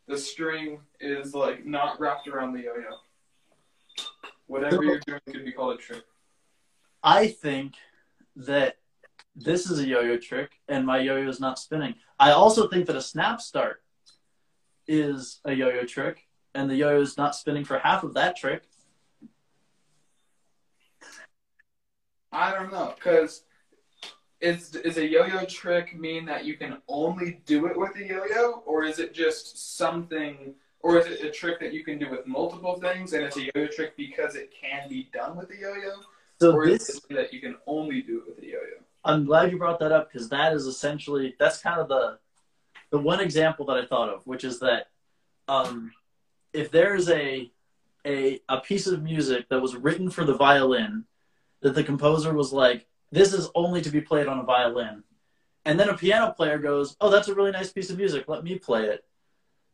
the 0.07 0.17
string 0.17 0.79
is 0.99 1.33
like 1.33 1.65
not 1.65 1.99
wrapped 1.99 2.27
around 2.27 2.53
the 2.53 2.61
yo-yo. 2.61 2.97
Whatever 4.45 4.83
you're 4.83 4.99
doing 4.99 5.21
could 5.27 5.45
be 5.45 5.51
called 5.51 5.75
a 5.75 5.77
trick. 5.77 6.03
I 7.01 7.27
think 7.29 7.73
that 8.35 8.77
this 9.35 9.71
is 9.71 9.79
a 9.79 9.87
yo-yo 9.87 10.17
trick, 10.17 10.51
and 10.67 10.85
my 10.85 10.99
yo-yo 10.99 11.27
is 11.29 11.39
not 11.39 11.57
spinning. 11.57 11.95
I 12.19 12.31
also 12.31 12.67
think 12.67 12.85
that 12.87 12.95
a 12.95 13.01
snap 13.01 13.41
start 13.41 13.81
is 14.91 15.39
a 15.45 15.53
yo-yo 15.53 15.85
trick, 15.85 16.27
and 16.53 16.69
the 16.69 16.75
yo-yo 16.75 17.01
is 17.01 17.17
not 17.17 17.33
spinning 17.33 17.63
for 17.63 17.79
half 17.79 18.03
of 18.03 18.13
that 18.15 18.35
trick. 18.35 18.63
I 22.31 22.51
don't 22.53 22.71
know, 22.71 22.93
because 22.95 23.43
is 24.41 24.75
is 24.75 24.97
a 24.97 25.07
yo-yo 25.07 25.45
trick 25.45 25.97
mean 25.97 26.25
that 26.25 26.45
you 26.45 26.57
can 26.57 26.81
only 26.87 27.41
do 27.45 27.67
it 27.67 27.77
with 27.77 27.95
a 27.95 28.05
yo-yo, 28.05 28.63
or 28.65 28.83
is 28.83 28.99
it 28.99 29.13
just 29.13 29.77
something, 29.77 30.55
or 30.81 30.97
is 30.99 31.05
it 31.05 31.23
a 31.23 31.31
trick 31.31 31.59
that 31.61 31.73
you 31.73 31.83
can 31.83 31.97
do 31.97 32.09
with 32.09 32.27
multiple 32.27 32.79
things, 32.79 33.13
and 33.13 33.23
it's 33.23 33.37
a 33.37 33.43
yo-yo 33.43 33.67
trick 33.67 33.95
because 33.95 34.35
it 34.35 34.51
can 34.59 34.89
be 34.89 35.09
done 35.13 35.37
with 35.37 35.49
a 35.51 35.57
yo-yo, 35.57 36.01
So 36.41 36.53
or 36.53 36.65
is 36.65 36.89
it 36.89 37.15
that 37.15 37.33
you 37.33 37.39
can 37.39 37.55
only 37.65 38.01
do 38.01 38.19
it 38.19 38.27
with 38.27 38.43
a 38.43 38.47
yo-yo? 38.47 38.83
I'm 39.03 39.25
glad 39.25 39.51
you 39.51 39.57
brought 39.57 39.79
that 39.79 39.91
up 39.91 40.11
because 40.11 40.27
that 40.29 40.53
is 40.53 40.65
essentially 40.65 41.35
that's 41.39 41.61
kind 41.61 41.79
of 41.79 41.87
the 41.87 42.19
the 42.91 42.99
one 42.99 43.19
example 43.19 43.65
that 43.65 43.77
I 43.77 43.85
thought 43.85 44.09
of, 44.09 44.25
which 44.27 44.43
is 44.43 44.59
that 44.59 44.87
um, 45.47 45.91
if 46.53 46.71
there's 46.71 47.09
a 47.09 47.51
a 48.05 48.41
a 48.49 48.59
piece 48.61 48.87
of 48.87 49.03
music 49.03 49.49
that 49.49 49.61
was 49.61 49.75
written 49.75 50.09
for 50.09 50.23
the 50.23 50.35
violin 50.35 51.05
that 51.61 51.75
the 51.75 51.83
composer 51.83 52.33
was 52.33 52.51
like, 52.51 52.87
this 53.11 53.33
is 53.33 53.49
only 53.55 53.81
to 53.81 53.89
be 53.89 54.01
played 54.01 54.27
on 54.27 54.39
a 54.39 54.43
violin, 54.43 55.03
and 55.65 55.79
then 55.79 55.89
a 55.89 55.97
piano 55.97 56.31
player 56.31 56.57
goes, 56.57 56.95
oh, 57.01 57.09
that's 57.09 57.27
a 57.27 57.35
really 57.35 57.51
nice 57.51 57.71
piece 57.71 57.89
of 57.89 57.97
music, 57.97 58.25
let 58.27 58.43
me 58.43 58.57
play 58.57 58.85
it, 58.85 59.03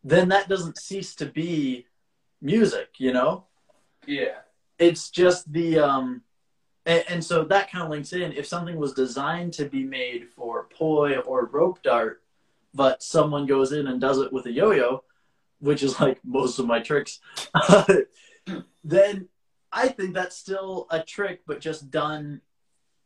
then 0.03 0.29
that 0.29 0.49
doesn't 0.49 0.77
cease 0.77 1.15
to 1.15 1.25
be 1.25 1.85
music, 2.41 2.89
you 2.97 3.13
know? 3.13 3.45
Yeah. 4.05 4.39
it's 4.79 5.09
just 5.09 5.51
the 5.51 5.79
um 5.79 6.21
and, 6.85 7.03
and 7.09 7.23
so 7.23 7.43
that 7.45 7.69
kind 7.69 7.83
of 7.83 7.89
links 7.89 8.13
in. 8.13 8.31
If 8.31 8.45
something 8.47 8.77
was 8.77 8.93
designed 8.93 9.53
to 9.53 9.65
be 9.65 9.83
made 9.83 10.29
for 10.29 10.67
poi 10.73 11.17
or 11.17 11.45
rope 11.47 11.81
dart 11.83 12.21
but 12.77 13.01
someone 13.01 13.45
goes 13.47 13.71
in 13.71 13.87
and 13.87 13.99
does 13.99 14.19
it 14.19 14.31
with 14.31 14.45
a 14.45 14.51
yo-yo 14.51 15.03
which 15.59 15.81
is 15.81 15.99
like 15.99 16.19
most 16.23 16.59
of 16.59 16.67
my 16.67 16.79
tricks 16.79 17.19
then 18.83 19.27
i 19.71 19.87
think 19.87 20.13
that's 20.13 20.37
still 20.37 20.85
a 20.91 21.01
trick 21.01 21.41
but 21.47 21.59
just 21.59 21.89
done 21.89 22.39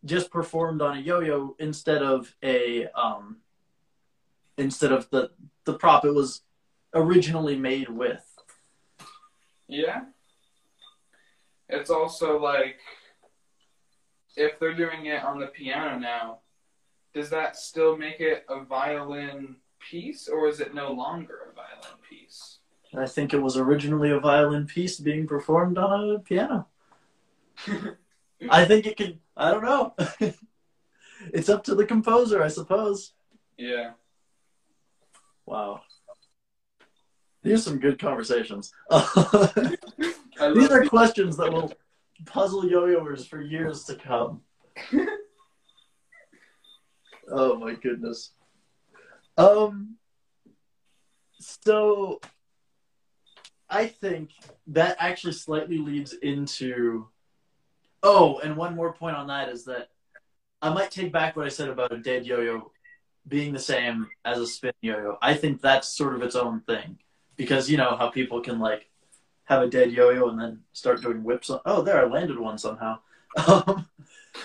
just 0.03 0.30
performed 0.31 0.81
on 0.81 0.98
a 0.98 1.02
yo-yo 1.02 1.56
instead 1.60 2.03
of 2.03 2.35
a 2.43 2.88
um 2.88 3.38
instead 4.57 4.91
of 4.91 5.10
the 5.10 5.31
the 5.65 5.73
prop 5.73 6.03
it 6.03 6.14
was 6.14 6.41
originally 6.93 7.56
made 7.56 7.88
with 7.89 8.26
Yeah. 9.68 10.02
it's 11.69 11.89
also 11.89 12.38
like 12.38 12.80
if 14.35 14.60
they're 14.60 14.73
doing 14.73 15.06
it 15.06 15.23
on 15.23 15.39
the 15.39 15.48
piano 15.48 15.99
now, 15.99 16.39
does 17.14 17.30
that 17.30 17.57
still 17.57 17.98
make 17.98 18.19
it 18.22 18.45
a 18.49 18.64
violin 18.64 19.57
piece, 19.89 20.27
or 20.27 20.47
is 20.47 20.59
it 20.59 20.73
no 20.73 20.91
longer 20.91 21.49
a 21.49 21.55
violin 21.55 21.97
piece? 22.07 22.59
I 22.95 23.05
think 23.05 23.33
it 23.33 23.41
was 23.41 23.57
originally 23.57 24.11
a 24.11 24.19
violin 24.19 24.65
piece 24.65 24.99
being 24.99 25.27
performed 25.27 25.77
on 25.77 26.15
a 26.15 26.19
piano. 26.19 26.67
I 28.49 28.65
think 28.65 28.85
it 28.85 28.97
could. 28.97 29.19
I 29.37 29.51
don't 29.51 29.63
know. 29.63 29.95
it's 31.33 31.49
up 31.49 31.63
to 31.65 31.75
the 31.75 31.85
composer, 31.85 32.43
I 32.43 32.47
suppose. 32.47 33.13
Yeah. 33.57 33.91
Wow. 35.45 35.81
These 37.43 37.53
are 37.53 37.69
some 37.71 37.79
good 37.79 37.99
conversations. 37.99 38.73
These 38.89 40.69
are 40.71 40.85
questions 40.85 41.37
that 41.37 41.51
will 41.51 41.73
puzzle 42.25 42.67
yo-yoers 42.67 43.25
for 43.25 43.41
years 43.41 43.83
to 43.85 43.95
come. 43.95 44.41
oh 47.31 47.57
my 47.57 47.73
goodness. 47.73 48.31
Um 49.37 49.97
so 51.39 52.19
I 53.69 53.87
think 53.87 54.31
that 54.67 54.97
actually 54.99 55.33
slightly 55.33 55.77
leads 55.77 56.13
into 56.13 57.07
Oh, 58.03 58.39
and 58.39 58.57
one 58.57 58.75
more 58.75 58.93
point 58.93 59.15
on 59.15 59.27
that 59.27 59.49
is 59.49 59.65
that 59.65 59.89
I 60.61 60.73
might 60.73 60.91
take 60.91 61.11
back 61.11 61.35
what 61.35 61.45
I 61.45 61.49
said 61.49 61.69
about 61.69 61.91
a 61.91 61.97
dead 61.97 62.25
yo-yo 62.25 62.71
being 63.27 63.53
the 63.53 63.59
same 63.59 64.07
as 64.25 64.39
a 64.39 64.47
spin 64.47 64.73
yo-yo. 64.81 65.17
I 65.21 65.35
think 65.35 65.61
that's 65.61 65.87
sort 65.87 66.15
of 66.15 66.23
its 66.23 66.35
own 66.35 66.61
thing 66.61 66.97
because 67.35 67.69
you 67.69 67.77
know 67.77 67.95
how 67.97 68.09
people 68.09 68.41
can 68.41 68.59
like 68.59 68.89
have 69.45 69.61
a 69.61 69.67
dead 69.67 69.91
yo-yo 69.91 70.29
and 70.29 70.39
then 70.39 70.61
start 70.73 71.01
doing 71.01 71.23
whips. 71.23 71.49
On, 71.49 71.59
oh, 71.65 71.81
there, 71.81 71.99
I 71.99 72.07
landed 72.07 72.39
one 72.39 72.57
somehow. 72.57 72.99
Um, 73.47 73.87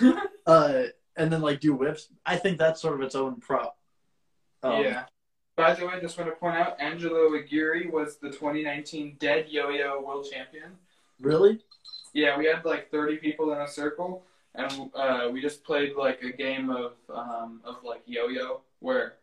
uh, 0.46 0.82
and 1.16 1.32
then 1.32 1.40
like 1.40 1.58
do 1.58 1.74
whips. 1.74 2.08
I 2.24 2.36
think 2.36 2.56
that's 2.56 2.80
sort 2.80 2.94
of 2.94 3.00
its 3.00 3.16
own 3.16 3.40
prop. 3.40 3.76
Um, 4.66 4.82
yeah. 4.82 5.04
By 5.56 5.72
the 5.74 5.86
way, 5.86 5.98
just 6.00 6.18
want 6.18 6.30
to 6.30 6.36
point 6.36 6.56
out, 6.56 6.78
Angelo 6.80 7.34
Aguirre 7.34 7.86
was 7.90 8.18
the 8.18 8.28
2019 8.28 9.16
Dead 9.18 9.46
Yo-Yo 9.48 10.02
World 10.02 10.26
Champion. 10.30 10.72
Really? 11.18 11.60
Yeah, 12.12 12.36
we 12.36 12.46
had 12.46 12.64
like 12.64 12.90
30 12.90 13.16
people 13.18 13.52
in 13.52 13.60
a 13.60 13.68
circle, 13.68 14.24
and 14.54 14.90
uh, 14.94 15.28
we 15.32 15.40
just 15.40 15.64
played 15.64 15.94
like 15.96 16.22
a 16.22 16.32
game 16.32 16.70
of 16.70 16.92
um, 17.14 17.60
of 17.64 17.76
like 17.84 18.02
yo-yo, 18.06 18.60
where 18.80 19.14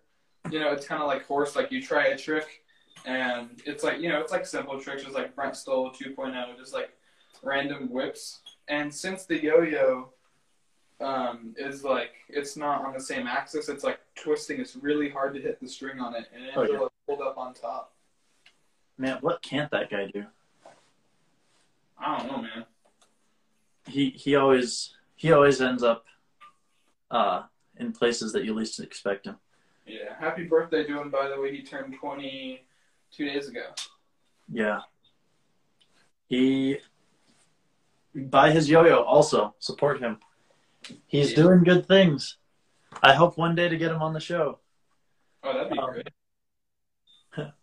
you 0.50 0.60
know 0.60 0.72
it's 0.72 0.88
kind 0.88 1.02
of 1.02 1.08
like 1.08 1.26
horse. 1.26 1.56
Like 1.56 1.72
you 1.72 1.82
try 1.82 2.08
a 2.08 2.18
trick, 2.18 2.64
and 3.06 3.62
it's 3.66 3.84
like 3.84 4.00
you 4.00 4.10
know 4.10 4.20
it's 4.20 4.32
like 4.32 4.46
simple 4.46 4.80
tricks, 4.80 5.04
just 5.04 5.16
like 5.16 5.36
Brent 5.36 5.56
Stole 5.56 5.92
2.0, 5.92 6.58
just 6.58 6.74
like 6.74 6.92
random 7.42 7.90
whips. 7.92 8.40
And 8.68 8.94
since 8.94 9.26
the 9.26 9.42
yo-yo 9.42 10.10
um, 11.00 11.56
is 11.58 11.84
like 11.84 12.14
it's 12.30 12.56
not 12.56 12.86
on 12.86 12.94
the 12.94 13.00
same 13.00 13.28
axis, 13.28 13.70
it's 13.70 13.84
like 13.84 14.00
twisting. 14.16 14.60
It's 14.60 14.76
really 14.76 15.10
hard 15.10 15.34
to 15.36 15.42
hit 15.42 15.60
the 15.60 15.68
string 15.68 16.00
on 16.00 16.16
it, 16.16 16.26
and 16.34 16.44
Oh, 16.56 16.62
yeah. 16.62 16.70
Angelo 16.70 16.92
pulled 17.08 17.22
up 17.22 17.38
on 17.38 17.54
top. 17.54 17.94
Man, 18.98 19.18
what 19.22 19.42
can't 19.42 19.70
that 19.72 19.90
guy 19.90 20.08
do? 20.14 20.26
I 21.98 22.18
don't 22.18 22.28
know, 22.32 22.42
man. 22.42 22.66
He 23.88 24.10
he 24.12 24.36
always 24.36 24.96
he 25.16 25.32
always 25.32 25.62
ends 25.62 25.84
up 25.84 26.06
uh, 27.12 27.44
in 27.78 27.92
places 27.92 28.32
that 28.34 28.44
you 28.46 28.54
least 28.54 28.80
expect 28.80 29.26
him. 29.26 29.38
Yeah, 29.86 30.16
happy 30.20 30.44
birthday 30.46 30.84
to 30.86 31.02
him. 31.02 31.10
By 31.10 31.28
the 31.28 31.40
way, 31.40 31.56
he 31.56 31.64
turned 31.64 31.94
20 32.00 32.66
two 33.12 33.26
days 33.26 33.48
ago. 33.50 33.66
Yeah. 34.52 34.82
He 36.28 36.78
buy 38.16 38.52
his 38.52 38.70
yo-yo 38.70 39.02
also 39.04 39.56
support 39.60 40.00
him. 40.00 40.20
He's 41.08 41.32
Yeah. 41.32 41.36
doing 41.44 41.64
good 41.64 41.86
things. 41.88 42.38
I 43.02 43.14
hope 43.14 43.38
one 43.38 43.56
day 43.56 43.68
to 43.70 43.78
get 43.78 43.92
him 43.92 44.02
on 44.02 44.14
the 44.14 44.20
show. 44.20 44.60
Oh, 45.44 45.54
that'd 45.54 45.72
be 45.72 45.80
Um, 45.80 45.92
great. 45.92 46.10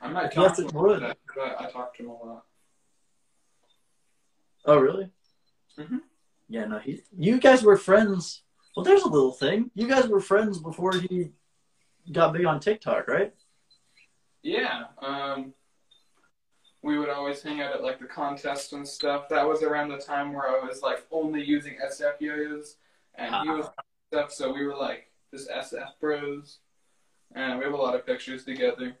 I 0.00 0.08
might 0.08 0.34
Yes, 0.36 0.58
it 0.58 0.70
him 0.72 0.80
would. 0.80 1.02
I, 1.02 1.14
I 1.58 1.70
talk 1.70 1.94
to 1.96 2.02
him 2.02 2.10
a 2.10 2.12
lot. 2.12 2.44
Oh, 4.64 4.78
really? 4.78 5.10
Mhm. 5.78 6.00
Yeah, 6.48 6.64
no. 6.66 6.78
He, 6.78 7.02
you 7.16 7.38
guys 7.38 7.62
were 7.62 7.76
friends. 7.76 8.42
Well, 8.76 8.84
there's 8.84 9.02
a 9.02 9.08
little 9.08 9.32
thing. 9.32 9.70
You 9.74 9.88
guys 9.88 10.06
were 10.08 10.20
friends 10.20 10.58
before 10.58 10.92
he 10.92 11.30
got 12.10 12.32
big 12.32 12.46
on 12.46 12.60
TikTok, 12.60 13.08
right? 13.08 13.32
Yeah. 14.42 14.84
Um, 14.98 15.54
we 16.82 16.98
would 16.98 17.08
always 17.08 17.42
hang 17.42 17.60
out 17.60 17.72
at 17.74 17.82
like 17.82 18.00
the 18.00 18.06
contests 18.06 18.72
and 18.72 18.86
stuff. 18.86 19.28
That 19.28 19.46
was 19.46 19.62
around 19.62 19.88
the 19.90 19.98
time 19.98 20.32
where 20.32 20.48
I 20.48 20.64
was 20.64 20.82
like 20.82 21.06
only 21.10 21.42
using 21.44 21.76
SF 21.84 22.14
yo-yos, 22.20 22.76
and 23.14 23.34
he 23.44 23.50
was 23.50 23.66
stuff. 24.12 24.32
So 24.32 24.52
we 24.52 24.64
were 24.64 24.76
like 24.76 25.10
just 25.32 25.50
SF 25.50 25.98
bros, 26.00 26.58
and 27.34 27.58
we 27.58 27.64
have 27.64 27.72
a 27.72 27.76
lot 27.76 27.94
of 27.94 28.04
pictures 28.04 28.44
together. 28.44 28.96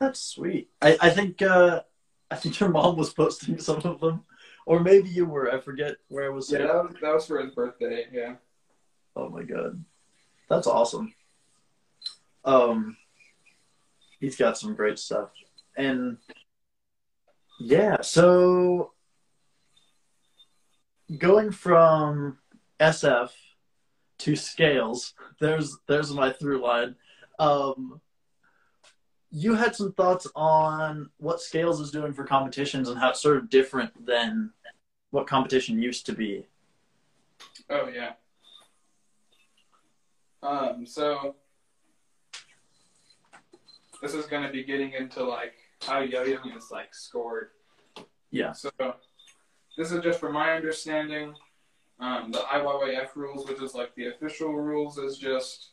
That's 0.00 0.20
sweet. 0.20 0.70
I, 0.80 0.96
I 1.00 1.10
think 1.10 1.42
uh, 1.42 1.82
I 2.30 2.36
think 2.36 2.58
your 2.58 2.70
mom 2.70 2.96
was 2.96 3.12
posting 3.12 3.58
some 3.58 3.80
of 3.84 4.00
them, 4.00 4.24
or 4.64 4.80
maybe 4.80 5.10
you 5.10 5.26
were. 5.26 5.52
I 5.52 5.60
forget 5.60 5.96
where 6.08 6.24
I 6.24 6.30
was. 6.30 6.50
Yeah, 6.50 6.58
that 6.60 6.74
was, 6.74 6.94
that 7.02 7.14
was 7.14 7.26
for 7.26 7.40
his 7.40 7.54
birthday. 7.54 8.06
Yeah. 8.10 8.34
Oh 9.14 9.28
my 9.28 9.42
god, 9.42 9.84
that's 10.48 10.66
awesome. 10.66 11.12
Um, 12.46 12.96
he's 14.20 14.36
got 14.36 14.56
some 14.56 14.74
great 14.74 14.98
stuff, 14.98 15.28
and 15.76 16.16
yeah. 17.60 18.00
So 18.00 18.92
going 21.18 21.50
from 21.50 22.38
SF 22.80 23.32
to 24.20 24.36
scales, 24.36 25.14
there's 25.40 25.78
there's 25.86 26.12
my 26.12 26.32
through 26.32 26.62
line. 26.62 26.96
Um, 27.38 28.00
you 29.30 29.54
had 29.54 29.74
some 29.76 29.92
thoughts 29.92 30.26
on 30.34 31.10
what 31.18 31.40
scales 31.40 31.80
is 31.80 31.90
doing 31.90 32.12
for 32.12 32.24
competitions 32.24 32.88
and 32.88 32.98
how 32.98 33.10
it's 33.10 33.22
sort 33.22 33.36
of 33.36 33.48
different 33.48 34.06
than 34.06 34.50
what 35.10 35.26
competition 35.26 35.80
used 35.80 36.06
to 36.06 36.12
be. 36.12 36.46
Oh 37.68 37.88
yeah. 37.88 38.12
Um, 40.42 40.84
so 40.86 41.36
this 44.02 44.14
is 44.14 44.26
going 44.26 44.42
to 44.42 44.50
be 44.50 44.64
getting 44.64 44.92
into 44.92 45.22
like 45.22 45.54
how 45.82 46.00
yo-yoing 46.00 46.56
is 46.56 46.70
like 46.70 46.94
scored. 46.94 47.50
Yeah. 48.30 48.52
So 48.52 48.70
this 49.76 49.92
is 49.92 50.02
just 50.02 50.18
from 50.18 50.32
my 50.32 50.54
understanding. 50.54 51.34
Um, 52.00 52.32
the 52.32 52.38
IYYF 52.38 53.14
rules, 53.14 53.46
which 53.48 53.60
is 53.60 53.74
like 53.74 53.94
the 53.94 54.06
official 54.06 54.54
rules, 54.54 54.96
is 54.98 55.18
just 55.18 55.70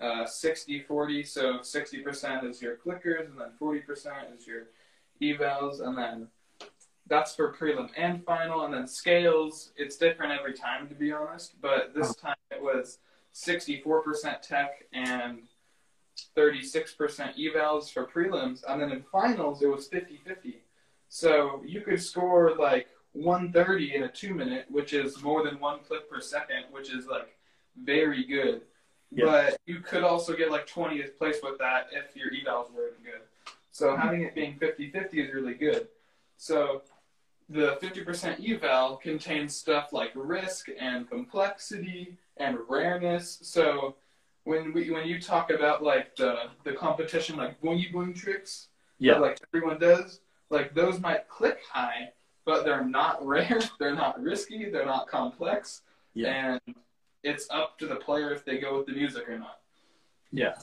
uh, 0.00 0.24
60-40. 0.24 1.26
So 1.26 1.58
60% 1.58 2.48
is 2.48 2.62
your 2.62 2.76
clickers, 2.76 3.28
and 3.28 3.40
then 3.40 3.50
40% 3.60 3.82
is 4.36 4.46
your 4.46 4.68
evals, 5.20 5.80
and 5.80 5.98
then 5.98 6.28
that's 7.08 7.34
for 7.34 7.52
prelim 7.52 7.88
and 7.96 8.24
final. 8.24 8.64
And 8.64 8.72
then 8.72 8.86
scales, 8.86 9.72
it's 9.76 9.96
different 9.96 10.38
every 10.38 10.54
time, 10.54 10.88
to 10.88 10.94
be 10.94 11.12
honest. 11.12 11.60
But 11.60 11.92
this 11.94 12.14
time 12.14 12.36
it 12.50 12.62
was 12.62 12.98
64% 13.34 14.40
tech 14.42 14.84
and 14.92 15.42
36% 16.36 16.96
evals 17.38 17.92
for 17.92 18.06
prelims. 18.06 18.62
And 18.68 18.80
then 18.80 18.90
in 18.90 19.02
finals, 19.12 19.62
it 19.62 19.66
was 19.66 19.88
50 19.88 20.20
50. 20.24 20.62
So 21.08 21.62
you 21.64 21.82
could 21.82 22.02
score 22.02 22.56
like 22.56 22.88
130 23.16 23.94
in 23.94 24.02
a 24.04 24.08
two 24.08 24.34
minute, 24.34 24.66
which 24.68 24.92
is 24.92 25.22
more 25.22 25.42
than 25.44 25.58
one 25.58 25.80
click 25.80 26.08
per 26.10 26.20
second, 26.20 26.64
which 26.70 26.90
is 26.92 27.06
like 27.06 27.36
very 27.82 28.24
good. 28.24 28.62
Yeah. 29.10 29.24
But 29.26 29.58
you 29.66 29.80
could 29.80 30.02
also 30.02 30.36
get 30.36 30.50
like 30.50 30.66
20th 30.68 31.16
place 31.16 31.38
with 31.42 31.58
that 31.58 31.88
if 31.92 32.16
your 32.16 32.30
evals 32.30 32.72
weren't 32.72 33.02
good. 33.04 33.22
So 33.70 33.96
having 33.96 34.22
it 34.22 34.34
being 34.34 34.56
50 34.58 34.90
50 34.90 35.20
is 35.20 35.34
really 35.34 35.54
good. 35.54 35.88
So 36.36 36.82
the 37.48 37.78
50% 37.80 38.48
eval 38.50 38.96
contains 38.96 39.56
stuff 39.56 39.92
like 39.92 40.10
risk 40.14 40.68
and 40.78 41.08
complexity 41.08 42.16
and 42.36 42.58
rareness. 42.68 43.38
So 43.42 43.94
when 44.44 44.72
we 44.72 44.90
when 44.90 45.06
you 45.06 45.20
talk 45.20 45.50
about 45.50 45.82
like 45.82 46.16
the 46.16 46.50
the 46.64 46.72
competition 46.72 47.36
like 47.36 47.60
boingy 47.60 47.92
boing 47.92 48.14
tricks 48.14 48.68
Yeah. 48.98 49.14
that 49.14 49.20
like 49.22 49.40
everyone 49.54 49.78
does, 49.78 50.20
like 50.50 50.74
those 50.74 51.00
might 51.00 51.28
click 51.28 51.58
high, 51.70 52.12
but 52.46 52.64
they're 52.64 52.84
not 52.84 53.24
rare, 53.34 53.60
they're 53.78 53.94
not 53.94 54.18
risky, 54.22 54.70
they're 54.70 54.86
not 54.86 55.06
complex, 55.08 55.82
Yeah. 56.14 56.56
and 56.64 56.74
it's 57.22 57.46
up 57.50 57.78
to 57.80 57.86
the 57.86 57.96
player 57.96 58.32
if 58.32 58.44
they 58.46 58.56
go 58.58 58.78
with 58.78 58.86
the 58.86 58.92
music 58.92 59.28
or 59.28 59.38
not. 59.38 59.58
Yeah. 60.32 60.54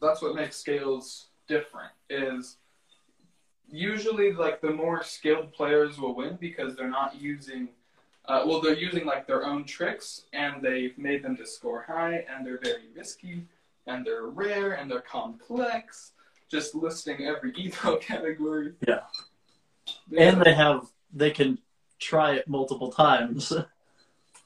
That's 0.00 0.22
what 0.22 0.34
makes 0.36 0.56
scales 0.56 1.28
different. 1.48 1.90
Is 2.10 2.58
usually 3.70 4.32
like 4.32 4.60
the 4.60 4.70
more 4.70 5.02
skilled 5.02 5.52
players 5.52 5.98
will 5.98 6.14
win 6.14 6.36
because 6.40 6.76
they're 6.76 6.90
not 6.90 7.20
using. 7.20 7.68
Uh, 8.26 8.44
well, 8.46 8.60
they're 8.60 8.76
using 8.76 9.04
like 9.04 9.26
their 9.26 9.44
own 9.44 9.64
tricks, 9.64 10.22
and 10.32 10.62
they've 10.62 10.96
made 10.98 11.22
them 11.22 11.36
to 11.36 11.46
score 11.46 11.82
high, 11.82 12.24
and 12.32 12.46
they're 12.46 12.60
very 12.62 12.88
risky, 12.94 13.46
and 13.86 14.04
they're 14.06 14.26
rare, 14.26 14.72
and 14.72 14.90
they're 14.90 15.00
complex. 15.00 16.12
Just 16.50 16.74
listing 16.74 17.24
every 17.24 17.52
evo 17.64 18.00
category. 18.00 18.72
Yeah. 18.86 19.00
And 20.16 20.42
they 20.42 20.52
have 20.54 20.86
they 21.12 21.30
can 21.30 21.58
try 21.98 22.34
it 22.34 22.48
multiple 22.48 22.90
times. 22.90 23.52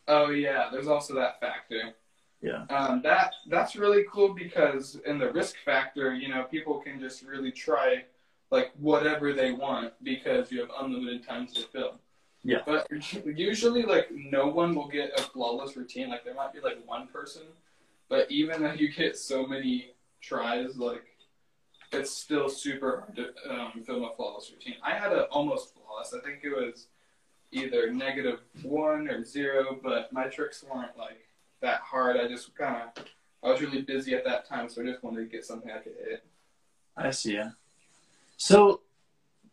Oh 0.09 0.31
yeah, 0.31 0.69
there's 0.71 0.87
also 0.87 1.15
that 1.15 1.41
factor. 1.41 1.93
Yeah. 2.41 2.65
Um, 2.71 3.03
that 3.03 3.35
that's 3.49 3.75
really 3.75 4.05
cool 4.09 4.35
because 4.35 5.01
in 5.05 5.19
the 5.19 5.33
risk 5.33 5.57
factor, 5.65 6.15
you 6.15 6.29
know, 6.29 6.45
people 6.45 6.79
can 6.79 7.01
just 7.01 7.25
really 7.25 7.51
try 7.51 8.05
like 8.51 8.73
whatever 8.79 9.33
they 9.33 9.53
want 9.53 9.93
because 10.05 10.53
you 10.53 10.61
have 10.61 10.71
unlimited 10.81 11.27
times 11.27 11.55
to 11.55 11.63
film. 11.63 11.97
Yeah. 12.45 12.59
But 12.65 12.87
usually, 13.25 13.83
like 13.83 14.09
no 14.13 14.47
one 14.47 14.75
will 14.75 14.89
get 14.89 15.19
a 15.19 15.23
flawless 15.23 15.77
routine. 15.77 16.11
Like 16.11 16.25
there 16.25 16.35
might 16.35 16.53
be 16.53 16.61
like 16.61 16.79
one 16.87 17.09
person, 17.09 17.43
but 18.09 18.31
even 18.31 18.63
though 18.63 18.73
you 18.73 18.93
get 18.93 19.17
so 19.17 19.45
many 19.45 19.95
tries, 20.21 20.77
like 20.77 21.05
it's 21.93 22.11
still 22.11 22.49
super 22.49 23.05
hard 23.07 23.17
to 23.17 23.53
um, 23.53 23.83
film 23.85 24.05
a 24.05 24.15
flawless 24.15 24.51
routine. 24.51 24.77
I 24.83 24.93
had 24.93 25.13
a 25.13 25.25
almost 25.27 25.75
flawless. 25.75 26.15
I 26.15 26.21
think 26.27 26.41
it 26.43 26.51
was 26.51 26.89
either 27.53 27.91
negative 27.93 28.41
one 28.63 29.09
or 29.09 29.25
zero, 29.25 29.79
but 29.83 30.13
my 30.13 30.25
tricks 30.25 30.65
weren't 30.69 30.97
like 30.99 31.27
that 31.61 31.81
hard. 31.81 32.17
I 32.17 32.29
just 32.29 32.55
kind 32.57 32.83
of 32.97 33.05
I 33.43 33.51
was 33.51 33.61
really 33.61 33.83
busy 33.83 34.15
at 34.15 34.25
that 34.25 34.49
time, 34.49 34.69
so 34.69 34.83
I 34.83 34.87
just 34.87 35.03
wanted 35.03 35.21
to 35.21 35.27
get 35.27 35.45
something 35.45 35.71
I 35.71 35.79
could 35.79 35.95
hit. 36.05 36.25
I 36.97 37.11
see. 37.11 37.35
Yeah. 37.35 37.51
So, 38.37 38.81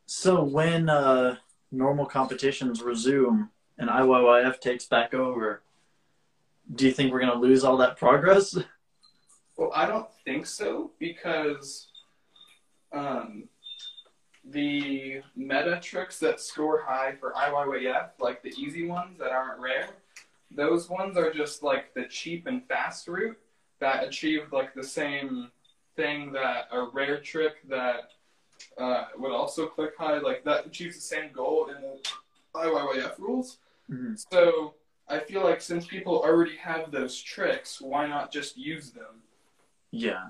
so 0.06 0.44
when 0.44 0.90
uh, 0.90 1.38
normal 1.72 2.06
competitions 2.06 2.82
resume 2.82 3.50
and 3.78 3.90
IYYF 3.90 4.60
takes 4.60 4.86
back 4.86 5.14
over, 5.14 5.62
do 6.74 6.86
you 6.88 6.92
think 6.92 7.12
we're 7.12 7.20
gonna 7.20 7.40
lose 7.40 7.64
all 7.64 7.78
that 7.78 7.98
progress? 7.98 8.58
Well, 9.58 9.72
I 9.76 9.86
don't 9.86 10.08
think 10.26 10.48
so 10.48 10.92
because 10.98 11.88
um, 12.94 13.50
the 14.46 15.22
meta 15.36 15.80
tricks 15.82 16.20
that 16.20 16.40
score 16.40 16.84
high 16.86 17.16
for 17.20 17.34
IYYF, 17.34 18.10
like 18.20 18.44
the 18.44 18.54
easy 18.58 18.86
ones 18.86 19.18
that 19.20 19.32
aren't 19.32 19.60
rare, 19.60 19.90
those 20.52 20.90
ones 20.90 21.18
are 21.18 21.32
just 21.32 21.64
like 21.64 21.94
the 21.94 22.06
cheap 22.06 22.46
and 22.48 22.66
fast 22.68 23.08
route 23.08 23.38
that 23.80 24.04
achieve 24.04 24.52
like 24.52 24.74
the 24.74 24.84
same 24.84 25.50
thing 25.96 26.32
that 26.32 26.68
a 26.72 26.88
rare 26.94 27.20
trick 27.20 27.68
that 27.68 28.12
uh, 28.78 29.06
would 29.18 29.32
also 29.32 29.68
click 29.68 29.92
high, 29.98 30.20
like 30.20 30.44
that 30.44 30.66
achieves 30.66 30.96
the 30.96 31.02
same 31.02 31.32
goal 31.32 31.70
in 31.70 31.82
the 31.82 32.00
IYYF 32.56 33.18
rules. 33.20 33.58
Mhm. 33.90 34.24
So 34.32 34.76
I 35.08 35.20
feel 35.20 35.44
like 35.44 35.62
since 35.62 35.86
people 35.86 36.22
already 36.22 36.56
have 36.58 36.92
those 36.92 37.22
tricks, 37.22 37.82
why 37.82 38.08
not 38.08 38.32
just 38.32 38.58
use 38.58 38.92
them? 38.92 39.22
Yeah. 39.92 40.30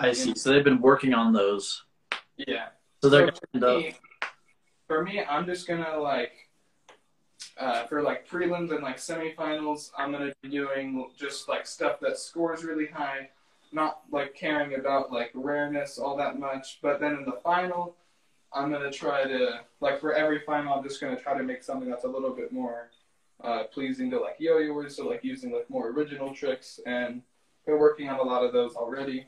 I 0.00 0.12
see. 0.12 0.34
So 0.34 0.50
they've 0.50 0.64
been 0.64 0.80
working 0.80 1.14
on 1.14 1.32
those. 1.32 1.84
Yeah. 2.36 2.68
So 3.02 3.08
they're 3.08 3.32
So 3.32 3.60
gonna 3.60 3.66
for, 3.66 3.80
me, 3.80 3.94
for 4.86 5.04
me, 5.04 5.24
I'm 5.24 5.46
just 5.46 5.66
gonna 5.66 5.98
like 5.98 6.32
uh, 7.58 7.84
for 7.86 8.02
like 8.02 8.28
prelims 8.28 8.70
and 8.70 8.82
like 8.82 8.96
semifinals, 8.96 9.90
I'm 9.98 10.12
gonna 10.12 10.32
be 10.42 10.48
doing 10.48 11.08
just 11.18 11.48
like 11.48 11.66
stuff 11.66 11.98
that 12.00 12.18
scores 12.18 12.64
really 12.64 12.86
high, 12.86 13.30
not 13.72 14.02
like 14.10 14.34
caring 14.34 14.74
about 14.74 15.12
like 15.12 15.32
rareness 15.34 15.98
all 15.98 16.16
that 16.16 16.38
much. 16.38 16.78
But 16.80 17.00
then 17.00 17.14
in 17.14 17.24
the 17.24 17.38
final, 17.42 17.96
I'm 18.52 18.70
gonna 18.70 18.92
try 18.92 19.24
to 19.24 19.60
like 19.80 20.00
for 20.00 20.12
every 20.12 20.40
final, 20.40 20.74
I'm 20.74 20.84
just 20.84 21.00
gonna 21.00 21.18
try 21.18 21.36
to 21.36 21.42
make 21.42 21.62
something 21.62 21.90
that's 21.90 22.04
a 22.04 22.08
little 22.08 22.30
bit 22.30 22.52
more 22.52 22.90
uh, 23.42 23.64
pleasing 23.64 24.10
to 24.10 24.20
like 24.20 24.36
yo-yoers, 24.38 24.96
so 24.96 25.08
like 25.08 25.24
using 25.24 25.52
like 25.52 25.68
more 25.68 25.88
original 25.90 26.32
tricks, 26.32 26.80
and 26.86 27.22
been 27.66 27.78
working 27.78 28.08
on 28.08 28.18
a 28.18 28.22
lot 28.22 28.44
of 28.44 28.52
those 28.52 28.74
already 28.74 29.26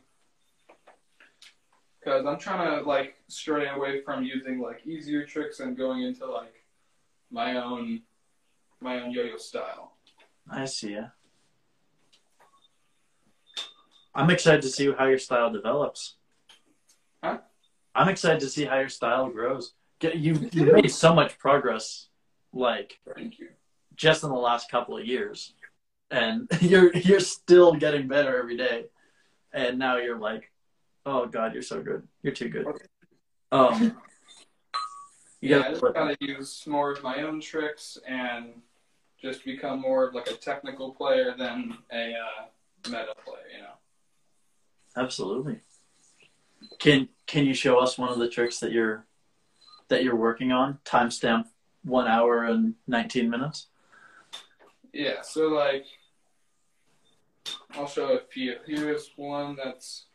I'm 2.12 2.39
trying 2.39 2.78
to 2.78 2.87
like 2.87 3.16
stray 3.28 3.69
away 3.69 4.03
from 4.03 4.24
using 4.24 4.61
like 4.61 4.87
easier 4.87 5.24
tricks 5.24 5.61
and 5.61 5.77
going 5.77 6.03
into 6.03 6.27
like 6.27 6.55
my 7.31 7.57
own 7.57 8.03
my 8.81 9.01
own 9.01 9.11
yo-yo 9.11 9.37
style. 9.37 9.93
I 10.51 10.65
see. 10.65 10.93
Yeah. 10.93 11.09
I'm 14.15 14.31
excited 14.31 14.62
to 14.62 14.69
see 14.69 14.93
how 14.93 15.07
your 15.07 15.19
style 15.19 15.53
develops. 15.53 16.16
Huh? 17.23 17.39
I'm 17.95 18.09
excited 18.09 18.41
to 18.41 18.49
see 18.49 18.65
how 18.65 18.78
your 18.78 18.89
style 18.89 19.28
grows. 19.28 19.74
You. 20.01 20.35
You 20.53 20.73
made 20.73 20.91
so 20.91 21.15
much 21.15 21.39
progress, 21.39 22.09
like 22.53 22.99
Thank 23.15 23.39
you. 23.39 23.49
just 23.95 24.24
in 24.24 24.31
the 24.31 24.37
last 24.37 24.70
couple 24.70 24.97
of 24.97 25.05
years, 25.05 25.55
and 26.11 26.49
you're 26.61 26.93
you're 26.97 27.20
still 27.20 27.74
getting 27.74 28.09
better 28.09 28.39
every 28.39 28.57
day. 28.57 28.87
And 29.53 29.78
now 29.78 29.97
you're 29.99 30.19
like, 30.19 30.49
oh 31.06 31.27
god, 31.27 31.52
you're 31.55 31.62
so 31.62 31.82
good. 31.82 32.06
You're 32.22 32.35
too 32.35 32.48
good. 32.48 32.66
Um. 33.52 33.97
Yeah, 35.40 35.60
I 35.60 35.68
just 35.70 35.81
flip. 35.81 35.94
gotta 35.94 36.16
use 36.20 36.64
more 36.66 36.93
of 36.93 37.02
my 37.02 37.22
own 37.22 37.40
tricks 37.40 37.97
and 38.06 38.52
just 39.20 39.44
become 39.44 39.81
more 39.81 40.06
of 40.06 40.14
like 40.14 40.31
a 40.31 40.35
technical 40.35 40.93
player 40.93 41.35
than 41.36 41.78
a 41.93 42.12
uh, 42.12 42.44
meta 42.86 43.14
player. 43.24 43.48
You 43.55 43.62
know. 43.62 43.74
Absolutely. 44.97 45.60
Can 46.78 47.09
Can 47.27 47.47
you 47.47 47.55
show 47.55 47.78
us 47.78 47.97
one 47.97 48.10
of 48.10 48.18
the 48.18 48.28
tricks 48.28 48.59
that 48.60 48.72
you're 48.72 49.06
that 49.89 50.05
you're 50.05 50.16
working 50.16 50.52
on? 50.52 50.78
Timestamp 50.85 51.47
one 51.85 52.06
hour 52.06 52.44
and 52.44 52.74
nineteen 52.86 53.31
minutes. 53.31 53.68
Yeah. 54.93 55.22
So 55.22 55.48
like, 55.48 55.86
I'll 57.72 57.86
show 57.86 58.12
a 58.12 58.20
few. 58.31 58.56
Here's 58.66 59.10
one 59.16 59.56
that's 59.56 60.06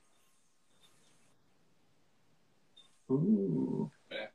Ooh. 3.11 3.91
Yeah. 4.11 4.27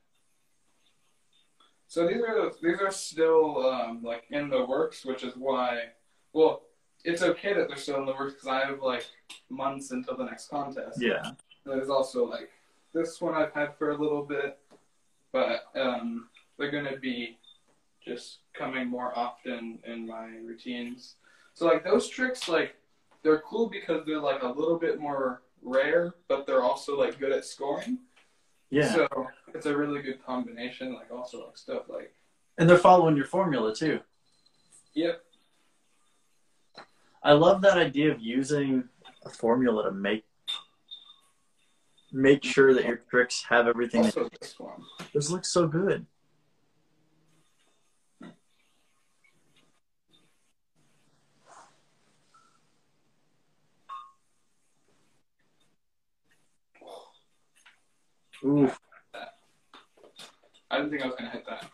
So 1.87 2.07
these 2.07 2.21
are 2.21 2.51
these 2.61 2.79
are 2.79 2.91
still 2.91 3.67
um, 3.67 4.01
like 4.03 4.23
in 4.29 4.49
the 4.49 4.65
works, 4.65 5.05
which 5.05 5.23
is 5.23 5.35
why. 5.35 5.89
Well, 6.33 6.63
it's 7.03 7.21
okay 7.21 7.53
that 7.53 7.67
they're 7.67 7.77
still 7.77 7.97
in 7.97 8.05
the 8.05 8.13
works 8.13 8.33
because 8.33 8.47
I 8.47 8.65
have 8.65 8.81
like 8.81 9.05
months 9.49 9.91
until 9.91 10.15
the 10.15 10.23
next 10.23 10.49
contest. 10.49 11.01
Yeah. 11.01 11.31
There's 11.65 11.89
also 11.89 12.25
like 12.25 12.49
this 12.93 13.19
one 13.19 13.33
I've 13.33 13.53
had 13.53 13.75
for 13.77 13.91
a 13.91 13.97
little 13.97 14.23
bit, 14.23 14.57
but 15.31 15.65
um, 15.75 16.29
they're 16.57 16.71
gonna 16.71 16.97
be 16.97 17.37
just 18.03 18.39
coming 18.53 18.87
more 18.87 19.17
often 19.17 19.79
in 19.85 20.07
my 20.07 20.25
routines. 20.43 21.15
So 21.53 21.65
like 21.65 21.83
those 21.83 22.07
tricks, 22.07 22.47
like 22.47 22.75
they're 23.23 23.41
cool 23.41 23.69
because 23.69 24.05
they're 24.05 24.19
like 24.19 24.43
a 24.43 24.47
little 24.47 24.79
bit 24.79 24.99
more 24.99 25.41
rare, 25.61 26.15
but 26.27 26.47
they're 26.47 26.63
also 26.63 26.97
like 26.97 27.19
good 27.19 27.31
at 27.31 27.45
scoring. 27.45 27.99
Yeah. 28.71 28.93
So 28.93 29.27
it's 29.53 29.65
a 29.65 29.77
really 29.77 30.01
good 30.01 30.25
combination. 30.25 30.93
Like 30.93 31.11
also 31.11 31.45
like 31.45 31.57
stuff 31.57 31.83
like 31.87 32.13
and 32.57 32.69
they're 32.69 32.77
following 32.77 33.15
your 33.15 33.25
formula 33.25 33.75
too. 33.75 33.99
yep. 34.93 35.23
I 37.23 37.33
love 37.33 37.61
that 37.61 37.77
idea 37.77 38.11
of 38.11 38.19
using 38.19 38.85
a 39.23 39.29
formula 39.29 39.83
to 39.83 39.91
make 39.91 40.25
make 42.11 42.43
sure 42.43 42.73
that 42.73 42.85
your 42.85 43.01
tricks 43.09 43.43
have 43.49 43.67
everything. 43.67 44.05
Also 44.05 44.29
this 44.39 44.57
one. 44.57 44.81
this 45.13 45.29
looks 45.29 45.49
so 45.49 45.67
good. 45.67 46.05
Ooh. 58.43 58.71
I 60.69 60.77
didn't 60.77 60.91
think 60.91 61.03
I 61.03 61.07
was 61.07 61.15
gonna 61.17 61.29
hit 61.29 61.45
that. 61.45 61.69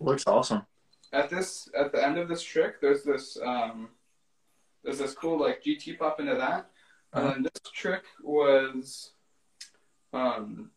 Looks 0.00 0.26
awesome. 0.26 0.66
At 1.12 1.30
this, 1.30 1.68
at 1.78 1.92
the 1.92 2.04
end 2.04 2.18
of 2.18 2.28
this 2.28 2.42
trick, 2.42 2.80
there's 2.80 3.04
this, 3.04 3.38
um, 3.44 3.90
there's 4.82 4.98
this 4.98 5.14
cool 5.14 5.38
like 5.38 5.62
GT 5.62 5.98
pop 5.98 6.18
into 6.18 6.34
that, 6.34 6.70
and 7.12 7.28
then 7.28 7.42
this 7.42 7.72
trick 7.72 8.02
was, 8.22 9.12
um, 10.12 10.70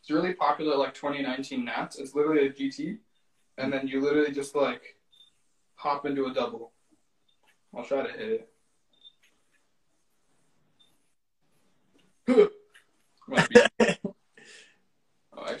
it's 0.00 0.10
really 0.10 0.34
popular 0.34 0.76
like 0.76 0.92
2019 0.92 1.64
Nats. 1.64 1.98
It's 1.98 2.14
literally 2.14 2.46
a 2.48 2.52
GT, 2.52 2.98
and 3.56 3.72
then 3.72 3.88
you 3.88 4.02
literally 4.02 4.32
just 4.32 4.54
like 4.54 4.96
hop 5.76 6.04
into 6.04 6.26
a 6.26 6.34
double. 6.34 6.72
I'll 7.74 7.84
try 7.84 8.06
to 8.06 8.12
hit 8.12 8.28
it. 8.30 8.48
Might 11.94 12.02
be- 12.02 12.13
oh, 12.28 12.48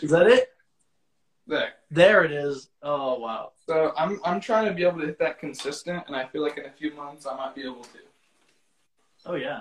Is 0.00 0.10
that 0.10 0.26
it? 0.26 0.50
there. 1.46 1.72
There 1.90 2.24
it 2.24 2.32
is. 2.32 2.68
Oh 2.82 3.18
wow. 3.18 3.52
So 3.66 3.92
I'm 3.96 4.20
I'm 4.24 4.40
trying 4.40 4.66
to 4.66 4.72
be 4.72 4.82
able 4.84 5.00
to 5.00 5.06
hit 5.06 5.18
that 5.18 5.38
consistent, 5.38 6.04
and 6.06 6.16
I 6.16 6.26
feel 6.26 6.42
like 6.42 6.58
in 6.58 6.64
a 6.66 6.70
few 6.70 6.94
months 6.94 7.26
I 7.26 7.36
might 7.36 7.54
be 7.54 7.62
able 7.62 7.82
to. 7.82 7.98
Oh 9.26 9.34
yeah. 9.34 9.60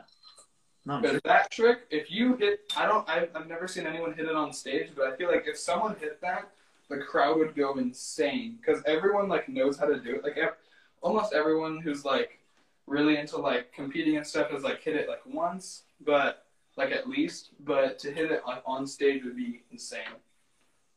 No, 0.86 0.96
I'm 0.96 1.04
sure. 1.04 1.14
But 1.14 1.24
that 1.24 1.52
trick, 1.52 1.80
if 1.92 2.12
you 2.12 2.36
hit, 2.36 2.60
I 2.76 2.86
don't, 2.86 3.08
I've, 3.10 3.30
I've 3.34 3.48
never 3.48 3.70
seen 3.70 3.88
anyone 3.88 4.14
hit 4.14 4.26
it 4.26 4.36
on 4.36 4.52
stage, 4.52 4.90
but 4.94 5.08
I 5.08 5.16
feel 5.16 5.30
like 5.32 5.46
if 5.48 5.58
someone 5.58 5.96
hit 5.98 6.20
that, 6.20 6.50
the 6.90 6.98
crowd 6.98 7.38
would 7.38 7.56
go 7.56 7.78
insane 7.78 8.58
because 8.60 8.84
everyone 8.86 9.30
like 9.30 9.48
knows 9.48 9.78
how 9.78 9.86
to 9.86 9.98
do 10.00 10.16
it. 10.16 10.24
Like 10.24 10.38
ev- 10.38 10.58
almost 11.02 11.34
everyone 11.34 11.80
who's 11.80 12.04
like 12.04 12.40
really 12.86 13.18
into 13.18 13.38
like 13.38 13.72
competing 13.72 14.18
and 14.18 14.28
stuff 14.28 14.52
has 14.52 14.64
like 14.64 14.82
hit 14.82 14.96
it 14.96 15.08
like 15.08 15.22
once, 15.26 15.84
but 16.06 16.43
like 16.76 16.91
at 16.91 17.08
least, 17.08 17.52
but 17.60 18.00
to 18.00 18.12
hit 18.12 18.32
it 18.32 18.41
like 18.45 18.64
on 18.66 18.88
stage 18.88 19.24
would 19.24 19.36
be 19.36 19.64
insane. 19.72 20.02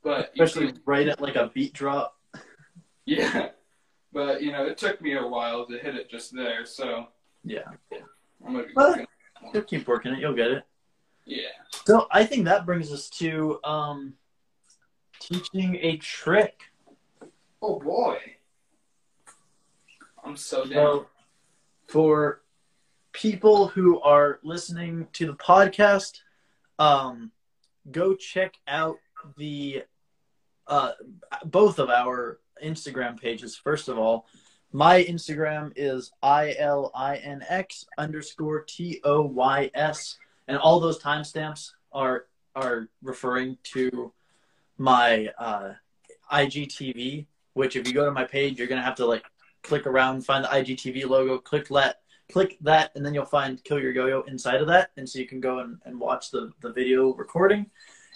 But 0.03 0.31
Especially 0.35 0.69
see- 0.73 0.81
right 0.87 1.09
at 1.09 1.21
like 1.21 1.37
a 1.37 1.51
beat 1.55 1.73
drop. 1.73 2.19
yeah. 3.05 3.51
But 4.13 4.43
you 4.43 4.53
know, 4.53 4.65
it 4.67 4.79
took 4.79 5.01
me 5.01 5.15
a 5.15 5.27
while 5.27 5.67
to 5.67 5.79
hit 5.79 5.95
it 5.97 6.09
just 6.09 6.35
there, 6.35 6.65
so 6.65 7.09
Yeah. 7.45 7.65
I'm 8.47 8.53
gonna 8.55 8.67
be 8.67 8.73
Well- 8.75 8.91
working. 8.91 9.07
You'll 9.53 9.63
keep 9.65 9.87
working 9.87 10.13
it, 10.15 10.19
you'll 10.19 10.35
get 10.35 10.51
it. 10.51 10.65
Yeah. 11.27 11.49
So 11.85 12.07
I 12.11 12.25
think 12.25 12.47
that 12.47 12.65
brings 12.67 12.91
us 12.93 13.09
to 13.11 13.61
um, 13.65 14.15
teaching 15.21 15.77
a 15.83 15.99
trick. 15.99 16.63
Oh 17.61 17.79
boy. 17.79 18.19
I'm 20.25 20.37
so 20.37 20.65
down. 20.65 20.71
So 20.73 21.07
for 21.87 22.43
people 23.17 23.67
who 23.69 23.99
are 24.03 24.39
listening 24.43 25.09
to 25.15 25.25
the 25.27 25.33
podcast, 25.33 26.21
um, 26.79 27.33
go 27.91 28.15
check 28.15 28.55
out 28.69 28.97
the 29.39 29.83
uh, 30.67 30.93
both 31.47 31.79
of 31.79 31.89
our 31.89 32.41
Instagram 32.63 33.19
pages. 33.19 33.57
First 33.57 33.89
of 33.89 33.99
all, 33.99 34.27
my 34.71 35.03
Instagram 35.05 35.73
is 35.77 36.13
i 36.23 36.55
l 36.59 36.91
i 36.95 37.17
n 37.17 37.43
x 37.49 37.87
underscore 37.97 38.61
t 38.65 39.01
o 39.03 39.23
y 39.23 39.71
s, 39.75 40.19
and 40.47 40.59
all 40.59 40.79
those 40.79 41.01
timestamps 41.01 41.71
are 41.93 42.27
are 42.55 42.89
referring 43.03 43.57
to 43.63 44.13
my 44.77 45.29
uh, 45.39 45.73
IGTV. 46.31 47.27
Which, 47.55 47.77
if 47.77 47.89
you 47.89 47.95
go 47.95 48.05
to 48.05 48.11
my 48.11 48.25
page, 48.25 48.59
you're 48.59 48.69
gonna 48.69 48.83
have 48.83 48.97
to 48.97 49.07
like 49.07 49.25
click 49.63 49.87
around, 49.87 50.27
find 50.27 50.45
the 50.45 50.49
IGTV 50.49 51.09
logo, 51.09 51.39
click 51.39 51.69
that, 51.69 52.03
click 52.31 52.57
that, 52.63 52.93
and 52.95 53.05
then 53.05 53.15
you'll 53.15 53.25
find 53.25 53.63
Kill 53.65 53.79
Your 53.79 53.93
Yo-Yo 53.93 54.23
inside 54.23 54.61
of 54.61 54.67
that, 54.69 54.91
and 54.97 55.09
so 55.09 55.19
you 55.19 55.27
can 55.27 55.41
go 55.41 55.61
and, 55.61 55.79
and 55.85 55.99
watch 55.99 56.31
the, 56.31 56.53
the 56.61 56.73
video 56.73 57.15
recording. 57.15 57.67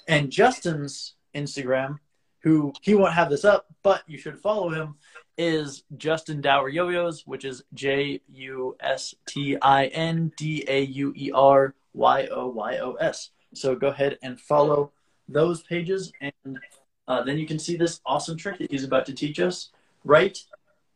And 0.08 0.30
Justin's 0.30 1.14
Instagram, 1.34 1.98
who 2.40 2.72
he 2.82 2.94
won't 2.94 3.14
have 3.14 3.30
this 3.30 3.44
up, 3.44 3.66
but 3.82 4.02
you 4.06 4.18
should 4.18 4.38
follow 4.38 4.70
him, 4.70 4.96
is 5.38 5.84
Justin 5.96 6.42
Dauer 6.42 6.72
Yo-Yos, 6.72 7.26
which 7.26 7.44
is 7.44 7.62
J 7.72 8.20
U 8.32 8.76
S 8.80 9.14
T 9.26 9.56
I 9.62 9.86
N 9.86 10.32
D 10.36 10.64
A 10.66 10.82
U 10.82 11.12
E 11.16 11.30
R 11.32 11.74
Y 11.94 12.26
O 12.26 12.48
Y 12.48 12.78
O 12.78 12.94
S. 12.94 13.30
So 13.54 13.74
go 13.74 13.88
ahead 13.88 14.18
and 14.22 14.40
follow 14.40 14.92
those 15.28 15.62
pages, 15.62 16.12
and 16.20 16.58
uh, 17.06 17.22
then 17.22 17.38
you 17.38 17.46
can 17.46 17.58
see 17.58 17.76
this 17.76 18.00
awesome 18.04 18.36
trick 18.36 18.58
that 18.58 18.70
he's 18.70 18.84
about 18.84 19.06
to 19.06 19.14
teach 19.14 19.38
us 19.38 19.70
right 20.04 20.36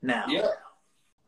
now. 0.03 0.25
Yeah. 0.29 0.49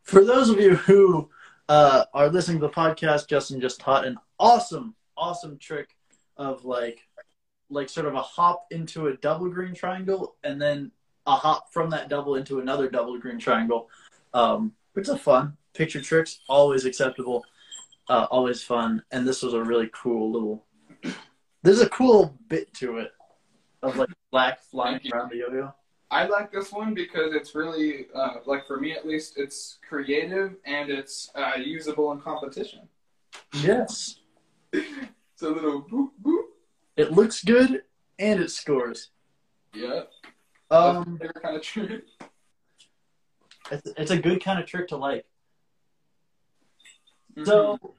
For 0.02 0.24
those 0.24 0.50
of 0.50 0.60
you 0.60 0.76
who 0.76 1.30
uh, 1.68 2.04
are 2.14 2.28
listening 2.28 2.60
to 2.60 2.66
the 2.66 2.72
podcast, 2.72 3.28
Justin 3.28 3.60
just 3.60 3.80
taught 3.80 4.04
an 4.04 4.18
awesome, 4.38 4.94
awesome 5.16 5.58
trick 5.58 5.96
of 6.36 6.64
like, 6.64 7.00
like 7.70 7.88
sort 7.88 8.06
of 8.06 8.14
a 8.14 8.22
hop 8.22 8.66
into 8.70 9.08
a 9.08 9.16
double 9.16 9.48
green 9.48 9.74
triangle, 9.74 10.36
and 10.44 10.60
then 10.60 10.92
a 11.26 11.34
hop 11.34 11.72
from 11.72 11.90
that 11.90 12.08
double 12.08 12.36
into 12.36 12.60
another 12.60 12.88
double 12.88 13.18
green 13.18 13.38
triangle. 13.38 13.88
Um, 14.34 14.72
which 14.96 15.10
is 15.10 15.20
fun. 15.20 15.56
Picture 15.74 16.00
tricks 16.00 16.40
always 16.48 16.86
acceptable, 16.86 17.44
uh, 18.08 18.26
always 18.30 18.62
fun, 18.62 19.02
and 19.10 19.28
this 19.28 19.42
was 19.42 19.52
a 19.52 19.62
really 19.62 19.90
cool 19.92 20.32
little. 20.32 20.64
There's 21.62 21.82
a 21.82 21.88
cool 21.90 22.34
bit 22.48 22.72
to 22.74 22.98
it 22.98 23.12
of 23.82 23.96
like 23.96 24.08
black 24.32 24.62
flying 24.62 25.00
around 25.12 25.30
the 25.30 25.36
yo-yo. 25.36 25.74
I 26.10 26.26
like 26.26 26.52
this 26.52 26.70
one 26.72 26.94
because 26.94 27.34
it's 27.34 27.54
really, 27.54 28.06
uh, 28.14 28.36
like 28.46 28.66
for 28.66 28.78
me 28.78 28.92
at 28.92 29.06
least, 29.06 29.38
it's 29.38 29.78
creative 29.88 30.54
and 30.64 30.88
it's 30.88 31.30
uh, 31.34 31.52
usable 31.58 32.12
in 32.12 32.20
competition. 32.20 32.88
Yes, 33.54 34.20
It's 34.72 35.42
a 35.42 35.48
little 35.48 35.82
boop 35.82 36.10
boop. 36.22 36.44
it 36.96 37.12
looks 37.12 37.42
good 37.44 37.82
and 38.18 38.40
it 38.40 38.50
scores. 38.50 39.10
Yeah. 39.74 40.02
Um, 40.70 41.18
Favorite 41.18 41.42
kind 41.42 41.56
of 41.56 41.62
trick. 41.62 42.04
it's, 43.70 43.90
it's 43.96 44.10
a 44.10 44.16
good 44.18 44.42
kind 44.42 44.58
of 44.60 44.66
trick 44.66 44.88
to 44.88 44.96
like. 44.96 45.26
Mm-hmm. 47.36 47.44
So, 47.44 47.94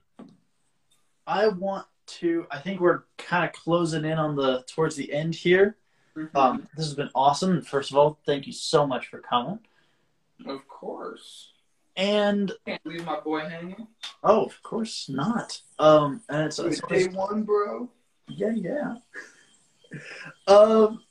I 1.28 1.50
want 1.50 1.86
to. 2.08 2.48
I 2.50 2.60
think 2.60 2.80
we're 2.80 3.04
kind 3.18 3.46
of 3.46 3.52
closing 3.52 4.06
in 4.06 4.18
on 4.18 4.36
the 4.36 4.64
towards 4.74 4.96
the 4.96 5.12
end 5.14 5.36
here. 5.36 5.78
Mhm. 6.18 6.36
Um, 6.36 6.68
this 6.76 6.86
has 6.86 6.96
been 6.96 7.12
awesome. 7.14 7.62
First 7.62 7.92
of 7.92 7.98
all, 7.98 8.20
thank 8.26 8.48
you 8.48 8.54
so 8.54 8.88
much 8.88 9.08
for 9.08 9.20
coming. 9.20 9.60
of 10.46 10.68
course. 10.68 11.52
And 11.96 12.52
Can't 12.66 12.86
leave 12.86 13.04
my 13.06 13.20
boy 13.20 13.40
hanging. 13.42 13.88
oh, 14.24 14.46
of 14.46 14.62
course 14.64 15.10
not. 15.10 15.60
Um, 15.80 16.22
and 16.30 16.46
it's, 16.48 16.60
it's 16.60 16.80
Day 16.82 17.08
one, 17.08 17.44
bro. 17.44 17.90
yeah, 18.28 18.52
yeah. 18.56 18.96
Um, 20.48 21.04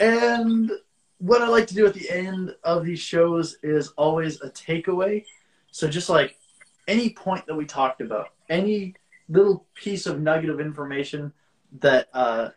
and 0.00 0.70
what 1.18 1.42
I 1.42 1.48
like 1.48 1.66
to 1.68 1.74
do 1.74 1.86
at 1.86 1.94
the 1.94 2.10
end 2.10 2.54
of 2.64 2.84
these 2.84 2.98
shows 3.00 3.58
is 3.62 3.88
always 3.90 4.40
a 4.40 4.50
takeaway. 4.50 5.24
So 5.70 5.86
just 5.88 6.08
like 6.08 6.36
any 6.88 7.10
point 7.10 7.46
that 7.46 7.54
we 7.54 7.64
talked 7.64 8.00
about, 8.00 8.30
any 8.48 8.94
little 9.28 9.66
piece 9.74 10.06
of 10.06 10.20
nugget 10.20 10.50
of 10.50 10.58
information 10.60 11.32
that 11.80 12.08
uh, 12.12 12.48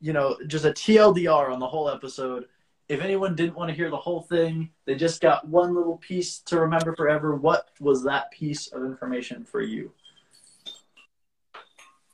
you 0.00 0.12
know, 0.12 0.36
just 0.46 0.64
a 0.64 0.70
TLDR 0.70 1.50
on 1.52 1.58
the 1.58 1.66
whole 1.66 1.88
episode. 1.90 2.46
If 2.88 3.00
anyone 3.02 3.34
didn't 3.34 3.54
want 3.56 3.68
to 3.68 3.74
hear 3.74 3.90
the 3.90 3.96
whole 3.96 4.22
thing, 4.22 4.70
they 4.86 4.94
just 4.94 5.20
got 5.20 5.46
one 5.46 5.74
little 5.74 5.98
piece 5.98 6.38
to 6.40 6.60
remember 6.60 6.94
forever. 6.96 7.36
What 7.36 7.68
was 7.80 8.02
that 8.04 8.30
piece 8.30 8.68
of 8.68 8.82
information 8.84 9.44
for 9.44 9.60
you? 9.60 9.92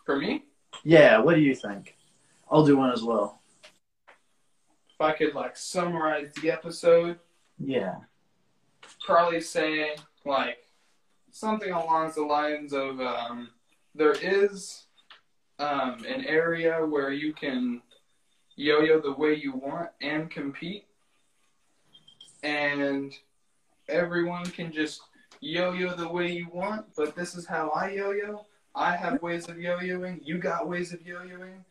For 0.04 0.16
me, 0.18 0.44
Yeah, 0.82 1.18
what 1.18 1.34
do 1.34 1.40
you 1.40 1.54
think? 1.54 1.96
I'll 2.50 2.66
do 2.66 2.76
one 2.76 2.90
as 2.92 3.02
well. 3.02 3.40
if 4.08 5.00
I 5.00 5.12
could 5.12 5.34
like 5.34 5.56
summarize 5.56 6.32
the 6.42 6.50
episode, 6.50 7.18
Yeah. 7.58 7.96
probably 9.04 9.40
say 9.40 9.96
like 10.24 10.66
something 11.30 11.70
along 11.72 12.12
the 12.14 12.22
lines 12.22 12.72
of 12.72 13.00
um, 13.00 13.50
there 13.94 14.12
is 14.12 14.84
um, 15.58 16.04
an 16.04 16.24
area 16.24 16.84
where 16.84 17.10
you 17.10 17.32
can 17.32 17.80
yo-yo 18.56 19.00
the 19.00 19.12
way 19.12 19.34
you 19.34 19.52
want 19.52 19.88
and 20.00 20.30
compete, 20.30 20.86
and 22.42 23.12
everyone 23.88 24.44
can 24.46 24.72
just 24.72 25.02
yo-yo 25.40 25.94
the 25.94 26.08
way 26.08 26.30
you 26.32 26.48
want. 26.52 26.86
But 26.96 27.14
this 27.14 27.34
is 27.34 27.46
how 27.46 27.70
I 27.70 27.90
yo-yo. 27.90 28.46
I 28.74 28.96
have 28.96 29.22
ways 29.22 29.48
of 29.48 29.58
yo-yoing. 29.58 30.20
You 30.24 30.38
got 30.38 30.68
ways 30.68 30.92
of 30.92 31.06
yo-yoing. 31.06 31.62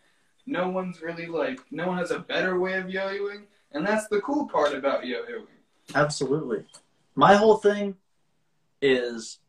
No 0.46 0.70
one's 0.70 1.02
really 1.02 1.26
like 1.26 1.60
no 1.72 1.88
one 1.88 1.98
has 1.98 2.12
a 2.12 2.20
better 2.20 2.60
way 2.60 2.76
of 2.76 2.90
yo-yoing, 2.90 3.44
and 3.72 3.86
that's 3.86 4.08
the 4.08 4.22
cool 4.22 4.48
part 4.48 4.74
about 4.74 5.06
yo-yoing. 5.06 5.48
Absolutely. 5.96 6.66
My 7.16 7.36
whole 7.36 7.58
thing 7.58 7.96
is 8.82 9.40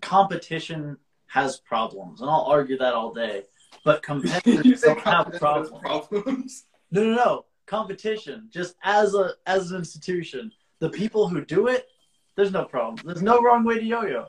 competition 0.00 0.96
has 1.26 1.58
problems, 1.58 2.20
and 2.20 2.30
I'll 2.30 2.46
argue 2.48 2.78
that 2.78 2.94
all 2.94 3.12
day. 3.12 3.44
But 3.84 3.96
you 4.08 4.20
competitors 4.20 4.80
don't 4.80 5.00
have 5.00 5.32
problems. 5.34 5.82
problems. 5.82 6.64
No, 6.90 7.02
no, 7.02 7.14
no. 7.14 7.44
Competition, 7.66 8.48
just 8.50 8.76
as 8.82 9.14
a 9.14 9.32
as 9.46 9.70
an 9.70 9.78
institution, 9.78 10.52
the 10.80 10.90
people 10.90 11.28
who 11.28 11.44
do 11.44 11.68
it, 11.68 11.88
there's 12.36 12.52
no 12.52 12.64
problem. 12.64 12.96
There's 13.04 13.22
no 13.22 13.40
wrong 13.40 13.64
way 13.64 13.78
to 13.78 13.84
yo-yo. 13.84 14.26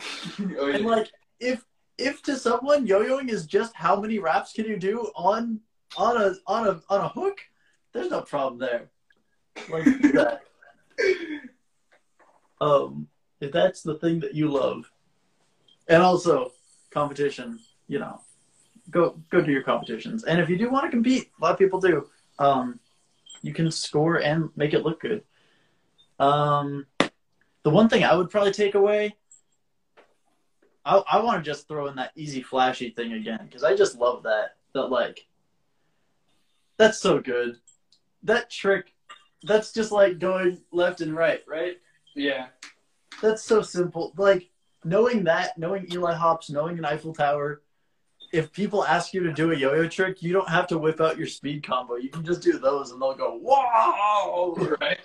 oh, 0.58 0.70
And 0.72 0.84
like, 0.84 1.10
if 1.38 1.64
if 1.96 2.22
to 2.22 2.36
someone 2.36 2.86
yo-yoing 2.86 3.30
is 3.30 3.46
just 3.46 3.74
how 3.76 4.00
many 4.00 4.18
wraps 4.18 4.52
can 4.52 4.66
you 4.66 4.76
do 4.76 5.10
on 5.14 5.60
on 5.96 6.20
a 6.20 6.34
on 6.46 6.66
a 6.66 6.80
on 6.88 7.00
a 7.02 7.08
hook, 7.08 7.38
there's 7.92 8.10
no 8.10 8.22
problem 8.22 8.58
there. 8.58 8.90
Like 9.68 9.84
that. 10.12 10.42
um, 12.60 13.08
if 13.40 13.52
that's 13.52 13.82
the 13.82 13.96
thing 13.96 14.20
that 14.20 14.34
you 14.34 14.48
love, 14.48 14.90
and 15.88 16.02
also 16.02 16.52
competition, 16.90 17.58
you 17.88 17.98
know, 17.98 18.20
go 18.92 19.18
go 19.30 19.40
do 19.40 19.50
your 19.50 19.62
competitions. 19.62 20.24
And 20.24 20.40
if 20.40 20.48
you 20.48 20.56
do 20.56 20.70
want 20.70 20.84
to 20.84 20.90
compete, 20.90 21.30
a 21.38 21.42
lot 21.42 21.52
of 21.52 21.58
people 21.58 21.80
do. 21.80 22.08
Um, 22.38 22.78
you 23.42 23.52
can 23.52 23.70
score 23.70 24.18
and 24.18 24.50
make 24.54 24.72
it 24.72 24.84
look 24.84 25.00
good. 25.00 25.24
Um, 26.20 26.86
the 27.64 27.70
one 27.70 27.88
thing 27.88 28.04
I 28.04 28.14
would 28.14 28.30
probably 28.30 28.52
take 28.52 28.76
away, 28.76 29.16
I 30.84 31.02
I 31.10 31.20
want 31.20 31.44
to 31.44 31.50
just 31.50 31.66
throw 31.66 31.88
in 31.88 31.96
that 31.96 32.12
easy 32.14 32.42
flashy 32.42 32.90
thing 32.90 33.14
again 33.14 33.40
because 33.46 33.64
I 33.64 33.74
just 33.74 33.98
love 33.98 34.22
that. 34.22 34.56
That 34.74 34.86
like, 34.86 35.26
that's 36.76 36.98
so 36.98 37.20
good. 37.20 37.58
That 38.22 38.50
trick, 38.50 38.94
that's 39.42 39.72
just 39.72 39.90
like 39.90 40.18
going 40.18 40.62
left 40.70 41.00
and 41.00 41.14
right, 41.14 41.42
right? 41.48 41.78
yeah. 42.14 42.46
That's 43.20 43.42
so 43.42 43.62
simple. 43.62 44.12
Like 44.16 44.50
knowing 44.84 45.24
that, 45.24 45.56
knowing 45.58 45.86
Eli 45.92 46.14
hops, 46.14 46.50
knowing 46.50 46.78
an 46.78 46.84
Eiffel 46.84 47.14
Tower. 47.14 47.62
If 48.32 48.50
people 48.52 48.84
ask 48.84 49.12
you 49.12 49.22
to 49.24 49.32
do 49.32 49.52
a 49.52 49.54
yo-yo 49.54 49.86
trick, 49.88 50.22
you 50.22 50.32
don't 50.32 50.48
have 50.48 50.66
to 50.68 50.78
whip 50.78 51.00
out 51.02 51.18
your 51.18 51.26
speed 51.26 51.62
combo. 51.66 51.96
You 51.96 52.08
can 52.08 52.24
just 52.24 52.40
do 52.40 52.58
those, 52.58 52.90
and 52.90 53.00
they'll 53.00 53.14
go 53.14 53.34
wow. 53.40 54.56
Right. 54.80 55.00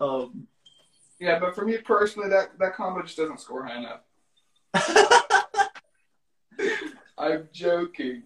Um, 0.00 0.46
Yeah, 1.18 1.38
but 1.38 1.54
for 1.54 1.64
me 1.64 1.78
personally, 1.78 2.28
that 2.28 2.58
that 2.58 2.74
combo 2.74 3.02
just 3.02 3.16
doesn't 3.16 3.40
score 3.40 3.64
high 3.64 3.78
enough. 3.78 4.00
I'm 7.18 7.48
joking. 7.52 8.22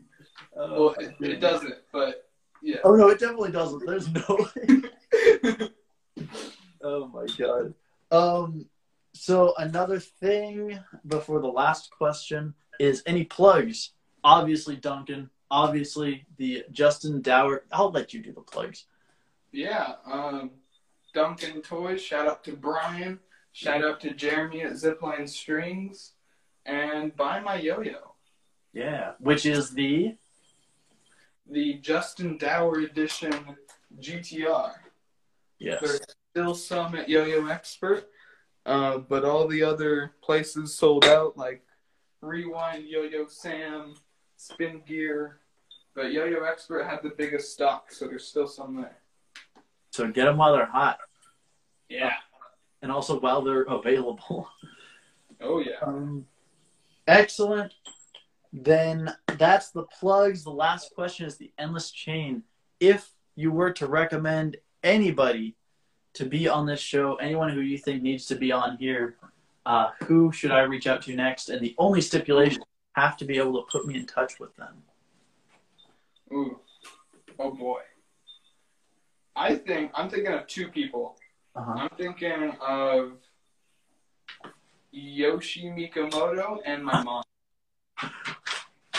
oh, 0.56 0.86
Well, 0.86 0.94
it, 0.98 1.14
it 1.20 1.40
doesn't, 1.40 1.76
but 1.92 2.28
Yeah. 2.62 2.78
Oh 2.84 2.96
no, 2.96 3.08
it 3.08 3.20
definitely 3.20 3.52
doesn't. 3.52 3.86
There's 3.86 4.08
no 4.08 4.48
way. 4.56 5.70
oh 6.82 7.06
my 7.08 7.26
god. 7.38 7.74
Um. 8.10 8.66
So 9.14 9.54
another 9.58 10.00
thing 10.00 10.80
before 11.06 11.40
the 11.40 11.46
last 11.46 11.90
question 11.92 12.54
is 12.80 13.02
any 13.06 13.24
plugs? 13.24 13.90
Obviously, 14.22 14.76
Duncan. 14.76 15.30
Obviously, 15.50 16.26
the 16.38 16.64
Justin 16.72 17.22
Dauer. 17.22 17.60
I'll 17.72 17.90
let 17.90 18.12
you 18.14 18.22
do 18.22 18.32
the 18.32 18.40
plugs. 18.40 18.86
Yeah, 19.52 19.94
um, 20.06 20.50
Duncan 21.12 21.62
Toys. 21.62 22.02
Shout 22.02 22.26
out 22.26 22.42
to 22.44 22.52
Brian. 22.56 23.20
Shout 23.52 23.84
out 23.84 24.00
to 24.00 24.12
Jeremy 24.12 24.62
at 24.62 24.72
Zipline 24.72 25.28
Strings. 25.28 26.12
And 26.66 27.14
buy 27.14 27.40
my 27.40 27.56
yo-yo. 27.56 28.14
Yeah, 28.72 29.12
which 29.20 29.46
is 29.46 29.70
the 29.70 30.16
The 31.48 31.74
Justin 31.74 32.38
Dauer 32.38 32.84
Edition 32.84 33.56
GTR. 34.00 34.72
yes. 35.58 35.80
There's 35.80 36.00
still 36.32 36.54
some 36.54 36.96
at 36.96 37.08
Yo-Yo 37.08 37.46
Expert, 37.46 38.08
uh, 38.66 38.98
but 38.98 39.24
all 39.24 39.46
the 39.46 39.62
other 39.62 40.14
places 40.20 40.74
sold 40.74 41.04
out, 41.04 41.36
like 41.36 41.62
Rewind, 42.24 42.86
Yo-Yo 42.86 43.26
Sam, 43.28 43.94
Spin 44.36 44.82
Gear. 44.86 45.38
But 45.94 46.12
Yo-Yo 46.12 46.42
Expert 46.44 46.84
had 46.84 47.02
the 47.02 47.10
biggest 47.16 47.52
stock, 47.52 47.92
so 47.92 48.06
there's 48.08 48.26
still 48.26 48.48
some 48.48 48.76
there. 48.76 48.98
So 49.90 50.08
get 50.10 50.24
them 50.24 50.38
while 50.38 50.52
they're 50.52 50.66
hot, 50.66 50.98
Yeah. 51.88 52.14
and 52.82 52.90
also 52.90 53.20
while 53.20 53.42
they're 53.42 53.62
available. 53.68 54.48
Oh 55.40 55.60
yeah. 55.60 55.76
Um, 55.82 56.26
excellent. 57.06 57.74
Then 58.52 59.14
that's 59.38 59.70
the 59.70 59.82
plugs. 59.84 60.42
The 60.44 60.50
last 60.50 60.94
question 60.94 61.26
is 61.26 61.36
the 61.36 61.52
endless 61.58 61.90
chain. 61.90 62.42
If 62.80 63.10
you 63.36 63.50
were 63.52 63.72
to 63.74 63.86
recommend 63.86 64.56
anybody 64.82 65.56
to 66.14 66.24
be 66.24 66.48
on 66.48 66.66
this 66.66 66.80
show, 66.80 67.16
anyone 67.16 67.50
who 67.50 67.60
you 67.60 67.78
think 67.78 68.02
needs 68.02 68.26
to 68.26 68.36
be 68.36 68.52
on 68.52 68.76
here, 68.78 69.16
uh, 69.66 69.90
who 70.04 70.32
should 70.32 70.50
I 70.50 70.62
reach 70.62 70.86
out 70.86 71.02
to 71.02 71.14
next? 71.14 71.48
And 71.48 71.60
the 71.60 71.74
only 71.78 72.00
stipulation 72.00 72.62
have 72.92 73.16
to 73.18 73.24
be 73.24 73.38
able 73.38 73.62
to 73.62 73.66
put 73.70 73.86
me 73.86 73.96
in 73.96 74.06
touch 74.06 74.38
with 74.38 74.54
them. 74.56 74.82
Ooh. 76.32 76.58
Oh 77.38 77.50
boy. 77.50 77.80
I 79.36 79.56
think 79.56 79.90
I'm 79.94 80.08
thinking 80.08 80.32
of 80.32 80.46
two 80.46 80.68
people. 80.68 81.16
Uh-huh. 81.56 81.72
I'm 81.76 81.90
thinking 81.96 82.52
of 82.60 83.12
Yoshi 84.92 85.64
Mikamoto 85.64 86.58
and 86.64 86.84
my 86.84 87.02
mom. 87.02 87.22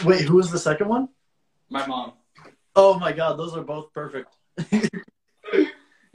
Wait, 0.04 0.22
who 0.22 0.36
was 0.36 0.52
the 0.52 0.60
second 0.60 0.90
one? 0.90 1.10
My 1.70 1.86
mom. 1.88 2.14
Oh 2.76 3.00
my 3.00 3.14
god, 3.14 3.40
those 3.40 3.56
are 3.56 3.64
both 3.64 3.94
perfect. 3.94 4.36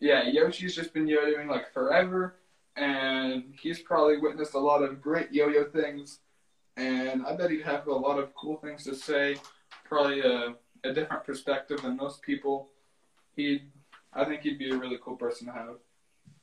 Yeah, 0.01 0.23
Yoshi's 0.27 0.75
just 0.75 0.95
been 0.95 1.07
yo-yoing 1.07 1.49
like 1.49 1.73
forever, 1.75 2.40
and 2.77 3.55
he's 3.61 3.81
probably 3.81 4.19
witnessed 4.19 4.55
a 4.55 4.59
lot 4.59 4.83
of 4.83 5.01
great 5.01 5.33
yo-yo 5.33 5.65
things, 5.65 6.21
and 6.77 7.27
I 7.27 7.35
bet 7.37 7.51
he'd 7.51 7.63
have 7.63 7.87
a 7.87 7.93
lot 7.93 8.19
of 8.19 8.35
cool 8.35 8.57
things 8.57 8.85
to 8.85 8.95
say. 8.95 9.37
Probably 9.85 10.21
a, 10.21 10.55
a 10.85 10.93
different 10.93 11.25
perspective 11.25 11.83
than 11.83 11.97
most 11.97 12.23
people. 12.23 12.69
He, 13.35 13.63
I 14.13 14.25
think 14.25 14.43
he'd 14.43 14.59
be 14.59 14.71
a 14.71 14.77
really 14.77 14.99
cool 15.03 15.17
person 15.17 15.47
to 15.49 15.53
have. 15.53 15.77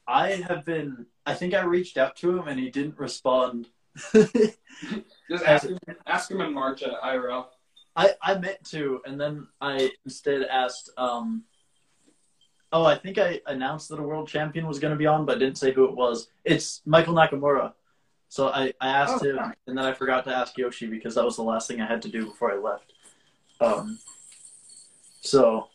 I 0.07 0.31
have 0.47 0.63
been. 0.65 1.05
I 1.25 1.33
think 1.33 1.53
I 1.53 1.63
reached 1.63 1.97
out 1.97 2.15
to 2.17 2.37
him 2.37 2.47
and 2.47 2.59
he 2.59 2.69
didn't 2.69 2.97
respond. 2.97 3.67
Just 4.13 5.43
ask 5.45 5.67
him, 5.67 5.77
ask 6.05 6.31
him 6.31 6.41
in 6.41 6.53
March 6.53 6.83
at 6.83 7.01
IRL. 7.01 7.47
I, 7.95 8.11
I 8.21 8.37
meant 8.37 8.63
to, 8.65 9.01
and 9.05 9.19
then 9.19 9.47
I 9.59 9.91
instead 10.05 10.43
asked. 10.43 10.91
Um, 10.97 11.43
oh, 12.73 12.85
I 12.85 12.95
think 12.95 13.17
I 13.17 13.39
announced 13.47 13.89
that 13.89 13.99
a 13.99 14.03
world 14.03 14.27
champion 14.27 14.67
was 14.67 14.79
going 14.79 14.91
to 14.91 14.97
be 14.97 15.05
on, 15.07 15.25
but 15.25 15.39
didn't 15.39 15.57
say 15.57 15.71
who 15.71 15.85
it 15.85 15.95
was. 15.95 16.29
It's 16.43 16.81
Michael 16.85 17.13
Nakamura. 17.13 17.73
So 18.29 18.49
I, 18.49 18.73
I 18.81 18.89
asked 18.89 19.23
Oh, 19.23 19.29
him, 19.29 19.35
nice. 19.37 19.55
and 19.67 19.77
then 19.77 19.85
I 19.85 19.93
forgot 19.93 20.25
to 20.25 20.35
ask 20.35 20.57
Yoshi 20.57 20.87
because 20.87 21.15
that 21.15 21.23
was 21.23 21.37
the 21.37 21.43
last 21.43 21.67
thing 21.67 21.79
I 21.79 21.85
had 21.87 22.01
to 22.01 22.09
do 22.09 22.25
before 22.25 22.51
I 22.51 22.57
left. 22.57 22.91
Um, 23.61 23.99
so, 25.21 25.69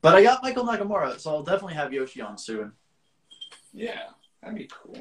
but 0.00 0.14
I 0.14 0.22
got 0.22 0.42
Michael 0.42 0.64
Nakamura, 0.64 1.18
so 1.20 1.30
I'll 1.30 1.42
definitely 1.42 1.74
have 1.74 1.92
Yoshi 1.92 2.20
on 2.22 2.38
soon. 2.38 2.72
Yeah, 3.74 4.04
that'd 4.42 4.56
be 4.56 4.68
cool. 4.72 4.96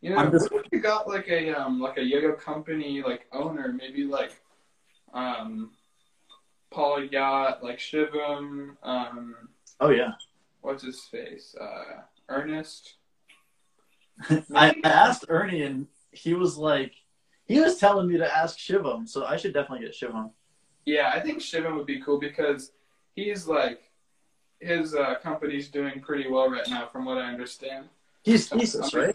You 0.00 0.10
know, 0.10 0.16
I'm 0.16 0.30
just- 0.32 0.50
what 0.52 0.64
if 0.66 0.72
you 0.72 0.80
got 0.80 1.06
like 1.08 1.28
a 1.28 1.50
um 1.52 1.80
like 1.80 1.96
a 1.98 2.02
yo-yo 2.02 2.32
company 2.34 3.02
like 3.02 3.26
owner, 3.32 3.72
maybe 3.72 4.04
like 4.04 4.32
um 5.14 5.70
Paul 6.70 7.04
Yath, 7.04 7.62
like 7.62 7.78
Shivam, 7.78 8.76
um 8.82 9.34
Oh 9.80 9.88
yeah, 9.90 10.12
what's 10.66 10.82
his 10.82 11.00
face? 11.04 11.54
Uh 11.58 12.02
Ernest. 12.28 12.94
I, 14.28 14.74
I 14.84 14.88
asked 14.88 15.26
Ernie, 15.28 15.62
and 15.62 15.86
he 16.10 16.34
was 16.34 16.56
like, 16.56 16.92
he 17.44 17.60
was 17.60 17.78
telling 17.78 18.08
me 18.08 18.18
to 18.18 18.36
ask 18.36 18.58
Shivam, 18.58 19.08
so 19.08 19.24
I 19.24 19.36
should 19.36 19.54
definitely 19.54 19.86
get 19.86 19.94
Shivam. 19.94 20.30
Yeah, 20.84 21.12
I 21.14 21.20
think 21.20 21.40
Shivam 21.40 21.76
would 21.76 21.86
be 21.86 22.00
cool 22.00 22.18
because 22.18 22.72
he's 23.14 23.46
like 23.46 23.80
his 24.60 24.94
uh, 24.94 25.16
company's 25.22 25.68
doing 25.68 26.00
pretty 26.00 26.28
well 26.28 26.50
right 26.50 26.68
now, 26.68 26.88
from 26.90 27.04
what 27.04 27.18
I 27.18 27.28
understand. 27.28 27.88
He's 28.24 28.48
thesis, 28.48 28.94
right? 28.94 29.14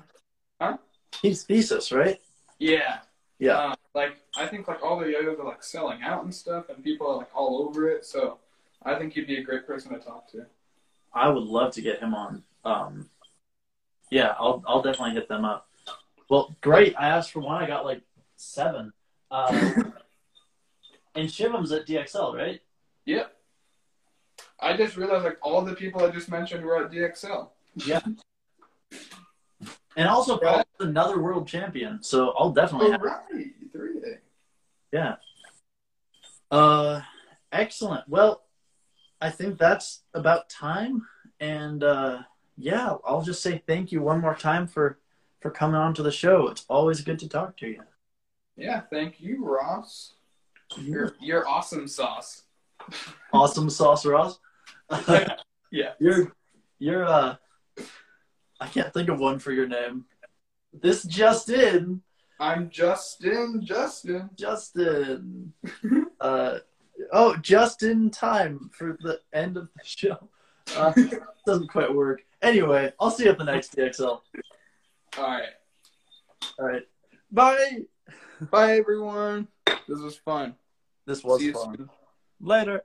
Huh? 0.62 0.78
He's 1.22 1.44
thesis, 1.44 1.92
right? 1.92 2.22
Yeah, 2.60 3.00
Yeah. 3.40 3.58
Uh, 3.58 3.76
like 3.94 4.18
I 4.38 4.46
think 4.46 4.68
like 4.68 4.84
all 4.84 5.00
the 5.00 5.08
yo-yos 5.08 5.40
are 5.40 5.46
like 5.46 5.64
selling 5.64 6.02
out 6.04 6.24
and 6.24 6.34
stuff, 6.34 6.70
and 6.70 6.84
people 6.84 7.08
are 7.08 7.18
like 7.18 7.36
all 7.36 7.66
over 7.68 7.90
it. 7.90 8.06
So 8.06 8.38
I 8.84 8.96
think 8.96 9.14
he'd 9.14 9.28
be 9.28 9.38
a 9.38 9.44
great 9.44 9.66
person 9.68 9.92
to 9.94 10.00
talk 10.00 10.32
to. 10.32 10.46
I 11.14 11.30
would 11.30 11.44
love 11.44 11.74
to 11.74 11.82
get 11.82 12.00
him 12.00 12.14
on. 12.14 12.44
Um, 12.64 13.10
yeah, 14.10 14.36
I'll 14.40 14.64
I'll 14.68 14.82
definitely 14.82 15.16
hit 15.16 15.28
them 15.28 15.46
up. 15.46 15.68
Well, 16.30 16.56
great. 16.62 16.96
I 16.98 17.10
asked 17.10 17.32
for 17.32 17.40
one. 17.42 17.62
I 17.62 17.68
got 17.68 17.86
like 17.86 18.02
seven. 18.38 18.94
Uh, 19.30 19.74
and 21.16 21.28
Shivam's 21.28 21.72
at 21.72 21.86
DXL, 21.88 22.36
right? 22.36 22.62
Yep. 23.06 23.36
I 24.60 24.78
just 24.78 24.96
realized 24.96 25.26
like 25.26 25.38
all 25.42 25.62
the 25.62 25.74
people 25.76 26.04
I 26.04 26.10
just 26.10 26.30
mentioned 26.30 26.64
were 26.64 26.86
at 26.86 26.92
DXL. 26.92 27.50
Yeah. 27.76 28.02
And 29.98 30.08
also, 30.08 30.38
Paul's 30.38 30.66
another 30.80 31.20
world 31.22 31.48
champion, 31.48 32.02
so 32.02 32.30
I'll 32.38 32.52
definitely 32.52 32.88
Oh 32.88 32.92
have. 32.92 33.02
right, 33.02 33.48
three 33.74 33.92
Yeah. 34.94 35.16
Uh, 36.50 37.02
excellent. 37.52 38.08
Well, 38.08 38.44
I 39.22 39.30
think 39.30 39.58
that's 39.58 40.02
about 40.14 40.50
time, 40.50 41.06
and 41.40 41.84
uh, 41.84 42.20
yeah, 42.58 42.96
I'll 43.06 43.22
just 43.22 43.44
say 43.44 43.62
thank 43.68 43.92
you 43.92 44.02
one 44.02 44.20
more 44.20 44.36
time 44.36 44.68
for 44.68 45.00
for 45.40 45.52
coming 45.52 45.76
on 45.76 45.94
to 45.96 46.04
the 46.04 46.12
show. 46.12 46.48
It's 46.48 46.66
always 46.68 47.02
good 47.02 47.20
to 47.20 47.30
talk 47.30 47.58
to 47.58 47.68
you. 47.68 47.84
Yeah, 48.58 48.82
thank 48.92 49.22
you, 49.22 49.46
Ross. 49.46 50.14
You're 50.78 51.16
you're 51.20 51.48
awesome 51.48 51.88
sauce. 51.88 52.44
awesome 53.34 53.70
sauce 53.70 54.06
Ross. 54.06 54.40
Yeah. 55.72 55.94
You're 56.00 56.34
you're 56.80 57.06
uh 57.06 57.36
I 58.60 58.68
can't 58.68 58.94
think 58.94 59.10
of 59.10 59.20
one 59.20 59.40
for 59.40 59.54
your 59.54 59.68
name. 59.68 60.06
This 60.74 61.04
Justin. 61.04 62.02
I'm 62.40 62.70
Justin. 62.70 63.62
Justin. 63.64 64.30
Justin. 64.36 65.54
uh 66.20 66.60
oh, 67.12 67.36
just 67.38 67.84
in 67.84 68.10
time 68.10 68.70
for 68.74 68.98
the 69.02 69.20
end 69.34 69.58
of 69.58 69.70
the 69.76 69.84
show. 69.84 70.30
Uh, 70.76 70.94
doesn't 71.46 71.68
quite 71.68 71.94
work. 71.94 72.22
Anyway, 72.42 72.92
I'll 73.00 73.12
see 73.12 73.26
you 73.26 73.32
at 73.32 73.38
the 73.38 73.44
next 73.44 73.76
DXL. 73.76 74.22
All 75.18 75.24
right. 75.24 75.44
All 76.60 76.66
right. 76.66 76.84
Bye. 77.32 77.82
Bye, 78.50 78.78
everyone. 78.78 79.48
This 79.88 80.00
was 80.00 80.18
fun. 80.18 80.56
This 81.06 81.24
was 81.24 81.42
See 81.42 81.52
fun. 81.52 81.76
soon. 81.78 81.90
Later. 82.40 82.84